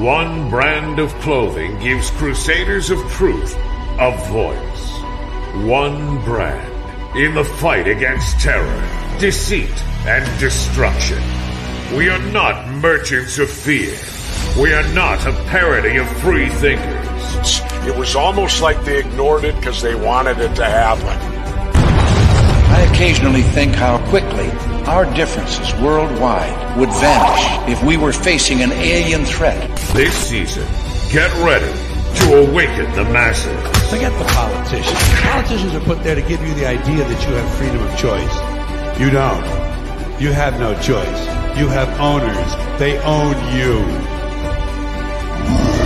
one 0.00 0.48
brand 0.48 1.00
of 1.00 1.12
clothing 1.14 1.76
gives 1.80 2.12
Crusaders 2.12 2.90
of 2.90 3.00
Truth 3.10 3.56
a 3.98 4.16
voice. 4.30 5.66
One 5.66 6.24
brand 6.24 7.18
in 7.18 7.34
the 7.34 7.42
fight 7.42 7.88
against 7.88 8.38
terror, 8.38 9.18
deceit, 9.18 9.82
and 10.06 10.24
destruction. 10.38 11.18
We 11.96 12.08
are 12.08 12.22
not 12.30 12.68
merchants 12.74 13.36
of 13.40 13.50
fear. 13.50 13.98
We 14.56 14.72
are 14.72 14.86
not 14.94 15.26
a 15.26 15.32
parody 15.48 15.96
of 15.96 16.08
free 16.18 16.48
thinkers. 16.50 17.62
It 17.84 17.98
was 17.98 18.14
almost 18.14 18.62
like 18.62 18.84
they 18.84 19.00
ignored 19.00 19.42
it 19.42 19.56
because 19.56 19.82
they 19.82 19.96
wanted 19.96 20.38
it 20.38 20.54
to 20.54 20.64
happen. 20.64 21.41
I 22.72 22.80
occasionally 22.90 23.42
think 23.42 23.74
how 23.74 23.98
quickly 24.08 24.50
our 24.86 25.04
differences 25.14 25.74
worldwide 25.80 26.78
would 26.78 26.88
vanish 26.88 27.70
if 27.70 27.84
we 27.84 27.98
were 27.98 28.12
facing 28.12 28.62
an 28.62 28.72
alien 28.72 29.26
threat. 29.26 29.60
This 29.92 30.14
season, 30.14 30.66
get 31.12 31.30
ready 31.44 31.70
to 32.20 32.48
awaken 32.48 32.90
the 32.96 33.04
masses. 33.12 33.52
Forget 33.90 34.10
the 34.18 34.24
politicians. 34.24 34.98
Politicians 35.20 35.74
are 35.74 35.80
put 35.80 36.02
there 36.02 36.14
to 36.14 36.22
give 36.22 36.40
you 36.40 36.54
the 36.54 36.66
idea 36.66 37.04
that 37.04 37.28
you 37.28 37.34
have 37.34 37.54
freedom 37.56 37.82
of 37.82 37.98
choice. 37.98 38.98
You 38.98 39.10
don't. 39.10 39.44
You 40.18 40.32
have 40.32 40.58
no 40.58 40.72
choice. 40.80 41.20
You 41.58 41.68
have 41.68 41.88
owners. 42.00 42.56
They 42.78 42.98
own 43.02 43.34
you. 43.54 43.84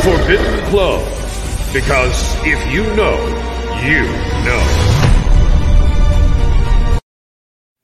Forbidden 0.03 0.71
Clothes. 0.71 1.73
Because 1.73 2.37
if 2.47 2.73
you 2.73 2.85
know, 2.95 3.17
you 3.83 4.03
know. 4.47 4.96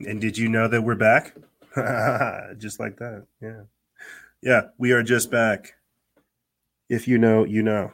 And 0.06 0.20
did 0.20 0.38
you 0.38 0.48
know 0.48 0.68
that 0.68 0.82
we're 0.82 0.94
back? 0.94 1.34
just 2.58 2.80
like 2.80 2.98
that. 2.98 3.26
Yeah. 3.40 3.62
Yeah, 4.42 4.62
we 4.78 4.92
are 4.92 5.02
just 5.02 5.30
back. 5.30 5.74
If 6.88 7.06
you 7.06 7.18
know, 7.18 7.44
you 7.44 7.62
know. 7.62 7.92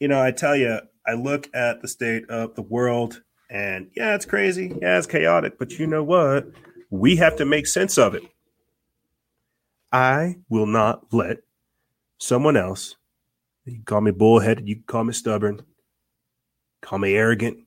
You 0.00 0.08
know, 0.08 0.20
I 0.20 0.30
tell 0.30 0.56
you, 0.56 0.80
I 1.06 1.14
look 1.14 1.48
at 1.54 1.80
the 1.80 1.88
state 1.88 2.28
of 2.28 2.54
the 2.54 2.62
world 2.62 3.22
and 3.48 3.90
yeah, 3.96 4.14
it's 4.14 4.26
crazy. 4.26 4.76
Yeah, 4.82 4.98
it's 4.98 5.06
chaotic. 5.06 5.58
But 5.58 5.78
you 5.78 5.86
know 5.86 6.02
what? 6.02 6.48
We 6.90 7.16
have 7.16 7.36
to 7.36 7.44
make 7.44 7.66
sense 7.66 7.96
of 7.96 8.14
it. 8.14 8.22
I 9.92 10.36
will 10.48 10.66
not 10.66 11.12
let 11.12 11.38
someone 12.18 12.56
else, 12.56 12.96
you 13.64 13.74
can 13.74 13.84
call 13.84 14.00
me 14.00 14.10
bullheaded, 14.10 14.68
you 14.68 14.76
can 14.76 14.84
call 14.84 15.04
me 15.04 15.12
stubborn, 15.12 15.62
call 16.82 16.98
me 16.98 17.14
arrogant. 17.14 17.58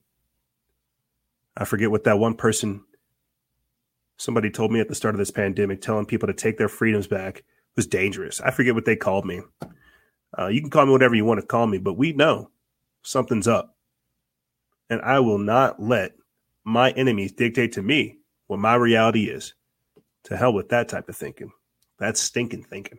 I 1.56 1.64
forget 1.64 1.90
what 1.90 2.04
that 2.04 2.18
one 2.18 2.34
person 2.34 2.84
somebody 4.20 4.50
told 4.50 4.70
me 4.70 4.80
at 4.80 4.88
the 4.88 4.94
start 4.94 5.14
of 5.14 5.18
this 5.18 5.30
pandemic, 5.30 5.80
telling 5.80 6.04
people 6.04 6.26
to 6.26 6.34
take 6.34 6.58
their 6.58 6.68
freedoms 6.68 7.06
back 7.06 7.42
was 7.74 7.86
dangerous. 7.86 8.40
I 8.40 8.50
forget 8.50 8.74
what 8.74 8.84
they 8.84 8.96
called 8.96 9.24
me. 9.24 9.40
Uh, 10.38 10.48
you 10.48 10.60
can 10.60 10.68
call 10.68 10.84
me 10.84 10.92
whatever 10.92 11.14
you 11.14 11.24
want 11.24 11.40
to 11.40 11.46
call 11.46 11.66
me, 11.66 11.78
but 11.78 11.94
we 11.94 12.12
know 12.12 12.50
something's 13.02 13.48
up. 13.48 13.74
And 14.90 15.00
I 15.00 15.20
will 15.20 15.38
not 15.38 15.80
let 15.80 16.12
my 16.64 16.90
enemies 16.90 17.32
dictate 17.32 17.72
to 17.72 17.82
me 17.82 18.18
what 18.46 18.60
my 18.60 18.74
reality 18.74 19.24
is. 19.24 19.54
To 20.24 20.36
hell 20.36 20.52
with 20.52 20.68
that 20.68 20.88
type 20.88 21.08
of 21.08 21.16
thinking. 21.16 21.50
That's 21.98 22.20
stinking 22.20 22.64
thinking. 22.64 22.98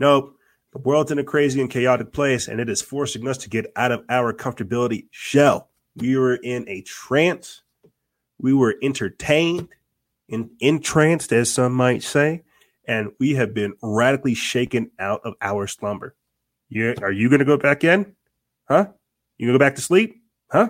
Nope. 0.00 0.34
The 0.72 0.80
world's 0.80 1.12
in 1.12 1.20
a 1.20 1.24
crazy 1.24 1.60
and 1.60 1.70
chaotic 1.70 2.12
place, 2.12 2.48
and 2.48 2.60
it 2.60 2.68
is 2.68 2.82
forcing 2.82 3.26
us 3.28 3.38
to 3.38 3.48
get 3.48 3.72
out 3.76 3.92
of 3.92 4.04
our 4.08 4.32
comfortability 4.32 5.06
shell. 5.12 5.68
We 5.94 6.16
were 6.16 6.34
in 6.34 6.68
a 6.68 6.82
trance. 6.82 7.62
We 8.40 8.52
were 8.52 8.76
entertained 8.82 9.68
in, 10.30 10.50
entranced, 10.60 11.32
as 11.32 11.52
some 11.52 11.72
might 11.72 12.02
say, 12.02 12.42
and 12.86 13.10
we 13.18 13.34
have 13.34 13.52
been 13.52 13.74
radically 13.82 14.34
shaken 14.34 14.90
out 14.98 15.20
of 15.24 15.34
our 15.42 15.66
slumber. 15.66 16.14
You, 16.68 16.94
are 17.02 17.12
you 17.12 17.28
going 17.28 17.40
to 17.40 17.44
go 17.44 17.56
back 17.56 17.84
in? 17.84 18.14
Huh? 18.68 18.86
You 19.36 19.46
going 19.46 19.54
to 19.54 19.58
go 19.58 19.64
back 19.64 19.74
to 19.74 19.82
sleep? 19.82 20.22
Huh? 20.50 20.68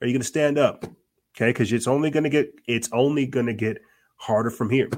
Are 0.00 0.06
you 0.06 0.12
going 0.12 0.20
to 0.20 0.26
stand 0.26 0.58
up? 0.58 0.84
Okay, 1.36 1.50
because 1.50 1.72
it's 1.72 1.86
only 1.86 2.10
going 2.10 2.24
to 2.24 2.30
get 2.30 2.52
it's 2.66 2.88
only 2.92 3.26
going 3.26 3.46
to 3.46 3.54
get 3.54 3.80
harder 4.16 4.50
from 4.50 4.68
here. 4.68 4.90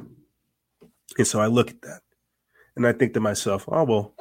And 1.19 1.27
so 1.27 1.41
I 1.41 1.47
look 1.47 1.71
at 1.71 1.83
that, 1.83 2.01
and 2.75 2.87
I 2.87 2.93
think 2.93 3.13
to 3.15 3.21
myself, 3.21 3.65
oh 3.69 3.85
well, 3.85 4.15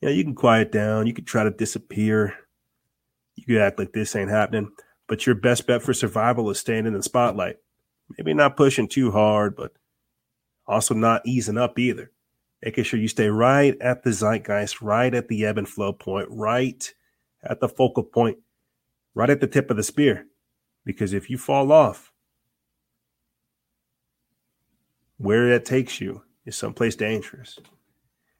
yeah, 0.00 0.08
you 0.08 0.24
can 0.24 0.34
quiet 0.34 0.72
down, 0.72 1.06
you 1.06 1.12
can 1.12 1.26
try 1.26 1.44
to 1.44 1.50
disappear, 1.50 2.34
you 3.36 3.44
can 3.44 3.58
act 3.58 3.78
like 3.78 3.92
this 3.92 4.16
ain't 4.16 4.30
happening, 4.30 4.70
but 5.08 5.26
your 5.26 5.34
best 5.34 5.66
bet 5.66 5.82
for 5.82 5.92
survival 5.92 6.48
is 6.48 6.58
staying 6.58 6.86
in 6.86 6.94
the 6.94 7.02
spotlight 7.02 7.56
maybe 8.16 8.34
not 8.34 8.56
pushing 8.56 8.88
too 8.88 9.10
hard, 9.10 9.56
but 9.56 9.72
also 10.66 10.94
not 10.94 11.22
easing 11.26 11.58
up 11.58 11.78
either. 11.78 12.10
Making 12.62 12.84
sure 12.84 13.00
you 13.00 13.08
stay 13.08 13.28
right 13.28 13.76
at 13.80 14.04
the 14.04 14.10
zeitgeist, 14.10 14.80
right 14.80 15.12
at 15.12 15.28
the 15.28 15.44
ebb 15.44 15.58
and 15.58 15.68
flow 15.68 15.92
point, 15.92 16.28
right 16.30 16.94
at 17.42 17.60
the 17.60 17.68
focal 17.68 18.04
point, 18.04 18.38
right 19.14 19.30
at 19.30 19.40
the 19.40 19.48
tip 19.48 19.70
of 19.70 19.76
the 19.76 19.82
spear. 19.82 20.26
Because 20.84 21.12
if 21.12 21.28
you 21.28 21.38
fall 21.38 21.72
off, 21.72 22.12
where 25.18 25.48
that 25.50 25.64
takes 25.64 26.00
you 26.00 26.22
is 26.44 26.56
someplace 26.56 26.96
dangerous. 26.96 27.58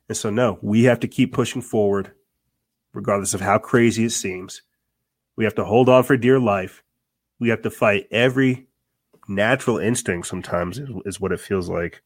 And 0.08 0.16
so, 0.16 0.30
no, 0.30 0.58
we 0.62 0.84
have 0.84 1.00
to 1.00 1.08
keep 1.08 1.32
pushing 1.32 1.62
forward, 1.62 2.12
regardless 2.92 3.34
of 3.34 3.40
how 3.40 3.58
crazy 3.58 4.04
it 4.04 4.10
seems. 4.10 4.62
We 5.36 5.44
have 5.44 5.54
to 5.56 5.64
hold 5.64 5.88
on 5.88 6.02
for 6.04 6.16
dear 6.16 6.38
life. 6.38 6.82
We 7.38 7.48
have 7.48 7.62
to 7.62 7.70
fight 7.70 8.06
every 8.10 8.66
natural 9.34 9.78
instinct 9.78 10.26
sometimes 10.26 10.78
is, 10.78 10.88
is 11.04 11.20
what 11.20 11.32
it 11.32 11.40
feels 11.40 11.68
like. 11.68 12.02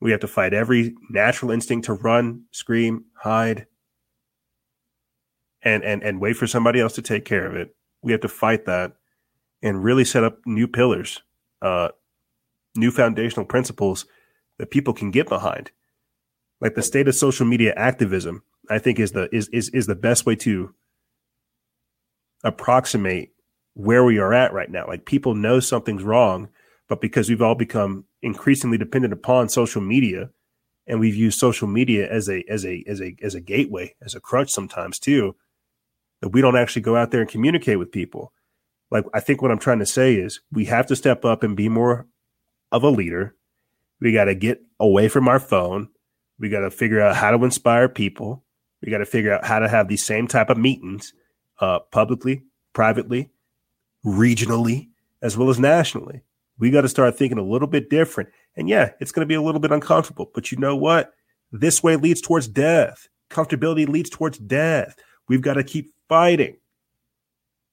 We 0.00 0.10
have 0.10 0.20
to 0.20 0.28
fight 0.28 0.52
every 0.52 0.94
natural 1.10 1.50
instinct 1.50 1.86
to 1.86 1.94
run, 1.94 2.44
scream, 2.50 3.06
hide, 3.14 3.66
and 5.62 5.82
and 5.82 6.02
and 6.02 6.20
wait 6.20 6.36
for 6.36 6.46
somebody 6.46 6.80
else 6.80 6.94
to 6.94 7.02
take 7.02 7.24
care 7.24 7.46
of 7.46 7.54
it. 7.56 7.74
We 8.02 8.12
have 8.12 8.20
to 8.22 8.28
fight 8.28 8.66
that 8.66 8.92
and 9.62 9.82
really 9.82 10.04
set 10.04 10.24
up 10.24 10.38
new 10.44 10.68
pillars, 10.68 11.22
uh, 11.62 11.88
new 12.76 12.90
foundational 12.90 13.46
principles 13.46 14.04
that 14.58 14.70
people 14.70 14.92
can 14.92 15.10
get 15.10 15.28
behind. 15.28 15.70
Like 16.60 16.74
the 16.74 16.82
state 16.82 17.08
of 17.08 17.14
social 17.14 17.46
media 17.46 17.72
activism, 17.76 18.42
I 18.68 18.78
think 18.78 18.98
is 18.98 19.12
the 19.12 19.34
is 19.34 19.48
is 19.48 19.70
is 19.70 19.86
the 19.86 19.94
best 19.94 20.26
way 20.26 20.36
to 20.36 20.74
approximate 22.42 23.33
where 23.74 24.04
we 24.04 24.18
are 24.18 24.32
at 24.32 24.52
right 24.52 24.70
now. 24.70 24.86
Like 24.86 25.04
people 25.04 25.34
know 25.34 25.60
something's 25.60 26.02
wrong, 26.02 26.48
but 26.88 27.00
because 27.00 27.28
we've 27.28 27.42
all 27.42 27.54
become 27.54 28.04
increasingly 28.22 28.78
dependent 28.78 29.12
upon 29.12 29.48
social 29.48 29.82
media 29.82 30.30
and 30.86 31.00
we've 31.00 31.14
used 31.14 31.38
social 31.38 31.68
media 31.68 32.10
as 32.10 32.28
a 32.28 32.44
as 32.48 32.64
a 32.64 32.84
as 32.86 33.00
a 33.00 33.16
as 33.22 33.34
a 33.34 33.40
gateway, 33.40 33.94
as 34.02 34.14
a 34.14 34.20
crutch 34.20 34.50
sometimes 34.50 34.98
too, 34.98 35.34
that 36.20 36.30
we 36.30 36.40
don't 36.40 36.56
actually 36.56 36.82
go 36.82 36.96
out 36.96 37.10
there 37.10 37.20
and 37.20 37.30
communicate 37.30 37.78
with 37.78 37.92
people. 37.92 38.32
Like 38.90 39.04
I 39.12 39.20
think 39.20 39.42
what 39.42 39.50
I'm 39.50 39.58
trying 39.58 39.80
to 39.80 39.86
say 39.86 40.14
is 40.14 40.40
we 40.52 40.66
have 40.66 40.86
to 40.86 40.96
step 40.96 41.24
up 41.24 41.42
and 41.42 41.56
be 41.56 41.68
more 41.68 42.06
of 42.70 42.82
a 42.82 42.90
leader. 42.90 43.34
We 44.00 44.12
got 44.12 44.24
to 44.24 44.34
get 44.34 44.62
away 44.78 45.08
from 45.08 45.28
our 45.28 45.40
phone. 45.40 45.88
We 46.38 46.48
got 46.48 46.60
to 46.60 46.70
figure 46.70 47.00
out 47.00 47.16
how 47.16 47.30
to 47.30 47.44
inspire 47.44 47.88
people. 47.88 48.44
We 48.82 48.90
got 48.90 48.98
to 48.98 49.06
figure 49.06 49.32
out 49.32 49.46
how 49.46 49.60
to 49.60 49.68
have 49.68 49.88
these 49.88 50.04
same 50.04 50.26
type 50.26 50.50
of 50.50 50.58
meetings 50.58 51.14
uh, 51.60 51.78
publicly, 51.90 52.44
privately, 52.74 53.30
regionally 54.04 54.88
as 55.22 55.36
well 55.36 55.50
as 55.50 55.58
nationally. 55.58 56.22
We 56.58 56.70
got 56.70 56.82
to 56.82 56.88
start 56.88 57.16
thinking 57.16 57.38
a 57.38 57.42
little 57.42 57.66
bit 57.66 57.90
different. 57.90 58.28
And 58.56 58.68
yeah, 58.68 58.90
it's 59.00 59.10
going 59.10 59.26
to 59.26 59.28
be 59.28 59.34
a 59.34 59.42
little 59.42 59.60
bit 59.60 59.72
uncomfortable, 59.72 60.30
but 60.34 60.52
you 60.52 60.58
know 60.58 60.76
what? 60.76 61.12
This 61.50 61.82
way 61.82 61.96
leads 61.96 62.20
towards 62.20 62.46
death. 62.46 63.08
Comfortability 63.30 63.88
leads 63.88 64.10
towards 64.10 64.38
death. 64.38 64.96
We've 65.28 65.40
got 65.40 65.54
to 65.54 65.64
keep 65.64 65.92
fighting. 66.08 66.56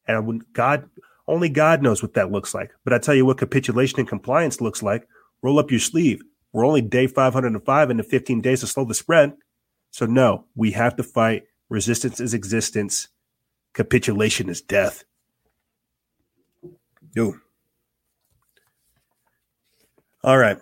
And 0.08 0.26
when 0.26 0.42
God, 0.54 0.90
only 1.28 1.50
God 1.50 1.82
knows 1.82 2.02
what 2.02 2.14
that 2.14 2.32
looks 2.32 2.54
like. 2.54 2.72
But 2.84 2.94
I 2.94 2.98
tell 2.98 3.14
you 3.14 3.26
what 3.26 3.38
capitulation 3.38 4.00
and 4.00 4.08
compliance 4.08 4.62
looks 4.62 4.82
like. 4.82 5.08
Roll 5.42 5.60
up 5.60 5.72
your 5.72 5.80
sleeve. 5.80 6.22
We're 6.54 6.66
only 6.66 6.82
day 6.82 7.08
505 7.08 7.90
into 7.90 8.04
15 8.04 8.42
days 8.42 8.62
to 8.62 8.68
slow 8.68 8.86
the 8.86 8.94
spread. 8.94 9.34
So 9.92 10.06
no, 10.06 10.46
we 10.56 10.72
have 10.72 10.96
to 10.96 11.04
fight. 11.04 11.44
Resistance 11.70 12.20
is 12.20 12.34
existence. 12.34 13.08
Capitulation 13.74 14.50
is 14.50 14.62
death. 14.62 15.04
Yo. 17.14 17.36
All 20.24 20.38
right. 20.38 20.58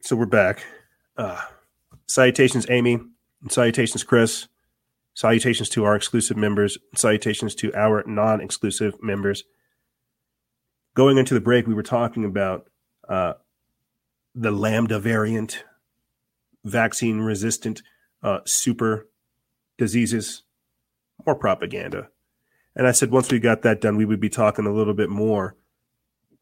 So 0.00 0.14
we're 0.14 0.26
back. 0.26 0.64
Uh, 1.16 1.42
salutations, 2.06 2.66
Amy. 2.70 2.94
And 3.42 3.50
salutations, 3.50 4.04
Chris. 4.04 4.46
Salutations 5.14 5.68
to 5.70 5.84
our 5.84 5.96
exclusive 5.96 6.36
members. 6.36 6.78
Salutations 6.94 7.56
to 7.56 7.74
our 7.74 8.04
non 8.06 8.40
exclusive 8.40 9.02
members. 9.02 9.42
Going 10.94 11.18
into 11.18 11.34
the 11.34 11.40
break, 11.40 11.66
we 11.66 11.74
were 11.74 11.82
talking 11.82 12.24
about 12.24 12.70
uh, 13.08 13.32
the 14.36 14.52
Lambda 14.52 15.00
variant, 15.00 15.64
vaccine 16.64 17.18
resistant 17.20 17.82
uh, 18.22 18.38
super 18.44 19.08
diseases, 19.78 20.44
more 21.26 21.34
propaganda. 21.34 22.08
And 22.76 22.86
I 22.86 22.92
said 22.92 23.10
once 23.10 23.32
we 23.32 23.38
got 23.38 23.62
that 23.62 23.80
done, 23.80 23.96
we 23.96 24.04
would 24.04 24.20
be 24.20 24.28
talking 24.28 24.66
a 24.66 24.72
little 24.72 24.92
bit 24.92 25.08
more 25.08 25.56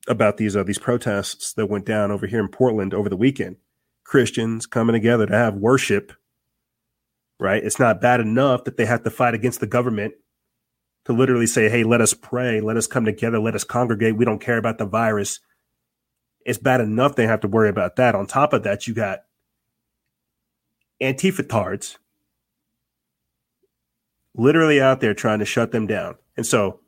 about 0.09 0.37
these 0.37 0.57
uh, 0.57 0.65
these 0.65 0.81
protests 0.81 1.53
that 1.55 1.67
went 1.67 1.87
down 1.87 2.11
over 2.11 2.27
here 2.27 2.41
in 2.41 2.49
Portland 2.49 2.93
over 2.93 3.09
the 3.09 3.17
weekend. 3.17 3.57
Christians 4.03 4.67
coming 4.67 4.93
together 4.93 5.27
to 5.27 5.35
have 5.35 5.55
worship. 5.55 6.13
Right? 7.39 7.65
It's 7.65 7.79
not 7.79 8.01
bad 8.01 8.21
enough 8.21 8.65
that 8.65 8.77
they 8.77 8.85
have 8.85 9.05
to 9.05 9.11
fight 9.11 9.35
against 9.35 9.61
the 9.61 9.67
government 9.67 10.15
to 11.05 11.13
literally 11.13 11.47
say, 11.47 11.69
"Hey, 11.69 11.85
let 11.85 12.01
us 12.01 12.15
pray, 12.15 12.61
let 12.61 12.77
us 12.77 12.87
come 12.87 13.05
together, 13.05 13.39
let 13.39 13.55
us 13.55 13.65
congregate. 13.65 14.17
We 14.17 14.25
don't 14.25 14.41
care 14.41 14.59
about 14.59 14.79
the 14.79 14.87
virus." 14.87 15.41
It's 16.45 16.59
bad 16.59 16.81
enough 16.81 17.15
they 17.15 17.27
have 17.27 17.41
to 17.41 17.49
worry 17.49 17.71
about 17.71 17.97
that. 17.97 18.15
On 18.15 18.27
top 18.27 18.53
of 18.53 18.65
that, 18.65 18.87
you 18.87 18.93
got 18.93 19.21
antifa 21.01 21.49
literally 24.35 24.81
out 24.81 25.01
there 25.01 25.15
trying 25.15 25.39
to 25.39 25.45
shut 25.45 25.73
them 25.73 25.87
down. 25.87 26.17
And 26.37 26.47
so 26.47 26.81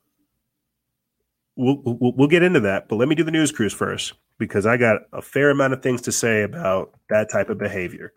we'll, 1.57 1.81
we'll, 1.85 2.13
we'll 2.17 2.29
get 2.29 2.43
into 2.43 2.61
that, 2.61 2.89
but 2.89 2.97
let 2.97 3.09
me 3.09 3.15
do 3.15 3.25
the 3.25 3.31
news 3.31 3.53
cruise 3.53 3.73
first 3.73 4.15
because 4.39 4.67
I 4.67 4.77
got 4.77 5.03
a 5.13 5.23
fair 5.23 5.51
amount 5.51 5.73
of 5.73 5.83
things 5.83 6.03
to 6.03 6.13
say 6.13 6.43
about 6.43 6.95
that 7.09 7.31
type 7.31 7.49
of 7.49 7.59
behavior. 7.59 8.13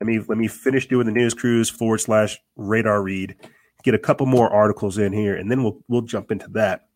Let 0.00 0.08
me 0.08 0.18
let 0.18 0.36
me 0.36 0.48
finish 0.48 0.88
doing 0.88 1.06
the 1.06 1.12
news 1.12 1.34
cruise 1.34 1.70
forward 1.70 1.98
slash 1.98 2.38
radar 2.56 3.02
read, 3.02 3.36
get 3.84 3.94
a 3.94 3.98
couple 3.98 4.26
more 4.26 4.50
articles 4.50 4.98
in 4.98 5.12
here, 5.12 5.36
and 5.36 5.50
then 5.50 5.62
we'll 5.62 5.80
we'll 5.88 6.02
jump 6.02 6.30
into 6.30 6.48
that. 6.50 6.88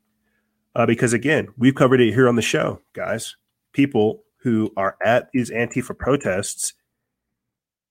Uh, 0.75 0.85
because 0.85 1.13
again, 1.13 1.49
we've 1.57 1.75
covered 1.75 2.01
it 2.01 2.13
here 2.13 2.29
on 2.29 2.37
the 2.37 2.43
show, 2.43 2.81
guys. 2.93 3.37
People 3.73 4.25
who 4.43 4.73
are 4.77 4.97
at 5.03 5.31
these 5.33 5.51
Antifa 5.51 5.97
protests 5.97 6.75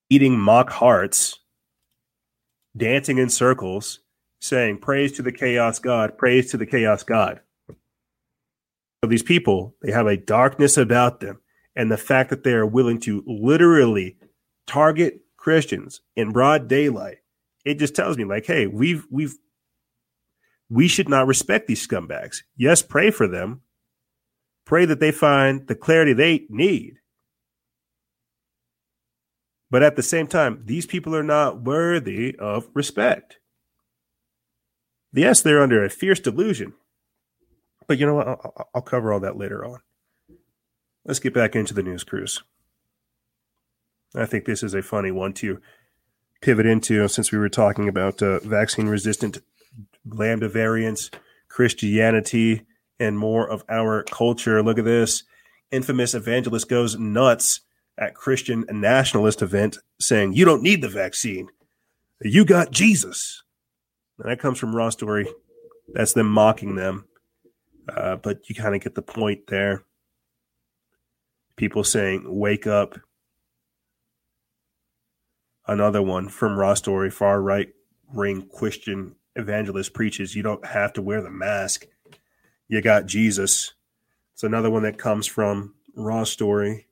eating 0.09 0.37
mock 0.37 0.69
hearts, 0.69 1.39
dancing 2.77 3.17
in 3.17 3.29
circles, 3.29 3.99
saying, 4.39 4.79
Praise 4.79 5.11
to 5.13 5.21
the 5.21 5.31
chaos 5.31 5.79
God, 5.79 6.17
praise 6.17 6.51
to 6.51 6.57
the 6.57 6.65
chaos 6.65 7.03
God. 7.03 7.41
So 9.03 9.09
these 9.09 9.23
people, 9.23 9.75
they 9.81 9.91
have 9.91 10.07
a 10.07 10.17
darkness 10.17 10.77
about 10.77 11.19
them. 11.19 11.39
And 11.75 11.91
the 11.91 11.97
fact 11.97 12.31
that 12.31 12.43
they 12.43 12.53
are 12.53 12.65
willing 12.65 12.99
to 13.01 13.23
literally 13.27 14.17
target 14.65 15.21
Christians 15.37 16.01
in 16.15 16.31
broad 16.31 16.67
daylight, 16.67 17.17
it 17.63 17.77
just 17.77 17.95
tells 17.95 18.17
me, 18.17 18.25
like, 18.25 18.45
hey, 18.45 18.65
we've, 18.65 19.05
we've, 19.11 19.35
we 20.69 20.87
should 20.87 21.07
not 21.07 21.27
respect 21.27 21.67
these 21.67 21.85
scumbags. 21.85 22.37
Yes, 22.55 22.81
pray 22.81 23.11
for 23.11 23.27
them. 23.27 23.61
Pray 24.65 24.85
that 24.85 24.99
they 24.99 25.11
find 25.11 25.67
the 25.67 25.75
clarity 25.75 26.13
they 26.13 26.45
need. 26.49 26.95
But 29.69 29.83
at 29.83 29.95
the 29.95 30.03
same 30.03 30.27
time, 30.27 30.61
these 30.65 30.85
people 30.85 31.15
are 31.15 31.23
not 31.23 31.61
worthy 31.61 32.35
of 32.37 32.69
respect. 32.73 33.39
Yes, 35.13 35.41
they're 35.41 35.61
under 35.61 35.83
a 35.83 35.89
fierce 35.89 36.19
delusion. 36.19 36.73
But 37.87 37.97
you 37.97 38.05
know 38.05 38.15
what? 38.15 38.27
I'll, 38.27 38.69
I'll 38.75 38.81
cover 38.81 39.11
all 39.11 39.19
that 39.21 39.37
later 39.37 39.65
on. 39.65 39.79
Let's 41.05 41.19
get 41.19 41.33
back 41.33 41.55
into 41.55 41.73
the 41.73 41.83
news 41.83 42.03
cruise. 42.03 42.43
I 44.15 44.25
think 44.25 44.45
this 44.45 44.63
is 44.63 44.73
a 44.73 44.81
funny 44.81 45.11
one 45.11 45.33
to 45.33 45.59
pivot 46.41 46.65
into 46.65 47.07
since 47.07 47.31
we 47.31 47.37
were 47.37 47.49
talking 47.49 47.87
about 47.87 48.21
uh, 48.21 48.39
vaccine 48.39 48.87
resistant 48.87 49.39
lambda 50.05 50.49
variants, 50.49 51.09
Christianity, 51.49 52.65
and 52.99 53.17
more 53.17 53.49
of 53.49 53.63
our 53.69 54.03
culture. 54.03 54.61
Look 54.63 54.79
at 54.79 54.85
this. 54.85 55.23
Infamous 55.71 56.13
evangelist 56.13 56.69
goes 56.69 56.97
nuts 56.97 57.61
at 57.97 58.15
Christian 58.15 58.65
nationalist 58.71 59.41
event 59.41 59.77
saying, 59.99 60.33
You 60.33 60.45
don't 60.45 60.61
need 60.61 60.81
the 60.81 60.89
vaccine. 60.89 61.49
You 62.21 62.45
got 62.45 62.71
Jesus. 62.71 63.43
And 64.19 64.31
that 64.31 64.39
comes 64.39 64.59
from 64.59 64.75
Raw 64.75 64.89
Story. 64.89 65.27
That's 65.93 66.13
them 66.13 66.29
mocking 66.29 66.75
them. 66.75 67.05
Uh, 67.87 68.17
but 68.17 68.49
you 68.49 68.55
kind 68.55 68.75
of 68.75 68.81
get 68.81 68.95
the 68.95 69.01
point 69.01 69.47
there. 69.47 69.83
People 71.55 71.83
saying, 71.83 72.23
Wake 72.25 72.67
up. 72.67 72.99
Another 75.67 76.01
one 76.01 76.29
from 76.29 76.57
Raw 76.57 76.75
Story, 76.75 77.09
far 77.09 77.41
right 77.41 77.69
ring 78.13 78.47
Christian 78.53 79.15
evangelist 79.35 79.93
preaches, 79.93 80.35
You 80.35 80.43
don't 80.43 80.65
have 80.65 80.93
to 80.93 81.01
wear 81.01 81.21
the 81.21 81.29
mask. 81.29 81.85
You 82.67 82.81
got 82.81 83.05
Jesus. 83.05 83.73
It's 84.33 84.43
another 84.43 84.69
one 84.69 84.83
that 84.83 84.97
comes 84.97 85.25
from 85.25 85.73
Raw 85.95 86.23
Story 86.23 86.86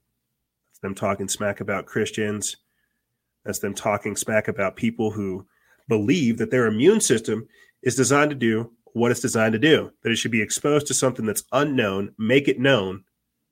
them 0.86 0.96
talking 0.96 1.28
smack 1.28 1.60
about 1.60 1.86
Christians. 1.86 2.58
That's 3.44 3.60
them 3.60 3.74
talking 3.74 4.16
smack 4.16 4.48
about 4.48 4.76
people 4.76 5.12
who 5.12 5.46
believe 5.88 6.38
that 6.38 6.52
their 6.52 6.66
immune 6.66 7.02
system 7.02 7.48
is 7.84 7.96
designed 7.96 8.32
to 8.32 8.36
do 8.36 8.72
what 8.94 9.12
it's 9.12 9.20
designed 9.20 9.52
to 9.52 9.60
do, 9.60 9.92
that 10.02 10.12
it 10.12 10.16
should 10.16 10.32
be 10.32 10.42
exposed 10.42 10.88
to 10.88 10.94
something 10.94 11.26
that's 11.26 11.44
unknown, 11.52 12.14
make 12.18 12.48
it 12.48 12.60
known, 12.60 13.04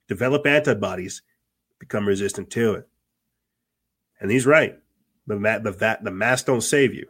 develop 0.07 0.47
antibodies, 0.47 1.21
become 1.79 2.07
resistant 2.07 2.49
to 2.49 2.75
it. 2.75 2.87
And 4.21 4.31
he's 4.31 4.45
right. 4.45 4.79
The 5.27 5.35
mat, 5.37 5.63
the 5.63 5.71
vat, 5.71 6.01
the 6.01 6.11
mask 6.11 6.45
don't 6.45 6.61
save 6.61 6.93
you. 6.93 7.07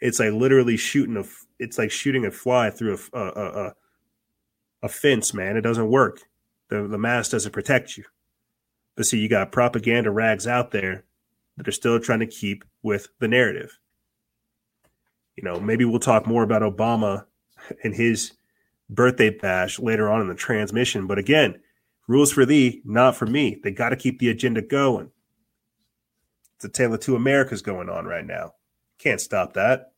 It's 0.00 0.20
like 0.20 0.32
literally 0.32 0.76
shooting 0.76 1.16
a. 1.16 1.24
It's 1.58 1.76
like 1.76 1.90
shooting 1.90 2.24
a 2.24 2.30
fly 2.30 2.70
through 2.70 2.98
a 3.12 3.18
a, 3.18 3.66
a, 3.66 3.74
a 4.84 4.88
fence, 4.88 5.34
man. 5.34 5.56
It 5.56 5.62
doesn't 5.62 5.90
work. 5.90 6.20
The 6.68 6.86
the 6.86 6.98
mask 6.98 7.32
doesn't 7.32 7.52
protect 7.52 7.96
you. 7.96 8.04
But 9.00 9.06
see, 9.06 9.18
you 9.18 9.30
got 9.30 9.50
propaganda 9.50 10.10
rags 10.10 10.46
out 10.46 10.72
there 10.72 11.04
that 11.56 11.66
are 11.66 11.72
still 11.72 11.98
trying 11.98 12.18
to 12.18 12.26
keep 12.26 12.66
with 12.82 13.08
the 13.18 13.28
narrative. 13.28 13.78
You 15.36 15.42
know, 15.42 15.58
maybe 15.58 15.86
we'll 15.86 16.00
talk 16.00 16.26
more 16.26 16.42
about 16.42 16.60
Obama 16.60 17.24
and 17.82 17.94
his 17.94 18.32
birthday 18.90 19.30
bash 19.30 19.78
later 19.78 20.10
on 20.10 20.20
in 20.20 20.28
the 20.28 20.34
transmission. 20.34 21.06
But 21.06 21.16
again, 21.16 21.62
rules 22.08 22.30
for 22.30 22.44
thee, 22.44 22.82
not 22.84 23.16
for 23.16 23.24
me. 23.24 23.58
They 23.64 23.70
got 23.70 23.88
to 23.88 23.96
keep 23.96 24.18
the 24.18 24.28
agenda 24.28 24.60
going. 24.60 25.10
It's 26.56 26.66
a 26.66 26.68
tale 26.68 26.92
of 26.92 27.00
two 27.00 27.16
Americas 27.16 27.62
going 27.62 27.88
on 27.88 28.04
right 28.04 28.26
now. 28.26 28.52
Can't 28.98 29.18
stop 29.18 29.54
that. 29.54 29.92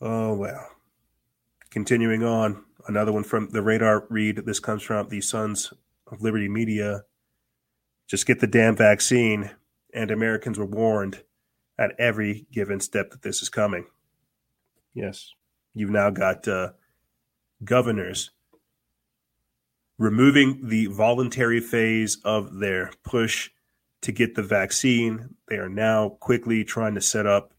Oh, 0.00 0.34
well. 0.34 0.68
Continuing 1.70 2.22
on, 2.22 2.64
Another 2.86 3.12
one 3.12 3.24
from 3.24 3.50
the 3.50 3.62
radar 3.62 4.06
read. 4.08 4.42
This 4.44 4.60
comes 4.60 4.82
from 4.82 5.08
the 5.08 5.20
Sons 5.20 5.72
of 6.10 6.22
Liberty 6.22 6.48
Media. 6.48 7.02
Just 8.08 8.26
get 8.26 8.40
the 8.40 8.46
damn 8.46 8.76
vaccine, 8.76 9.50
and 9.94 10.10
Americans 10.10 10.58
were 10.58 10.66
warned 10.66 11.22
at 11.78 11.92
every 11.98 12.46
given 12.52 12.80
step 12.80 13.10
that 13.10 13.22
this 13.22 13.42
is 13.42 13.48
coming. 13.48 13.86
Yes, 14.94 15.32
you've 15.74 15.90
now 15.90 16.10
got 16.10 16.46
uh, 16.46 16.72
governors 17.64 18.30
removing 19.98 20.68
the 20.68 20.86
voluntary 20.86 21.60
phase 21.60 22.18
of 22.24 22.58
their 22.58 22.90
push 23.04 23.50
to 24.00 24.10
get 24.10 24.34
the 24.34 24.42
vaccine. 24.42 25.36
They 25.48 25.56
are 25.56 25.68
now 25.68 26.10
quickly 26.20 26.64
trying 26.64 26.94
to 26.96 27.00
set 27.00 27.26
up 27.26 27.54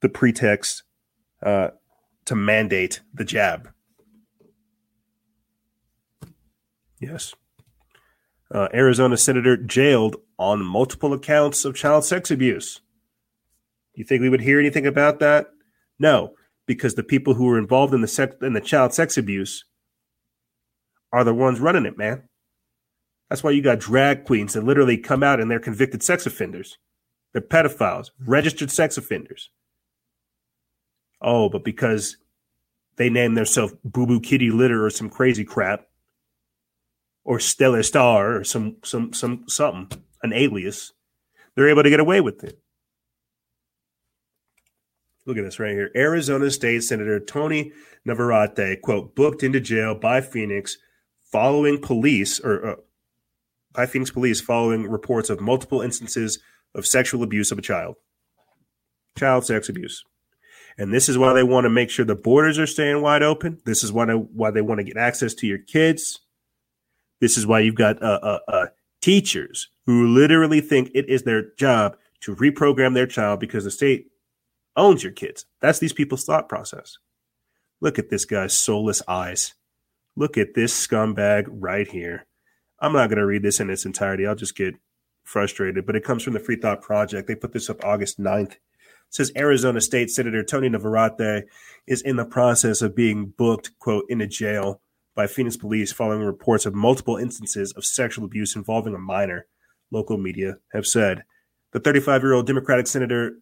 the 0.00 0.08
pretext 0.08 0.82
uh, 1.42 1.70
to 2.24 2.34
mandate 2.34 3.02
the 3.12 3.24
jab. 3.24 3.73
Yes. 7.00 7.34
Uh, 8.52 8.68
Arizona 8.72 9.16
senator 9.16 9.56
jailed 9.56 10.16
on 10.38 10.64
multiple 10.64 11.12
accounts 11.12 11.64
of 11.64 11.74
child 11.74 12.04
sex 12.04 12.30
abuse. 12.30 12.80
You 13.94 14.04
think 14.04 14.20
we 14.20 14.28
would 14.28 14.40
hear 14.40 14.58
anything 14.58 14.86
about 14.86 15.20
that? 15.20 15.46
No, 15.98 16.34
because 16.66 16.94
the 16.94 17.02
people 17.02 17.34
who 17.34 17.48
are 17.50 17.58
involved 17.58 17.94
in 17.94 18.00
the 18.00 18.08
sex 18.08 18.34
in 18.42 18.52
the 18.52 18.60
child 18.60 18.92
sex 18.92 19.16
abuse 19.16 19.64
are 21.12 21.24
the 21.24 21.34
ones 21.34 21.60
running 21.60 21.86
it, 21.86 21.96
man. 21.96 22.24
That's 23.28 23.42
why 23.42 23.52
you 23.52 23.62
got 23.62 23.78
drag 23.78 24.24
queens 24.24 24.52
that 24.52 24.64
literally 24.64 24.98
come 24.98 25.22
out 25.22 25.40
and 25.40 25.50
they're 25.50 25.60
convicted 25.60 26.02
sex 26.02 26.26
offenders. 26.26 26.78
They're 27.32 27.42
pedophiles, 27.42 28.10
registered 28.24 28.70
sex 28.70 28.96
offenders. 28.96 29.50
Oh, 31.20 31.48
but 31.48 31.64
because 31.64 32.16
they 32.96 33.08
name 33.08 33.34
themselves 33.34 33.74
Boo 33.84 34.06
Boo 34.06 34.20
Kitty 34.20 34.50
Litter 34.50 34.84
or 34.84 34.90
some 34.90 35.08
crazy 35.08 35.44
crap, 35.44 35.86
or 37.24 37.40
Stellar 37.40 37.82
Star 37.82 38.36
or 38.36 38.44
some 38.44 38.76
some 38.84 39.12
some 39.12 39.44
something, 39.48 40.02
an 40.22 40.32
alias, 40.32 40.92
they're 41.54 41.68
able 41.68 41.82
to 41.82 41.90
get 41.90 42.00
away 42.00 42.20
with 42.20 42.44
it. 42.44 42.60
Look 45.26 45.38
at 45.38 45.44
this 45.44 45.58
right 45.58 45.72
here. 45.72 45.90
Arizona 45.96 46.50
State 46.50 46.82
Senator 46.82 47.18
Tony 47.18 47.72
Navarrete, 48.04 48.82
quote, 48.82 49.14
booked 49.14 49.42
into 49.42 49.58
jail 49.58 49.94
by 49.94 50.20
Phoenix 50.20 50.76
following 51.32 51.80
police 51.80 52.38
or 52.40 52.66
uh, 52.66 52.76
by 53.72 53.86
Phoenix 53.86 54.10
police 54.10 54.40
following 54.40 54.88
reports 54.88 55.30
of 55.30 55.40
multiple 55.40 55.80
instances 55.80 56.38
of 56.74 56.86
sexual 56.86 57.22
abuse 57.22 57.50
of 57.50 57.58
a 57.58 57.62
child. 57.62 57.96
Child 59.18 59.46
sex 59.46 59.68
abuse. 59.68 60.04
And 60.76 60.92
this 60.92 61.08
is 61.08 61.16
why 61.16 61.32
they 61.32 61.42
want 61.42 61.64
to 61.64 61.70
make 61.70 61.88
sure 61.88 62.04
the 62.04 62.16
borders 62.16 62.58
are 62.58 62.66
staying 62.66 63.00
wide 63.00 63.22
open. 63.22 63.60
This 63.64 63.84
is 63.84 63.92
why 63.92 64.06
they, 64.06 64.12
why 64.12 64.50
they 64.50 64.60
want 64.60 64.78
to 64.78 64.84
get 64.84 64.96
access 64.96 65.32
to 65.34 65.46
your 65.46 65.58
kids. 65.58 66.20
This 67.20 67.38
is 67.38 67.46
why 67.46 67.60
you've 67.60 67.74
got 67.74 68.02
uh, 68.02 68.20
uh, 68.22 68.38
uh, 68.48 68.66
teachers 69.00 69.68
who 69.86 70.08
literally 70.08 70.60
think 70.60 70.90
it 70.94 71.08
is 71.08 71.22
their 71.22 71.52
job 71.56 71.96
to 72.20 72.34
reprogram 72.36 72.94
their 72.94 73.06
child 73.06 73.40
because 73.40 73.64
the 73.64 73.70
state 73.70 74.06
owns 74.76 75.02
your 75.02 75.12
kids. 75.12 75.46
That's 75.60 75.78
these 75.78 75.92
people's 75.92 76.24
thought 76.24 76.48
process. 76.48 76.98
Look 77.80 77.98
at 77.98 78.08
this 78.10 78.24
guy's 78.24 78.54
soulless 78.56 79.02
eyes. 79.06 79.54
Look 80.16 80.38
at 80.38 80.54
this 80.54 80.86
scumbag 80.86 81.46
right 81.48 81.86
here. 81.86 82.26
I'm 82.80 82.92
not 82.92 83.08
going 83.08 83.18
to 83.18 83.26
read 83.26 83.42
this 83.42 83.60
in 83.60 83.70
its 83.70 83.84
entirety. 83.84 84.26
I'll 84.26 84.34
just 84.34 84.56
get 84.56 84.74
frustrated, 85.24 85.86
but 85.86 85.96
it 85.96 86.04
comes 86.04 86.22
from 86.22 86.34
the 86.34 86.40
Free 86.40 86.56
Thought 86.56 86.82
Project. 86.82 87.26
They 87.28 87.34
put 87.34 87.52
this 87.52 87.70
up 87.70 87.84
August 87.84 88.20
9th. 88.20 88.52
It 88.52 88.58
says 89.10 89.32
Arizona 89.36 89.80
State 89.80 90.10
Senator 90.10 90.42
Tony 90.42 90.68
Navarrete 90.68 91.44
is 91.86 92.02
in 92.02 92.16
the 92.16 92.24
process 92.24 92.82
of 92.82 92.96
being 92.96 93.26
booked, 93.26 93.78
quote, 93.78 94.04
in 94.08 94.20
a 94.20 94.26
jail 94.26 94.80
by 95.14 95.26
Phoenix 95.26 95.56
police 95.56 95.92
following 95.92 96.22
reports 96.22 96.66
of 96.66 96.74
multiple 96.74 97.16
instances 97.16 97.72
of 97.72 97.84
sexual 97.84 98.24
abuse 98.24 98.56
involving 98.56 98.94
a 98.94 98.98
minor, 98.98 99.46
local 99.90 100.18
media 100.18 100.56
have 100.72 100.86
said. 100.86 101.24
The 101.72 101.80
35 101.80 102.22
year 102.22 102.32
old 102.32 102.46
Democratic 102.46 102.86
senator 102.86 103.36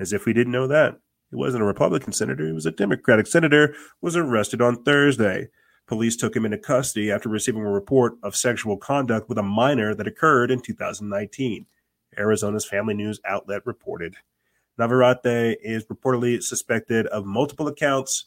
as 0.00 0.12
if 0.12 0.24
we 0.24 0.32
didn't 0.32 0.52
know 0.52 0.66
that. 0.66 0.98
He 1.30 1.36
wasn't 1.36 1.62
a 1.62 1.66
Republican 1.66 2.12
senator, 2.12 2.46
he 2.46 2.52
was 2.52 2.66
a 2.66 2.72
Democratic 2.72 3.26
senator, 3.26 3.74
was 4.00 4.16
arrested 4.16 4.60
on 4.60 4.82
Thursday. 4.82 5.48
Police 5.86 6.16
took 6.16 6.34
him 6.34 6.44
into 6.44 6.58
custody 6.58 7.10
after 7.10 7.28
receiving 7.28 7.62
a 7.62 7.70
report 7.70 8.14
of 8.22 8.34
sexual 8.34 8.76
conduct 8.76 9.28
with 9.28 9.38
a 9.38 9.42
minor 9.42 9.94
that 9.94 10.06
occurred 10.06 10.50
in 10.50 10.60
2019. 10.60 11.66
Arizona's 12.18 12.64
Family 12.64 12.94
News 12.94 13.20
outlet 13.24 13.64
reported. 13.64 14.16
Navarrete 14.78 15.58
is 15.62 15.84
reportedly 15.86 16.42
suspected 16.42 17.06
of 17.08 17.26
multiple 17.26 17.68
accounts 17.68 18.26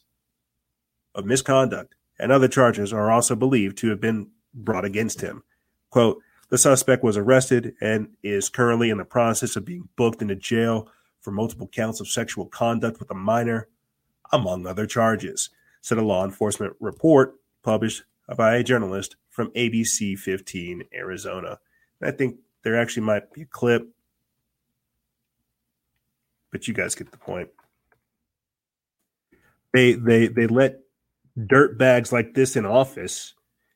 of 1.15 1.25
misconduct, 1.25 1.95
and 2.19 2.31
other 2.31 2.47
charges 2.47 2.93
are 2.93 3.11
also 3.11 3.35
believed 3.35 3.77
to 3.79 3.89
have 3.89 3.99
been 3.99 4.29
brought 4.53 4.85
against 4.85 5.21
him. 5.21 5.43
Quote, 5.89 6.21
the 6.49 6.57
suspect 6.57 7.03
was 7.03 7.17
arrested 7.17 7.73
and 7.81 8.09
is 8.21 8.49
currently 8.49 8.89
in 8.89 8.97
the 8.97 9.05
process 9.05 9.55
of 9.55 9.65
being 9.65 9.89
booked 9.95 10.21
into 10.21 10.35
jail 10.35 10.87
for 11.19 11.31
multiple 11.31 11.67
counts 11.67 11.99
of 11.99 12.07
sexual 12.07 12.45
conduct 12.45 12.99
with 12.99 13.09
a 13.09 13.15
minor, 13.15 13.69
among 14.31 14.67
other 14.67 14.85
charges, 14.85 15.49
said 15.81 15.97
a 15.97 16.03
law 16.03 16.23
enforcement 16.23 16.75
report 16.79 17.35
published 17.63 18.03
by 18.37 18.55
a 18.55 18.63
journalist 18.63 19.15
from 19.29 19.51
ABC 19.51 20.17
15 20.17 20.83
Arizona. 20.93 21.59
And 21.99 22.09
I 22.09 22.15
think 22.15 22.37
there 22.63 22.79
actually 22.79 23.03
might 23.03 23.33
be 23.33 23.43
a 23.43 23.45
clip, 23.45 23.89
but 26.51 26.67
you 26.67 26.73
guys 26.73 26.95
get 26.95 27.11
the 27.11 27.17
point. 27.17 27.49
They 29.73 29.93
they 29.93 30.27
they 30.27 30.45
let 30.45 30.82
dirt 31.37 31.77
bags 31.77 32.11
like 32.11 32.33
this 32.33 32.55
in 32.55 32.65
office 32.65 33.33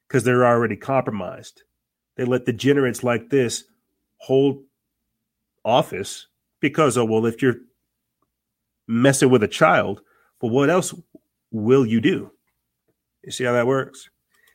because 0.08 0.24
they're 0.24 0.46
already 0.46 0.76
compromised. 0.76 1.64
They 2.16 2.26
let 2.26 2.46
degenerates 2.46 3.04
like 3.04 3.30
this 3.30 3.66
hold 4.18 4.64
office 5.64 6.28
because 6.60 6.98
oh 6.98 7.06
well 7.06 7.26
if 7.26 7.42
you're 7.42 7.58
messing 8.88 9.30
with 9.30 9.44
a 9.44 9.48
child 9.48 10.02
well 10.42 10.52
what 10.52 10.70
else 10.70 10.94
will 11.52 11.86
you 11.86 12.02
do? 12.02 12.32
You 13.24 13.32
see 13.32 13.44
how 13.44 13.54
that 13.54 13.68
works? 13.68 14.10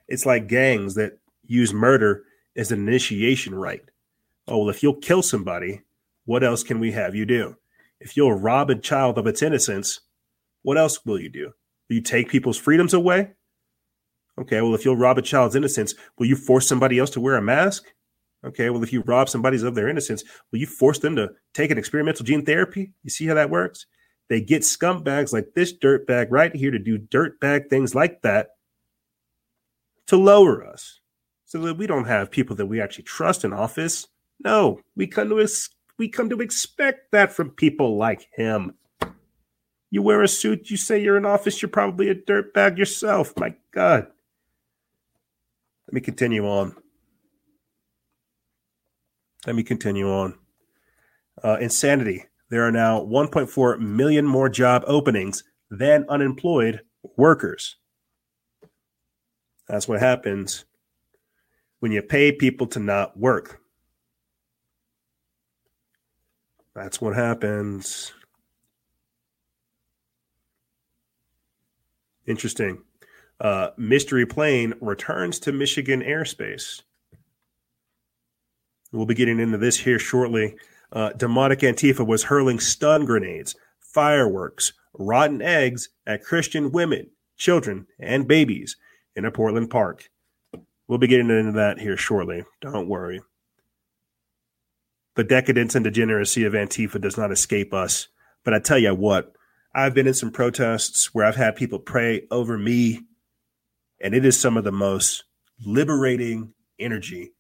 It's 0.08 0.26
like 0.26 0.48
gangs 0.48 0.94
that 0.94 1.18
use 1.44 1.72
murder 1.72 2.24
as 2.56 2.72
an 2.72 2.88
initiation 2.88 3.54
rite. 3.54 3.90
Oh 4.48 4.58
well 4.58 4.70
if 4.70 4.82
you'll 4.82 4.94
kill 4.94 5.22
somebody 5.22 5.82
what 6.24 6.44
else 6.44 6.62
can 6.62 6.78
we 6.78 6.92
have 6.92 7.14
you 7.14 7.26
do? 7.26 7.56
If 8.00 8.16
you'll 8.16 8.32
rob 8.32 8.70
a 8.70 8.74
child 8.74 9.18
of 9.18 9.26
its 9.26 9.42
innocence 9.42 10.00
what 10.62 10.78
else 10.78 11.04
will 11.04 11.20
you 11.20 11.28
do 11.28 11.52
you 11.92 12.00
take 12.00 12.28
people's 12.28 12.58
freedoms 12.58 12.94
away 12.94 13.30
okay 14.38 14.60
well 14.60 14.74
if 14.74 14.84
you'll 14.84 14.96
rob 14.96 15.18
a 15.18 15.22
child's 15.22 15.56
innocence 15.56 15.94
will 16.18 16.26
you 16.26 16.36
force 16.36 16.66
somebody 16.66 16.98
else 16.98 17.10
to 17.10 17.20
wear 17.20 17.36
a 17.36 17.42
mask 17.42 17.84
Okay, 18.44 18.70
well, 18.70 18.82
if 18.82 18.92
you 18.92 19.02
rob 19.02 19.28
somebody's 19.28 19.62
of 19.62 19.74
their 19.74 19.88
innocence, 19.88 20.24
will 20.50 20.58
you 20.58 20.66
force 20.66 20.98
them 20.98 21.14
to 21.16 21.30
take 21.54 21.70
an 21.70 21.78
experimental 21.78 22.24
gene 22.24 22.44
therapy? 22.44 22.92
You 23.04 23.10
see 23.10 23.26
how 23.26 23.34
that 23.34 23.50
works? 23.50 23.86
They 24.28 24.40
get 24.40 24.62
scumbags 24.62 25.32
like 25.32 25.48
this 25.54 25.72
dirtbag 25.76 26.28
right 26.30 26.54
here 26.54 26.70
to 26.70 26.78
do 26.78 26.98
dirtbag 26.98 27.68
things 27.68 27.94
like 27.94 28.22
that 28.22 28.48
to 30.06 30.16
lower 30.16 30.66
us 30.66 31.00
so 31.44 31.60
that 31.60 31.76
we 31.76 31.86
don't 31.86 32.06
have 32.06 32.30
people 32.30 32.56
that 32.56 32.66
we 32.66 32.80
actually 32.80 33.04
trust 33.04 33.44
in 33.44 33.52
office. 33.52 34.08
No, 34.42 34.80
we 34.96 35.06
come 35.06 35.28
to 35.28 35.40
ex- 35.40 35.70
we 35.98 36.08
come 36.08 36.28
to 36.30 36.40
expect 36.40 37.12
that 37.12 37.32
from 37.32 37.50
people 37.50 37.96
like 37.96 38.26
him. 38.32 38.74
You 39.92 40.00
wear 40.00 40.22
a 40.22 40.28
suit, 40.28 40.70
you 40.70 40.78
say 40.78 41.02
you're 41.02 41.18
in 41.18 41.26
office, 41.26 41.60
you're 41.60 41.68
probably 41.68 42.08
a 42.08 42.14
dirtbag 42.14 42.78
yourself. 42.78 43.34
My 43.36 43.54
God. 43.72 44.06
Let 45.86 45.92
me 45.92 46.00
continue 46.00 46.48
on. 46.48 46.74
Let 49.46 49.54
me 49.54 49.62
continue 49.62 50.10
on. 50.10 50.38
Uh, 51.44 51.58
insanity. 51.60 52.24
There 52.48 52.66
are 52.66 52.72
now 52.72 53.02
1.4 53.02 53.80
million 53.80 54.24
more 54.24 54.48
job 54.48 54.82
openings 54.86 55.44
than 55.70 56.06
unemployed 56.08 56.80
workers. 57.18 57.76
That's 59.68 59.86
what 59.86 60.00
happens 60.00 60.64
when 61.80 61.92
you 61.92 62.00
pay 62.00 62.32
people 62.32 62.66
to 62.68 62.78
not 62.78 63.18
work. 63.18 63.60
That's 66.74 66.98
what 66.98 67.14
happens. 67.14 68.14
Interesting. 72.26 72.82
Uh, 73.40 73.70
mystery 73.76 74.26
plane 74.26 74.74
returns 74.80 75.38
to 75.40 75.52
Michigan 75.52 76.00
airspace. 76.00 76.82
We'll 78.92 79.06
be 79.06 79.14
getting 79.14 79.40
into 79.40 79.58
this 79.58 79.78
here 79.78 79.98
shortly. 79.98 80.56
Uh, 80.92 81.10
demonic 81.10 81.60
Antifa 81.60 82.06
was 82.06 82.24
hurling 82.24 82.60
stun 82.60 83.04
grenades, 83.04 83.56
fireworks, 83.80 84.74
rotten 84.92 85.40
eggs 85.40 85.88
at 86.06 86.22
Christian 86.22 86.70
women, 86.70 87.10
children, 87.36 87.86
and 87.98 88.28
babies 88.28 88.76
in 89.16 89.24
a 89.24 89.32
Portland 89.32 89.70
park. 89.70 90.10
We'll 90.86 90.98
be 90.98 91.06
getting 91.06 91.30
into 91.30 91.52
that 91.52 91.80
here 91.80 91.96
shortly. 91.96 92.44
Don't 92.60 92.88
worry. 92.88 93.20
The 95.14 95.24
decadence 95.24 95.74
and 95.74 95.84
degeneracy 95.84 96.44
of 96.44 96.52
Antifa 96.52 97.00
does 97.00 97.16
not 97.16 97.32
escape 97.32 97.72
us. 97.72 98.08
But 98.44 98.54
I 98.54 98.58
tell 98.58 98.78
you 98.78 98.94
what, 98.94 99.34
I've 99.74 99.94
been 99.94 100.06
in 100.06 100.14
some 100.14 100.30
protests 100.30 101.14
where 101.14 101.24
I've 101.24 101.36
had 101.36 101.56
people 101.56 101.78
pray 101.78 102.26
over 102.30 102.58
me, 102.58 103.00
and 104.00 104.14
it 104.14 104.24
is 104.24 104.38
some 104.38 104.56
of 104.56 104.64
the 104.64 104.72
most 104.72 105.24
liberating 105.64 106.52
energy 106.78 107.32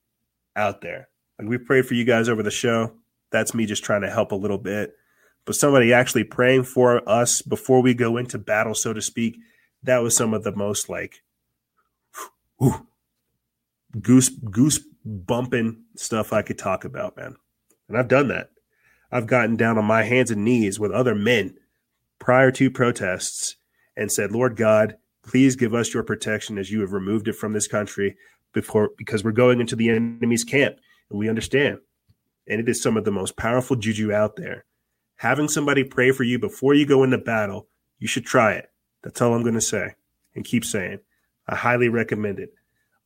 out 0.56 0.80
there. 0.80 1.08
Like 1.38 1.48
we 1.48 1.58
prayed 1.58 1.86
for 1.86 1.94
you 1.94 2.04
guys 2.04 2.28
over 2.28 2.42
the 2.42 2.50
show. 2.50 2.94
That's 3.30 3.54
me 3.54 3.66
just 3.66 3.84
trying 3.84 4.02
to 4.02 4.10
help 4.10 4.32
a 4.32 4.36
little 4.36 4.58
bit. 4.58 4.94
But 5.44 5.56
somebody 5.56 5.92
actually 5.92 6.24
praying 6.24 6.64
for 6.64 7.06
us 7.08 7.42
before 7.42 7.82
we 7.82 7.94
go 7.94 8.16
into 8.16 8.38
battle, 8.38 8.74
so 8.74 8.92
to 8.92 9.02
speak, 9.02 9.38
that 9.82 9.98
was 9.98 10.16
some 10.16 10.32
of 10.34 10.44
the 10.44 10.54
most 10.54 10.88
like 10.88 11.22
whew, 12.58 12.86
goose 14.00 14.28
goose 14.28 14.80
bumping 15.04 15.82
stuff 15.96 16.32
I 16.32 16.42
could 16.42 16.58
talk 16.58 16.84
about, 16.84 17.16
man. 17.16 17.36
And 17.88 17.98
I've 17.98 18.08
done 18.08 18.28
that. 18.28 18.50
I've 19.10 19.26
gotten 19.26 19.56
down 19.56 19.76
on 19.76 19.84
my 19.84 20.04
hands 20.04 20.30
and 20.30 20.44
knees 20.44 20.78
with 20.78 20.92
other 20.92 21.14
men 21.14 21.56
prior 22.22 22.52
to 22.52 22.70
protests 22.70 23.56
and 23.96 24.10
said, 24.10 24.30
Lord 24.30 24.54
God, 24.54 24.96
please 25.24 25.56
give 25.56 25.74
us 25.74 25.92
your 25.92 26.04
protection 26.04 26.56
as 26.56 26.70
you 26.70 26.80
have 26.80 26.92
removed 26.92 27.26
it 27.26 27.32
from 27.34 27.52
this 27.52 27.66
country 27.66 28.16
before 28.52 28.90
because 28.96 29.24
we're 29.24 29.32
going 29.32 29.60
into 29.60 29.74
the 29.74 29.90
enemy's 29.90 30.44
camp 30.44 30.76
and 31.10 31.18
we 31.18 31.28
understand. 31.28 31.78
And 32.46 32.60
it 32.60 32.68
is 32.68 32.80
some 32.80 32.96
of 32.96 33.04
the 33.04 33.10
most 33.10 33.36
powerful 33.36 33.74
juju 33.74 34.12
out 34.12 34.36
there. 34.36 34.64
Having 35.16 35.48
somebody 35.48 35.82
pray 35.82 36.12
for 36.12 36.22
you 36.22 36.38
before 36.38 36.74
you 36.74 36.86
go 36.86 37.02
into 37.02 37.18
battle, 37.18 37.66
you 37.98 38.06
should 38.06 38.24
try 38.24 38.52
it. 38.52 38.70
That's 39.02 39.20
all 39.20 39.34
I'm 39.34 39.42
going 39.42 39.54
to 39.54 39.60
say 39.60 39.96
and 40.36 40.44
keep 40.44 40.64
saying. 40.64 41.00
I 41.48 41.56
highly 41.56 41.88
recommend 41.88 42.38
it. 42.38 42.54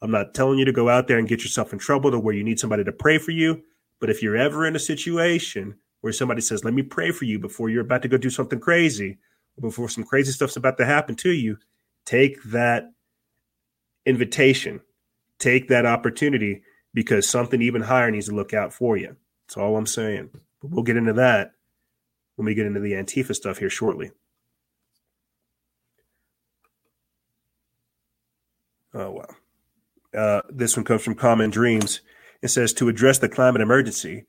I'm 0.02 0.10
not 0.10 0.34
telling 0.34 0.58
you 0.58 0.66
to 0.66 0.72
go 0.72 0.90
out 0.90 1.08
there 1.08 1.18
and 1.18 1.26
get 1.26 1.42
yourself 1.42 1.72
in 1.72 1.78
trouble 1.78 2.10
to 2.10 2.18
where 2.18 2.34
you 2.34 2.44
need 2.44 2.60
somebody 2.60 2.84
to 2.84 2.92
pray 2.92 3.16
for 3.16 3.30
you. 3.30 3.62
But 3.98 4.10
if 4.10 4.22
you're 4.22 4.36
ever 4.36 4.66
in 4.66 4.76
a 4.76 4.78
situation 4.78 5.76
where 6.06 6.12
somebody 6.12 6.40
says, 6.40 6.62
let 6.62 6.72
me 6.72 6.82
pray 6.82 7.10
for 7.10 7.24
you 7.24 7.36
before 7.36 7.68
you're 7.68 7.82
about 7.82 8.00
to 8.00 8.06
go 8.06 8.16
do 8.16 8.30
something 8.30 8.60
crazy, 8.60 9.18
or 9.58 9.62
before 9.62 9.88
some 9.88 10.04
crazy 10.04 10.30
stuff's 10.30 10.54
about 10.54 10.78
to 10.78 10.84
happen 10.84 11.16
to 11.16 11.30
you, 11.30 11.58
take 12.04 12.40
that 12.44 12.92
invitation, 14.04 14.80
take 15.40 15.66
that 15.66 15.84
opportunity 15.84 16.62
because 16.94 17.28
something 17.28 17.60
even 17.60 17.82
higher 17.82 18.08
needs 18.08 18.28
to 18.28 18.36
look 18.36 18.54
out 18.54 18.72
for 18.72 18.96
you. 18.96 19.16
That's 19.48 19.56
all 19.56 19.76
I'm 19.76 19.84
saying. 19.84 20.30
But 20.62 20.70
we'll 20.70 20.84
get 20.84 20.96
into 20.96 21.14
that 21.14 21.54
when 22.36 22.46
we 22.46 22.54
get 22.54 22.66
into 22.66 22.78
the 22.78 22.92
Antifa 22.92 23.34
stuff 23.34 23.58
here 23.58 23.68
shortly. 23.68 24.12
Oh, 28.94 29.10
wow. 29.10 29.26
Uh, 30.16 30.42
this 30.50 30.76
one 30.76 30.84
comes 30.84 31.02
from 31.02 31.16
Common 31.16 31.50
Dreams. 31.50 32.00
It 32.42 32.48
says 32.48 32.72
to 32.74 32.88
address 32.88 33.18
the 33.18 33.28
climate 33.28 33.60
emergency, 33.60 34.26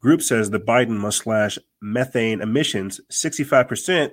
group 0.00 0.22
says 0.22 0.50
that 0.50 0.66
Biden 0.66 0.98
must 0.98 1.18
slash 1.18 1.58
methane 1.80 2.40
emissions 2.40 3.00
65% 3.10 4.12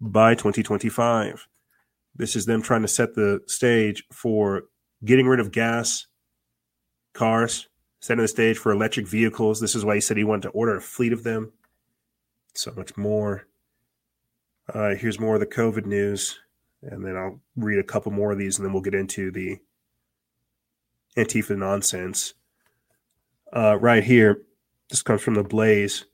by 0.00 0.34
2025. 0.34 1.46
This 2.14 2.36
is 2.36 2.46
them 2.46 2.62
trying 2.62 2.82
to 2.82 2.88
set 2.88 3.14
the 3.14 3.40
stage 3.46 4.04
for 4.12 4.64
getting 5.04 5.26
rid 5.26 5.40
of 5.40 5.52
gas 5.52 6.06
cars, 7.12 7.68
setting 8.00 8.22
the 8.22 8.28
stage 8.28 8.58
for 8.58 8.72
electric 8.72 9.06
vehicles. 9.06 9.60
This 9.60 9.74
is 9.74 9.84
why 9.84 9.94
he 9.94 10.00
said 10.00 10.16
he 10.16 10.24
wanted 10.24 10.42
to 10.42 10.48
order 10.50 10.76
a 10.76 10.80
fleet 10.80 11.12
of 11.12 11.22
them. 11.22 11.52
So 12.54 12.72
much 12.76 12.96
more. 12.96 13.46
Uh, 14.72 14.94
here's 14.94 15.20
more 15.20 15.34
of 15.34 15.40
the 15.40 15.46
COVID 15.46 15.86
news, 15.86 16.38
and 16.82 17.04
then 17.04 17.16
I'll 17.16 17.40
read 17.56 17.78
a 17.78 17.84
couple 17.84 18.12
more 18.12 18.32
of 18.32 18.38
these, 18.38 18.58
and 18.58 18.66
then 18.66 18.72
we'll 18.72 18.82
get 18.82 18.94
into 18.94 19.30
the 19.30 19.58
Antifa 21.16 21.56
nonsense. 21.56 22.34
Uh, 23.52 23.76
right 23.80 24.04
here, 24.04 24.42
this 24.90 25.02
comes 25.02 25.22
from 25.22 25.34
the 25.34 25.44
Blaze. 25.44 26.04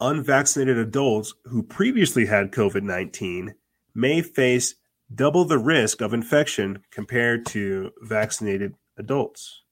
Unvaccinated 0.00 0.76
adults 0.76 1.34
who 1.44 1.62
previously 1.62 2.26
had 2.26 2.52
COVID 2.52 2.82
19 2.82 3.54
may 3.94 4.20
face 4.20 4.74
double 5.14 5.44
the 5.44 5.58
risk 5.58 6.00
of 6.00 6.12
infection 6.12 6.82
compared 6.90 7.46
to 7.46 7.92
vaccinated 8.02 8.74
adults. 8.98 9.62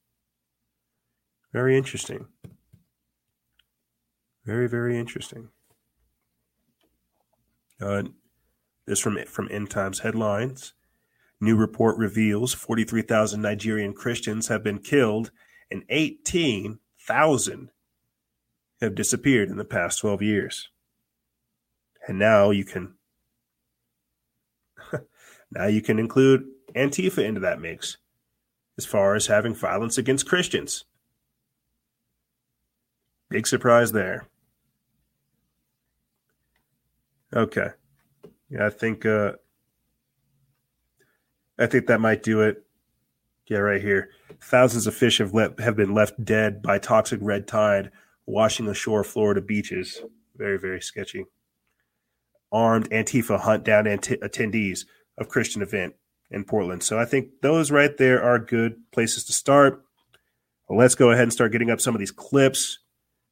Very 1.52 1.76
interesting. 1.76 2.26
Very, 4.44 4.68
very 4.68 4.98
interesting. 4.98 5.48
Uh, 7.80 8.04
this 8.86 9.00
from 9.00 9.18
from 9.26 9.48
End 9.50 9.70
Times 9.70 10.00
headlines. 10.00 10.74
New 11.40 11.56
report 11.56 11.98
reveals 11.98 12.54
43,000 12.54 13.42
Nigerian 13.42 13.92
Christians 13.92 14.48
have 14.48 14.62
been 14.62 14.78
killed 14.78 15.30
and 15.70 15.84
18,000 15.88 17.70
have 18.84 18.94
disappeared 18.94 19.48
in 19.48 19.56
the 19.56 19.64
past 19.64 20.00
12 20.00 20.22
years. 20.22 20.68
And 22.06 22.18
now 22.18 22.50
you 22.50 22.64
can 22.64 22.94
now 25.50 25.66
you 25.66 25.82
can 25.82 25.98
include 25.98 26.44
Antifa 26.76 27.24
into 27.24 27.40
that 27.40 27.60
mix 27.60 27.96
as 28.76 28.84
far 28.84 29.14
as 29.14 29.26
having 29.26 29.54
violence 29.54 29.98
against 29.98 30.28
Christians. 30.28 30.84
Big 33.30 33.46
surprise 33.46 33.92
there. 33.92 34.28
Okay. 37.34 37.68
Yeah, 38.50 38.66
I 38.66 38.70
think 38.70 39.06
uh 39.06 39.32
I 41.58 41.66
think 41.66 41.86
that 41.86 42.00
might 42.00 42.22
do 42.22 42.42
it. 42.42 42.64
Yeah, 43.46 43.58
right 43.58 43.80
here. 43.80 44.10
Thousands 44.40 44.86
of 44.86 44.94
fish 44.94 45.18
have 45.18 45.32
le- 45.32 45.54
have 45.60 45.76
been 45.76 45.94
left 45.94 46.24
dead 46.24 46.62
by 46.62 46.78
toxic 46.78 47.20
red 47.22 47.46
tide 47.46 47.90
washing 48.26 48.68
ashore 48.68 49.04
Florida 49.04 49.40
beaches. 49.40 50.02
Very, 50.36 50.58
very 50.58 50.80
sketchy. 50.80 51.26
Armed 52.52 52.90
Antifa 52.90 53.40
hunt 53.40 53.64
down 53.64 53.84
attendees 53.84 54.84
of 55.18 55.28
Christian 55.28 55.62
event 55.62 55.94
in 56.30 56.44
Portland. 56.44 56.82
So 56.82 56.98
I 56.98 57.04
think 57.04 57.28
those 57.42 57.70
right 57.70 57.96
there 57.96 58.22
are 58.22 58.38
good 58.38 58.76
places 58.92 59.24
to 59.24 59.32
start. 59.32 59.82
Let's 60.68 60.94
go 60.94 61.10
ahead 61.10 61.24
and 61.24 61.32
start 61.32 61.52
getting 61.52 61.70
up 61.70 61.80
some 61.80 61.94
of 61.94 61.98
these 61.98 62.10
clips 62.10 62.78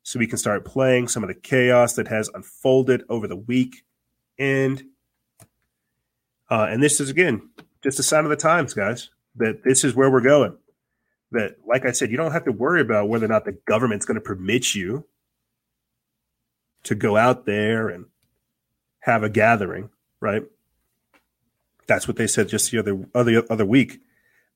so 0.02 0.19
we 0.19 0.27
can 0.27 0.39
start 0.39 0.64
playing 0.64 1.09
some 1.09 1.23
of 1.23 1.28
the 1.28 1.35
chaos 1.35 1.94
that 1.94 2.09
has 2.09 2.28
unfolded 2.35 3.05
over 3.09 3.27
the 3.27 3.36
week. 3.36 3.85
And 4.39 4.82
uh, 6.51 6.66
and 6.69 6.82
this 6.82 7.01
is 7.01 7.09
again 7.09 7.51
just 7.82 7.98
a 7.98 8.02
sign 8.02 8.24
of 8.24 8.31
the 8.31 8.36
times, 8.36 8.74
guys, 8.74 9.10
that 9.36 9.64
this 9.64 9.85
is 9.85 9.94
where 9.94 10.10
we're 10.10 10.20
going. 10.20 10.56
That, 11.32 11.56
like 11.66 11.84
I 11.84 11.92
said, 11.92 12.10
you 12.10 12.16
don't 12.16 12.32
have 12.32 12.44
to 12.44 12.52
worry 12.52 12.80
about 12.80 13.09
whether 13.09 13.24
or 13.24 13.28
not 13.28 13.44
the 13.44 13.59
government's 13.66 14.06
going 14.06 14.16
to 14.16 14.20
permit 14.20 14.74
you 14.74 15.06
to 16.84 16.94
go 16.94 17.16
out 17.16 17.46
there 17.46 17.88
and 17.88 18.06
have 19.00 19.22
a 19.22 19.28
gathering, 19.28 19.90
right? 20.20 20.44
That's 21.86 22.06
what 22.06 22.16
they 22.16 22.26
said 22.26 22.48
just 22.48 22.70
the 22.70 22.78
other 22.78 23.06
other 23.14 23.42
other 23.50 23.66
week. 23.66 24.00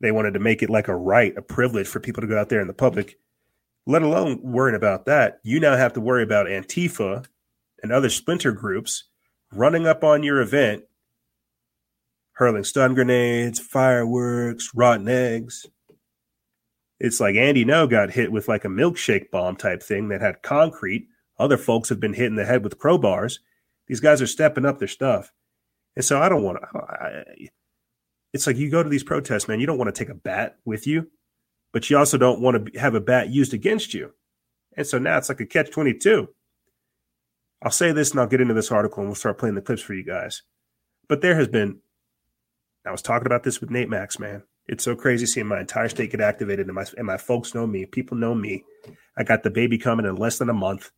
They 0.00 0.12
wanted 0.12 0.34
to 0.34 0.40
make 0.40 0.62
it 0.62 0.70
like 0.70 0.88
a 0.88 0.96
right, 0.96 1.36
a 1.36 1.42
privilege 1.42 1.88
for 1.88 2.00
people 2.00 2.20
to 2.20 2.26
go 2.26 2.38
out 2.38 2.48
there 2.50 2.60
in 2.60 2.68
the 2.68 2.74
public 2.74 3.18
let 3.86 4.02
alone 4.02 4.40
worrying 4.42 4.76
about 4.76 5.06
that, 5.06 5.38
you 5.42 5.60
now 5.60 5.76
have 5.76 5.92
to 5.92 6.00
worry 6.00 6.22
about 6.22 6.46
Antifa 6.46 7.24
and 7.82 7.92
other 7.92 8.10
splinter 8.10 8.52
groups 8.52 9.04
running 9.52 9.86
up 9.86 10.02
on 10.02 10.24
your 10.24 10.40
event, 10.40 10.82
hurling 12.32 12.64
stun 12.64 12.94
grenades, 12.94 13.60
fireworks, 13.60 14.72
rotten 14.74 15.08
eggs. 15.08 15.66
It's 16.98 17.20
like 17.20 17.36
Andy 17.36 17.64
Ngo 17.64 17.90
got 17.90 18.10
hit 18.10 18.32
with 18.32 18.48
like 18.48 18.64
a 18.64 18.68
milkshake 18.68 19.30
bomb 19.30 19.56
type 19.56 19.82
thing 19.82 20.08
that 20.08 20.20
had 20.20 20.42
concrete. 20.42 21.08
Other 21.38 21.58
folks 21.58 21.88
have 21.90 22.00
been 22.00 22.14
hit 22.14 22.26
in 22.26 22.36
the 22.36 22.46
head 22.46 22.64
with 22.64 22.78
crowbars. 22.78 23.38
These 23.86 24.00
guys 24.00 24.22
are 24.22 24.26
stepping 24.26 24.64
up 24.64 24.78
their 24.78 24.88
stuff. 24.88 25.32
And 25.94 26.04
so 26.04 26.20
I 26.20 26.28
don't 26.28 26.42
want 26.42 26.58
to. 26.60 27.24
It's 28.32 28.46
like 28.46 28.56
you 28.56 28.70
go 28.70 28.82
to 28.82 28.88
these 28.88 29.04
protests, 29.04 29.48
man, 29.48 29.60
you 29.60 29.66
don't 29.66 29.78
want 29.78 29.94
to 29.94 29.98
take 29.98 30.10
a 30.10 30.14
bat 30.14 30.56
with 30.64 30.86
you 30.86 31.10
but 31.76 31.90
you 31.90 31.98
also 31.98 32.16
don't 32.16 32.40
want 32.40 32.72
to 32.72 32.80
have 32.80 32.94
a 32.94 33.00
bat 33.02 33.28
used 33.28 33.52
against 33.52 33.92
you. 33.92 34.14
And 34.78 34.86
so 34.86 34.98
now 34.98 35.18
it's 35.18 35.28
like 35.28 35.40
a 35.40 35.44
catch 35.44 35.70
22. 35.70 36.26
I'll 37.62 37.70
say 37.70 37.92
this 37.92 38.12
and 38.12 38.20
I'll 38.20 38.26
get 38.26 38.40
into 38.40 38.54
this 38.54 38.72
article 38.72 39.00
and 39.00 39.08
we'll 39.10 39.14
start 39.14 39.36
playing 39.36 39.56
the 39.56 39.60
clips 39.60 39.82
for 39.82 39.92
you 39.92 40.02
guys. 40.02 40.40
But 41.06 41.20
there 41.20 41.34
has 41.34 41.48
been, 41.48 41.80
I 42.86 42.92
was 42.92 43.02
talking 43.02 43.26
about 43.26 43.42
this 43.42 43.60
with 43.60 43.68
Nate 43.68 43.90
Max, 43.90 44.18
man. 44.18 44.42
It's 44.68 44.84
so 44.84 44.96
crazy 44.96 45.26
seeing 45.26 45.46
my 45.46 45.60
entire 45.60 45.88
state 45.88 46.10
get 46.10 46.20
activated 46.20 46.66
and 46.66 46.74
my, 46.74 46.84
and 46.96 47.06
my 47.06 47.16
folks 47.16 47.54
know 47.54 47.66
me. 47.66 47.86
People 47.86 48.16
know 48.16 48.34
me. 48.34 48.64
I 49.16 49.22
got 49.22 49.42
the 49.42 49.50
baby 49.50 49.78
coming 49.78 50.06
in 50.06 50.16
less 50.16 50.38
than 50.38 50.50
a 50.50 50.54
month, 50.54 50.90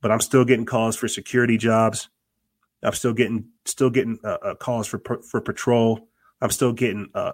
but 0.00 0.10
I'm 0.10 0.20
still 0.20 0.44
getting 0.44 0.66
calls 0.66 0.96
for 0.96 1.08
security 1.08 1.56
jobs. 1.56 2.08
I'm 2.82 2.92
still 2.92 3.14
getting, 3.14 3.46
still 3.64 3.90
getting 3.90 4.18
uh, 4.22 4.38
uh, 4.42 4.54
calls 4.54 4.86
for, 4.86 5.00
for 5.30 5.40
patrol. 5.40 6.08
I'm 6.42 6.50
still 6.50 6.72
getting 6.72 7.08
uh, 7.14 7.32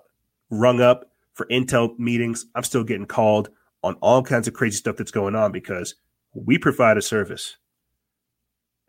rung 0.50 0.80
up 0.80 1.10
for 1.34 1.46
intel 1.46 1.98
meetings. 1.98 2.46
I'm 2.54 2.62
still 2.62 2.84
getting 2.84 3.06
called 3.06 3.50
on 3.82 3.94
all 3.94 4.22
kinds 4.22 4.46
of 4.46 4.54
crazy 4.54 4.76
stuff 4.76 4.96
that's 4.96 5.10
going 5.10 5.34
on 5.34 5.52
because 5.52 5.96
we 6.34 6.58
provide 6.58 6.96
a 6.96 7.02
service. 7.02 7.56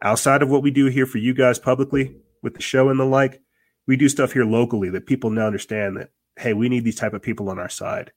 Outside 0.02 0.42
of 0.42 0.50
what 0.50 0.64
we 0.64 0.72
do 0.72 0.88
here 0.88 1.06
for 1.06 1.18
you 1.18 1.34
guys 1.34 1.60
publicly 1.60 2.16
with 2.42 2.56
the 2.56 2.62
show 2.62 2.90
and 2.90 3.00
the 3.00 3.06
like, 3.06 3.42
we 3.88 3.96
do 3.98 4.10
stuff 4.10 4.34
here 4.34 4.46
locally 4.46 4.90
that 4.90 5.06
people 5.06 5.30
now 5.30 5.48
understand 5.48 5.98
that, 5.98 6.12
hey, 6.42 6.54
we 6.54 6.70
need 6.70 6.84
these 6.84 7.00
type 7.00 7.14
of 7.14 7.22
people 7.22 7.50
on 7.50 7.60
our 7.60 7.70
side. 7.70 8.12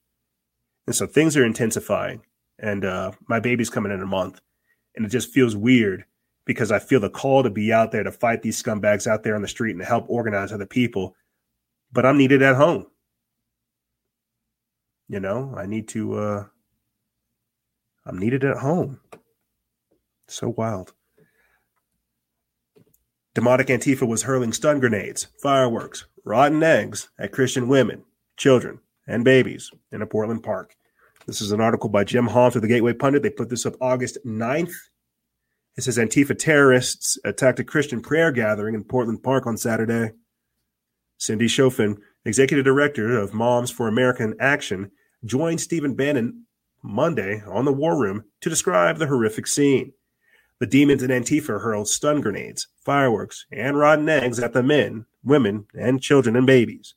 And 0.87 0.95
so 0.95 1.05
things 1.05 1.37
are 1.37 1.45
intensifying. 1.45 2.21
And 2.59 2.83
uh, 2.83 3.11
my 3.27 3.39
baby's 3.39 3.69
coming 3.69 3.91
in 3.91 4.01
a 4.01 4.07
month. 4.07 4.41
And 4.95 5.05
it 5.05 5.09
just 5.09 5.31
feels 5.31 5.55
weird 5.55 6.05
because 6.45 6.71
I 6.71 6.79
feel 6.79 6.99
the 6.99 7.09
call 7.09 7.43
to 7.43 7.49
be 7.49 7.71
out 7.71 7.91
there 7.91 8.03
to 8.03 8.11
fight 8.11 8.41
these 8.41 8.61
scumbags 8.61 9.07
out 9.07 9.23
there 9.23 9.35
on 9.35 9.41
the 9.41 9.47
street 9.47 9.71
and 9.71 9.81
to 9.81 9.85
help 9.85 10.05
organize 10.07 10.51
other 10.51 10.65
people. 10.65 11.15
But 11.91 12.05
I'm 12.05 12.17
needed 12.17 12.41
at 12.41 12.55
home. 12.55 12.87
You 15.07 15.19
know, 15.19 15.53
I 15.55 15.65
need 15.65 15.87
to 15.89 16.17
uh 16.17 16.45
I'm 18.05 18.17
needed 18.17 18.43
at 18.43 18.57
home. 18.57 19.01
So 20.27 20.49
wild. 20.49 20.93
Demonic 23.33 23.67
Antifa 23.67 24.07
was 24.07 24.23
hurling 24.23 24.53
stun 24.53 24.79
grenades, 24.79 25.27
fireworks, 25.41 26.05
rotten 26.23 26.63
eggs 26.63 27.09
at 27.19 27.33
Christian 27.33 27.67
women, 27.67 28.03
children, 28.37 28.79
and 29.07 29.23
babies 29.23 29.71
in 29.91 30.01
a 30.01 30.07
Portland 30.07 30.43
park. 30.43 30.75
This 31.25 31.41
is 31.41 31.51
an 31.51 31.61
article 31.61 31.89
by 31.89 32.03
Jim 32.03 32.27
Holmes 32.27 32.55
of 32.55 32.61
the 32.61 32.67
Gateway 32.67 32.93
Pundit. 32.93 33.23
They 33.23 33.29
put 33.29 33.49
this 33.49 33.65
up 33.65 33.75
August 33.81 34.17
9th. 34.25 34.73
It 35.77 35.83
says 35.83 35.97
Antifa 35.97 36.37
terrorists 36.37 37.17
attacked 37.25 37.59
a 37.59 37.63
Christian 37.63 38.01
prayer 38.01 38.31
gathering 38.31 38.75
in 38.75 38.83
Portland 38.83 39.23
Park 39.23 39.45
on 39.47 39.57
Saturday. 39.57 40.11
Cindy 41.17 41.47
Chafian 41.47 41.97
executive 42.25 42.65
director 42.65 43.17
of 43.17 43.33
Moms 43.33 43.71
for 43.71 43.87
American 43.87 44.35
Action, 44.39 44.91
joined 45.23 45.61
Stephen 45.61 45.93
Bannon 45.93 46.45
Monday 46.83 47.41
on 47.47 47.65
the 47.65 47.73
War 47.73 47.97
Room 47.99 48.25
to 48.41 48.49
describe 48.49 48.97
the 48.97 49.07
horrific 49.07 49.47
scene. 49.47 49.93
The 50.59 50.67
demons 50.67 51.03
in 51.03 51.11
Antifa 51.11 51.61
hurled 51.61 51.87
stun 51.87 52.21
grenades, 52.21 52.67
fireworks, 52.83 53.45
and 53.51 53.77
rotten 53.77 54.09
eggs 54.09 54.39
at 54.39 54.53
the 54.53 54.63
men, 54.63 55.05
women, 55.23 55.67
and 55.77 56.01
children 56.01 56.35
and 56.35 56.47
babies. 56.47 56.95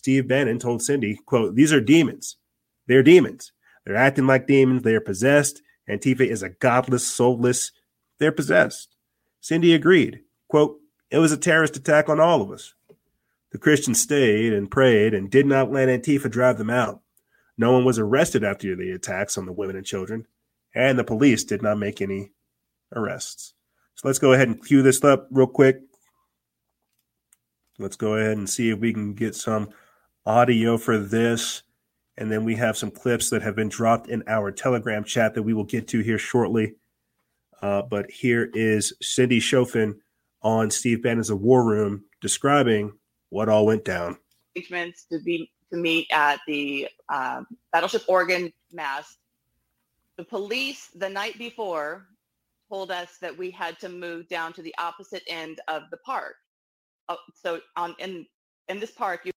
Steve 0.00 0.26
Bannon 0.26 0.58
told 0.58 0.80
Cindy, 0.80 1.20
quote, 1.26 1.54
These 1.54 1.74
are 1.74 1.80
demons. 1.80 2.38
They're 2.86 3.02
demons. 3.02 3.52
They're 3.84 3.96
acting 3.96 4.26
like 4.26 4.46
demons. 4.46 4.82
They 4.82 4.94
are 4.94 5.00
possessed. 5.00 5.60
Antifa 5.90 6.26
is 6.26 6.42
a 6.42 6.48
godless, 6.48 7.06
soulless. 7.06 7.70
They're 8.18 8.32
possessed. 8.32 8.96
Cindy 9.42 9.74
agreed. 9.74 10.20
Quote, 10.48 10.78
It 11.10 11.18
was 11.18 11.32
a 11.32 11.36
terrorist 11.36 11.76
attack 11.76 12.08
on 12.08 12.18
all 12.18 12.40
of 12.40 12.50
us. 12.50 12.72
The 13.52 13.58
Christians 13.58 14.00
stayed 14.00 14.54
and 14.54 14.70
prayed 14.70 15.12
and 15.12 15.30
did 15.30 15.44
not 15.44 15.70
let 15.70 15.90
Antifa 15.90 16.30
drive 16.30 16.56
them 16.56 16.70
out. 16.70 17.02
No 17.58 17.72
one 17.72 17.84
was 17.84 17.98
arrested 17.98 18.42
after 18.42 18.74
the 18.74 18.92
attacks 18.92 19.36
on 19.36 19.44
the 19.44 19.52
women 19.52 19.76
and 19.76 19.84
children, 19.84 20.26
and 20.74 20.98
the 20.98 21.04
police 21.04 21.44
did 21.44 21.60
not 21.60 21.76
make 21.76 22.00
any 22.00 22.30
arrests. 22.96 23.52
So 23.96 24.08
let's 24.08 24.18
go 24.18 24.32
ahead 24.32 24.48
and 24.48 24.64
cue 24.64 24.80
this 24.80 25.04
up 25.04 25.28
real 25.30 25.46
quick. 25.46 25.82
Let's 27.78 27.96
go 27.96 28.14
ahead 28.14 28.38
and 28.38 28.48
see 28.48 28.70
if 28.70 28.78
we 28.78 28.94
can 28.94 29.12
get 29.12 29.34
some 29.34 29.68
audio 30.30 30.78
for 30.78 30.96
this. 30.96 31.62
And 32.16 32.30
then 32.30 32.44
we 32.44 32.54
have 32.54 32.76
some 32.76 32.90
clips 32.90 33.30
that 33.30 33.42
have 33.42 33.56
been 33.56 33.68
dropped 33.68 34.08
in 34.08 34.22
our 34.28 34.52
Telegram 34.52 35.02
chat 35.02 35.34
that 35.34 35.42
we 35.42 35.54
will 35.54 35.64
get 35.64 35.88
to 35.88 36.00
here 36.00 36.18
shortly. 36.18 36.74
Uh, 37.60 37.82
but 37.82 38.10
here 38.10 38.50
is 38.54 38.92
Cindy 39.02 39.40
Chafian 39.40 39.96
on 40.42 40.70
Steve 40.70 41.02
Bannon's 41.02 41.32
War 41.32 41.64
Room 41.64 42.04
describing 42.20 42.92
what 43.30 43.48
all 43.48 43.66
went 43.66 43.84
down. 43.84 44.18
to 45.10 45.18
be 45.18 45.50
to 45.72 45.76
meet 45.76 46.06
at 46.12 46.40
the 46.46 46.88
um, 47.08 47.46
Battleship 47.72 48.02
Oregon 48.08 48.52
mast. 48.72 49.18
The 50.16 50.24
police 50.24 50.90
the 50.94 51.08
night 51.08 51.38
before 51.38 52.06
told 52.68 52.90
us 52.90 53.18
that 53.20 53.36
we 53.36 53.50
had 53.50 53.78
to 53.80 53.88
move 53.88 54.28
down 54.28 54.52
to 54.54 54.62
the 54.62 54.74
opposite 54.78 55.22
end 55.26 55.60
of 55.68 55.82
the 55.90 55.96
park. 55.98 56.36
Uh, 57.08 57.16
so 57.34 57.60
on 57.76 57.94
in 57.98 58.26
in 58.68 58.78
this 58.78 58.90
park 58.90 59.22
you 59.24 59.32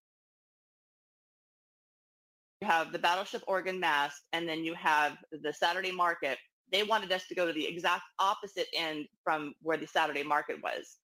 you 2.64 2.69
have 2.72 2.94
the 2.94 2.99
Battleship 2.99 3.44
Oregon 3.48 3.80
Mast, 3.80 4.22
and 4.34 4.49
then 4.49 4.64
you 4.64 4.76
have 4.76 5.18
the 5.31 5.53
Saturday 5.53 5.91
market. 5.91 6.40
They 6.72 6.84
wanted 6.84 7.11
us 7.11 7.27
to 7.27 7.35
go 7.35 7.48
to 7.48 7.53
the 7.53 7.68
exact 7.68 8.03
opposite 8.19 8.68
end 8.76 9.07
from 9.23 9.53
where 9.61 9.77
the 9.77 9.88
Saturday 9.88 10.23
market 10.23 10.64
was 10.64 10.98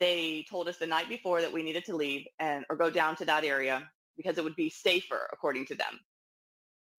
they 0.00 0.46
told 0.50 0.68
us 0.68 0.78
the 0.78 0.86
night 0.86 1.08
before 1.08 1.42
that 1.42 1.52
we 1.52 1.64
needed 1.64 1.84
to 1.86 1.96
leave 1.96 2.26
and 2.40 2.64
or 2.70 2.76
go 2.76 2.90
down 2.90 3.16
to 3.16 3.26
that 3.26 3.44
area 3.44 3.88
because 4.16 4.38
it 4.38 4.44
would 4.44 4.56
be 4.56 4.70
safer 4.70 5.28
according 5.32 5.66
to 5.66 5.76
them 5.76 6.00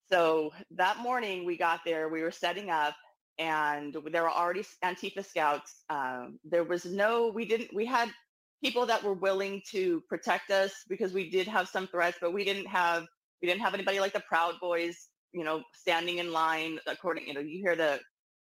so 0.09 0.51
that 0.71 0.97
morning 0.99 1.45
we 1.45 1.57
got 1.57 1.81
there 1.85 2.09
we 2.09 2.23
were 2.23 2.31
setting 2.31 2.69
up 2.69 2.95
and 3.39 3.95
there 4.11 4.23
were 4.23 4.31
already 4.31 4.63
antifa 4.83 5.25
scouts 5.25 5.83
um, 5.89 6.39
there 6.45 6.65
was 6.65 6.85
no 6.85 7.29
we 7.29 7.45
didn't 7.45 7.73
we 7.73 7.85
had 7.85 8.09
people 8.63 8.87
that 8.87 9.03
were 9.03 9.13
willing 9.13 9.61
to 9.71 10.01
protect 10.09 10.51
us 10.51 10.73
because 10.89 11.13
we 11.13 11.29
did 11.29 11.47
have 11.47 11.69
some 11.69 11.87
threats 11.87 12.19
but 12.21 12.33
we 12.33 12.45
didn't 12.45 12.67
have 12.67 13.05
we 13.41 13.47
didn't 13.47 13.61
have 13.61 13.73
anybody 13.73 13.99
like 13.99 14.13
the 14.13 14.23
proud 14.27 14.55
boys 14.59 15.07
you 15.33 15.43
know 15.43 15.61
standing 15.73 16.17
in 16.17 16.31
line 16.31 16.79
according 16.87 17.27
you 17.27 17.33
know 17.33 17.39
you 17.39 17.59
hear 17.59 17.75
the 17.75 17.99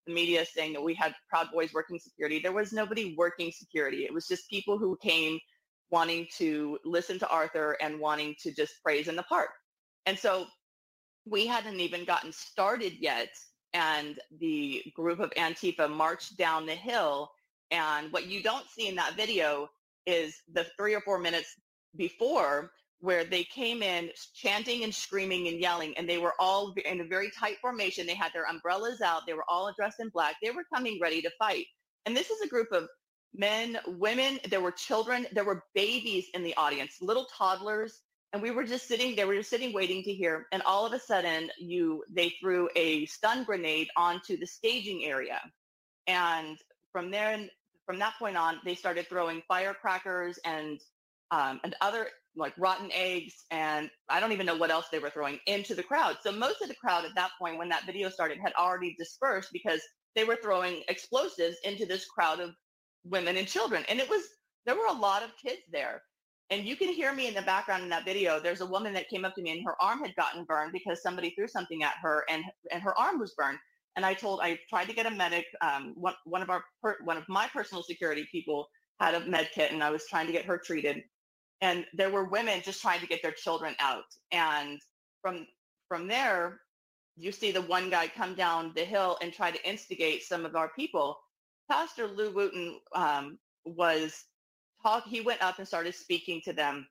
the 0.07 0.14
media 0.14 0.45
saying 0.45 0.73
that 0.73 0.81
we 0.81 0.93
had 0.93 1.14
Proud 1.30 1.47
Boys 1.53 1.73
working 1.73 1.99
security. 1.99 2.39
There 2.39 2.53
was 2.53 2.72
nobody 2.73 3.14
working 3.18 3.51
security. 3.51 4.05
It 4.05 4.14
was 4.14 4.26
just 4.26 4.49
people 4.49 4.77
who 4.77 4.97
came 5.03 5.38
wanting 5.91 6.27
to 6.38 6.80
listen 6.84 7.19
to 7.19 7.30
Arthur 7.30 7.77
and 7.81 7.99
wanting 7.99 8.35
to 8.41 8.53
just 8.53 8.81
praise 8.84 9.07
in 9.07 9.15
the 9.15 9.23
park. 9.23 9.49
And 10.05 10.18
so 10.18 10.45
we 11.26 11.45
hadn't 11.45 11.80
even 11.80 12.05
gotten 12.05 12.31
started 12.31 12.93
yet. 12.99 13.30
And 13.73 14.18
the 14.39 14.84
group 14.95 15.19
of 15.19 15.30
Antifa 15.31 15.89
marched 15.89 16.38
down 16.38 16.65
the 16.65 16.76
hill. 16.76 17.30
And 17.72 18.11
what 18.11 18.27
you 18.27 18.41
don't 18.41 18.68
see 18.69 18.88
in 18.88 18.95
that 18.95 19.15
video 19.15 19.68
is 20.05 20.35
the 20.53 20.65
three 20.77 20.95
or 20.95 21.01
four 21.01 21.19
minutes 21.19 21.53
before 21.97 22.72
where 22.99 23.23
they 23.23 23.43
came 23.43 23.83
in 23.83 24.09
chanting 24.33 24.83
and 24.83 24.93
screaming 24.93 25.47
and 25.47 25.59
yelling 25.59 25.95
and 25.97 26.09
they 26.09 26.17
were 26.17 26.33
all 26.39 26.73
in 26.85 27.01
a 27.01 27.05
very 27.05 27.31
tight 27.31 27.57
formation. 27.61 28.07
They 28.07 28.15
had 28.15 28.33
their 28.33 28.45
umbrellas 28.45 29.01
out. 29.01 29.23
They 29.27 29.33
were 29.33 29.45
all 29.47 29.71
dressed 29.77 29.99
in 29.99 30.09
black. 30.09 30.35
They 30.41 30.51
were 30.51 30.63
coming 30.73 30.99
ready 31.01 31.21
to 31.21 31.31
fight. 31.37 31.65
And 32.05 32.15
this 32.15 32.29
is 32.29 32.41
a 32.41 32.47
group 32.47 32.71
of 32.71 32.87
men 33.33 33.77
women. 33.85 34.39
There 34.49 34.61
were 34.61 34.71
children. 34.71 35.27
There 35.33 35.43
were 35.43 35.63
babies 35.75 36.25
in 36.33 36.43
the 36.43 36.55
audience 36.55 36.97
little 37.01 37.25
toddlers. 37.25 38.01
And 38.33 38.41
we 38.41 38.51
were 38.51 38.63
just 38.63 38.87
sitting 38.87 39.15
we 39.15 39.35
were 39.35 39.43
sitting 39.43 39.73
waiting 39.73 40.03
to 40.03 40.13
hear. 40.13 40.47
And 40.51 40.63
all 40.63 40.85
of 40.85 40.93
a 40.93 40.99
sudden 40.99 41.49
you 41.59 42.03
they 42.11 42.33
threw 42.41 42.67
a 42.75 43.05
stun 43.05 43.43
grenade 43.43 43.89
onto 43.95 44.37
the 44.37 44.47
staging 44.47 45.05
area. 45.05 45.39
And 46.07 46.57
from 46.91 47.11
there 47.11 47.39
from 47.85 47.99
that 47.99 48.15
point 48.17 48.37
on 48.37 48.59
they 48.65 48.75
started 48.75 49.07
throwing 49.07 49.43
firecrackers 49.47 50.39
and 50.43 50.79
um, 51.29 51.59
and 51.63 51.75
other 51.81 52.07
like 52.38 52.53
rotten 52.57 52.89
eggs 52.93 53.45
and 53.51 53.89
I 54.09 54.19
don't 54.19 54.31
even 54.31 54.45
know 54.45 54.55
what 54.55 54.72
else 54.72 54.85
they 54.91 54.99
were 54.99 55.09
throwing 55.09 55.39
into 55.47 55.76
the 55.76 55.84
crowd. 55.84 56.18
So 56.22 56.31
most 56.31 56.61
of 56.61 56.69
the 56.69 56.76
crowd 56.76 57.05
at 57.05 57.15
that 57.15 57.31
point 57.39 57.57
when 57.57 57.69
that 57.69 57.85
video 57.85 58.09
started 58.09 58.38
had 58.41 58.53
already 58.53 58.95
dispersed 58.97 59.49
because 59.51 59.81
they 60.15 60.23
were 60.23 60.38
throwing 60.41 60.84
explosives 60.88 61.57
into 61.64 61.85
this 61.85 62.05
crowd 62.05 62.39
of 62.39 62.51
women 63.03 63.38
and 63.38 63.47
children. 63.47 63.84
And 63.89 63.99
it 63.99 64.09
was 64.09 64.23
there 64.65 64.76
were 64.76 64.88
a 64.89 64.93
lot 64.93 65.23
of 65.23 65.31
kids 65.43 65.61
there. 65.72 66.01
And 66.49 66.65
you 66.65 66.76
can 66.77 66.89
hear 66.93 67.14
me 67.14 67.27
in 67.27 67.34
the 67.34 67.41
background 67.41 67.84
in 67.84 67.89
that 67.89 68.05
video. 68.05 68.39
There's 68.39 68.61
a 68.61 68.65
woman 68.65 68.93
that 68.93 69.09
came 69.09 69.26
up 69.26 69.35
to 69.35 69.41
me 69.41 69.51
and 69.51 69.65
her 69.65 69.76
arm 69.81 69.99
had 69.99 70.15
gotten 70.15 70.45
burned 70.45 70.72
because 70.72 71.01
somebody 71.01 71.31
threw 71.31 71.47
something 71.47 71.84
at 71.84 71.95
her 72.01 72.23
and 72.30 72.43
and 72.72 72.81
her 72.81 72.97
arm 72.97 73.19
was 73.19 73.34
burned. 73.35 73.57
And 73.95 74.05
I 74.05 74.14
told 74.14 74.39
I 74.41 74.59
tried 74.69 74.85
to 74.85 74.95
get 74.95 75.05
a 75.05 75.11
medic. 75.11 75.45
Um, 75.61 75.93
one 75.95 76.14
one 76.26 76.41
of 76.41 76.49
our 76.49 76.64
one 77.03 77.18
of 77.18 77.23
my 77.27 77.47
personal 77.53 77.84
security 77.84 78.27
people 78.31 78.68
had 78.99 79.15
a 79.15 79.26
med 79.27 79.49
kit 79.53 79.72
and 79.72 79.84
I 79.84 79.89
was 79.89 80.05
trying 80.09 80.27
to 80.27 80.34
get 80.34 80.45
her 80.45 80.57
treated 80.57 81.03
and 81.61 81.85
there 81.93 82.09
were 82.09 82.25
women 82.25 82.61
just 82.63 82.81
trying 82.81 82.99
to 82.99 83.07
get 83.07 83.21
their 83.21 83.31
children 83.31 83.75
out 83.79 84.05
and 84.31 84.79
from 85.21 85.47
from 85.88 86.07
there 86.07 86.59
you 87.15 87.31
see 87.31 87.51
the 87.51 87.61
one 87.61 87.89
guy 87.89 88.07
come 88.07 88.35
down 88.35 88.71
the 88.75 88.85
hill 88.85 89.17
and 89.21 89.34
try 89.34 89.49
to 89.49 89.67
instigate 89.69 90.23
some 90.23 90.45
of 90.45 90.55
our 90.55 90.69
people. 90.69 91.17
Pastor 91.69 92.07
lou 92.07 92.31
wooten 92.31 92.79
um, 92.93 93.39
was 93.65 94.23
talk 94.84 95.03
he 95.05 95.21
went 95.21 95.41
up 95.41 95.57
and 95.57 95.67
started 95.67 95.95
speaking 95.95 96.41
to 96.45 96.53
them 96.53 96.88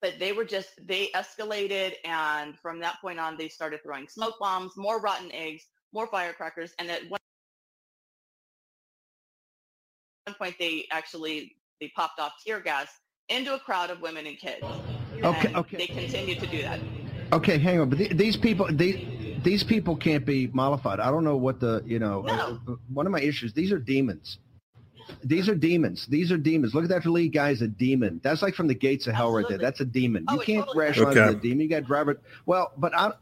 but 0.00 0.18
they 0.18 0.32
were 0.32 0.44
just 0.44 0.68
they 0.86 1.08
escalated 1.14 1.94
and 2.04 2.56
from 2.58 2.78
that 2.78 3.00
point 3.00 3.18
on 3.18 3.36
they 3.36 3.48
started 3.48 3.80
throwing 3.82 4.06
smoke 4.06 4.34
bombs 4.38 4.76
more 4.76 5.00
rotten 5.00 5.32
eggs 5.32 5.64
more 5.92 6.06
firecrackers 6.06 6.72
and 6.78 6.90
at 6.90 7.08
one 7.08 7.18
point 10.38 10.54
they 10.58 10.86
actually 10.92 11.56
they 11.80 11.90
popped 11.96 12.20
off 12.20 12.34
tear 12.46 12.60
gas 12.60 12.88
into 13.28 13.54
a 13.54 13.58
crowd 13.58 13.90
of 13.90 14.00
women 14.00 14.26
and 14.26 14.38
kids. 14.38 14.64
Okay, 15.22 15.48
And 15.48 15.56
okay. 15.56 15.76
They 15.78 15.86
continue 15.86 16.34
to 16.36 16.46
do 16.46 16.62
that. 16.62 16.80
Okay, 17.32 17.58
hang 17.58 17.80
on. 17.80 17.88
But 17.90 17.98
th- 17.98 18.12
these 18.12 18.36
people, 18.36 18.66
these 18.70 19.06
these 19.44 19.62
people 19.62 19.96
can't 19.96 20.24
be 20.24 20.48
mollified. 20.48 20.98
I 21.00 21.10
don't 21.10 21.24
know 21.24 21.36
what 21.36 21.60
the 21.60 21.82
you 21.86 21.98
know. 21.98 22.22
No. 22.22 22.60
uh, 22.68 22.74
One 22.92 23.06
of 23.06 23.12
my 23.12 23.20
issues. 23.20 23.52
These 23.52 23.70
are 23.72 23.78
demons. 23.78 24.38
These 25.24 25.48
are 25.48 25.54
demons. 25.54 26.06
These 26.06 26.30
are 26.32 26.36
demons. 26.36 26.74
Look 26.74 26.84
at 26.84 26.90
that 26.90 27.06
lead 27.06 27.32
guy's 27.32 27.62
a 27.62 27.68
demon. 27.68 28.20
That's 28.22 28.42
like 28.42 28.54
from 28.54 28.66
the 28.68 28.74
gates 28.74 29.06
of 29.06 29.14
hell 29.14 29.32
right 29.32 29.46
there. 29.48 29.58
That's 29.58 29.80
a 29.80 29.84
demon. 29.84 30.24
Oh, 30.28 30.34
you 30.34 30.40
can't 30.40 30.66
totally 30.66 30.84
is. 30.86 30.88
rationalize 30.88 31.16
Okay. 31.16 31.34
the 31.34 31.40
demon. 31.40 31.60
You 31.60 31.68
got 31.68 31.80
to 31.80 31.86
drive 31.86 32.08
it. 32.08 32.20
Well, 32.46 32.72
but 32.76 32.94
I, 32.94 33.12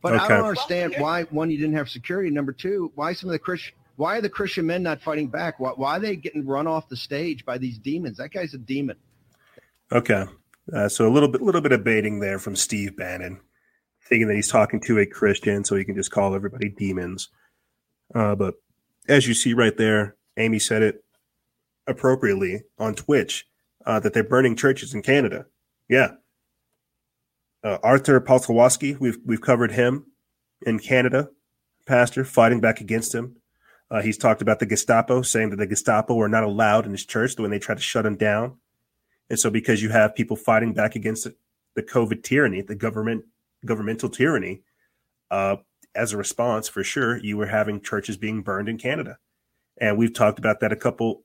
but 0.00 0.14
I 0.14 0.28
don't 0.28 0.44
understand 0.44 0.92
Well, 0.92 1.02
why 1.02 1.22
one 1.24 1.50
you 1.50 1.58
didn't 1.58 1.74
have 1.76 1.88
security. 1.88 2.30
Number 2.30 2.52
two, 2.52 2.92
why 2.94 3.12
some 3.14 3.28
of 3.30 3.32
the 3.32 3.38
Christian. 3.38 3.74
Why 3.96 4.18
are 4.18 4.20
the 4.20 4.28
Christian 4.28 4.66
men 4.66 4.82
not 4.82 5.00
fighting 5.02 5.28
back? 5.28 5.60
Why, 5.60 5.70
why 5.70 5.96
are 5.96 6.00
they 6.00 6.16
getting 6.16 6.44
run 6.44 6.66
off 6.66 6.88
the 6.88 6.96
stage 6.96 7.44
by 7.44 7.58
these 7.58 7.78
demons? 7.78 8.16
That 8.18 8.30
guy's 8.32 8.52
a 8.54 8.58
demon. 8.58 8.96
Okay. 9.92 10.24
Uh, 10.72 10.88
so 10.88 11.06
a 11.06 11.12
little 11.12 11.28
bit, 11.28 11.42
little 11.42 11.60
bit 11.60 11.72
of 11.72 11.84
baiting 11.84 12.20
there 12.20 12.38
from 12.38 12.56
Steve 12.56 12.96
Bannon, 12.96 13.40
thinking 14.08 14.28
that 14.28 14.34
he's 14.34 14.48
talking 14.48 14.80
to 14.80 14.98
a 14.98 15.06
Christian, 15.06 15.64
so 15.64 15.76
he 15.76 15.84
can 15.84 15.94
just 15.94 16.10
call 16.10 16.34
everybody 16.34 16.70
demons. 16.70 17.28
Uh, 18.14 18.34
but 18.34 18.54
as 19.08 19.28
you 19.28 19.34
see 19.34 19.52
right 19.52 19.76
there, 19.76 20.16
Amy 20.36 20.58
said 20.58 20.82
it 20.82 21.04
appropriately 21.86 22.62
on 22.78 22.94
Twitch 22.94 23.46
uh, 23.84 24.00
that 24.00 24.14
they're 24.14 24.24
burning 24.24 24.56
churches 24.56 24.94
in 24.94 25.02
Canada. 25.02 25.46
Yeah. 25.88 26.12
Uh, 27.62 27.78
Arthur 27.82 28.20
Pawlowski, 28.20 28.98
we've 28.98 29.18
we've 29.24 29.40
covered 29.40 29.72
him 29.72 30.06
in 30.66 30.78
Canada, 30.78 31.28
pastor 31.86 32.24
fighting 32.24 32.60
back 32.60 32.80
against 32.80 33.14
him. 33.14 33.36
Uh, 33.90 34.02
he's 34.02 34.18
talked 34.18 34.42
about 34.42 34.58
the 34.58 34.66
Gestapo, 34.66 35.22
saying 35.22 35.50
that 35.50 35.56
the 35.56 35.66
Gestapo 35.66 36.14
were 36.14 36.28
not 36.28 36.42
allowed 36.42 36.86
in 36.86 36.92
his 36.92 37.04
church 37.04 37.38
when 37.38 37.50
they 37.50 37.58
tried 37.58 37.76
to 37.76 37.82
shut 37.82 38.06
him 38.06 38.16
down. 38.16 38.58
And 39.30 39.38
so, 39.38 39.50
because 39.50 39.82
you 39.82 39.90
have 39.90 40.14
people 40.14 40.36
fighting 40.36 40.74
back 40.74 40.94
against 40.94 41.24
the, 41.74 41.82
COVID 41.82 42.22
tyranny, 42.22 42.60
the 42.60 42.74
government 42.74 43.24
governmental 43.64 44.08
tyranny, 44.08 44.62
uh, 45.30 45.56
as 45.94 46.12
a 46.12 46.16
response, 46.16 46.68
for 46.68 46.84
sure, 46.84 47.16
you 47.18 47.36
were 47.36 47.46
having 47.46 47.80
churches 47.80 48.16
being 48.16 48.42
burned 48.42 48.68
in 48.68 48.78
Canada, 48.78 49.18
and 49.80 49.96
we've 49.96 50.12
talked 50.12 50.38
about 50.38 50.60
that 50.60 50.72
a 50.72 50.76
couple 50.76 51.24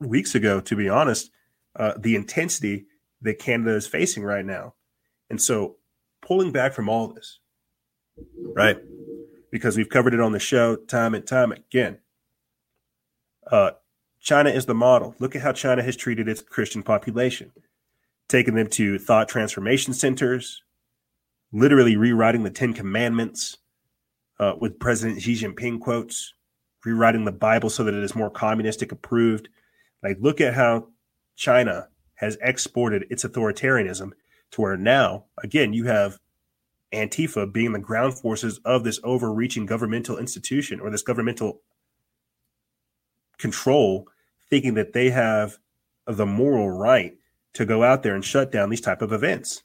weeks 0.00 0.34
ago. 0.34 0.60
To 0.60 0.76
be 0.76 0.88
honest, 0.88 1.30
uh, 1.76 1.92
the 1.98 2.16
intensity 2.16 2.86
that 3.22 3.38
Canada 3.38 3.74
is 3.74 3.86
facing 3.86 4.24
right 4.24 4.44
now, 4.44 4.74
and 5.28 5.40
so 5.40 5.76
pulling 6.22 6.52
back 6.52 6.72
from 6.72 6.88
all 6.88 7.08
this, 7.08 7.40
right? 8.54 8.78
Because 9.50 9.76
we've 9.76 9.88
covered 9.88 10.14
it 10.14 10.20
on 10.20 10.32
the 10.32 10.38
show 10.38 10.76
time 10.76 11.14
and 11.14 11.26
time 11.26 11.52
again. 11.52 11.98
Uh, 13.50 13.72
China 14.28 14.50
is 14.50 14.66
the 14.66 14.74
model. 14.74 15.14
Look 15.20 15.34
at 15.34 15.40
how 15.40 15.52
China 15.52 15.82
has 15.82 15.96
treated 15.96 16.28
its 16.28 16.42
Christian 16.42 16.82
population, 16.82 17.50
taking 18.28 18.56
them 18.56 18.66
to 18.66 18.98
thought 18.98 19.26
transformation 19.26 19.94
centers, 19.94 20.62
literally 21.50 21.96
rewriting 21.96 22.42
the 22.42 22.50
Ten 22.50 22.74
Commandments 22.74 23.56
uh, 24.38 24.52
with 24.60 24.78
President 24.78 25.22
Xi 25.22 25.32
Jinping 25.32 25.80
quotes, 25.80 26.34
rewriting 26.84 27.24
the 27.24 27.32
Bible 27.32 27.70
so 27.70 27.84
that 27.84 27.94
it 27.94 28.04
is 28.04 28.14
more 28.14 28.28
communistic 28.28 28.92
approved. 28.92 29.48
Like, 30.02 30.18
look 30.20 30.42
at 30.42 30.52
how 30.52 30.88
China 31.34 31.88
has 32.16 32.36
exported 32.42 33.06
its 33.08 33.24
authoritarianism 33.24 34.10
to 34.50 34.60
where 34.60 34.76
now, 34.76 35.24
again, 35.42 35.72
you 35.72 35.86
have 35.86 36.18
Antifa 36.92 37.50
being 37.50 37.72
the 37.72 37.78
ground 37.78 38.18
forces 38.18 38.60
of 38.66 38.84
this 38.84 39.00
overreaching 39.04 39.64
governmental 39.64 40.18
institution 40.18 40.80
or 40.80 40.90
this 40.90 41.00
governmental 41.00 41.62
control, 43.38 44.06
thinking 44.50 44.74
that 44.74 44.92
they 44.92 45.10
have 45.10 45.58
the 46.06 46.26
moral 46.26 46.70
right 46.70 47.14
to 47.54 47.64
go 47.64 47.82
out 47.82 48.02
there 48.02 48.14
and 48.14 48.24
shut 48.24 48.52
down 48.52 48.70
these 48.70 48.80
type 48.80 49.02
of 49.02 49.12
events. 49.12 49.62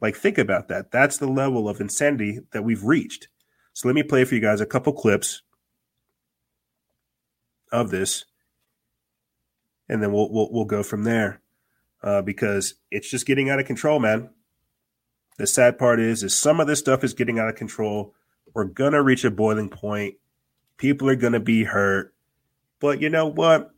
Like, 0.00 0.16
think 0.16 0.38
about 0.38 0.68
that. 0.68 0.90
That's 0.90 1.18
the 1.18 1.28
level 1.28 1.68
of 1.68 1.80
insanity 1.80 2.40
that 2.52 2.64
we've 2.64 2.84
reached. 2.84 3.28
So 3.72 3.88
let 3.88 3.94
me 3.94 4.02
play 4.02 4.24
for 4.24 4.34
you 4.34 4.40
guys 4.40 4.60
a 4.60 4.66
couple 4.66 4.92
clips 4.92 5.42
of 7.70 7.90
this, 7.90 8.26
and 9.88 10.02
then 10.02 10.12
we'll 10.12 10.30
we'll, 10.30 10.52
we'll 10.52 10.64
go 10.66 10.82
from 10.82 11.04
there 11.04 11.40
uh, 12.02 12.20
because 12.20 12.74
it's 12.90 13.10
just 13.10 13.26
getting 13.26 13.48
out 13.48 13.60
of 13.60 13.66
control, 13.66 13.98
man. 13.98 14.28
The 15.38 15.46
sad 15.46 15.78
part 15.78 15.98
is, 16.00 16.22
is 16.22 16.36
some 16.36 16.60
of 16.60 16.66
this 16.66 16.80
stuff 16.80 17.02
is 17.02 17.14
getting 17.14 17.38
out 17.38 17.48
of 17.48 17.54
control. 17.54 18.14
We're 18.52 18.64
gonna 18.64 19.02
reach 19.02 19.24
a 19.24 19.30
boiling 19.30 19.70
point. 19.70 20.16
People 20.76 21.08
are 21.08 21.16
gonna 21.16 21.40
be 21.40 21.64
hurt, 21.64 22.14
but 22.78 23.00
you 23.00 23.08
know 23.08 23.26
what? 23.26 23.70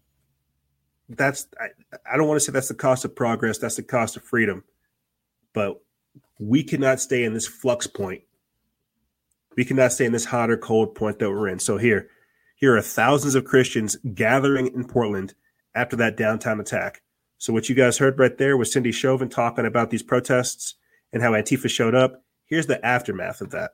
That's 1.09 1.47
I, 1.61 1.69
I 2.11 2.17
don't 2.17 2.29
want 2.29 2.41
to 2.41 2.45
say 2.45 2.53
that's 2.53 2.69
the 2.69 2.75
cost 2.75 3.05
of 3.05 3.15
progress. 3.15 3.59
That's 3.59 3.77
the 3.77 3.83
cost 3.83 4.17
of 4.17 4.25
freedom, 4.25 4.65
but 5.53 5.81
we 6.39 6.63
cannot 6.63 7.01
stay 7.01 7.25
in 7.25 7.35
this 7.35 7.47
flux 7.47 7.87
point. 7.87 8.23
We 9.57 9.65
cannot 9.65 9.93
stay 9.93 10.05
in 10.05 10.13
this 10.13 10.25
hot 10.27 10.51
or 10.51 10.57
cold 10.57 10.95
point 10.95 11.19
that 11.19 11.31
we're 11.31 11.49
in. 11.49 11.59
So 11.59 11.77
here, 11.77 12.09
here 12.57 12.77
are 12.77 12.83
thousands 12.83 13.35
of 13.35 13.45
Christians 13.45 13.97
gathering 14.15 14.67
in 14.69 14.87
Portland 14.87 15.35
after 15.75 15.97
that 15.97 16.17
downtown 16.17 16.61
attack. 16.61 17.03
So 17.39 17.53
what 17.53 17.69
you 17.69 17.75
guys 17.75 17.99
heard 17.99 18.19
right 18.19 18.37
there 18.37 18.57
was 18.57 18.73
Cindy 18.73 18.93
Chauvin 18.93 19.29
talking 19.29 19.67
about 19.67 19.91
these 19.91 20.03
protests 20.03 20.75
and 21.13 21.23
how 21.23 21.33
Antifa 21.33 21.69
showed 21.69 21.95
up. 21.95 22.25
Here's 22.47 22.67
the 22.67 22.85
aftermath 22.85 23.41
of 23.41 23.51
that. 23.51 23.73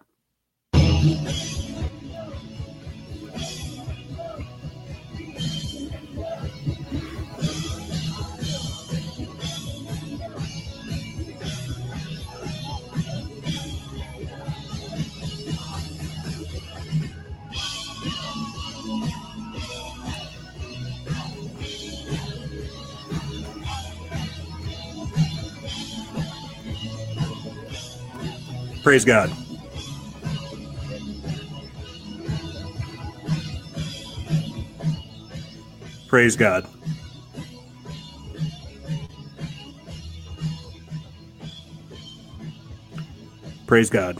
Praise 28.82 29.04
God. 29.04 29.30
Praise 36.08 36.34
God. 36.34 36.66
Praise 43.66 43.90
God. 43.90 44.18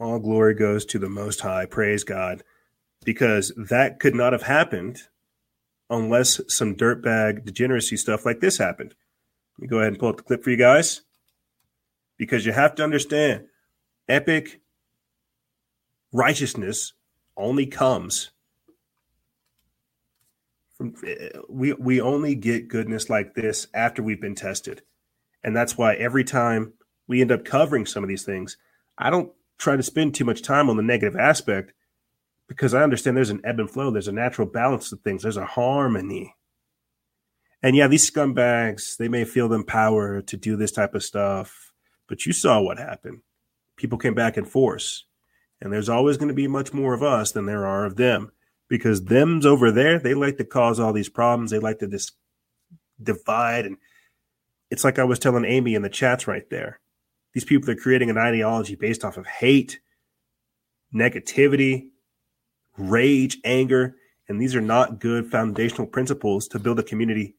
All 0.00 0.18
glory 0.18 0.54
goes 0.54 0.84
to 0.86 0.98
the 0.98 1.08
Most 1.08 1.40
High. 1.40 1.66
Praise 1.66 2.02
God. 2.02 2.42
Because 3.04 3.52
that 3.56 4.00
could 4.00 4.14
not 4.14 4.32
have 4.32 4.42
happened 4.42 5.04
unless 5.88 6.40
some 6.48 6.74
dirtbag 6.74 7.44
degeneracy 7.44 7.96
stuff 7.96 8.26
like 8.26 8.40
this 8.40 8.58
happened. 8.58 8.94
Let 9.56 9.62
me 9.62 9.68
go 9.68 9.78
ahead 9.78 9.92
and 9.92 9.98
pull 9.98 10.10
up 10.10 10.16
the 10.16 10.24
clip 10.24 10.42
for 10.42 10.50
you 10.50 10.56
guys 10.56 11.02
because 12.18 12.44
you 12.44 12.52
have 12.52 12.74
to 12.74 12.84
understand 12.84 13.46
epic 14.08 14.60
righteousness 16.12 16.92
only 17.36 17.66
comes 17.66 18.30
from 20.76 20.94
we 21.48 21.72
we 21.72 22.00
only 22.00 22.34
get 22.34 22.68
goodness 22.68 23.08
like 23.08 23.34
this 23.34 23.66
after 23.72 24.02
we've 24.02 24.20
been 24.20 24.34
tested. 24.34 24.82
And 25.42 25.56
that's 25.56 25.78
why 25.78 25.94
every 25.94 26.24
time 26.24 26.74
we 27.08 27.22
end 27.22 27.32
up 27.32 27.44
covering 27.44 27.86
some 27.86 28.04
of 28.04 28.08
these 28.08 28.22
things 28.22 28.56
i 28.98 29.10
don't 29.10 29.32
try 29.56 29.74
to 29.74 29.82
spend 29.82 30.14
too 30.14 30.24
much 30.24 30.42
time 30.42 30.70
on 30.70 30.76
the 30.76 30.82
negative 30.82 31.18
aspect 31.18 31.72
because 32.46 32.74
i 32.74 32.82
understand 32.82 33.16
there's 33.16 33.30
an 33.30 33.40
ebb 33.44 33.58
and 33.58 33.70
flow 33.70 33.90
there's 33.90 34.06
a 34.06 34.12
natural 34.12 34.46
balance 34.46 34.90
to 34.90 34.96
things 34.96 35.22
there's 35.22 35.36
a 35.36 35.46
harmony. 35.46 36.34
And 37.60 37.74
yeah 37.74 37.88
these 37.88 38.08
scumbags 38.08 38.96
they 38.98 39.08
may 39.08 39.24
feel 39.24 39.48
them 39.48 39.64
power 39.64 40.22
to 40.22 40.36
do 40.36 40.54
this 40.54 40.70
type 40.70 40.94
of 40.94 41.02
stuff 41.02 41.67
but 42.08 42.26
you 42.26 42.32
saw 42.32 42.60
what 42.60 42.78
happened. 42.78 43.20
People 43.76 43.98
came 43.98 44.14
back 44.14 44.36
in 44.36 44.44
force. 44.44 45.04
And 45.60 45.72
there's 45.72 45.88
always 45.88 46.16
going 46.16 46.28
to 46.28 46.34
be 46.34 46.46
much 46.46 46.72
more 46.72 46.94
of 46.94 47.02
us 47.02 47.32
than 47.32 47.46
there 47.46 47.66
are 47.66 47.84
of 47.84 47.96
them 47.96 48.32
because 48.68 49.04
them's 49.04 49.44
over 49.44 49.70
there. 49.70 49.98
They 49.98 50.14
like 50.14 50.36
to 50.38 50.44
cause 50.44 50.78
all 50.78 50.92
these 50.92 51.08
problems. 51.08 51.50
They 51.50 51.58
like 51.58 51.80
to 51.80 51.88
just 51.88 52.12
divide. 53.02 53.66
And 53.66 53.76
it's 54.70 54.84
like 54.84 54.98
I 54.98 55.04
was 55.04 55.18
telling 55.18 55.44
Amy 55.44 55.74
in 55.74 55.82
the 55.82 55.88
chats 55.88 56.28
right 56.28 56.48
there. 56.48 56.80
These 57.34 57.44
people 57.44 57.70
are 57.70 57.76
creating 57.76 58.10
an 58.10 58.18
ideology 58.18 58.76
based 58.76 59.04
off 59.04 59.16
of 59.16 59.26
hate, 59.26 59.80
negativity, 60.94 61.88
rage, 62.76 63.38
anger. 63.44 63.96
And 64.28 64.40
these 64.40 64.54
are 64.54 64.60
not 64.60 65.00
good 65.00 65.30
foundational 65.30 65.86
principles 65.86 66.46
to 66.48 66.58
build 66.58 66.78
a 66.78 66.84
community 66.84 67.34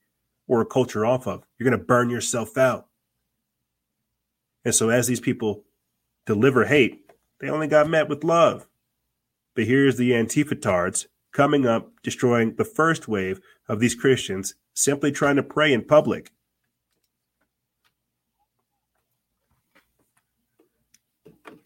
or 0.47 0.61
a 0.61 0.65
culture 0.65 1.05
off 1.05 1.27
of. 1.27 1.45
You're 1.57 1.69
going 1.69 1.79
to 1.79 1.85
burn 1.85 2.09
yourself 2.09 2.57
out. 2.57 2.88
And 4.65 4.75
so 4.75 4.89
as 4.89 5.07
these 5.07 5.19
people 5.19 5.63
deliver 6.25 6.65
hate, 6.65 7.11
they 7.39 7.49
only 7.49 7.67
got 7.67 7.89
met 7.89 8.09
with 8.09 8.23
love. 8.23 8.67
But 9.55 9.65
here's 9.65 9.97
the 9.97 10.11
Antifa 10.11 10.61
Tards 10.61 11.07
coming 11.31 11.65
up, 11.65 11.91
destroying 12.03 12.55
the 12.55 12.65
first 12.65 13.07
wave 13.07 13.39
of 13.67 13.79
these 13.79 13.95
Christians 13.95 14.55
simply 14.73 15.11
trying 15.11 15.35
to 15.35 15.43
pray 15.43 15.73
in 15.73 15.83
public. 15.83 16.31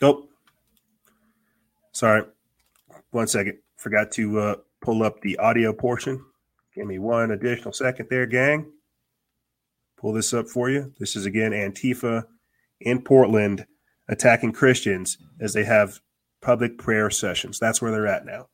Oh, 0.01 0.27
sorry. 1.91 2.23
One 3.11 3.27
second. 3.27 3.59
Forgot 3.77 4.11
to 4.13 4.39
uh, 4.39 4.55
pull 4.81 5.03
up 5.03 5.21
the 5.21 5.37
audio 5.37 5.73
portion. 5.73 6.23
Give 6.75 6.87
me 6.87 6.99
one 6.99 7.31
additional 7.31 7.73
second 7.73 8.07
there, 8.09 8.25
gang. 8.25 8.71
Pull 9.97 10.13
this 10.13 10.33
up 10.33 10.47
for 10.47 10.69
you. 10.69 10.93
This 10.99 11.15
is 11.15 11.25
again 11.25 11.51
Antifa 11.51 12.25
in 12.83 13.01
Portland 13.01 13.65
attacking 14.07 14.53
Christians 14.53 15.17
as 15.39 15.53
they 15.53 15.63
have 15.63 15.99
public 16.41 16.77
prayer 16.77 17.09
sessions. 17.09 17.59
That's 17.59 17.81
where 17.81 17.91
they're 17.91 18.07
at 18.07 18.25
now. 18.25 18.47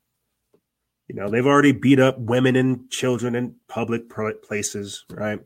You 1.08 1.16
know, 1.16 1.28
they've 1.28 1.46
already 1.46 1.72
beat 1.72 1.98
up 1.98 2.18
women 2.18 2.54
and 2.54 2.88
children 2.88 3.34
in 3.34 3.56
public 3.68 4.08
places, 4.08 5.04
right? 5.10 5.40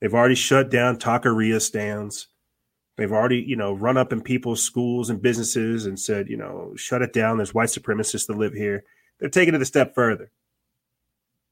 They've 0.00 0.14
already 0.14 0.34
shut 0.34 0.70
down 0.70 0.98
taqueria 0.98 1.60
stands. 1.60 2.28
They've 2.96 3.12
already, 3.12 3.38
you 3.38 3.56
know, 3.56 3.74
run 3.74 3.98
up 3.98 4.12
in 4.12 4.22
people's 4.22 4.62
schools 4.62 5.10
and 5.10 5.20
businesses 5.20 5.84
and 5.84 6.00
said, 6.00 6.28
you 6.30 6.38
know, 6.38 6.72
shut 6.76 7.02
it 7.02 7.12
down. 7.12 7.36
There's 7.36 7.52
white 7.52 7.68
supremacists 7.68 8.26
that 8.26 8.38
live 8.38 8.54
here. 8.54 8.84
They're 9.18 9.28
taking 9.28 9.54
it 9.54 9.60
a 9.60 9.66
step 9.66 9.94
further. 9.94 10.30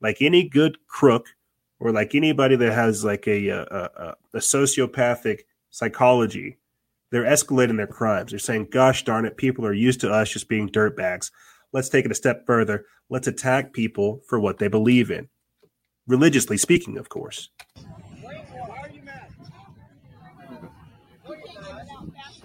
Like 0.01 0.23
any 0.23 0.49
good 0.49 0.79
crook 0.87 1.27
or 1.81 1.93
like 1.93 2.15
anybody 2.15 2.57
that 2.57 2.73
has 2.73 3.05
like 3.05 3.27
a, 3.27 3.49
a, 3.49 3.61
a, 3.61 4.17
a 4.35 4.39
sociopathic 4.39 5.41
psychology, 5.75 6.57
they're 7.11 7.25
escalating 7.25 7.77
their 7.77 7.89
crimes. 7.89 8.31
They're 8.31 8.39
saying, 8.39 8.69
gosh 8.71 9.03
darn 9.03 9.25
it, 9.25 9.37
people 9.37 9.67
are 9.67 9.73
used 9.73 10.01
to 10.03 10.11
us 10.11 10.31
just 10.31 10.49
being 10.49 10.69
dirtbags. 10.69 11.33
Let's 11.73 11.89
take 11.89 12.05
it 12.05 12.13
a 12.13 12.15
step 12.15 12.47
further. 12.47 12.85
Let's 13.11 13.27
attack 13.27 13.73
people 13.73 14.21
for 14.29 14.39
what 14.39 14.59
they 14.59 14.69
believe 14.69 15.11
in. 15.11 15.29
Religiously 16.07 16.59
speaking, 16.59 16.97
of 16.97 17.09
course. 17.09 17.51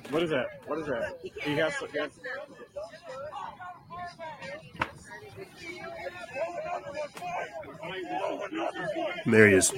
What 0.10 0.24
is 0.24 0.32
that? 0.32 0.48
What 0.66 0.80
is 0.80 0.88
that? 0.88 1.20
You 1.24 1.56
have, 1.58 1.76
you 1.94 2.02
have 2.02 2.12
There 9.26 9.48
he 9.48 9.56
is. 9.56 9.74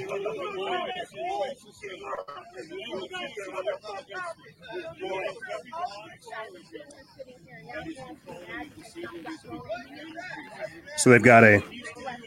So 10.98 11.10
they've 11.10 11.24
got 11.24 11.44
a 11.44 11.64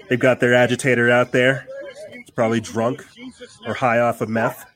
they've 0.08 0.18
got 0.18 0.40
their 0.40 0.54
agitator 0.54 1.10
out 1.10 1.32
there. 1.32 1.66
It's 2.12 2.30
probably 2.30 2.60
drunk 2.60 3.04
or 3.66 3.74
high 3.74 4.00
off 4.00 4.20
of 4.20 4.28
meth. 4.28 4.66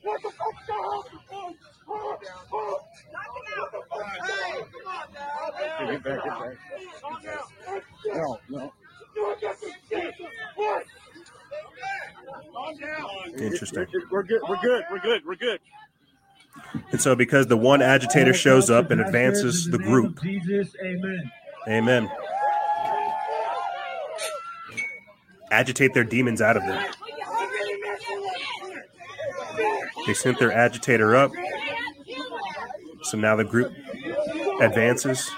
No, 8.05 8.39
no. 8.49 8.73
Interesting. 13.37 13.87
We're 14.11 14.23
good. 14.23 14.41
We're 14.47 14.57
good. 14.57 14.83
We're 14.91 14.99
good. 14.99 15.21
We're 15.25 15.35
good. 15.35 15.59
And 16.91 17.01
so 17.01 17.15
because 17.15 17.47
the 17.47 17.57
one 17.57 17.81
agitator 17.81 18.33
shows 18.33 18.69
up 18.69 18.91
and 18.91 18.99
advances 19.01 19.69
the 19.69 19.77
group. 19.77 20.21
Jesus, 20.21 20.75
amen. 20.83 21.31
Amen. 21.67 22.11
Agitate 25.51 25.93
their 25.93 26.03
demons 26.03 26.41
out 26.41 26.57
of 26.57 26.63
them. 26.63 26.85
They 30.05 30.13
sent 30.13 30.39
their 30.39 30.51
agitator 30.51 31.15
up. 31.15 31.31
So 33.03 33.17
now 33.17 33.35
the 33.35 33.45
group 33.45 33.71
advances. 34.61 35.29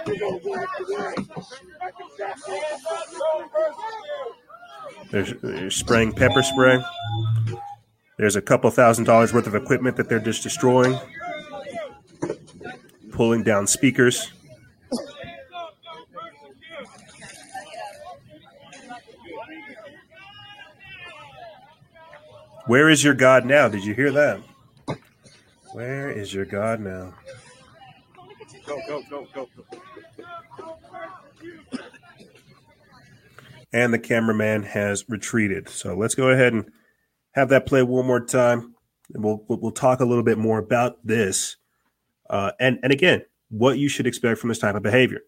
They're, 5.11 5.69
spraying 5.69 6.13
pepper 6.13 6.41
spray. 6.41 6.83
There's 8.17 8.35
a 8.35 8.41
couple 8.41 8.69
thousand 8.69 9.05
dollars 9.05 9.33
worth 9.33 9.47
of 9.47 9.55
equipment 9.55 9.97
that 9.97 10.07
they're 10.07 10.19
just 10.19 10.43
destroying, 10.43 10.97
pulling 13.11 13.43
down 13.43 13.67
speakers. 13.67 14.31
Where 22.67 22.89
is 22.89 23.03
your 23.03 23.15
God 23.15 23.45
now? 23.45 23.67
Did 23.67 23.83
you 23.83 23.93
hear 23.93 24.11
that? 24.11 24.39
Where 25.73 26.09
is 26.09 26.33
your 26.33 26.45
God 26.45 26.79
now? 26.79 27.13
Go, 28.87 29.01
go, 29.09 29.27
go, 29.33 29.47
go. 29.57 29.65
And 33.73 33.93
the 33.93 33.99
cameraman 33.99 34.63
has 34.63 35.03
retreated. 35.09 35.67
So 35.67 35.95
let's 35.95 36.15
go 36.15 36.29
ahead 36.29 36.53
and 36.53 36.71
have 37.31 37.49
that 37.49 37.65
play 37.65 37.83
one 37.83 38.05
more 38.05 38.23
time. 38.23 38.75
And 39.13 39.23
we'll 39.23 39.43
we'll, 39.47 39.71
talk 39.71 39.99
a 39.99 40.05
little 40.05 40.23
bit 40.23 40.37
more 40.37 40.57
about 40.57 41.05
this. 41.05 41.57
Uh, 42.29 42.51
and 42.59 42.79
and 42.81 42.93
again, 42.93 43.23
what 43.49 43.77
you 43.77 43.89
should 43.89 44.07
expect 44.07 44.39
from 44.39 44.47
this 44.47 44.59
type 44.59 44.75
of 44.75 44.83
behavior. 44.83 45.21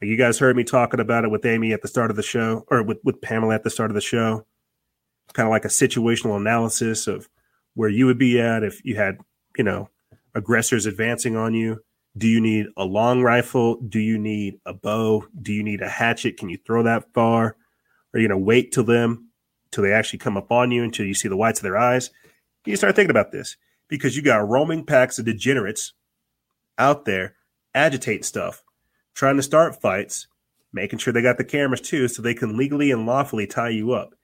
You 0.00 0.16
guys 0.16 0.38
heard 0.38 0.54
me 0.54 0.62
talking 0.62 1.00
about 1.00 1.24
it 1.24 1.32
with 1.32 1.44
Amy 1.44 1.72
at 1.72 1.82
the 1.82 1.88
start 1.88 2.10
of 2.10 2.16
the 2.16 2.22
show, 2.22 2.64
or 2.68 2.84
with, 2.84 2.98
with 3.02 3.20
Pamela 3.20 3.56
at 3.56 3.64
the 3.64 3.70
start 3.70 3.90
of 3.90 3.96
the 3.96 4.00
show. 4.00 4.46
Kind 5.32 5.48
of 5.48 5.50
like 5.50 5.64
a 5.64 5.68
situational 5.68 6.36
analysis 6.36 7.08
of 7.08 7.28
where 7.74 7.88
you 7.88 8.06
would 8.06 8.18
be 8.18 8.40
at 8.40 8.62
if 8.62 8.84
you 8.84 8.94
had, 8.94 9.18
you 9.56 9.64
know, 9.64 9.90
aggressors 10.36 10.86
advancing 10.86 11.34
on 11.34 11.52
you. 11.52 11.82
Do 12.18 12.26
you 12.26 12.40
need 12.40 12.66
a 12.76 12.84
long 12.84 13.22
rifle? 13.22 13.76
Do 13.76 14.00
you 14.00 14.18
need 14.18 14.58
a 14.66 14.74
bow? 14.74 15.26
Do 15.40 15.52
you 15.52 15.62
need 15.62 15.80
a 15.82 15.88
hatchet? 15.88 16.36
Can 16.36 16.48
you 16.48 16.58
throw 16.66 16.82
that 16.82 17.12
far? 17.14 17.56
Are 18.12 18.18
you 18.18 18.26
going 18.26 18.40
to 18.40 18.44
wait 18.44 18.72
till 18.72 18.82
them, 18.82 19.28
till 19.70 19.84
they 19.84 19.92
actually 19.92 20.18
come 20.18 20.36
up 20.36 20.50
on 20.50 20.72
you, 20.72 20.82
until 20.82 21.06
you 21.06 21.14
see 21.14 21.28
the 21.28 21.36
whites 21.36 21.60
of 21.60 21.62
their 21.62 21.76
eyes? 21.76 22.10
You 22.64 22.74
start 22.76 22.96
thinking 22.96 23.10
about 23.10 23.30
this 23.30 23.56
because 23.86 24.16
you 24.16 24.22
got 24.22 24.48
roaming 24.48 24.84
packs 24.84 25.18
of 25.18 25.26
degenerates 25.26 25.92
out 26.76 27.04
there 27.04 27.36
agitating 27.74 28.24
stuff, 28.24 28.64
trying 29.14 29.36
to 29.36 29.42
start 29.42 29.80
fights, 29.80 30.26
making 30.72 30.98
sure 30.98 31.12
they 31.12 31.22
got 31.22 31.38
the 31.38 31.44
cameras 31.44 31.80
too, 31.80 32.08
so 32.08 32.20
they 32.20 32.34
can 32.34 32.56
legally 32.56 32.90
and 32.90 33.06
lawfully 33.06 33.46
tie 33.46 33.68
you 33.68 33.92
up. 33.92 34.14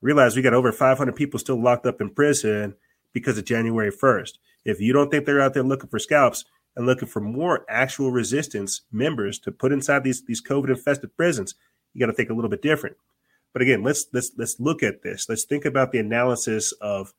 Realize 0.00 0.36
we 0.36 0.42
got 0.42 0.54
over 0.54 0.72
500 0.72 1.14
people 1.14 1.38
still 1.38 1.60
locked 1.60 1.86
up 1.86 2.00
in 2.00 2.10
prison 2.10 2.76
because 3.12 3.36
of 3.36 3.44
January 3.44 3.90
1st. 3.90 4.32
If 4.64 4.80
you 4.80 4.92
don't 4.92 5.10
think 5.10 5.26
they're 5.26 5.40
out 5.40 5.54
there 5.54 5.62
looking 5.62 5.90
for 5.90 5.98
scalps 5.98 6.44
and 6.76 6.86
looking 6.86 7.08
for 7.08 7.20
more 7.20 7.64
actual 7.68 8.12
resistance 8.12 8.82
members 8.92 9.38
to 9.40 9.52
put 9.52 9.72
inside 9.72 10.04
these 10.04 10.24
these 10.24 10.42
COVID 10.42 10.68
infested 10.68 11.16
prisons, 11.16 11.54
you 11.94 12.00
got 12.00 12.06
to 12.06 12.12
think 12.12 12.30
a 12.30 12.34
little 12.34 12.50
bit 12.50 12.62
different. 12.62 12.96
But 13.52 13.62
again, 13.62 13.82
let's 13.82 14.06
let's 14.12 14.32
let's 14.36 14.60
look 14.60 14.82
at 14.82 15.02
this. 15.02 15.28
Let's 15.28 15.44
think 15.44 15.64
about 15.64 15.90
the 15.90 15.98
analysis 15.98 16.72
of 16.72 17.14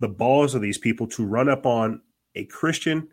the 0.00 0.08
balls 0.08 0.54
of 0.54 0.62
these 0.62 0.78
people 0.78 1.06
to 1.08 1.24
run 1.24 1.48
up 1.48 1.66
on 1.66 2.00
a 2.34 2.44
Christian 2.46 3.08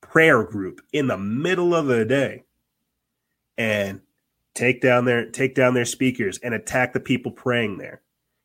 prayer 0.00 0.42
group 0.44 0.80
in 0.92 1.06
the 1.06 1.18
middle 1.18 1.74
of 1.74 1.86
the 1.86 2.04
day 2.04 2.44
and 3.58 4.00
take 4.54 4.80
down 4.80 5.04
their 5.04 5.30
take 5.30 5.54
down 5.54 5.74
their 5.74 5.84
speakers 5.84 6.38
and 6.38 6.54
attack 6.54 6.92
the 6.92 7.00
people 7.00 7.30
praying 7.30 7.78
there. 7.78 8.00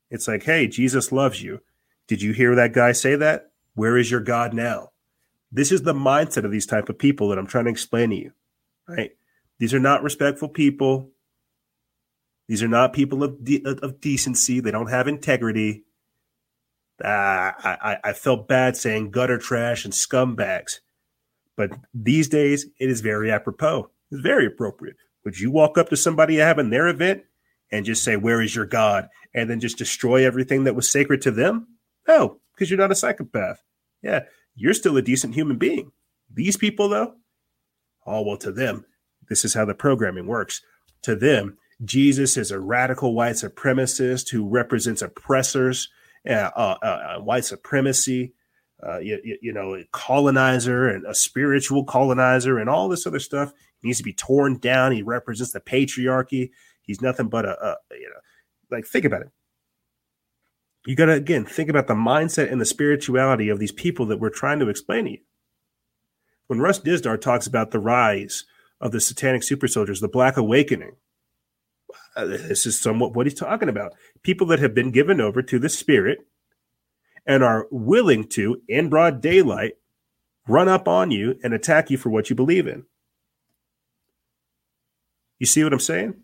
It's 0.10 0.27
like, 0.27 0.43
hey, 0.43 0.68
Jesus 0.68 1.11
loves 1.11 1.41
you. 1.41 1.61
Did 2.07 2.22
you 2.22 2.34
hear 2.34 2.56
that 2.56 2.73
guy 2.73 2.91
say 2.91 3.15
that? 3.15 3.52
Where 3.76 3.98
is 3.98 4.11
your 4.11 4.19
God 4.19 4.53
now? 4.53 4.90
This 5.52 5.72
is 5.72 5.84
the 5.84 5.94
mindset 5.94 6.45
of 6.45 6.52
these 6.52 6.65
type 6.65 6.90
of 6.90 6.98
people 6.98 7.30
that 7.30 7.38
I'm 7.38 7.48
trying 7.48 7.65
to 7.65 7.72
explain 7.72 8.11
to 8.11 8.15
you. 8.15 8.32
Right? 8.88 9.11
These 9.60 9.73
are 9.73 9.80
not 9.80 10.03
respectful 10.03 10.49
people. 10.49 11.11
These 12.48 12.64
are 12.64 12.68
not 12.68 12.94
people 12.94 13.23
of 13.23 13.44
de- 13.44 13.64
of 13.64 14.02
decency. 14.02 14.60
They 14.60 14.72
don't 14.72 14.90
have 14.90 15.07
integrity. 15.07 15.84
Uh, 17.03 17.07
I, 17.07 17.98
I 18.03 18.14
felt 18.14 18.48
bad 18.48 18.78
saying 18.78 19.11
gutter 19.11 19.38
trash 19.38 19.86
and 19.86 19.94
scumbags, 19.94 20.80
but 21.57 21.72
these 21.94 22.28
days 22.28 22.68
it 22.80 22.90
is 22.90 23.02
very 23.02 23.32
apropos. 23.32 23.90
It's 24.11 24.22
very 24.22 24.45
appropriate. 24.45 24.98
Would 25.23 25.40
you 25.40 25.49
walk 25.49 25.78
up 25.78 25.90
to 25.90 25.98
somebody 25.98 26.36
having 26.36 26.69
their 26.69 26.88
event 26.88 27.23
and 27.72 27.86
just 27.86 28.03
say, 28.03 28.18
Where 28.18 28.41
is 28.41 28.56
your 28.56 28.65
God? 28.65 29.10
and 29.34 29.49
then 29.49 29.60
just 29.60 29.78
destroy 29.78 30.26
everything 30.26 30.65
that 30.65 30.76
was 30.76 30.90
sacred 30.90 31.22
to 31.22 31.32
them? 31.32 31.68
No, 32.07 32.40
because 32.53 32.69
you're 32.69 32.80
not 32.80 32.91
a 32.91 32.95
psychopath. 32.95 33.64
Yeah, 34.02 34.22
you're 34.56 34.73
still 34.73 34.98
a 34.98 35.02
decent 35.02 35.36
human 35.36 35.57
being. 35.57 35.91
These 36.34 36.57
people, 36.57 36.90
though, 36.90 37.15
oh, 38.06 38.22
well, 38.22 38.38
to 38.38 38.52
them, 38.52 38.86
this 39.30 39.45
is 39.45 39.53
how 39.53 39.65
the 39.65 39.73
programming 39.73 40.28
works. 40.28 40.61
To 41.03 41.15
them, 41.15 41.57
Jesus 41.84 42.38
is 42.38 42.52
a 42.52 42.60
radical 42.60 43.14
white 43.15 43.36
supremacist 43.36 44.30
who 44.30 44.48
represents 44.48 45.02
oppressors, 45.02 45.90
uh, 46.30 46.52
uh, 46.56 46.78
uh, 46.82 47.19
white 47.19 47.45
supremacy, 47.45 48.34
uh, 48.86 48.99
you, 48.99 49.19
you, 49.23 49.38
you 49.41 49.53
know, 49.53 49.76
a 49.76 49.86
colonizer 49.91 50.88
and 50.88 51.06
a 51.06 51.14
spiritual 51.14 51.84
colonizer 51.84 52.57
and 52.57 52.69
all 52.69 52.88
this 52.88 53.06
other 53.06 53.19
stuff. 53.19 53.52
He 53.82 53.88
needs 53.88 53.99
to 53.99 54.03
be 54.03 54.14
torn 54.14 54.57
down. 54.57 54.91
He 54.91 55.02
represents 55.02 55.53
the 55.53 55.60
patriarchy. 55.60 56.52
He's 56.82 57.02
nothing 57.02 57.30
but 57.30 57.45
a, 57.45 57.60
a 57.64 57.78
you 57.91 58.10
know, 58.10 58.76
like 58.76 58.86
think 58.86 59.06
about 59.06 59.22
it. 59.22 59.30
You 60.85 60.95
got 60.95 61.05
to 61.05 61.13
again 61.13 61.45
think 61.45 61.69
about 61.69 61.87
the 61.87 61.93
mindset 61.93 62.51
and 62.51 62.59
the 62.59 62.65
spirituality 62.65 63.49
of 63.49 63.59
these 63.59 63.71
people 63.71 64.05
that 64.07 64.19
we're 64.19 64.29
trying 64.29 64.59
to 64.59 64.69
explain 64.69 65.05
to 65.05 65.11
you. 65.11 65.19
When 66.47 66.59
Russ 66.59 66.79
Dizdar 66.79 67.19
talks 67.19 67.47
about 67.47 67.71
the 67.71 67.79
rise 67.79 68.45
of 68.79 68.91
the 68.91 68.99
satanic 68.99 69.43
super 69.43 69.67
soldiers, 69.67 70.01
the 70.01 70.07
Black 70.07 70.37
Awakening, 70.37 70.95
uh, 72.15 72.25
this 72.25 72.65
is 72.65 72.79
somewhat 72.79 73.15
what 73.15 73.25
he's 73.25 73.39
talking 73.39 73.69
about. 73.69 73.93
People 74.23 74.47
that 74.47 74.59
have 74.59 74.73
been 74.73 74.91
given 74.91 75.21
over 75.21 75.41
to 75.41 75.59
the 75.59 75.69
spirit 75.69 76.19
and 77.25 77.43
are 77.43 77.67
willing 77.69 78.27
to, 78.29 78.61
in 78.67 78.89
broad 78.89 79.21
daylight, 79.21 79.73
run 80.47 80.67
up 80.67 80.87
on 80.87 81.11
you 81.11 81.39
and 81.43 81.53
attack 81.53 81.89
you 81.89 81.97
for 81.97 82.09
what 82.09 82.29
you 82.29 82.35
believe 82.35 82.67
in. 82.67 82.85
You 85.39 85.45
see 85.45 85.63
what 85.63 85.73
I'm 85.73 85.79
saying? 85.79 86.15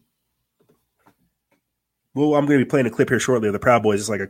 Well, 2.14 2.36
I'm 2.36 2.48
going 2.48 2.60
to 2.60 2.66
be 2.66 2.70
playing 2.70 2.88
a 2.88 2.92
clip 2.92 3.10
here 3.10 3.20
shortly 3.20 3.48
of 3.48 3.54
the 3.54 3.60
Proud 3.60 3.84
Boys. 3.84 4.00
It's 4.00 4.10
like 4.10 4.22
a 4.22 4.30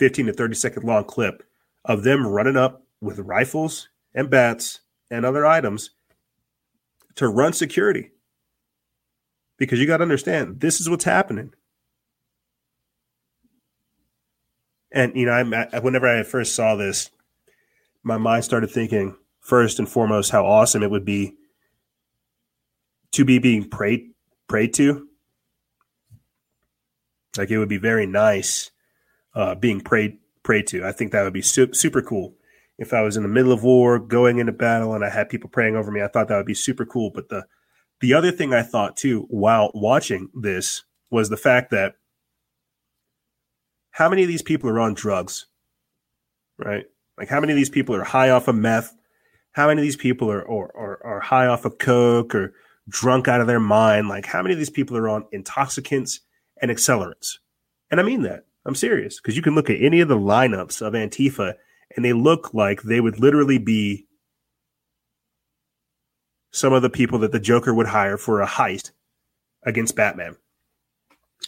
15 0.00 0.26
to 0.26 0.32
30 0.32 0.54
second 0.54 0.84
long 0.84 1.04
clip 1.04 1.42
of 1.84 2.04
them 2.04 2.26
running 2.26 2.56
up 2.56 2.82
with 3.02 3.18
rifles 3.18 3.90
and 4.14 4.30
bats 4.30 4.80
and 5.10 5.26
other 5.26 5.44
items 5.44 5.90
to 7.16 7.28
run 7.28 7.52
security. 7.52 8.10
Because 9.58 9.78
you 9.78 9.86
got 9.86 9.98
to 9.98 10.02
understand, 10.02 10.60
this 10.60 10.80
is 10.80 10.88
what's 10.88 11.04
happening. 11.04 11.52
And 14.90 15.14
you 15.14 15.26
know, 15.26 15.32
I, 15.32 15.78
whenever 15.80 16.08
I 16.08 16.22
first 16.22 16.54
saw 16.54 16.76
this, 16.76 17.10
my 18.02 18.16
mind 18.16 18.44
started 18.44 18.70
thinking 18.70 19.18
first 19.40 19.78
and 19.78 19.88
foremost 19.88 20.30
how 20.30 20.46
awesome 20.46 20.82
it 20.82 20.90
would 20.90 21.04
be 21.04 21.34
to 23.12 23.26
be 23.26 23.38
being 23.38 23.68
prayed 23.68 24.12
prayed 24.48 24.72
to. 24.74 25.08
Like 27.36 27.50
it 27.50 27.58
would 27.58 27.68
be 27.68 27.76
very 27.76 28.06
nice 28.06 28.70
uh, 29.34 29.54
being 29.54 29.80
prayed 29.80 30.18
prayed 30.42 30.66
to. 30.68 30.84
I 30.84 30.92
think 30.92 31.12
that 31.12 31.22
would 31.22 31.32
be 31.32 31.42
su- 31.42 31.74
super 31.74 32.02
cool. 32.02 32.34
If 32.78 32.94
I 32.94 33.02
was 33.02 33.16
in 33.16 33.22
the 33.22 33.28
middle 33.28 33.52
of 33.52 33.62
war, 33.62 33.98
going 33.98 34.38
into 34.38 34.52
battle, 34.52 34.94
and 34.94 35.04
I 35.04 35.10
had 35.10 35.28
people 35.28 35.50
praying 35.50 35.76
over 35.76 35.90
me, 35.90 36.02
I 36.02 36.08
thought 36.08 36.28
that 36.28 36.36
would 36.36 36.46
be 36.46 36.54
super 36.54 36.86
cool. 36.86 37.10
But 37.10 37.28
the 37.28 37.44
The 38.00 38.14
other 38.14 38.32
thing 38.32 38.54
I 38.54 38.62
thought 38.62 38.96
too 38.96 39.26
while 39.28 39.70
watching 39.74 40.30
this 40.34 40.84
was 41.10 41.28
the 41.28 41.36
fact 41.36 41.70
that 41.70 41.96
how 43.90 44.08
many 44.08 44.22
of 44.22 44.28
these 44.28 44.42
people 44.42 44.70
are 44.70 44.80
on 44.80 44.94
drugs? 44.94 45.46
Right? 46.58 46.86
Like 47.18 47.28
how 47.28 47.40
many 47.40 47.52
of 47.52 47.56
these 47.56 47.70
people 47.70 47.94
are 47.94 48.04
high 48.04 48.30
off 48.30 48.48
of 48.48 48.54
meth? 48.54 48.94
How 49.52 49.66
many 49.66 49.80
of 49.80 49.84
these 49.84 49.96
people 49.96 50.30
are 50.30 50.42
or, 50.42 50.70
or 50.74 51.04
are 51.04 51.20
high 51.20 51.46
off 51.46 51.64
of 51.64 51.78
coke 51.78 52.34
or 52.34 52.54
drunk 52.88 53.28
out 53.28 53.40
of 53.40 53.46
their 53.46 53.60
mind? 53.60 54.08
Like 54.08 54.24
how 54.24 54.42
many 54.42 54.54
of 54.54 54.58
these 54.58 54.70
people 54.70 54.96
are 54.96 55.08
on 55.08 55.26
intoxicants 55.32 56.20
and 56.62 56.70
accelerants? 56.70 57.38
And 57.90 58.00
I 58.00 58.04
mean 58.04 58.22
that. 58.22 58.46
I'm 58.64 58.74
serious 58.74 59.20
because 59.20 59.36
you 59.36 59.42
can 59.42 59.54
look 59.54 59.70
at 59.70 59.80
any 59.80 60.00
of 60.00 60.08
the 60.08 60.18
lineups 60.18 60.82
of 60.82 60.92
Antifa 60.92 61.54
and 61.96 62.04
they 62.04 62.12
look 62.12 62.52
like 62.54 62.82
they 62.82 63.00
would 63.00 63.18
literally 63.18 63.58
be 63.58 64.06
some 66.52 66.72
of 66.72 66.82
the 66.82 66.90
people 66.90 67.18
that 67.20 67.32
the 67.32 67.40
Joker 67.40 67.72
would 67.72 67.88
hire 67.88 68.16
for 68.16 68.40
a 68.40 68.46
heist 68.46 68.90
against 69.64 69.96
Batman. 69.96 70.36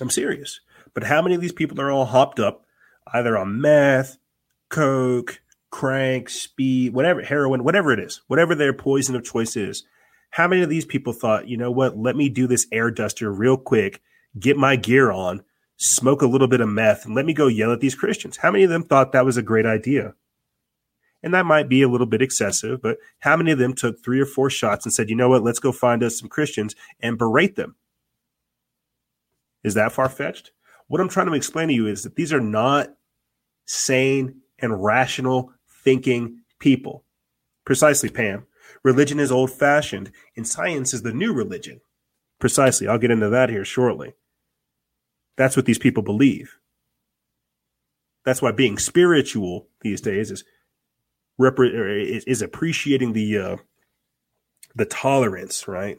I'm 0.01 0.11
serious. 0.11 0.61
But 0.95 1.05
how 1.05 1.23
many 1.23 1.35
of 1.35 1.41
these 1.41 1.53
people 1.53 1.81
are 1.81 1.91
all 1.91 2.07
hopped 2.07 2.39
up 2.39 2.65
either 3.13 3.37
on 3.37 3.61
meth, 3.61 4.19
coke, 4.69 5.41
crank, 5.71 6.29
speed, 6.29 6.93
whatever, 6.93 7.23
heroin, 7.23 7.65
whatever 7.65 7.93
it 7.93 8.01
is, 8.01 8.23
whatever 8.27 8.55
their 8.55 8.73
poison 8.73 9.17
of 9.17 9.25
choice 9.25 9.57
is? 9.57 9.85
How 10.31 10.49
many 10.49 10.63
of 10.63 10.71
these 10.71 10.87
people 10.87 11.13
thought, 11.13 11.49
you 11.49 11.57
know 11.57 11.71
what, 11.71 11.99
let 11.99 12.17
me 12.17 12.29
do 12.29 12.47
this 12.47 12.67
air 12.73 12.91
duster 12.91 13.31
real 13.31 13.57
quick, 13.57 14.01
get 14.39 14.57
my 14.57 14.77
gear 14.77 15.11
on, 15.11 15.45
smoke 15.83 16.23
a 16.23 16.27
little 16.27 16.47
bit 16.47 16.61
of 16.61 16.69
meth, 16.69 17.05
and 17.05 17.15
let 17.15 17.27
me 17.27 17.35
go 17.35 17.49
yell 17.49 17.73
at 17.73 17.81
these 17.81 17.95
Christians? 17.95 18.37
How 18.37 18.51
many 18.51 18.65
of 18.65 18.71
them 18.71 18.85
thought 18.85 19.13
that 19.13 19.25
was 19.25 19.37
a 19.37 19.43
great 19.43 19.67
idea? 19.67 20.15
And 21.25 21.35
that 21.35 21.47
might 21.47 21.69
be 21.69 21.83
a 21.83 21.89
little 21.89 22.07
bit 22.07 22.23
excessive, 22.23 22.81
but 22.81 22.99
how 23.21 23.37
many 23.37 23.51
of 23.51 23.59
them 23.59 23.75
took 23.75 24.03
three 24.03 24.21
or 24.21 24.27
four 24.27 24.49
shots 24.49 24.85
and 24.85 24.93
said, 24.93 25.11
you 25.11 25.17
know 25.17 25.29
what, 25.29 25.43
let's 25.43 25.59
go 25.59 25.73
find 25.73 26.03
us 26.03 26.19
some 26.19 26.29
Christians 26.29 26.75
and 27.01 27.19
berate 27.19 27.57
them? 27.57 27.77
Is 29.63 29.75
that 29.75 29.93
far 29.93 30.09
fetched? 30.09 30.53
What 30.89 31.01
I'm 31.01 31.09
trying 31.09 31.29
to 31.29 31.35
explain 31.35 31.69
to 31.69 31.75
you 31.75 31.87
is 31.87 32.03
that 32.03 32.17
these 32.17 32.33
are 32.33 32.41
not 32.41 32.95
sane 33.65 34.43
and 34.59 34.83
rational 34.83 35.53
thinking 35.69 36.41
people. 36.59 37.05
Precisely, 37.65 38.09
Pam. 38.09 38.47
Religion 38.83 39.21
is 39.21 39.31
old 39.31 39.51
fashioned 39.51 40.11
and 40.37 40.47
science 40.47 40.93
is 40.93 41.03
the 41.03 41.13
new 41.13 41.33
religion. 41.33 41.81
Precisely. 42.41 42.89
I'll 42.89 42.99
get 42.99 43.13
into 43.13 43.29
that 43.29 43.51
here 43.51 43.65
shortly. 43.65 44.15
That's 45.43 45.57
what 45.57 45.67
these 45.67 45.79
people 45.79 46.05
believe. 46.05 46.57
That's 48.25 48.41
why 48.41 48.53
being 48.53 48.79
spiritual 48.79 49.67
these 49.81 50.01
days 50.01 50.31
is 50.31 50.45
is, 51.37 52.43
appreciating 52.43 53.13
the 53.13 53.39
uh, 53.39 53.57
the 54.77 54.85
tolerance, 54.85 55.67
right? 55.67 55.99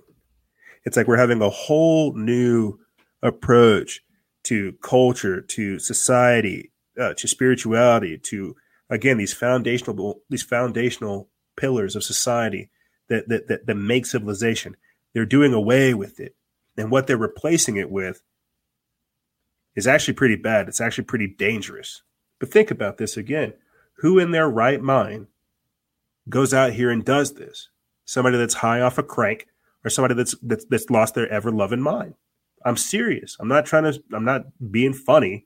It's 0.85 0.95
like 0.95 1.07
we're 1.07 1.17
having 1.17 1.41
a 1.41 1.49
whole 1.49 2.13
new 2.13 2.79
approach 3.21 3.99
to 4.43 4.77
culture, 4.81 5.41
to 5.41 5.77
society, 5.77 6.71
uh, 6.97 7.13
to 7.15 7.27
spirituality, 7.27 8.17
to 8.19 8.55
again 8.89 9.17
these 9.17 9.33
foundational 9.33 10.21
these 10.29 10.43
foundational 10.43 11.27
pillars 11.57 11.97
of 11.97 12.05
society 12.05 12.69
that, 13.09 13.27
that 13.27 13.49
that 13.49 13.65
that 13.65 13.75
make 13.75 14.05
civilization. 14.05 14.77
They're 15.13 15.25
doing 15.25 15.53
away 15.53 15.93
with 15.93 16.21
it, 16.21 16.33
and 16.77 16.89
what 16.89 17.07
they're 17.07 17.17
replacing 17.17 17.75
it 17.75 17.91
with 17.91 18.21
is 19.75 19.87
actually 19.87 20.13
pretty 20.13 20.35
bad. 20.35 20.67
It's 20.67 20.81
actually 20.81 21.05
pretty 21.05 21.27
dangerous. 21.27 22.03
But 22.39 22.51
think 22.51 22.71
about 22.71 22.97
this 22.97 23.17
again: 23.17 23.53
who 23.97 24.19
in 24.19 24.31
their 24.31 24.49
right 24.49 24.81
mind 24.81 25.27
goes 26.29 26.53
out 26.53 26.73
here 26.73 26.89
and 26.89 27.03
does 27.03 27.33
this? 27.33 27.69
Somebody 28.05 28.37
that's 28.37 28.55
high 28.55 28.81
off 28.81 28.97
a 28.97 29.03
crank, 29.03 29.47
or 29.83 29.89
somebody 29.89 30.13
that's 30.13 30.35
that's, 30.41 30.65
that's 30.65 30.89
lost 30.89 31.15
their 31.15 31.29
ever 31.29 31.51
loving 31.51 31.81
mind. 31.81 32.15
I'm 32.65 32.77
serious. 32.77 33.37
I'm 33.39 33.47
not 33.47 33.65
trying 33.65 33.83
to. 33.83 34.03
I'm 34.13 34.25
not 34.25 34.43
being 34.71 34.93
funny. 34.93 35.45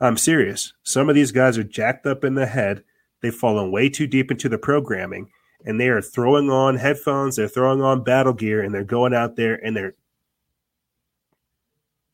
I'm 0.00 0.16
serious. 0.16 0.72
Some 0.82 1.08
of 1.08 1.14
these 1.14 1.32
guys 1.32 1.56
are 1.58 1.64
jacked 1.64 2.06
up 2.06 2.24
in 2.24 2.34
the 2.34 2.46
head. 2.46 2.84
They've 3.20 3.34
fallen 3.34 3.70
way 3.70 3.88
too 3.88 4.06
deep 4.06 4.30
into 4.30 4.48
the 4.48 4.58
programming, 4.58 5.28
and 5.64 5.80
they 5.80 5.88
are 5.88 6.02
throwing 6.02 6.50
on 6.50 6.76
headphones. 6.76 7.36
They're 7.36 7.48
throwing 7.48 7.80
on 7.80 8.02
battle 8.02 8.32
gear, 8.32 8.60
and 8.62 8.74
they're 8.74 8.84
going 8.84 9.14
out 9.14 9.36
there 9.36 9.54
and 9.64 9.76
they're 9.76 9.94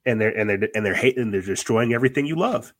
and 0.08 0.20
they're 0.20 0.36
and 0.36 0.48
they're 0.48 0.68
and 0.74 0.84
they're 0.84 0.94
hating. 0.94 1.30
They're 1.30 1.42
destroying 1.42 1.92
everything 1.92 2.26
you 2.26 2.36
love. 2.36 2.72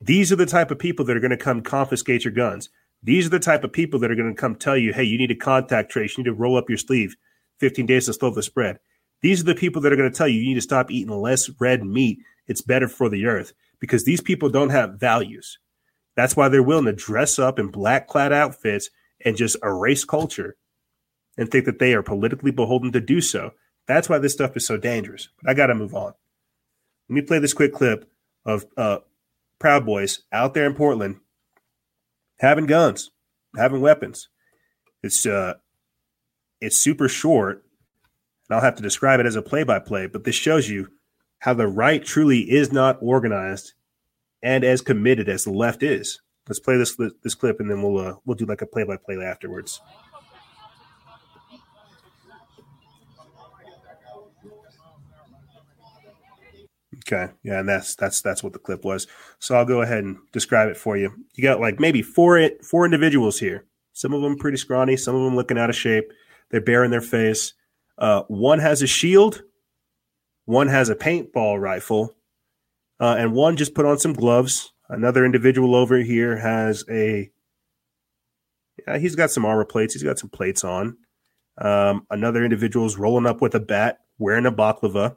These 0.00 0.30
are 0.30 0.36
the 0.36 0.46
type 0.46 0.70
of 0.70 0.78
people 0.78 1.04
that 1.06 1.16
are 1.16 1.20
going 1.20 1.30
to 1.30 1.36
come 1.36 1.62
confiscate 1.62 2.24
your 2.24 2.32
guns. 2.32 2.68
These 3.02 3.26
are 3.26 3.30
the 3.30 3.38
type 3.38 3.64
of 3.64 3.72
people 3.72 3.98
that 4.00 4.10
are 4.10 4.16
going 4.16 4.34
to 4.34 4.40
come 4.40 4.54
tell 4.54 4.76
you, 4.76 4.92
"Hey, 4.92 5.04
you 5.04 5.18
need 5.18 5.28
to 5.28 5.34
contact 5.34 5.90
trace. 5.90 6.16
You 6.16 6.24
need 6.24 6.30
to 6.30 6.34
roll 6.34 6.56
up 6.56 6.68
your 6.68 6.78
sleeve. 6.78 7.16
15 7.58 7.86
days 7.86 8.06
to 8.06 8.12
slow 8.12 8.30
the 8.30 8.42
spread." 8.42 8.78
These 9.20 9.40
are 9.40 9.44
the 9.44 9.54
people 9.54 9.82
that 9.82 9.92
are 9.92 9.96
going 9.96 10.10
to 10.10 10.16
tell 10.16 10.28
you 10.28 10.40
you 10.40 10.48
need 10.48 10.54
to 10.54 10.60
stop 10.60 10.90
eating 10.90 11.12
less 11.12 11.50
red 11.58 11.84
meat. 11.84 12.18
It's 12.46 12.62
better 12.62 12.88
for 12.88 13.08
the 13.08 13.26
earth 13.26 13.52
because 13.80 14.04
these 14.04 14.20
people 14.20 14.48
don't 14.48 14.70
have 14.70 15.00
values. 15.00 15.58
That's 16.16 16.36
why 16.36 16.48
they're 16.48 16.62
willing 16.62 16.86
to 16.86 16.92
dress 16.92 17.38
up 17.38 17.58
in 17.58 17.68
black 17.68 18.08
clad 18.08 18.32
outfits 18.32 18.90
and 19.24 19.36
just 19.36 19.56
erase 19.62 20.04
culture 20.04 20.56
and 21.36 21.50
think 21.50 21.64
that 21.64 21.78
they 21.78 21.94
are 21.94 22.02
politically 22.02 22.50
beholden 22.50 22.92
to 22.92 23.00
do 23.00 23.20
so. 23.20 23.52
That's 23.86 24.08
why 24.08 24.18
this 24.18 24.32
stuff 24.34 24.56
is 24.56 24.66
so 24.66 24.76
dangerous. 24.76 25.28
But 25.40 25.50
I 25.50 25.54
got 25.54 25.68
to 25.68 25.74
move 25.74 25.94
on. 25.94 26.14
Let 27.08 27.14
me 27.14 27.22
play 27.22 27.38
this 27.38 27.54
quick 27.54 27.72
clip 27.72 28.10
of 28.44 28.66
uh, 28.76 28.98
Proud 29.58 29.86
Boys 29.86 30.20
out 30.32 30.54
there 30.54 30.66
in 30.66 30.74
Portland 30.74 31.20
having 32.40 32.66
guns, 32.66 33.10
having 33.56 33.80
weapons. 33.80 34.28
It's 35.02 35.26
uh, 35.26 35.54
it's 36.60 36.76
super 36.76 37.08
short, 37.08 37.64
and 38.48 38.56
I'll 38.56 38.64
have 38.64 38.76
to 38.76 38.82
describe 38.82 39.20
it 39.20 39.26
as 39.26 39.36
a 39.36 39.42
play-by-play. 39.42 40.08
But 40.08 40.24
this 40.24 40.34
shows 40.34 40.68
you 40.68 40.88
how 41.40 41.54
the 41.54 41.68
right 41.68 42.04
truly 42.04 42.40
is 42.50 42.72
not 42.72 42.98
organized 43.00 43.74
and 44.42 44.64
as 44.64 44.80
committed 44.80 45.28
as 45.28 45.44
the 45.44 45.52
left 45.52 45.82
is. 45.82 46.20
Let's 46.48 46.60
play 46.60 46.76
this 46.76 46.96
this 47.22 47.34
clip, 47.34 47.60
and 47.60 47.70
then 47.70 47.82
we'll 47.82 47.98
uh, 47.98 48.14
we'll 48.24 48.36
do 48.36 48.46
like 48.46 48.62
a 48.62 48.66
play-by-play 48.66 49.16
afterwards. 49.22 49.80
Okay, 57.10 57.32
yeah, 57.42 57.60
and 57.60 57.68
that's 57.68 57.94
that's 57.94 58.20
that's 58.20 58.42
what 58.42 58.52
the 58.52 58.58
clip 58.58 58.84
was. 58.84 59.06
So 59.38 59.54
I'll 59.54 59.64
go 59.64 59.80
ahead 59.80 60.04
and 60.04 60.18
describe 60.32 60.68
it 60.68 60.76
for 60.76 60.94
you. 60.94 61.10
You 61.34 61.42
got 61.42 61.58
like 61.58 61.80
maybe 61.80 62.02
four 62.02 62.50
four 62.62 62.84
individuals 62.84 63.38
here. 63.38 63.64
Some 63.94 64.12
of 64.12 64.20
them 64.20 64.36
pretty 64.36 64.58
scrawny, 64.58 64.96
some 64.98 65.14
of 65.14 65.22
them 65.22 65.34
looking 65.34 65.58
out 65.58 65.70
of 65.70 65.76
shape. 65.76 66.12
They're 66.50 66.60
baring 66.60 66.90
their 66.90 67.00
face. 67.00 67.54
Uh, 67.96 68.24
one 68.28 68.58
has 68.58 68.82
a 68.82 68.86
shield, 68.86 69.42
one 70.44 70.68
has 70.68 70.90
a 70.90 70.94
paintball 70.94 71.58
rifle, 71.58 72.14
uh, 73.00 73.16
and 73.18 73.32
one 73.32 73.56
just 73.56 73.74
put 73.74 73.86
on 73.86 73.98
some 73.98 74.12
gloves. 74.12 74.72
Another 74.90 75.24
individual 75.24 75.74
over 75.74 75.96
here 75.96 76.36
has 76.36 76.84
a. 76.90 77.30
Yeah, 78.86 78.98
he's 78.98 79.16
got 79.16 79.30
some 79.30 79.46
armor 79.46 79.64
plates. 79.64 79.94
He's 79.94 80.02
got 80.02 80.18
some 80.18 80.30
plates 80.30 80.62
on. 80.62 80.98
Um, 81.56 82.06
another 82.10 82.44
individual 82.44 82.84
is 82.84 82.98
rolling 82.98 83.26
up 83.26 83.40
with 83.40 83.54
a 83.54 83.60
bat, 83.60 84.00
wearing 84.18 84.46
a 84.46 84.52
baklava. 84.52 85.16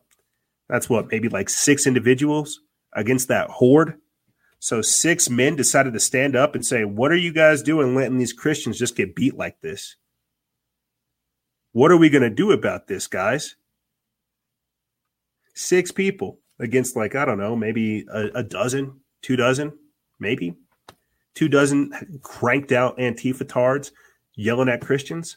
That's 0.71 0.89
what, 0.89 1.11
maybe 1.11 1.27
like 1.27 1.49
six 1.49 1.85
individuals 1.85 2.61
against 2.93 3.27
that 3.27 3.49
horde. 3.49 3.95
So 4.59 4.81
six 4.81 5.29
men 5.29 5.57
decided 5.57 5.91
to 5.91 5.99
stand 5.99 6.33
up 6.33 6.55
and 6.55 6.65
say, 6.65 6.85
What 6.85 7.11
are 7.11 7.17
you 7.17 7.33
guys 7.33 7.61
doing 7.61 7.93
letting 7.93 8.17
these 8.17 8.31
Christians 8.31 8.79
just 8.79 8.95
get 8.95 9.13
beat 9.13 9.35
like 9.35 9.59
this? 9.59 9.97
What 11.73 11.91
are 11.91 11.97
we 11.97 12.09
going 12.09 12.23
to 12.23 12.29
do 12.29 12.53
about 12.53 12.87
this, 12.87 13.07
guys? 13.07 13.57
Six 15.53 15.91
people 15.91 16.39
against, 16.57 16.95
like, 16.95 17.15
I 17.15 17.25
don't 17.25 17.37
know, 17.37 17.57
maybe 17.57 18.05
a, 18.09 18.27
a 18.35 18.43
dozen, 18.43 19.01
two 19.21 19.35
dozen, 19.35 19.77
maybe 20.21 20.55
two 21.35 21.49
dozen 21.49 22.19
cranked 22.21 22.71
out 22.71 22.97
Antifa 22.97 23.45
tards 23.45 23.91
yelling 24.35 24.69
at 24.69 24.79
Christians. 24.79 25.35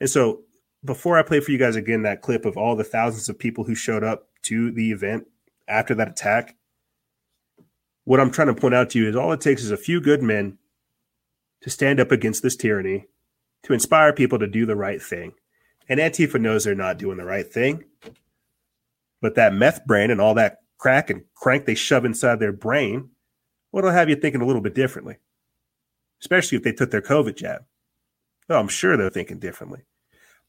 And 0.00 0.10
so 0.10 0.42
before 0.84 1.18
I 1.18 1.22
play 1.22 1.40
for 1.40 1.50
you 1.50 1.58
guys 1.58 1.76
again 1.76 2.02
that 2.02 2.20
clip 2.20 2.44
of 2.44 2.58
all 2.58 2.76
the 2.76 2.84
thousands 2.84 3.30
of 3.30 3.38
people 3.38 3.64
who 3.64 3.74
showed 3.74 4.04
up 4.04 4.28
to 4.46 4.70
the 4.70 4.90
event 4.90 5.26
after 5.68 5.94
that 5.94 6.08
attack, 6.08 6.56
what 8.04 8.20
I'm 8.20 8.30
trying 8.30 8.48
to 8.48 8.60
point 8.60 8.74
out 8.74 8.90
to 8.90 8.98
you 8.98 9.08
is 9.08 9.16
all 9.16 9.32
it 9.32 9.40
takes 9.40 9.62
is 9.62 9.70
a 9.70 9.76
few 9.76 10.00
good 10.00 10.22
men 10.22 10.58
to 11.62 11.70
stand 11.70 11.98
up 11.98 12.12
against 12.12 12.42
this 12.42 12.56
tyranny, 12.56 13.06
to 13.64 13.72
inspire 13.72 14.12
people 14.12 14.38
to 14.38 14.46
do 14.46 14.66
the 14.66 14.76
right 14.76 15.02
thing. 15.02 15.32
And 15.88 15.98
Antifa 15.98 16.40
knows 16.40 16.64
they're 16.64 16.74
not 16.74 16.98
doing 16.98 17.16
the 17.16 17.24
right 17.24 17.46
thing. 17.46 17.84
But 19.20 19.34
that 19.34 19.54
meth 19.54 19.84
brain 19.86 20.10
and 20.10 20.20
all 20.20 20.34
that 20.34 20.58
crack 20.78 21.10
and 21.10 21.22
crank 21.34 21.64
they 21.64 21.74
shove 21.74 22.04
inside 22.04 22.38
their 22.38 22.52
brain, 22.52 23.10
what'll 23.70 23.90
have 23.90 24.08
you 24.08 24.16
thinking 24.16 24.40
a 24.42 24.46
little 24.46 24.62
bit 24.62 24.74
differently, 24.74 25.16
especially 26.20 26.58
if 26.58 26.64
they 26.64 26.72
took 26.72 26.90
their 26.90 27.02
COVID 27.02 27.36
jab. 27.36 27.64
Oh, 28.48 28.58
I'm 28.58 28.68
sure 28.68 28.96
they're 28.96 29.10
thinking 29.10 29.38
differently. 29.38 29.80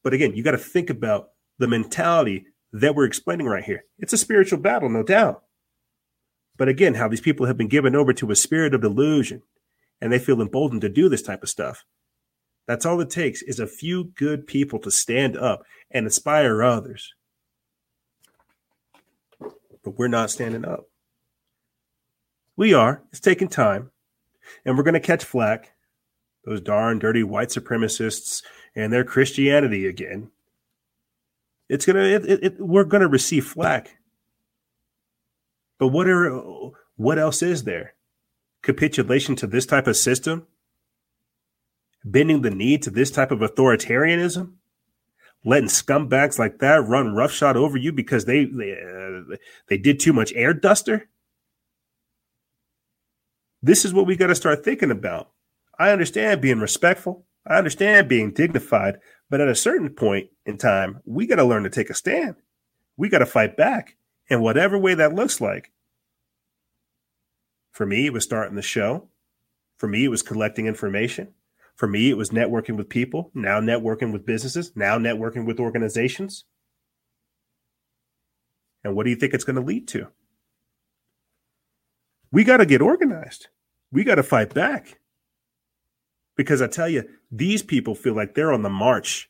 But 0.04 0.14
again, 0.14 0.34
you 0.36 0.44
got 0.44 0.52
to 0.52 0.58
think 0.58 0.90
about 0.90 1.30
the 1.58 1.66
mentality 1.66 2.46
that 2.72 2.94
we're 2.94 3.04
explaining 3.04 3.46
right 3.46 3.64
here. 3.64 3.84
It's 3.98 4.12
a 4.12 4.18
spiritual 4.18 4.58
battle, 4.58 4.88
no 4.88 5.02
doubt. 5.02 5.42
But 6.56 6.68
again, 6.68 6.94
how 6.94 7.08
these 7.08 7.20
people 7.20 7.46
have 7.46 7.56
been 7.56 7.68
given 7.68 7.94
over 7.94 8.12
to 8.12 8.30
a 8.30 8.36
spirit 8.36 8.74
of 8.74 8.80
delusion 8.80 9.42
and 10.00 10.12
they 10.12 10.18
feel 10.18 10.40
emboldened 10.40 10.82
to 10.82 10.88
do 10.88 11.08
this 11.08 11.22
type 11.22 11.42
of 11.42 11.48
stuff. 11.48 11.84
That's 12.66 12.84
all 12.84 13.00
it 13.00 13.10
takes 13.10 13.42
is 13.42 13.58
a 13.60 13.66
few 13.66 14.04
good 14.04 14.46
people 14.46 14.78
to 14.80 14.90
stand 14.90 15.36
up 15.36 15.64
and 15.90 16.04
inspire 16.04 16.62
others. 16.62 17.14
But 19.40 19.96
we're 19.96 20.08
not 20.08 20.30
standing 20.30 20.66
up. 20.66 20.88
We 22.56 22.74
are. 22.74 23.02
It's 23.10 23.20
taking 23.20 23.48
time. 23.48 23.90
And 24.64 24.76
we're 24.76 24.82
going 24.82 24.94
to 24.94 25.00
catch 25.00 25.24
flack. 25.24 25.72
Those 26.44 26.60
darn 26.60 26.98
dirty 26.98 27.22
white 27.22 27.48
supremacists 27.48 28.42
and 28.74 28.92
their 28.92 29.04
Christianity 29.04 29.86
again. 29.86 30.30
It's 31.68 31.84
to, 31.96 32.14
it, 32.14 32.24
it, 32.24 32.44
it, 32.44 32.60
we're 32.60 32.84
to 33.00 33.08
receive 33.08 33.46
flack. 33.46 33.98
But 35.78 35.88
what 35.88 36.08
are, 36.08 36.40
what 36.96 37.18
else 37.18 37.42
is 37.42 37.64
there? 37.64 37.94
Capitulation 38.62 39.36
to 39.36 39.46
this 39.46 39.66
type 39.66 39.86
of 39.86 39.96
system? 39.96 40.46
Bending 42.04 42.42
the 42.42 42.50
knee 42.50 42.78
to 42.78 42.90
this 42.90 43.10
type 43.10 43.30
of 43.30 43.40
authoritarianism? 43.40 44.54
Letting 45.44 45.68
scumbags 45.68 46.38
like 46.38 46.58
that 46.58 46.86
run 46.88 47.14
roughshod 47.14 47.56
over 47.56 47.76
you 47.76 47.92
because 47.92 48.24
they 48.24 48.44
they, 48.44 48.72
uh, 48.72 49.36
they 49.68 49.78
did 49.78 50.00
too 50.00 50.12
much 50.12 50.32
air 50.34 50.52
duster? 50.52 51.08
This 53.62 53.84
is 53.84 53.92
what 53.92 54.06
we 54.06 54.16
got 54.16 54.28
to 54.28 54.34
start 54.34 54.64
thinking 54.64 54.90
about. 54.90 55.30
I 55.78 55.90
understand 55.90 56.40
being 56.40 56.58
respectful. 56.58 57.24
I 57.48 57.56
understand 57.56 58.08
being 58.08 58.32
dignified, 58.32 58.98
but 59.30 59.40
at 59.40 59.48
a 59.48 59.54
certain 59.54 59.88
point 59.90 60.28
in 60.44 60.58
time, 60.58 61.00
we 61.06 61.26
got 61.26 61.36
to 61.36 61.44
learn 61.44 61.62
to 61.62 61.70
take 61.70 61.88
a 61.88 61.94
stand. 61.94 62.36
We 62.98 63.08
got 63.08 63.20
to 63.20 63.26
fight 63.26 63.56
back 63.56 63.96
in 64.28 64.42
whatever 64.42 64.76
way 64.76 64.94
that 64.94 65.14
looks 65.14 65.40
like. 65.40 65.72
For 67.72 67.86
me, 67.86 68.06
it 68.06 68.12
was 68.12 68.24
starting 68.24 68.54
the 68.56 68.62
show. 68.62 69.08
For 69.78 69.88
me, 69.88 70.04
it 70.04 70.08
was 70.08 70.22
collecting 70.22 70.66
information. 70.66 71.28
For 71.76 71.86
me, 71.86 72.10
it 72.10 72.16
was 72.16 72.30
networking 72.30 72.76
with 72.76 72.88
people, 72.88 73.30
now 73.34 73.60
networking 73.60 74.12
with 74.12 74.26
businesses, 74.26 74.72
now 74.74 74.98
networking 74.98 75.46
with 75.46 75.60
organizations. 75.60 76.44
And 78.84 78.94
what 78.94 79.04
do 79.04 79.10
you 79.10 79.16
think 79.16 79.32
it's 79.32 79.44
going 79.44 79.56
to 79.56 79.62
lead 79.62 79.88
to? 79.88 80.08
We 82.30 82.44
got 82.44 82.58
to 82.58 82.66
get 82.66 82.82
organized. 82.82 83.46
We 83.90 84.04
got 84.04 84.16
to 84.16 84.22
fight 84.22 84.52
back. 84.52 84.98
Because 86.38 86.62
I 86.62 86.68
tell 86.68 86.88
you, 86.88 87.02
these 87.32 87.64
people 87.64 87.96
feel 87.96 88.14
like 88.14 88.34
they're 88.34 88.52
on 88.52 88.62
the 88.62 88.70
march 88.70 89.28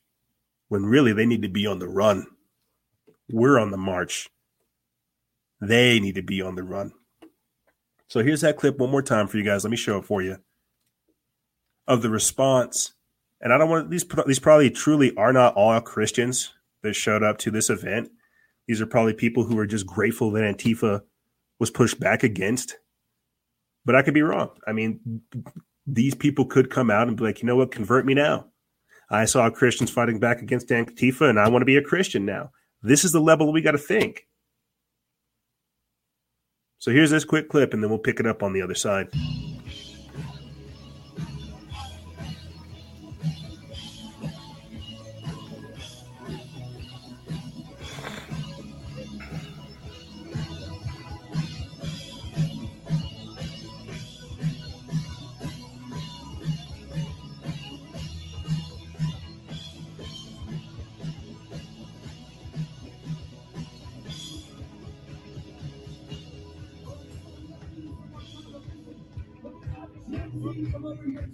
when 0.67 0.85
really 0.85 1.11
they 1.11 1.25
need 1.25 1.41
to 1.41 1.49
be 1.49 1.65
on 1.65 1.79
the 1.79 1.87
run. 1.87 2.27
We're 3.27 3.59
on 3.59 3.71
the 3.71 3.77
march. 3.77 4.29
They 5.59 5.99
need 5.99 6.15
to 6.15 6.21
be 6.21 6.39
on 6.41 6.53
the 6.53 6.63
run. 6.63 6.93
So 8.07 8.21
here's 8.23 8.41
that 8.41 8.57
clip 8.57 8.77
one 8.77 8.91
more 8.91 9.01
time 9.01 9.27
for 9.27 9.37
you 9.37 9.43
guys. 9.43 9.63
Let 9.63 9.71
me 9.71 9.77
show 9.77 9.97
it 9.97 10.05
for 10.05 10.21
you 10.21 10.37
of 11.87 12.03
the 12.03 12.09
response. 12.11 12.93
And 13.41 13.51
I 13.51 13.57
don't 13.57 13.69
want 13.69 13.89
these 13.89 14.05
these 14.27 14.39
probably 14.39 14.69
truly 14.69 15.15
are 15.17 15.33
not 15.33 15.55
all 15.55 15.81
Christians 15.81 16.53
that 16.83 16.93
showed 16.93 17.23
up 17.23 17.39
to 17.39 17.51
this 17.51 17.71
event. 17.71 18.11
These 18.67 18.81
are 18.81 18.85
probably 18.85 19.13
people 19.13 19.45
who 19.45 19.57
are 19.57 19.65
just 19.65 19.87
grateful 19.87 20.29
that 20.31 20.43
Antifa 20.43 21.01
was 21.57 21.71
pushed 21.71 21.99
back 21.99 22.21
against. 22.21 22.77
But 23.83 23.95
I 23.95 24.03
could 24.03 24.13
be 24.13 24.21
wrong. 24.21 24.51
I 24.67 24.73
mean, 24.73 25.21
these 25.93 26.15
people 26.15 26.45
could 26.45 26.69
come 26.69 26.89
out 26.89 27.07
and 27.07 27.17
be 27.17 27.23
like, 27.23 27.41
you 27.41 27.47
know 27.47 27.55
what, 27.55 27.71
convert 27.71 28.05
me 28.05 28.13
now. 28.13 28.45
I 29.09 29.25
saw 29.25 29.49
Christians 29.49 29.89
fighting 29.89 30.19
back 30.19 30.41
against 30.41 30.69
Antifa 30.69 31.29
and 31.29 31.39
I 31.39 31.49
want 31.49 31.61
to 31.61 31.65
be 31.65 31.77
a 31.77 31.83
Christian 31.83 32.25
now. 32.25 32.51
This 32.81 33.03
is 33.03 33.11
the 33.11 33.19
level 33.19 33.51
we 33.51 33.61
got 33.61 33.71
to 33.71 33.77
think. 33.77 34.27
So 36.77 36.91
here's 36.91 37.09
this 37.09 37.25
quick 37.25 37.49
clip 37.49 37.73
and 37.73 37.83
then 37.83 37.89
we'll 37.89 37.99
pick 37.99 38.19
it 38.19 38.27
up 38.27 38.43
on 38.43 38.53
the 38.53 38.61
other 38.61 38.75
side. 38.75 39.09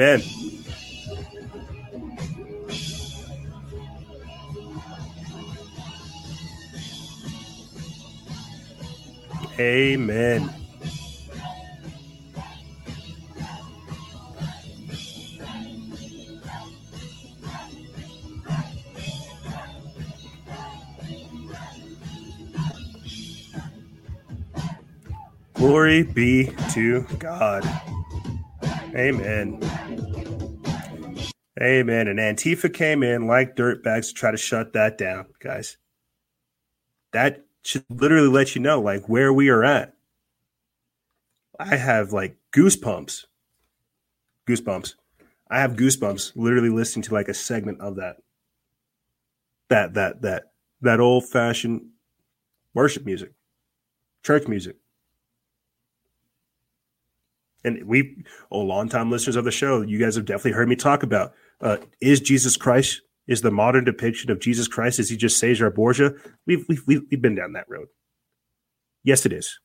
Amen. 0.00 0.22
Amen. 9.58 10.50
Glory 25.52 26.04
be 26.04 26.50
to 26.70 27.02
God. 27.18 27.68
Amen. 28.94 29.69
Amen. 31.62 32.08
And 32.08 32.18
Antifa 32.18 32.72
came 32.72 33.02
in 33.02 33.26
like 33.26 33.54
dirtbags 33.54 34.08
to 34.08 34.14
try 34.14 34.30
to 34.30 34.36
shut 34.36 34.72
that 34.72 34.96
down, 34.96 35.26
guys. 35.40 35.76
That 37.12 37.44
should 37.62 37.84
literally 37.90 38.28
let 38.28 38.54
you 38.54 38.62
know 38.62 38.80
like 38.80 39.08
where 39.08 39.32
we 39.32 39.50
are 39.50 39.64
at. 39.64 39.94
I 41.58 41.76
have 41.76 42.12
like 42.12 42.36
goosebumps. 42.52 43.26
Goosebumps. 44.48 44.94
I 45.50 45.60
have 45.60 45.72
goosebumps 45.72 46.32
literally 46.34 46.70
listening 46.70 47.02
to 47.04 47.14
like 47.14 47.28
a 47.28 47.34
segment 47.34 47.80
of 47.80 47.96
that. 47.96 48.16
That 49.68 49.94
that 49.94 50.22
that 50.22 50.52
that 50.80 51.00
old 51.00 51.28
fashioned 51.28 51.90
worship 52.72 53.04
music. 53.04 53.32
Church 54.24 54.48
music. 54.48 54.76
And 57.62 57.84
we, 57.84 58.24
oh, 58.50 58.60
long 58.60 58.88
time 58.88 59.10
listeners 59.10 59.36
of 59.36 59.44
the 59.44 59.50
show, 59.50 59.82
you 59.82 59.98
guys 59.98 60.16
have 60.16 60.24
definitely 60.24 60.52
heard 60.52 60.68
me 60.68 60.76
talk 60.76 61.02
about 61.02 61.34
uh, 61.60 61.78
is 62.00 62.20
Jesus 62.20 62.56
Christ 62.56 63.02
is 63.26 63.42
the 63.42 63.50
modern 63.50 63.84
depiction 63.84 64.30
of 64.30 64.40
Jesus 64.40 64.66
Christ? 64.66 64.98
Is 64.98 65.08
he 65.08 65.16
just 65.16 65.38
Caesar 65.38 65.70
Borgia? 65.70 66.14
We've, 66.46 66.64
we've, 66.68 66.82
we've 66.86 67.22
been 67.22 67.36
down 67.36 67.52
that 67.52 67.68
road. 67.68 67.86
Yes, 69.04 69.24
it 69.24 69.32
is. 69.32 69.60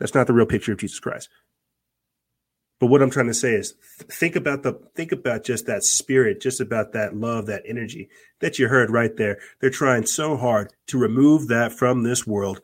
That's 0.00 0.14
not 0.14 0.26
the 0.26 0.32
real 0.32 0.46
picture 0.46 0.72
of 0.72 0.78
Jesus 0.78 0.98
Christ. 0.98 1.28
But 2.80 2.88
what 2.88 3.02
I'm 3.02 3.10
trying 3.10 3.28
to 3.28 3.34
say 3.34 3.54
is 3.54 3.74
think 4.10 4.34
about 4.34 4.64
the 4.64 4.74
think 4.96 5.12
about 5.12 5.44
just 5.44 5.66
that 5.66 5.84
spirit, 5.84 6.40
just 6.40 6.60
about 6.60 6.92
that 6.92 7.16
love, 7.16 7.46
that 7.46 7.62
energy 7.64 8.08
that 8.40 8.58
you 8.58 8.66
heard 8.66 8.90
right 8.90 9.16
there. 9.16 9.38
They're 9.60 9.70
trying 9.70 10.06
so 10.06 10.36
hard 10.36 10.72
to 10.88 10.98
remove 10.98 11.46
that 11.48 11.72
from 11.72 12.02
this 12.02 12.26
world. 12.26 12.60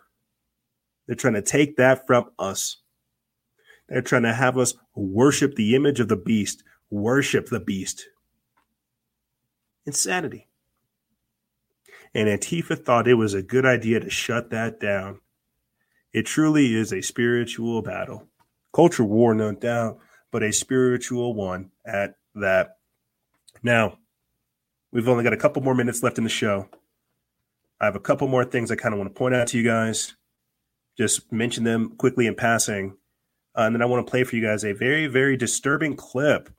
They're 1.06 1.14
trying 1.14 1.34
to 1.34 1.42
take 1.42 1.76
that 1.76 2.08
from 2.08 2.30
us. 2.40 2.78
They're 3.88 4.02
trying 4.02 4.24
to 4.24 4.34
have 4.34 4.58
us 4.58 4.74
worship 4.96 5.54
the 5.54 5.76
image 5.76 6.00
of 6.00 6.08
the 6.08 6.16
beast, 6.16 6.64
worship 6.90 7.46
the 7.46 7.60
beast 7.60 8.08
insanity. 9.86 10.48
and 12.14 12.28
Antifa 12.28 12.76
thought 12.84 13.08
it 13.08 13.14
was 13.14 13.34
a 13.34 13.42
good 13.42 13.64
idea 13.64 14.00
to 14.00 14.10
shut 14.10 14.50
that 14.50 14.80
down. 14.80 15.20
It 16.12 16.26
truly 16.26 16.74
is 16.74 16.92
a 16.92 17.02
spiritual 17.02 17.82
battle. 17.82 18.26
Culture 18.74 19.04
war, 19.04 19.34
no 19.34 19.52
doubt, 19.52 19.98
but 20.32 20.42
a 20.42 20.52
spiritual 20.52 21.34
one 21.34 21.70
at 21.84 22.14
that. 22.34 22.78
Now, 23.62 23.98
we've 24.92 25.08
only 25.08 25.24
got 25.24 25.32
a 25.32 25.38
couple 25.38 25.62
more 25.62 25.74
minutes 25.74 26.02
left 26.02 26.18
in 26.18 26.24
the 26.24 26.30
show. 26.30 26.68
I 27.80 27.84
have 27.84 27.96
a 27.96 28.00
couple 28.00 28.28
more 28.28 28.44
things 28.44 28.70
I 28.70 28.76
kind 28.76 28.92
of 28.92 28.98
want 28.98 29.14
to 29.14 29.18
point 29.18 29.34
out 29.34 29.48
to 29.48 29.58
you 29.58 29.64
guys. 29.64 30.16
Just 30.98 31.30
mention 31.32 31.64
them 31.64 31.94
quickly 31.96 32.26
in 32.26 32.34
passing. 32.34 32.96
Uh, 33.56 33.62
and 33.62 33.74
then 33.74 33.82
I 33.82 33.86
want 33.86 34.04
to 34.06 34.10
play 34.10 34.24
for 34.24 34.36
you 34.36 34.42
guys 34.42 34.64
a 34.64 34.72
very, 34.72 35.06
very 35.06 35.36
disturbing 35.36 35.96
clip 35.96 36.50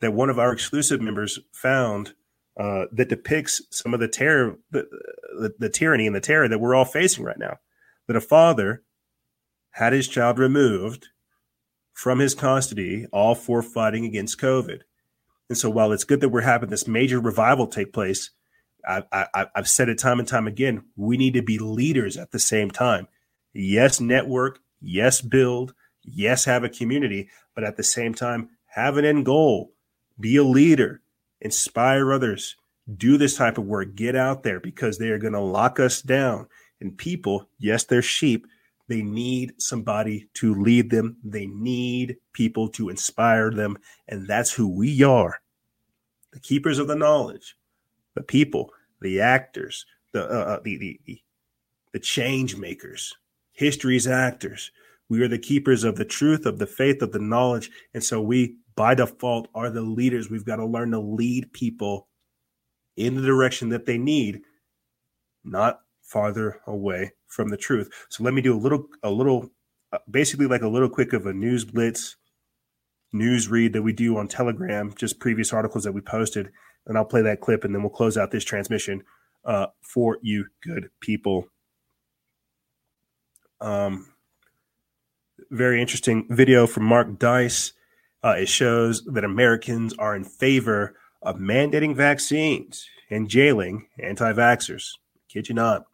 that 0.00 0.12
one 0.12 0.30
of 0.30 0.38
our 0.38 0.52
exclusive 0.52 1.00
members 1.00 1.38
found 1.52 2.14
uh, 2.58 2.84
that 2.92 3.08
depicts 3.08 3.62
some 3.70 3.94
of 3.94 4.00
the 4.00 4.08
terror, 4.08 4.56
the, 4.70 4.86
the, 5.38 5.54
the 5.58 5.68
tyranny 5.68 6.06
and 6.06 6.14
the 6.14 6.20
terror 6.20 6.48
that 6.48 6.60
we're 6.60 6.74
all 6.74 6.84
facing 6.84 7.24
right 7.24 7.38
now. 7.38 7.58
That 8.06 8.16
a 8.16 8.20
father 8.20 8.82
had 9.72 9.92
his 9.92 10.08
child 10.08 10.38
removed 10.38 11.08
from 11.92 12.18
his 12.18 12.34
custody, 12.34 13.06
all 13.12 13.34
for 13.34 13.62
fighting 13.62 14.04
against 14.04 14.40
COVID. 14.40 14.80
And 15.48 15.58
so, 15.58 15.70
while 15.70 15.92
it's 15.92 16.04
good 16.04 16.20
that 16.20 16.28
we're 16.28 16.42
having 16.42 16.68
this 16.68 16.86
major 16.86 17.20
revival 17.20 17.66
take 17.66 17.92
place, 17.92 18.30
I, 18.86 19.02
I, 19.12 19.46
I've 19.54 19.68
said 19.68 19.88
it 19.88 19.98
time 19.98 20.18
and 20.18 20.28
time 20.28 20.46
again. 20.46 20.84
We 20.96 21.16
need 21.16 21.34
to 21.34 21.42
be 21.42 21.58
leaders 21.58 22.16
at 22.16 22.30
the 22.30 22.38
same 22.38 22.70
time. 22.70 23.08
Yes, 23.52 24.00
network. 24.00 24.60
Yes, 24.80 25.20
build. 25.20 25.74
Yes, 26.02 26.44
have 26.44 26.64
a 26.64 26.68
community. 26.68 27.30
But 27.54 27.64
at 27.64 27.76
the 27.76 27.82
same 27.82 28.14
time, 28.14 28.50
have 28.66 28.96
an 28.96 29.04
end 29.04 29.24
goal. 29.24 29.72
Be 30.18 30.36
a 30.36 30.44
leader. 30.44 31.00
Inspire 31.44 32.12
others. 32.12 32.56
Do 32.96 33.16
this 33.16 33.36
type 33.36 33.58
of 33.58 33.64
work. 33.64 33.94
Get 33.94 34.16
out 34.16 34.42
there 34.42 34.58
because 34.58 34.98
they 34.98 35.10
are 35.10 35.18
going 35.18 35.34
to 35.34 35.40
lock 35.40 35.78
us 35.78 36.02
down. 36.02 36.48
And 36.80 36.98
people, 36.98 37.48
yes, 37.58 37.84
they're 37.84 38.02
sheep. 38.02 38.46
They 38.88 39.02
need 39.02 39.54
somebody 39.62 40.28
to 40.34 40.54
lead 40.54 40.90
them. 40.90 41.16
They 41.22 41.46
need 41.46 42.16
people 42.32 42.68
to 42.70 42.88
inspire 42.88 43.50
them. 43.50 43.78
And 44.08 44.26
that's 44.26 44.52
who 44.52 44.68
we 44.68 45.02
are 45.02 45.40
the 46.32 46.40
keepers 46.40 46.80
of 46.80 46.88
the 46.88 46.96
knowledge, 46.96 47.56
the 48.14 48.22
people, 48.22 48.70
the 49.00 49.20
actors, 49.20 49.86
the, 50.12 50.24
uh, 50.24 50.54
uh 50.54 50.60
the, 50.64 50.76
the, 50.76 51.00
the, 51.06 51.22
the 51.92 52.00
change 52.00 52.56
makers, 52.56 53.14
history's 53.52 54.08
actors. 54.08 54.72
We 55.08 55.22
are 55.22 55.28
the 55.28 55.38
keepers 55.38 55.84
of 55.84 55.94
the 55.94 56.04
truth, 56.04 56.44
of 56.44 56.58
the 56.58 56.66
faith, 56.66 57.02
of 57.02 57.12
the 57.12 57.20
knowledge. 57.20 57.70
And 57.94 58.02
so 58.02 58.20
we, 58.20 58.56
by 58.76 58.94
default, 58.94 59.48
are 59.54 59.70
the 59.70 59.82
leaders. 59.82 60.30
We've 60.30 60.44
got 60.44 60.56
to 60.56 60.66
learn 60.66 60.90
to 60.92 61.00
lead 61.00 61.52
people 61.52 62.08
in 62.96 63.16
the 63.16 63.22
direction 63.22 63.68
that 63.70 63.86
they 63.86 63.98
need, 63.98 64.40
not 65.44 65.80
farther 66.02 66.60
away 66.66 67.12
from 67.26 67.48
the 67.48 67.56
truth. 67.56 67.90
So 68.08 68.22
let 68.22 68.34
me 68.34 68.42
do 68.42 68.54
a 68.54 68.58
little, 68.58 68.86
a 69.02 69.10
little, 69.10 69.50
uh, 69.92 69.98
basically 70.10 70.46
like 70.46 70.62
a 70.62 70.68
little 70.68 70.88
quick 70.88 71.12
of 71.12 71.26
a 71.26 71.32
news 71.32 71.64
blitz 71.64 72.16
news 73.14 73.48
read 73.48 73.72
that 73.72 73.82
we 73.82 73.92
do 73.92 74.18
on 74.18 74.28
Telegram, 74.28 74.92
just 74.96 75.20
previous 75.20 75.52
articles 75.52 75.84
that 75.84 75.92
we 75.92 76.00
posted. 76.00 76.50
And 76.86 76.98
I'll 76.98 77.04
play 77.04 77.22
that 77.22 77.40
clip 77.40 77.64
and 77.64 77.74
then 77.74 77.82
we'll 77.82 77.90
close 77.90 78.18
out 78.18 78.30
this 78.30 78.44
transmission 78.44 79.04
uh, 79.44 79.68
for 79.80 80.18
you, 80.20 80.46
good 80.62 80.90
people. 81.00 81.46
Um, 83.60 84.12
very 85.50 85.80
interesting 85.80 86.26
video 86.28 86.66
from 86.66 86.84
Mark 86.84 87.18
Dice. 87.18 87.72
Uh, 88.24 88.36
it 88.38 88.48
shows 88.48 89.04
that 89.04 89.22
Americans 89.22 89.92
are 89.98 90.16
in 90.16 90.24
favor 90.24 90.96
of 91.20 91.36
mandating 91.36 91.94
vaccines 91.94 92.88
and 93.10 93.28
jailing 93.28 93.86
anti 94.02 94.32
vaxxers. 94.32 94.92
Kid 95.28 95.48
you 95.48 95.54
not. 95.54 95.84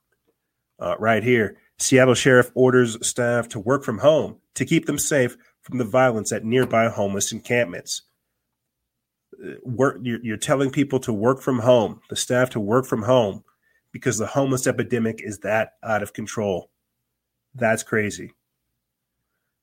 Uh, 0.78 0.94
right 0.98 1.24
here, 1.24 1.59
Seattle 1.78 2.15
Sheriff 2.15 2.52
orders 2.55 3.05
staff 3.07 3.48
to 3.48 3.59
work 3.59 3.82
from 3.82 3.98
home 3.98 4.36
to 4.55 4.65
keep 4.65 4.86
them 4.86 4.98
safe 4.98 5.36
from 5.62 5.78
the 5.78 5.85
violence 5.85 6.31
at 6.31 6.44
nearby 6.44 6.89
homeless 6.89 7.32
encampments. 7.32 8.02
Uh, 9.43 9.55
work, 9.65 9.98
you're, 10.02 10.23
you're 10.23 10.36
telling 10.36 10.70
people 10.70 11.01
to 11.01 11.12
work 11.12 11.40
from 11.40 11.59
home, 11.59 12.01
the 12.11 12.16
staff 12.16 12.51
to 12.51 12.61
work 12.61 12.86
from 12.86 13.02
home, 13.02 13.43
because 13.93 14.19
the 14.19 14.27
homeless 14.27 14.69
epidemic 14.69 15.20
is 15.20 15.40
that 15.40 15.73
out 15.82 16.02
of 16.02 16.12
control. 16.12 16.70
That's 17.55 17.82
crazy. 17.82 18.35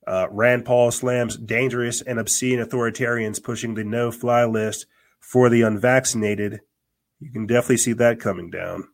Uh, 0.07 0.27
Rand 0.31 0.63
Paul 0.63 0.89
slams 0.91 1.35
dangerous 1.35 2.01
and 2.01 2.17
obscene 2.17 2.59
authoritarians 2.59 3.43
pushing 3.43 3.73
the 3.73 3.83
no 3.83 4.09
fly 4.09 4.45
list 4.45 4.85
for 5.19 5.49
the 5.49 5.63
unvaccinated. 5.63 6.61
You 7.19 7.31
can 7.31 7.45
definitely 7.45 7.77
see 7.77 7.93
that 7.93 8.21
coming 8.21 8.49
down. 8.49 8.87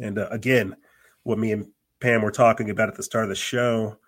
And 0.00 0.18
uh, 0.18 0.28
again, 0.30 0.76
what 1.22 1.38
me 1.38 1.52
and 1.52 1.68
Pam 2.00 2.22
were 2.22 2.32
talking 2.32 2.68
about 2.68 2.88
at 2.88 2.96
the 2.96 3.02
start 3.02 3.24
of 3.24 3.28
the 3.28 3.36
show 3.36 3.98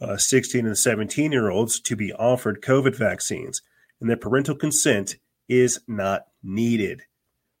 uh, 0.00 0.16
16 0.16 0.66
and 0.66 0.78
17 0.78 1.32
year 1.32 1.50
olds 1.50 1.80
to 1.80 1.96
be 1.96 2.12
offered 2.12 2.62
COVID 2.62 2.94
vaccines, 2.94 3.62
and 4.00 4.08
their 4.08 4.16
parental 4.16 4.54
consent 4.54 5.16
is 5.48 5.80
not 5.86 6.26
needed. 6.42 7.02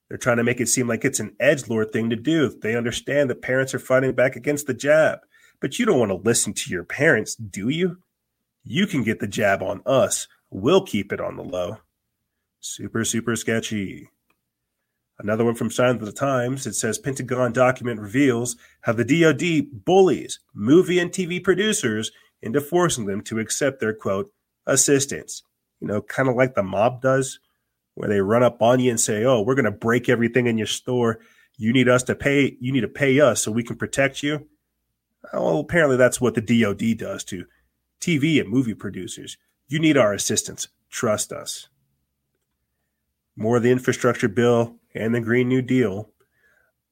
They're 0.08 0.18
trying 0.18 0.36
to 0.38 0.44
make 0.44 0.60
it 0.60 0.68
seem 0.68 0.88
like 0.88 1.04
it's 1.04 1.20
an 1.20 1.36
edge 1.38 1.68
lord 1.68 1.92
thing 1.92 2.10
to 2.10 2.16
do. 2.16 2.48
They 2.48 2.76
understand 2.76 3.28
that 3.28 3.42
parents 3.42 3.74
are 3.74 3.78
fighting 3.78 4.12
back 4.12 4.36
against 4.36 4.66
the 4.66 4.74
jab, 4.74 5.20
but 5.60 5.78
you 5.78 5.86
don't 5.86 5.98
want 5.98 6.10
to 6.10 6.16
listen 6.16 6.52
to 6.54 6.70
your 6.70 6.84
parents, 6.84 7.34
do 7.34 7.68
you? 7.68 7.98
You 8.64 8.86
can 8.86 9.02
get 9.02 9.20
the 9.20 9.26
jab 9.26 9.62
on 9.62 9.82
us. 9.86 10.28
We'll 10.50 10.84
keep 10.84 11.12
it 11.12 11.20
on 11.20 11.36
the 11.36 11.44
low. 11.44 11.78
Super, 12.60 13.04
super 13.04 13.36
sketchy. 13.36 14.10
Another 15.18 15.44
one 15.44 15.56
from 15.56 15.70
Signs 15.70 16.00
of 16.00 16.06
the 16.06 16.12
Times. 16.12 16.66
It 16.66 16.74
says 16.74 16.98
Pentagon 16.98 17.52
document 17.52 18.00
reveals 18.00 18.56
how 18.82 18.92
the 18.92 19.04
DoD 19.04 19.84
bullies 19.84 20.38
movie 20.54 21.00
and 21.00 21.10
TV 21.10 21.42
producers 21.42 22.12
into 22.40 22.60
forcing 22.60 23.06
them 23.06 23.22
to 23.22 23.40
accept 23.40 23.80
their 23.80 23.94
quote 23.94 24.30
assistance. 24.66 25.42
You 25.80 25.88
know, 25.88 26.02
kind 26.02 26.28
of 26.28 26.36
like 26.36 26.54
the 26.54 26.62
mob 26.62 27.02
does, 27.02 27.40
where 27.94 28.08
they 28.08 28.20
run 28.20 28.44
up 28.44 28.62
on 28.62 28.78
you 28.78 28.90
and 28.90 29.00
say, 29.00 29.24
"Oh, 29.24 29.42
we're 29.42 29.56
going 29.56 29.64
to 29.64 29.70
break 29.72 30.08
everything 30.08 30.46
in 30.46 30.56
your 30.56 30.68
store. 30.68 31.18
You 31.56 31.72
need 31.72 31.88
us 31.88 32.04
to 32.04 32.14
pay. 32.14 32.56
You 32.60 32.72
need 32.72 32.82
to 32.82 32.88
pay 32.88 33.18
us 33.20 33.42
so 33.42 33.50
we 33.50 33.64
can 33.64 33.76
protect 33.76 34.22
you." 34.22 34.46
Well, 35.32 35.60
apparently 35.60 35.96
that's 35.96 36.20
what 36.20 36.34
the 36.34 36.40
DoD 36.40 36.96
does 36.96 37.24
to 37.24 37.46
TV 38.00 38.40
and 38.40 38.48
movie 38.48 38.74
producers. 38.74 39.36
You 39.68 39.78
need 39.78 39.96
our 39.96 40.12
assistance. 40.12 40.68
Trust 40.90 41.32
us. 41.32 41.68
More 43.36 43.58
of 43.58 43.62
the 43.62 43.70
infrastructure 43.70 44.28
bill 44.28 44.76
and 44.94 45.14
the 45.14 45.20
Green 45.20 45.48
New 45.48 45.62
Deal. 45.62 46.10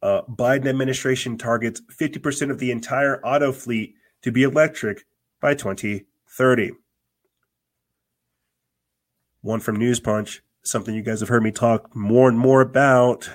Uh, 0.02 0.22
Biden 0.22 0.66
administration 0.66 1.38
targets 1.38 1.80
50% 1.80 2.50
of 2.50 2.58
the 2.58 2.70
entire 2.70 3.24
auto 3.24 3.50
fleet 3.52 3.94
to 4.22 4.30
be 4.30 4.42
electric 4.42 5.04
by 5.40 5.54
2030. 5.54 6.72
One 9.40 9.60
from 9.60 9.76
News 9.76 10.00
Punch, 10.00 10.42
something 10.62 10.94
you 10.94 11.02
guys 11.02 11.20
have 11.20 11.28
heard 11.28 11.42
me 11.42 11.52
talk 11.52 11.94
more 11.94 12.28
and 12.28 12.38
more 12.38 12.60
about, 12.60 13.30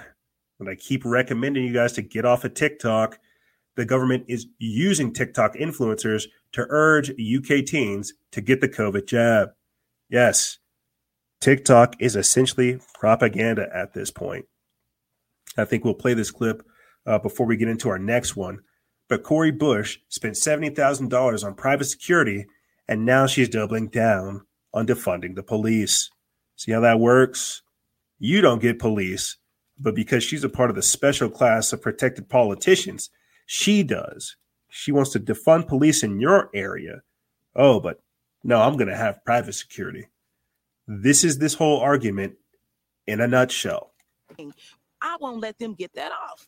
and 0.60 0.69
I 0.69 0.76
keep 0.76 1.03
recommending 1.03 1.65
you 1.65 1.73
guys 1.73 1.94
to 1.94 2.02
get 2.02 2.26
off 2.26 2.45
of 2.45 2.53
TikTok. 2.53 3.18
The 3.82 3.86
government 3.86 4.26
is 4.28 4.45
using 4.60 5.12
TikTok 5.12 5.56
influencers 5.56 6.26
to 6.52 6.68
urge 6.70 7.10
UK 7.10 7.66
teens 7.66 8.14
to 8.30 8.40
get 8.40 8.62
the 8.62 8.70
COVID 8.70 9.08
jab. 9.08 9.53
Yes, 10.08 10.60
TikTok 11.40 11.95
is 11.99 12.16
essentially 12.16 12.80
propaganda 12.94 13.68
at 13.74 13.95
this 13.95 14.12
point. 14.12 14.45
I 15.58 15.66
think 15.66 15.84
we'll 15.84 15.95
play 15.95 16.14
this 16.14 16.30
clip 16.30 16.62
uh, 17.08 17.18
before 17.18 17.48
we 17.48 17.58
get 17.58 17.70
into 17.70 17.90
our 17.90 17.98
next 17.98 18.36
one. 18.36 18.60
But 19.10 19.24
Cori 19.24 19.49
Bush 19.49 19.98
spent 20.10 20.36
$70,000 20.36 21.44
on 21.44 21.56
private 21.56 21.86
security, 21.86 22.45
and 22.88 23.03
now 23.03 23.26
she's 23.26 23.49
doubling 23.49 23.88
down 23.88 24.45
on 24.76 24.86
defunding 24.86 25.34
the 25.34 25.41
police. 25.41 26.12
See 26.56 26.72
how 26.72 26.82
that 26.82 26.99
works? 26.99 27.64
You 28.20 28.41
don't 28.41 28.62
get 28.62 28.78
police, 28.78 29.38
but 29.80 29.95
because 29.95 30.24
she's 30.24 30.44
a 30.44 30.49
part 30.49 30.70
of 30.70 30.76
the 30.76 30.84
special 30.84 31.32
class 31.32 31.74
of 31.74 31.82
protected 31.82 32.30
politicians, 32.30 33.10
she 33.45 33.84
does. 33.84 34.35
She 34.69 34.91
wants 34.91 35.11
to 35.11 35.19
defund 35.19 35.68
police 35.68 36.03
in 36.03 36.19
your 36.19 36.49
area. 36.53 37.01
Oh, 37.55 37.80
but 37.80 38.01
no, 38.43 38.61
I'm 38.61 38.77
going 38.77 38.88
to 38.88 38.95
have 38.95 39.23
private 39.26 39.53
security. 39.53 40.07
This 40.88 41.23
is 41.23 41.38
this 41.38 41.53
whole 41.53 41.80
argument 41.80 42.35
in 43.05 43.19
a 43.19 43.27
nutshell. 43.27 43.91
I 45.01 45.18
won't 45.19 45.41
let 45.41 45.57
them 45.59 45.73
get 45.73 45.93
that 45.93 46.11
off. 46.11 46.47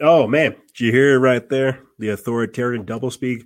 Oh 0.00 0.26
man, 0.26 0.56
did 0.68 0.80
you 0.80 0.92
hear 0.92 1.14
it 1.14 1.18
right 1.18 1.46
there? 1.48 1.82
The 1.98 2.10
authoritarian 2.10 2.86
doublespeak. 2.86 3.44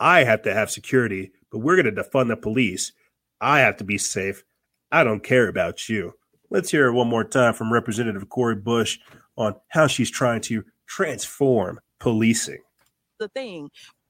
I 0.00 0.24
have 0.24 0.42
to 0.42 0.52
have 0.52 0.70
security, 0.70 1.32
but 1.50 1.60
we're 1.60 1.80
going 1.80 1.94
to 1.94 2.02
defund 2.02 2.28
the 2.28 2.36
police. 2.36 2.92
I 3.40 3.60
have 3.60 3.76
to 3.78 3.84
be 3.84 3.96
safe. 3.96 4.44
I 4.92 5.02
don't 5.02 5.22
care 5.22 5.48
about 5.48 5.88
you. 5.88 6.12
Let's 6.50 6.70
hear 6.70 6.86
it 6.86 6.92
one 6.92 7.08
more 7.08 7.24
time 7.24 7.54
from 7.54 7.72
Representative 7.72 8.28
Cori 8.28 8.56
Bush 8.56 8.98
on 9.36 9.54
how 9.68 9.86
she's 9.86 10.10
trying 10.10 10.42
to 10.42 10.64
transform 10.86 11.80
policing. 12.00 12.60
the 13.18 13.28
thing. 13.28 13.70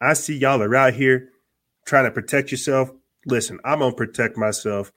I 0.00 0.14
see 0.14 0.36
y'all 0.36 0.62
are 0.62 0.74
out 0.74 0.94
here 0.94 1.30
trying 1.86 2.04
to 2.04 2.10
protect 2.10 2.50
yourself. 2.50 2.90
Listen, 3.26 3.58
I'm 3.64 3.80
going 3.80 3.92
to 3.92 3.96
protect 3.96 4.36
myself. 4.36 4.92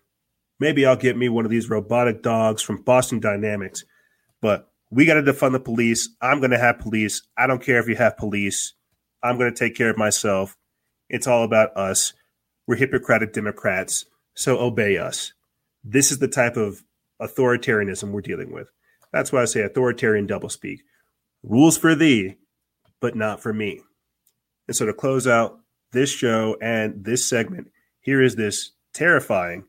Maybe 0.59 0.85
I'll 0.85 0.95
get 0.95 1.17
me 1.17 1.29
one 1.29 1.45
of 1.45 1.51
these 1.51 1.69
robotic 1.69 2.21
dogs 2.21 2.61
from 2.61 2.83
Boston 2.83 3.19
Dynamics, 3.19 3.83
but 4.41 4.69
we 4.91 5.05
got 5.05 5.15
to 5.15 5.23
defund 5.23 5.53
the 5.53 5.59
police. 5.59 6.09
I'm 6.21 6.39
going 6.39 6.51
to 6.51 6.59
have 6.59 6.79
police. 6.79 7.23
I 7.37 7.47
don't 7.47 7.63
care 7.63 7.79
if 7.79 7.87
you 7.87 7.95
have 7.95 8.17
police. 8.17 8.73
I'm 9.21 9.37
going 9.37 9.51
to 9.51 9.57
take 9.57 9.75
care 9.75 9.89
of 9.89 9.97
myself. 9.97 10.55
It's 11.09 11.27
all 11.27 11.43
about 11.43 11.75
us. 11.75 12.13
We're 12.67 12.75
Hippocratic 12.75 13.33
Democrats, 13.33 14.05
so 14.35 14.59
obey 14.59 14.97
us. 14.97 15.33
This 15.83 16.11
is 16.11 16.19
the 16.19 16.27
type 16.27 16.55
of 16.55 16.83
authoritarianism 17.21 18.11
we're 18.11 18.21
dealing 18.21 18.53
with. 18.53 18.69
That's 19.11 19.31
why 19.31 19.41
I 19.41 19.45
say 19.45 19.61
authoritarian 19.61 20.27
doublespeak. 20.27 20.79
Rules 21.43 21.77
for 21.77 21.93
thee, 21.93 22.35
but 23.01 23.15
not 23.15 23.41
for 23.41 23.53
me. 23.53 23.81
And 24.67 24.75
so 24.75 24.85
to 24.85 24.93
close 24.93 25.27
out 25.27 25.59
this 25.91 26.09
show 26.09 26.57
and 26.61 27.03
this 27.03 27.25
segment, 27.25 27.69
here 28.01 28.21
is 28.21 28.35
this 28.35 28.71
terrifying 28.93 29.65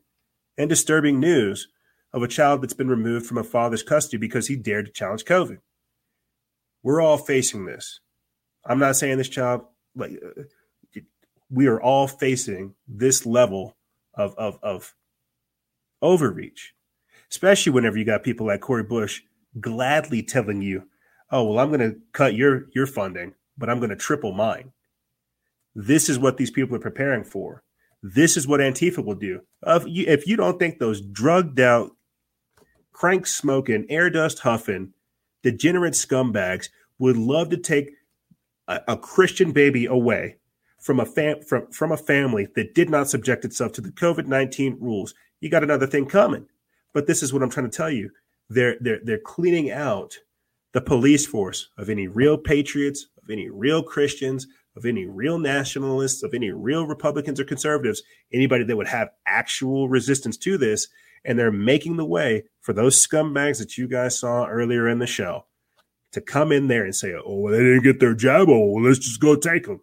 and 0.57 0.69
disturbing 0.69 1.19
news 1.19 1.67
of 2.13 2.23
a 2.23 2.27
child 2.27 2.61
that's 2.61 2.73
been 2.73 2.87
removed 2.87 3.25
from 3.25 3.37
a 3.37 3.43
father's 3.43 3.83
custody 3.83 4.17
because 4.17 4.47
he 4.47 4.55
dared 4.55 4.85
to 4.85 4.91
challenge 4.91 5.25
COVID. 5.25 5.59
We're 6.81 7.01
all 7.01 7.17
facing 7.17 7.65
this. 7.65 7.99
I'm 8.65 8.79
not 8.79 8.95
saying 8.95 9.17
this 9.17 9.29
child, 9.29 9.65
like, 9.95 10.21
we 11.49 11.67
are 11.67 11.81
all 11.81 12.07
facing 12.07 12.75
this 12.87 13.25
level 13.25 13.75
of, 14.13 14.33
of, 14.37 14.57
of 14.63 14.95
overreach, 16.01 16.73
especially 17.29 17.71
whenever 17.71 17.97
you 17.97 18.05
got 18.05 18.23
people 18.23 18.47
like 18.47 18.61
Cori 18.61 18.83
Bush 18.83 19.21
gladly 19.59 20.23
telling 20.23 20.61
you, 20.61 20.87
oh, 21.31 21.43
well, 21.43 21.59
I'm 21.59 21.69
going 21.69 21.79
to 21.91 21.99
cut 22.13 22.33
your, 22.33 22.67
your 22.73 22.87
funding, 22.87 23.33
but 23.57 23.69
I'm 23.69 23.79
going 23.79 23.89
to 23.89 23.95
triple 23.95 24.31
mine. 24.31 24.71
This 25.75 26.09
is 26.09 26.17
what 26.17 26.37
these 26.37 26.51
people 26.51 26.75
are 26.75 26.79
preparing 26.79 27.23
for. 27.23 27.63
This 28.01 28.37
is 28.37 28.47
what 28.47 28.61
Antifa 28.61 29.03
will 29.03 29.15
do. 29.15 29.41
If 29.65 29.83
you, 29.87 30.05
if 30.07 30.27
you 30.27 30.37
don't 30.37 30.57
think 30.57 30.79
those 30.79 31.01
drugged 31.01 31.59
out, 31.59 31.91
crank 32.93 33.27
smoking, 33.27 33.85
air 33.89 34.09
dust 34.09 34.39
huffing, 34.39 34.93
degenerate 35.43 35.93
scumbags 35.93 36.69
would 36.97 37.17
love 37.17 37.49
to 37.49 37.57
take 37.57 37.91
a, 38.67 38.81
a 38.87 38.97
Christian 38.97 39.51
baby 39.51 39.85
away 39.85 40.37
from 40.79 40.99
a 40.99 41.05
fam- 41.05 41.41
from 41.41 41.71
from 41.71 41.91
a 41.91 41.97
family 41.97 42.47
that 42.55 42.75
did 42.75 42.89
not 42.89 43.09
subject 43.09 43.43
itself 43.43 43.71
to 43.73 43.81
the 43.81 43.91
COVID 43.91 44.27
nineteen 44.27 44.77
rules, 44.79 45.15
you 45.41 45.49
got 45.49 45.63
another 45.63 45.87
thing 45.87 46.05
coming. 46.05 46.47
But 46.93 47.07
this 47.07 47.23
is 47.23 47.33
what 47.33 47.41
I'm 47.41 47.49
trying 47.49 47.69
to 47.69 47.75
tell 47.75 47.89
you. 47.89 48.11
They're 48.49 48.77
they're 48.79 48.99
they're 49.03 49.17
cleaning 49.17 49.71
out 49.71 50.19
the 50.73 50.81
police 50.81 51.25
force 51.25 51.69
of 51.77 51.89
any 51.89 52.07
real 52.07 52.37
patriots, 52.37 53.07
of 53.23 53.31
any 53.31 53.49
real 53.49 53.81
Christians, 53.81 54.45
of 54.75 54.85
any 54.85 55.05
real 55.05 55.39
nationalists, 55.39 56.23
of 56.23 56.33
any 56.33 56.51
real 56.51 56.85
Republicans 56.85 57.39
or 57.39 57.45
conservatives, 57.45 58.03
anybody 58.33 58.63
that 58.63 58.75
would 58.75 58.87
have 58.87 59.09
actual 59.25 59.87
resistance 59.87 60.37
to 60.37 60.57
this. 60.57 60.87
And 61.23 61.39
they're 61.39 61.51
making 61.51 61.97
the 61.97 62.05
way 62.05 62.43
for 62.61 62.73
those 62.73 62.95
scumbags 62.95 63.57
that 63.59 63.77
you 63.77 63.87
guys 63.87 64.19
saw 64.19 64.45
earlier 64.45 64.87
in 64.87 64.99
the 64.99 65.07
show 65.07 65.45
to 66.11 66.21
come 66.21 66.51
in 66.51 66.67
there 66.67 66.83
and 66.83 66.95
say, 66.95 67.13
oh, 67.13 67.39
well, 67.39 67.51
they 67.51 67.59
didn't 67.59 67.83
get 67.83 67.99
their 67.99 68.13
job. 68.13 68.49
Oh, 68.49 68.71
well, 68.71 68.83
let's 68.83 68.99
just 68.99 69.19
go 69.19 69.35
take 69.35 69.65
them. 69.65 69.81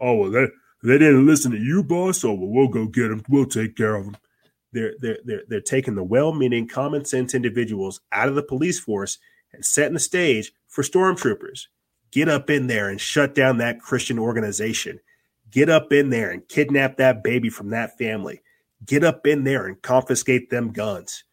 Oh, 0.00 0.14
well, 0.14 0.30
they, 0.30 0.46
they 0.82 0.98
didn't 0.98 1.26
listen 1.26 1.52
to 1.52 1.58
you, 1.58 1.82
boss. 1.82 2.24
Oh, 2.24 2.34
well, 2.34 2.48
we'll 2.48 2.68
go 2.68 2.86
get 2.86 3.08
them. 3.08 3.22
We'll 3.28 3.46
take 3.46 3.76
care 3.76 3.94
of 3.94 4.04
them. 4.04 4.16
They're, 4.72 4.94
they're, 5.00 5.18
they're, 5.24 5.42
they're 5.48 5.60
taking 5.60 5.94
the 5.94 6.04
well 6.04 6.32
meaning, 6.32 6.68
common 6.68 7.04
sense 7.04 7.34
individuals 7.34 8.00
out 8.10 8.28
of 8.28 8.34
the 8.34 8.42
police 8.42 8.80
force 8.80 9.18
and 9.52 9.64
setting 9.64 9.94
the 9.94 10.00
stage 10.00 10.52
for 10.68 10.82
stormtroopers. 10.82 11.66
Get 12.12 12.28
up 12.28 12.50
in 12.50 12.66
there 12.66 12.90
and 12.90 13.00
shut 13.00 13.34
down 13.34 13.58
that 13.58 13.80
Christian 13.80 14.18
organization. 14.18 15.00
Get 15.50 15.68
up 15.68 15.92
in 15.92 16.10
there 16.10 16.30
and 16.30 16.46
kidnap 16.46 16.98
that 16.98 17.24
baby 17.24 17.48
from 17.48 17.70
that 17.70 17.96
family. 17.96 18.42
Get 18.84 19.02
up 19.02 19.26
in 19.26 19.44
there 19.44 19.66
and 19.66 19.80
confiscate 19.80 20.50
them 20.50 20.72
guns. 20.72 21.24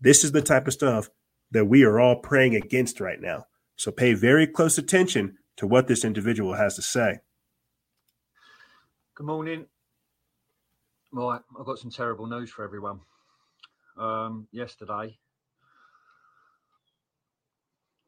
This 0.00 0.24
is 0.24 0.32
the 0.32 0.42
type 0.42 0.66
of 0.66 0.72
stuff 0.72 1.10
that 1.50 1.66
we 1.66 1.84
are 1.84 2.00
all 2.00 2.16
praying 2.16 2.54
against 2.54 3.00
right 3.00 3.20
now. 3.20 3.46
So 3.76 3.90
pay 3.90 4.14
very 4.14 4.46
close 4.46 4.78
attention 4.78 5.36
to 5.56 5.66
what 5.66 5.86
this 5.86 6.04
individual 6.04 6.54
has 6.54 6.76
to 6.76 6.82
say. 6.82 7.20
Good 9.14 9.26
morning. 9.26 9.66
Right, 11.12 11.40
I've 11.58 11.66
got 11.66 11.78
some 11.78 11.90
terrible 11.90 12.26
news 12.26 12.50
for 12.50 12.64
everyone. 12.64 13.00
Um, 13.96 14.48
yesterday, 14.52 15.18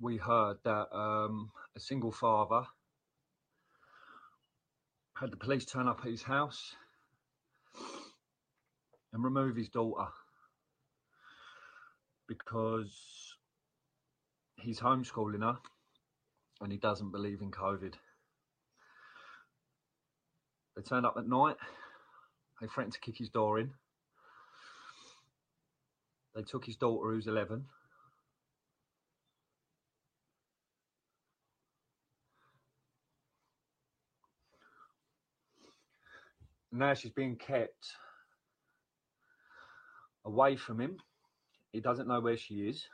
we 0.01 0.17
heard 0.19 0.59
that 0.65 0.95
um, 0.95 1.51
a 1.79 1.81
single 1.81 2.11
father 2.11 2.67
had 5.15 5.31
the 5.31 5.37
police 5.37 5.65
turn 5.65 5.87
up 5.87 6.01
at 6.01 6.11
his 6.11 6.25
house 6.25 6.75
and 9.13 9.23
remove 9.23 9.55
his 9.55 9.69
daughter 9.69 10.09
because 12.27 13.37
he's 14.57 14.81
homeschooling 14.81 15.43
her 15.43 15.57
and 16.61 16.73
he 16.73 16.79
doesn't 16.79 17.13
believe 17.13 17.43
in 17.43 17.53
COVID. 17.53 17.95
They 20.75 20.83
turned 20.83 21.07
up 21.07 21.15
at 21.17 21.29
night. 21.29 21.59
They 22.61 22.67
threatened 22.67 22.95
to 22.95 23.01
kick 23.01 23.19
his 23.19 23.29
door 23.29 23.61
in. 23.61 23.71
They 26.35 26.43
took 26.43 26.65
his 26.65 26.75
daughter, 26.75 27.13
who's 27.13 27.29
11. 27.29 27.67
Now 36.71 36.95
she's 36.95 37.13
being 37.13 37.37
kept 37.37 37.93
away 40.25 40.57
from 40.57 40.81
him. 40.81 40.99
He 41.73 41.81
doesn't 41.81 42.09
know 42.09 42.21
where 42.21 42.37
she 42.37 42.55
is. 42.69 42.85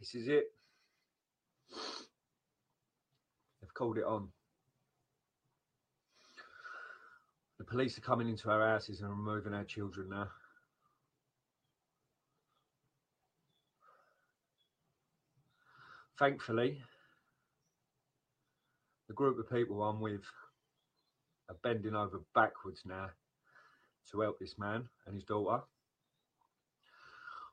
This 0.00 0.14
is 0.14 0.28
it. 0.28 0.44
They've 3.60 3.72
called 3.72 3.96
it 3.98 4.04
on. 4.04 4.28
The 7.58 7.64
police 7.64 7.96
are 7.96 8.02
coming 8.02 8.28
into 8.28 8.50
our 8.50 8.68
houses 8.68 9.00
and 9.00 9.08
removing 9.08 9.54
our 9.54 9.64
children 9.64 10.10
now. 10.10 10.28
Thankfully, 16.18 16.80
the 19.08 19.14
group 19.14 19.38
of 19.38 19.50
people 19.50 19.82
I'm 19.82 20.00
with 20.00 20.22
are 21.48 21.56
bending 21.62 21.96
over 21.96 22.20
backwards 22.34 22.82
now 22.86 23.10
to 24.10 24.20
help 24.20 24.38
this 24.38 24.56
man 24.56 24.88
and 25.06 25.14
his 25.16 25.24
daughter. 25.24 25.62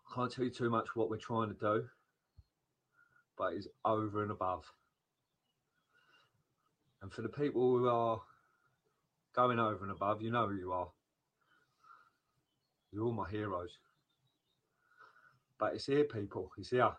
I 0.09 0.15
can't 0.15 0.31
tell 0.31 0.45
you 0.45 0.51
too 0.51 0.69
much 0.69 0.95
what 0.95 1.09
we're 1.09 1.17
trying 1.17 1.47
to 1.47 1.55
do, 1.55 1.85
but 3.35 3.53
it's 3.53 3.67
over 3.83 4.21
and 4.21 4.31
above. 4.31 4.65
And 7.01 7.11
for 7.11 7.23
the 7.23 7.29
people 7.29 7.77
who 7.77 7.88
are 7.88 8.21
going 9.35 9.57
over 9.57 9.83
and 9.83 9.91
above, 9.91 10.21
you 10.21 10.29
know 10.29 10.47
who 10.47 10.55
you 10.55 10.71
are. 10.71 10.89
You're 12.91 13.05
all 13.05 13.13
my 13.13 13.29
heroes. 13.29 13.79
But 15.57 15.73
it's 15.73 15.88
here, 15.88 16.03
people. 16.03 16.51
It's 16.57 16.69
here. 16.69 16.91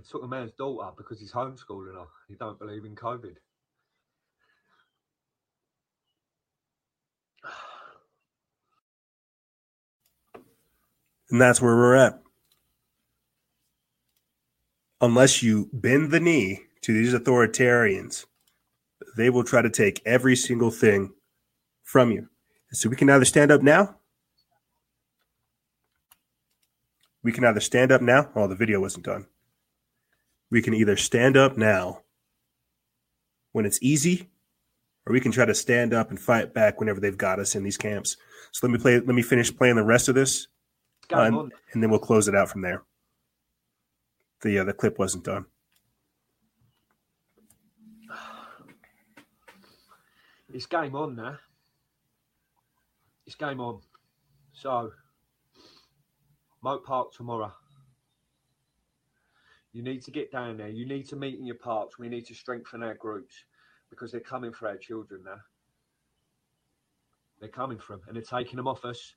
He 0.00 0.10
took 0.10 0.22
a 0.22 0.26
man's 0.26 0.52
daughter 0.52 0.90
because 0.96 1.20
he's 1.20 1.32
homeschooling 1.32 1.92
her. 1.92 2.06
He 2.26 2.34
don't 2.34 2.58
believe 2.58 2.86
in 2.86 2.94
COVID. 2.94 3.34
And 11.30 11.40
that's 11.40 11.60
where 11.60 11.76
we're 11.76 11.96
at. 11.96 12.22
Unless 15.02 15.42
you 15.42 15.68
bend 15.72 16.10
the 16.10 16.20
knee 16.20 16.62
to 16.80 16.92
these 16.94 17.12
authoritarians, 17.12 18.24
they 19.18 19.28
will 19.28 19.44
try 19.44 19.60
to 19.60 19.70
take 19.70 20.00
every 20.06 20.34
single 20.34 20.70
thing 20.70 21.12
from 21.84 22.10
you. 22.10 22.28
So 22.72 22.88
we 22.88 22.96
can 22.96 23.10
either 23.10 23.26
stand 23.26 23.52
up 23.52 23.62
now. 23.62 23.96
We 27.22 27.32
can 27.32 27.44
either 27.44 27.60
stand 27.60 27.92
up 27.92 28.00
now. 28.00 28.30
Oh, 28.34 28.46
the 28.46 28.56
video 28.56 28.80
wasn't 28.80 29.04
done. 29.04 29.26
We 30.50 30.62
can 30.62 30.74
either 30.74 30.96
stand 30.96 31.36
up 31.36 31.56
now 31.56 32.02
when 33.52 33.64
it's 33.64 33.78
easy, 33.82 34.28
or 35.06 35.12
we 35.12 35.20
can 35.20 35.32
try 35.32 35.44
to 35.44 35.54
stand 35.54 35.94
up 35.94 36.10
and 36.10 36.18
fight 36.20 36.52
back 36.52 36.80
whenever 36.80 37.00
they've 37.00 37.16
got 37.16 37.38
us 37.38 37.54
in 37.54 37.62
these 37.62 37.76
camps. 37.76 38.16
So 38.52 38.66
let 38.66 38.72
me 38.72 38.78
play. 38.78 38.94
Let 38.94 39.06
me 39.06 39.22
finish 39.22 39.54
playing 39.54 39.76
the 39.76 39.84
rest 39.84 40.08
of 40.08 40.14
this, 40.14 40.48
and, 41.10 41.52
and 41.72 41.82
then 41.82 41.90
we'll 41.90 42.00
close 42.00 42.26
it 42.28 42.34
out 42.34 42.48
from 42.48 42.62
there. 42.62 42.82
The 44.42 44.58
uh, 44.60 44.64
the 44.64 44.72
clip 44.72 44.98
wasn't 44.98 45.24
done. 45.24 45.46
It's 50.52 50.66
game 50.66 50.96
on 50.96 51.14
now. 51.14 51.38
It's 53.24 53.36
game 53.36 53.60
on. 53.60 53.80
So, 54.52 54.90
Moat 56.62 56.84
Park 56.84 57.12
tomorrow. 57.12 57.52
You 59.72 59.82
need 59.82 60.02
to 60.02 60.10
get 60.10 60.32
down 60.32 60.56
there. 60.56 60.68
You 60.68 60.86
need 60.86 61.08
to 61.08 61.16
meet 61.16 61.38
in 61.38 61.46
your 61.46 61.56
parks. 61.56 61.98
We 61.98 62.08
need 62.08 62.26
to 62.26 62.34
strengthen 62.34 62.82
our 62.82 62.94
groups 62.94 63.34
because 63.88 64.10
they're 64.10 64.20
coming 64.20 64.52
for 64.52 64.68
our 64.68 64.76
children 64.76 65.22
now. 65.24 65.40
They're 67.38 67.48
coming 67.48 67.78
for 67.78 67.94
them 67.94 68.02
and 68.06 68.16
they're 68.16 68.22
taking 68.22 68.56
them 68.56 68.68
off 68.68 68.84
us 68.84 69.14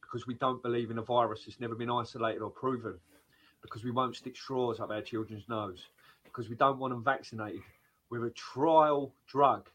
because 0.00 0.26
we 0.26 0.34
don't 0.34 0.62
believe 0.62 0.90
in 0.90 0.98
a 0.98 1.02
virus 1.02 1.44
that's 1.44 1.60
never 1.60 1.74
been 1.74 1.90
isolated 1.90 2.40
or 2.40 2.50
proven. 2.50 2.98
Because 3.62 3.84
we 3.84 3.90
won't 3.90 4.16
stick 4.16 4.36
straws 4.36 4.80
up 4.80 4.90
our 4.90 5.02
children's 5.02 5.48
nose. 5.48 5.86
Because 6.24 6.48
we 6.48 6.56
don't 6.56 6.78
want 6.78 6.94
them 6.94 7.04
vaccinated 7.04 7.60
with 8.08 8.24
a 8.24 8.30
trial 8.30 9.12
drug 9.28 9.68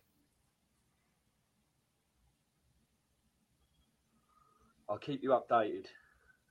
I'll 4.89 4.97
keep 4.97 5.23
you 5.23 5.29
updated. 5.29 5.85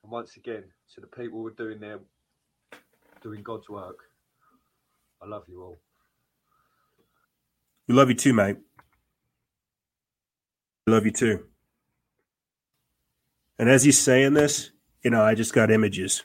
And 0.02 0.12
once 0.12 0.36
again, 0.36 0.64
to 0.94 1.01
the 1.01 1.06
people 1.06 1.38
who 1.38 1.46
are 1.46 1.52
doing 1.52 1.80
their 1.80 2.01
doing 3.24 3.42
God's 3.42 3.68
work, 3.70 3.96
I 5.20 5.26
love 5.26 5.44
you 5.48 5.62
all. 5.62 5.78
We 7.88 7.94
love 7.94 8.10
you 8.10 8.14
too, 8.14 8.34
mate. 8.34 8.59
We 10.86 10.92
love 10.92 11.06
you 11.06 11.10
too. 11.10 11.44
And 13.59 13.70
as 13.70 13.82
he's 13.82 13.98
saying 13.98 14.34
this, 14.34 14.70
you 15.02 15.10
know, 15.10 15.22
I 15.22 15.34
just 15.34 15.55
got 15.55 15.70
images. 15.70 16.24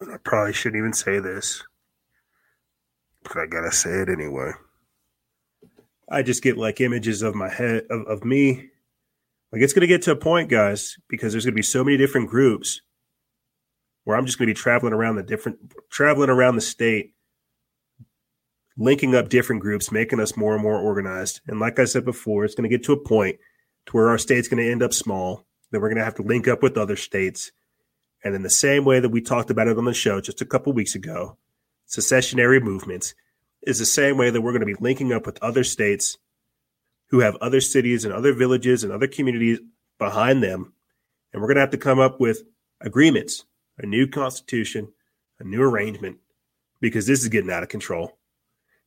I 0.00 0.16
probably 0.24 0.54
shouldn't 0.54 0.78
even 0.78 0.94
say 0.94 1.18
this, 1.18 1.62
but 3.22 3.36
I 3.36 3.46
gotta 3.46 3.72
say 3.72 3.90
it 3.90 4.08
anyway. 4.08 4.52
I 6.10 6.22
just 6.22 6.42
get 6.42 6.56
like 6.56 6.80
images 6.80 7.20
of 7.20 7.34
my 7.34 7.50
head 7.50 7.84
of, 7.90 8.06
of 8.06 8.24
me. 8.24 8.70
Like 9.52 9.60
it's 9.60 9.72
gonna 9.74 9.86
get 9.86 10.02
to 10.02 10.12
a 10.12 10.16
point, 10.16 10.48
guys, 10.48 10.96
because 11.08 11.32
there's 11.32 11.44
gonna 11.44 11.54
be 11.54 11.62
so 11.62 11.84
many 11.84 11.98
different 11.98 12.30
groups 12.30 12.80
where 14.04 14.16
I'm 14.16 14.26
just 14.26 14.38
gonna 14.38 14.46
be 14.50 14.54
traveling 14.54 14.92
around 14.92 15.16
the 15.16 15.22
different 15.22 15.58
traveling 15.90 16.30
around 16.30 16.54
the 16.54 16.60
state 16.60 17.14
linking 18.76 19.14
up 19.14 19.28
different 19.28 19.62
groups, 19.62 19.92
making 19.92 20.20
us 20.20 20.36
more 20.36 20.54
and 20.54 20.62
more 20.62 20.78
organized. 20.78 21.40
And 21.46 21.60
like 21.60 21.78
I 21.78 21.84
said 21.84 22.04
before, 22.04 22.44
it's 22.44 22.54
going 22.54 22.68
to 22.68 22.76
get 22.76 22.84
to 22.86 22.92
a 22.92 22.96
point 23.00 23.38
to 23.86 23.92
where 23.92 24.08
our 24.08 24.18
state's 24.18 24.48
going 24.48 24.62
to 24.62 24.70
end 24.70 24.82
up 24.82 24.92
small. 24.92 25.46
Then 25.70 25.80
we're 25.80 25.88
going 25.88 25.98
to 25.98 26.04
have 26.04 26.16
to 26.16 26.22
link 26.22 26.48
up 26.48 26.62
with 26.62 26.76
other 26.76 26.96
states. 26.96 27.52
And 28.24 28.34
in 28.34 28.42
the 28.42 28.50
same 28.50 28.84
way 28.84 29.00
that 29.00 29.10
we 29.10 29.20
talked 29.20 29.50
about 29.50 29.68
it 29.68 29.78
on 29.78 29.84
the 29.84 29.94
show 29.94 30.20
just 30.20 30.40
a 30.40 30.46
couple 30.46 30.72
weeks 30.72 30.94
ago, 30.94 31.38
secessionary 31.86 32.60
movements 32.60 33.14
is 33.62 33.78
the 33.78 33.86
same 33.86 34.16
way 34.16 34.30
that 34.30 34.40
we're 34.40 34.52
going 34.52 34.60
to 34.60 34.66
be 34.66 34.80
linking 34.80 35.12
up 35.12 35.26
with 35.26 35.42
other 35.42 35.64
states 35.64 36.18
who 37.10 37.20
have 37.20 37.36
other 37.36 37.60
cities 37.60 38.04
and 38.04 38.12
other 38.12 38.32
villages 38.32 38.82
and 38.82 38.92
other 38.92 39.06
communities 39.06 39.60
behind 39.98 40.42
them. 40.42 40.72
And 41.32 41.40
we're 41.40 41.48
going 41.48 41.56
to 41.56 41.62
have 41.62 41.70
to 41.70 41.78
come 41.78 42.00
up 42.00 42.18
with 42.18 42.42
agreements, 42.80 43.44
a 43.78 43.86
new 43.86 44.06
constitution, 44.06 44.92
a 45.38 45.44
new 45.44 45.62
arrangement, 45.62 46.18
because 46.80 47.06
this 47.06 47.22
is 47.22 47.28
getting 47.28 47.50
out 47.50 47.62
of 47.62 47.68
control 47.68 48.18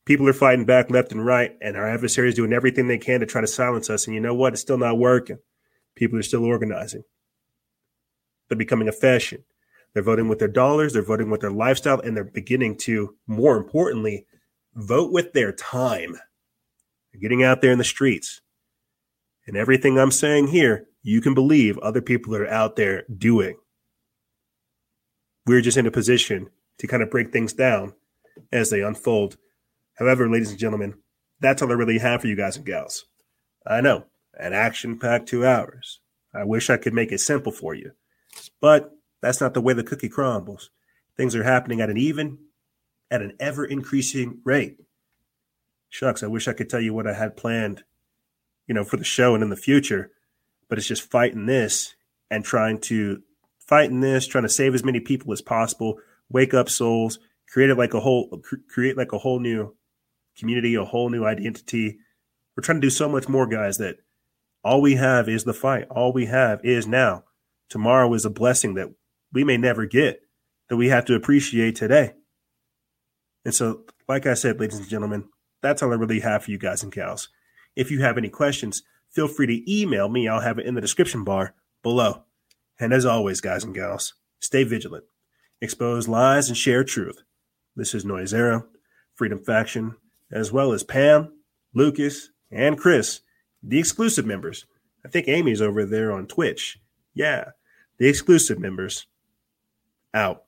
people 0.07 0.27
are 0.27 0.33
fighting 0.33 0.65
back 0.65 0.89
left 0.89 1.11
and 1.11 1.23
right, 1.23 1.51
and 1.61 1.75
our 1.75 1.87
adversaries 1.87 2.33
doing 2.33 2.53
everything 2.53 2.87
they 2.87 2.97
can 2.97 3.19
to 3.19 3.25
try 3.25 3.41
to 3.41 3.47
silence 3.47 3.89
us. 3.89 4.07
And 4.07 4.15
you 4.15 4.21
know 4.21 4.33
what? 4.33 4.53
It's 4.53 4.61
still 4.61 4.77
not 4.77 4.97
working. 4.97 5.37
People 5.95 6.17
are 6.17 6.23
still 6.23 6.45
organizing. 6.45 7.03
They're 8.47 8.57
becoming 8.57 8.87
a 8.87 8.93
fashion. 8.93 9.43
They're 9.93 10.03
voting 10.03 10.29
with 10.29 10.39
their 10.39 10.47
dollars, 10.47 10.93
they're 10.93 11.01
voting 11.01 11.29
with 11.29 11.41
their 11.41 11.51
lifestyle, 11.51 11.99
and 11.99 12.15
they're 12.15 12.23
beginning 12.23 12.77
to, 12.77 13.15
more 13.25 13.57
importantly, 13.57 14.25
vote 14.75 15.11
with 15.11 15.33
their 15.33 15.51
time. 15.51 16.13
They're 17.11 17.21
getting 17.21 17.43
out 17.43 17.61
there 17.61 17.71
in 17.71 17.77
the 17.77 17.83
streets. 17.83 18.41
And 19.45 19.57
everything 19.57 19.97
I'm 19.97 20.11
saying 20.11 20.47
here, 20.47 20.87
you 21.03 21.19
can 21.19 21.33
believe 21.33 21.77
other 21.79 22.01
people 22.01 22.35
are 22.35 22.47
out 22.47 22.75
there 22.75 23.03
doing. 23.17 23.57
We're 25.47 25.61
just 25.61 25.77
in 25.77 25.87
a 25.87 25.91
position 25.91 26.49
to 26.77 26.87
kind 26.87 27.01
of 27.01 27.09
break 27.09 27.31
things 27.31 27.53
down 27.53 27.93
as 28.51 28.69
they 28.69 28.81
unfold 28.81 29.37
However, 29.97 30.29
ladies 30.29 30.51
and 30.51 30.59
gentlemen, 30.59 30.95
that's 31.39 31.61
all 31.61 31.71
I 31.71 31.75
really 31.75 31.97
have 31.97 32.21
for 32.21 32.27
you 32.27 32.35
guys 32.35 32.55
and 32.55 32.65
gals. 32.65 33.05
I 33.65 33.81
know, 33.81 34.05
an 34.39 34.53
action 34.53 34.99
packed 34.99 35.27
two 35.27 35.45
hours. 35.45 35.99
I 36.33 36.43
wish 36.43 36.69
I 36.69 36.77
could 36.77 36.93
make 36.93 37.11
it 37.11 37.19
simple 37.19 37.51
for 37.51 37.73
you, 37.73 37.93
but 38.61 38.91
that's 39.21 39.41
not 39.41 39.53
the 39.53 39.61
way 39.61 39.73
the 39.73 39.83
cookie 39.83 40.09
crumbles. 40.09 40.69
Things 41.15 41.35
are 41.35 41.43
happening 41.43 41.81
at 41.81 41.89
an 41.89 41.97
even, 41.97 42.37
at 43.09 43.23
an 43.23 43.33
ever 43.39 43.65
increasing 43.65 44.39
rate. 44.43 44.77
Shucks, 45.89 46.21
I 46.21 46.27
wish 46.27 46.47
I 46.47 46.53
could 46.53 46.69
tell 46.69 46.81
you 46.81 46.93
what 46.93 47.07
I 47.07 47.13
had 47.13 47.37
planned, 47.37 47.83
you 48.67 48.75
know, 48.75 48.83
for 48.83 48.97
the 48.97 49.03
show 49.03 49.33
and 49.33 49.43
in 49.43 49.49
the 49.49 49.55
future, 49.55 50.11
but 50.69 50.77
it's 50.77 50.87
just 50.87 51.09
fighting 51.09 51.47
this 51.47 51.95
and 52.29 52.45
trying 52.45 52.79
to 52.81 53.23
fighting 53.67 53.99
this, 53.99 54.25
trying 54.25 54.45
to 54.45 54.49
save 54.49 54.73
as 54.73 54.83
many 54.83 54.99
people 54.99 55.31
as 55.33 55.41
possible, 55.41 55.99
wake 56.29 56.53
up 56.53 56.69
souls, 56.69 57.19
create 57.49 57.75
like 57.77 57.93
a 57.93 57.99
whole, 57.99 58.41
create 58.69 58.97
like 58.97 59.13
a 59.13 59.17
whole 59.17 59.39
new 59.39 59.75
community, 60.37 60.75
a 60.75 60.85
whole 60.85 61.09
new 61.09 61.25
identity. 61.25 61.97
We're 62.55 62.63
trying 62.63 62.81
to 62.81 62.85
do 62.85 62.91
so 62.91 63.09
much 63.09 63.27
more, 63.27 63.45
guys, 63.45 63.77
that 63.77 63.97
all 64.63 64.81
we 64.81 64.95
have 64.95 65.29
is 65.29 65.43
the 65.43 65.53
fight. 65.53 65.87
All 65.89 66.11
we 66.11 66.25
have 66.25 66.63
is 66.63 66.87
now. 66.87 67.25
Tomorrow 67.69 68.13
is 68.13 68.25
a 68.25 68.29
blessing 68.29 68.75
that 68.75 68.93
we 69.33 69.43
may 69.43 69.57
never 69.57 69.85
get, 69.85 70.21
that 70.69 70.77
we 70.77 70.87
have 70.87 71.05
to 71.05 71.15
appreciate 71.15 71.75
today. 71.75 72.13
And 73.43 73.53
so, 73.53 73.83
like 74.07 74.25
I 74.25 74.33
said, 74.33 74.59
ladies 74.59 74.79
and 74.79 74.87
gentlemen, 74.87 75.25
that's 75.61 75.83
all 75.83 75.91
I 75.91 75.95
really 75.95 76.21
have 76.21 76.43
for 76.43 76.51
you 76.51 76.57
guys 76.57 76.83
and 76.83 76.91
gals. 76.91 77.29
If 77.75 77.91
you 77.91 78.01
have 78.01 78.17
any 78.17 78.29
questions, 78.29 78.83
feel 79.09 79.27
free 79.27 79.47
to 79.47 79.71
email 79.71 80.09
me. 80.09 80.27
I'll 80.27 80.39
have 80.39 80.59
it 80.59 80.65
in 80.65 80.75
the 80.75 80.81
description 80.81 81.23
bar 81.23 81.53
below. 81.83 82.23
And 82.79 82.93
as 82.93 83.05
always, 83.05 83.41
guys 83.41 83.63
and 83.63 83.73
gals, 83.73 84.13
stay 84.39 84.63
vigilant, 84.63 85.05
expose 85.61 86.07
lies, 86.07 86.47
and 86.47 86.57
share 86.57 86.83
truth. 86.83 87.23
This 87.75 87.93
is 87.93 88.05
Noisera, 88.05 88.65
Freedom 89.15 89.39
Faction, 89.39 89.95
as 90.31 90.51
well 90.51 90.73
as 90.73 90.83
Pam, 90.83 91.33
Lucas, 91.73 92.29
and 92.51 92.77
Chris, 92.77 93.21
the 93.63 93.79
exclusive 93.79 94.25
members. 94.25 94.65
I 95.05 95.09
think 95.09 95.27
Amy's 95.27 95.61
over 95.61 95.85
there 95.85 96.11
on 96.11 96.27
Twitch. 96.27 96.79
Yeah, 97.13 97.51
the 97.97 98.07
exclusive 98.07 98.59
members. 98.59 99.07
Out. 100.13 100.43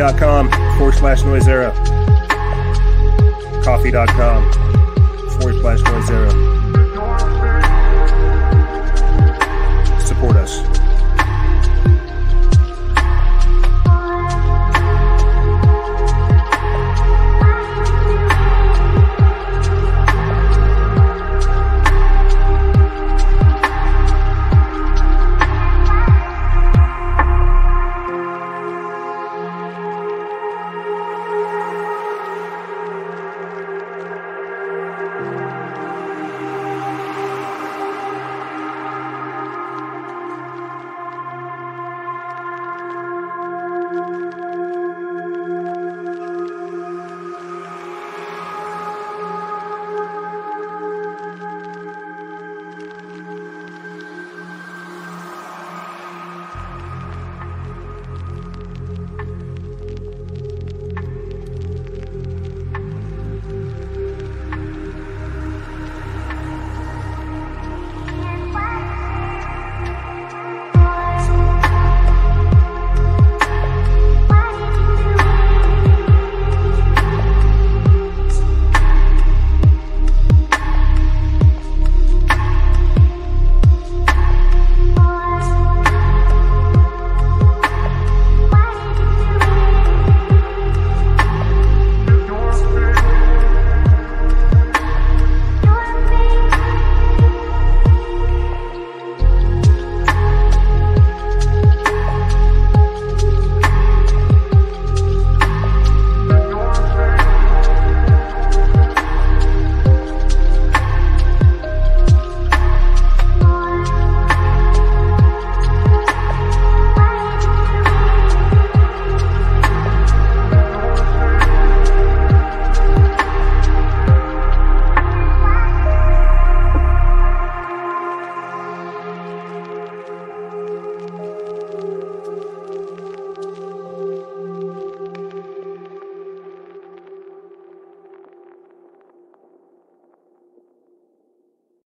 Coffee.com 0.00 0.50
forward 0.78 0.94
slash 0.94 1.22
noise 1.24 1.46
era. 1.46 1.69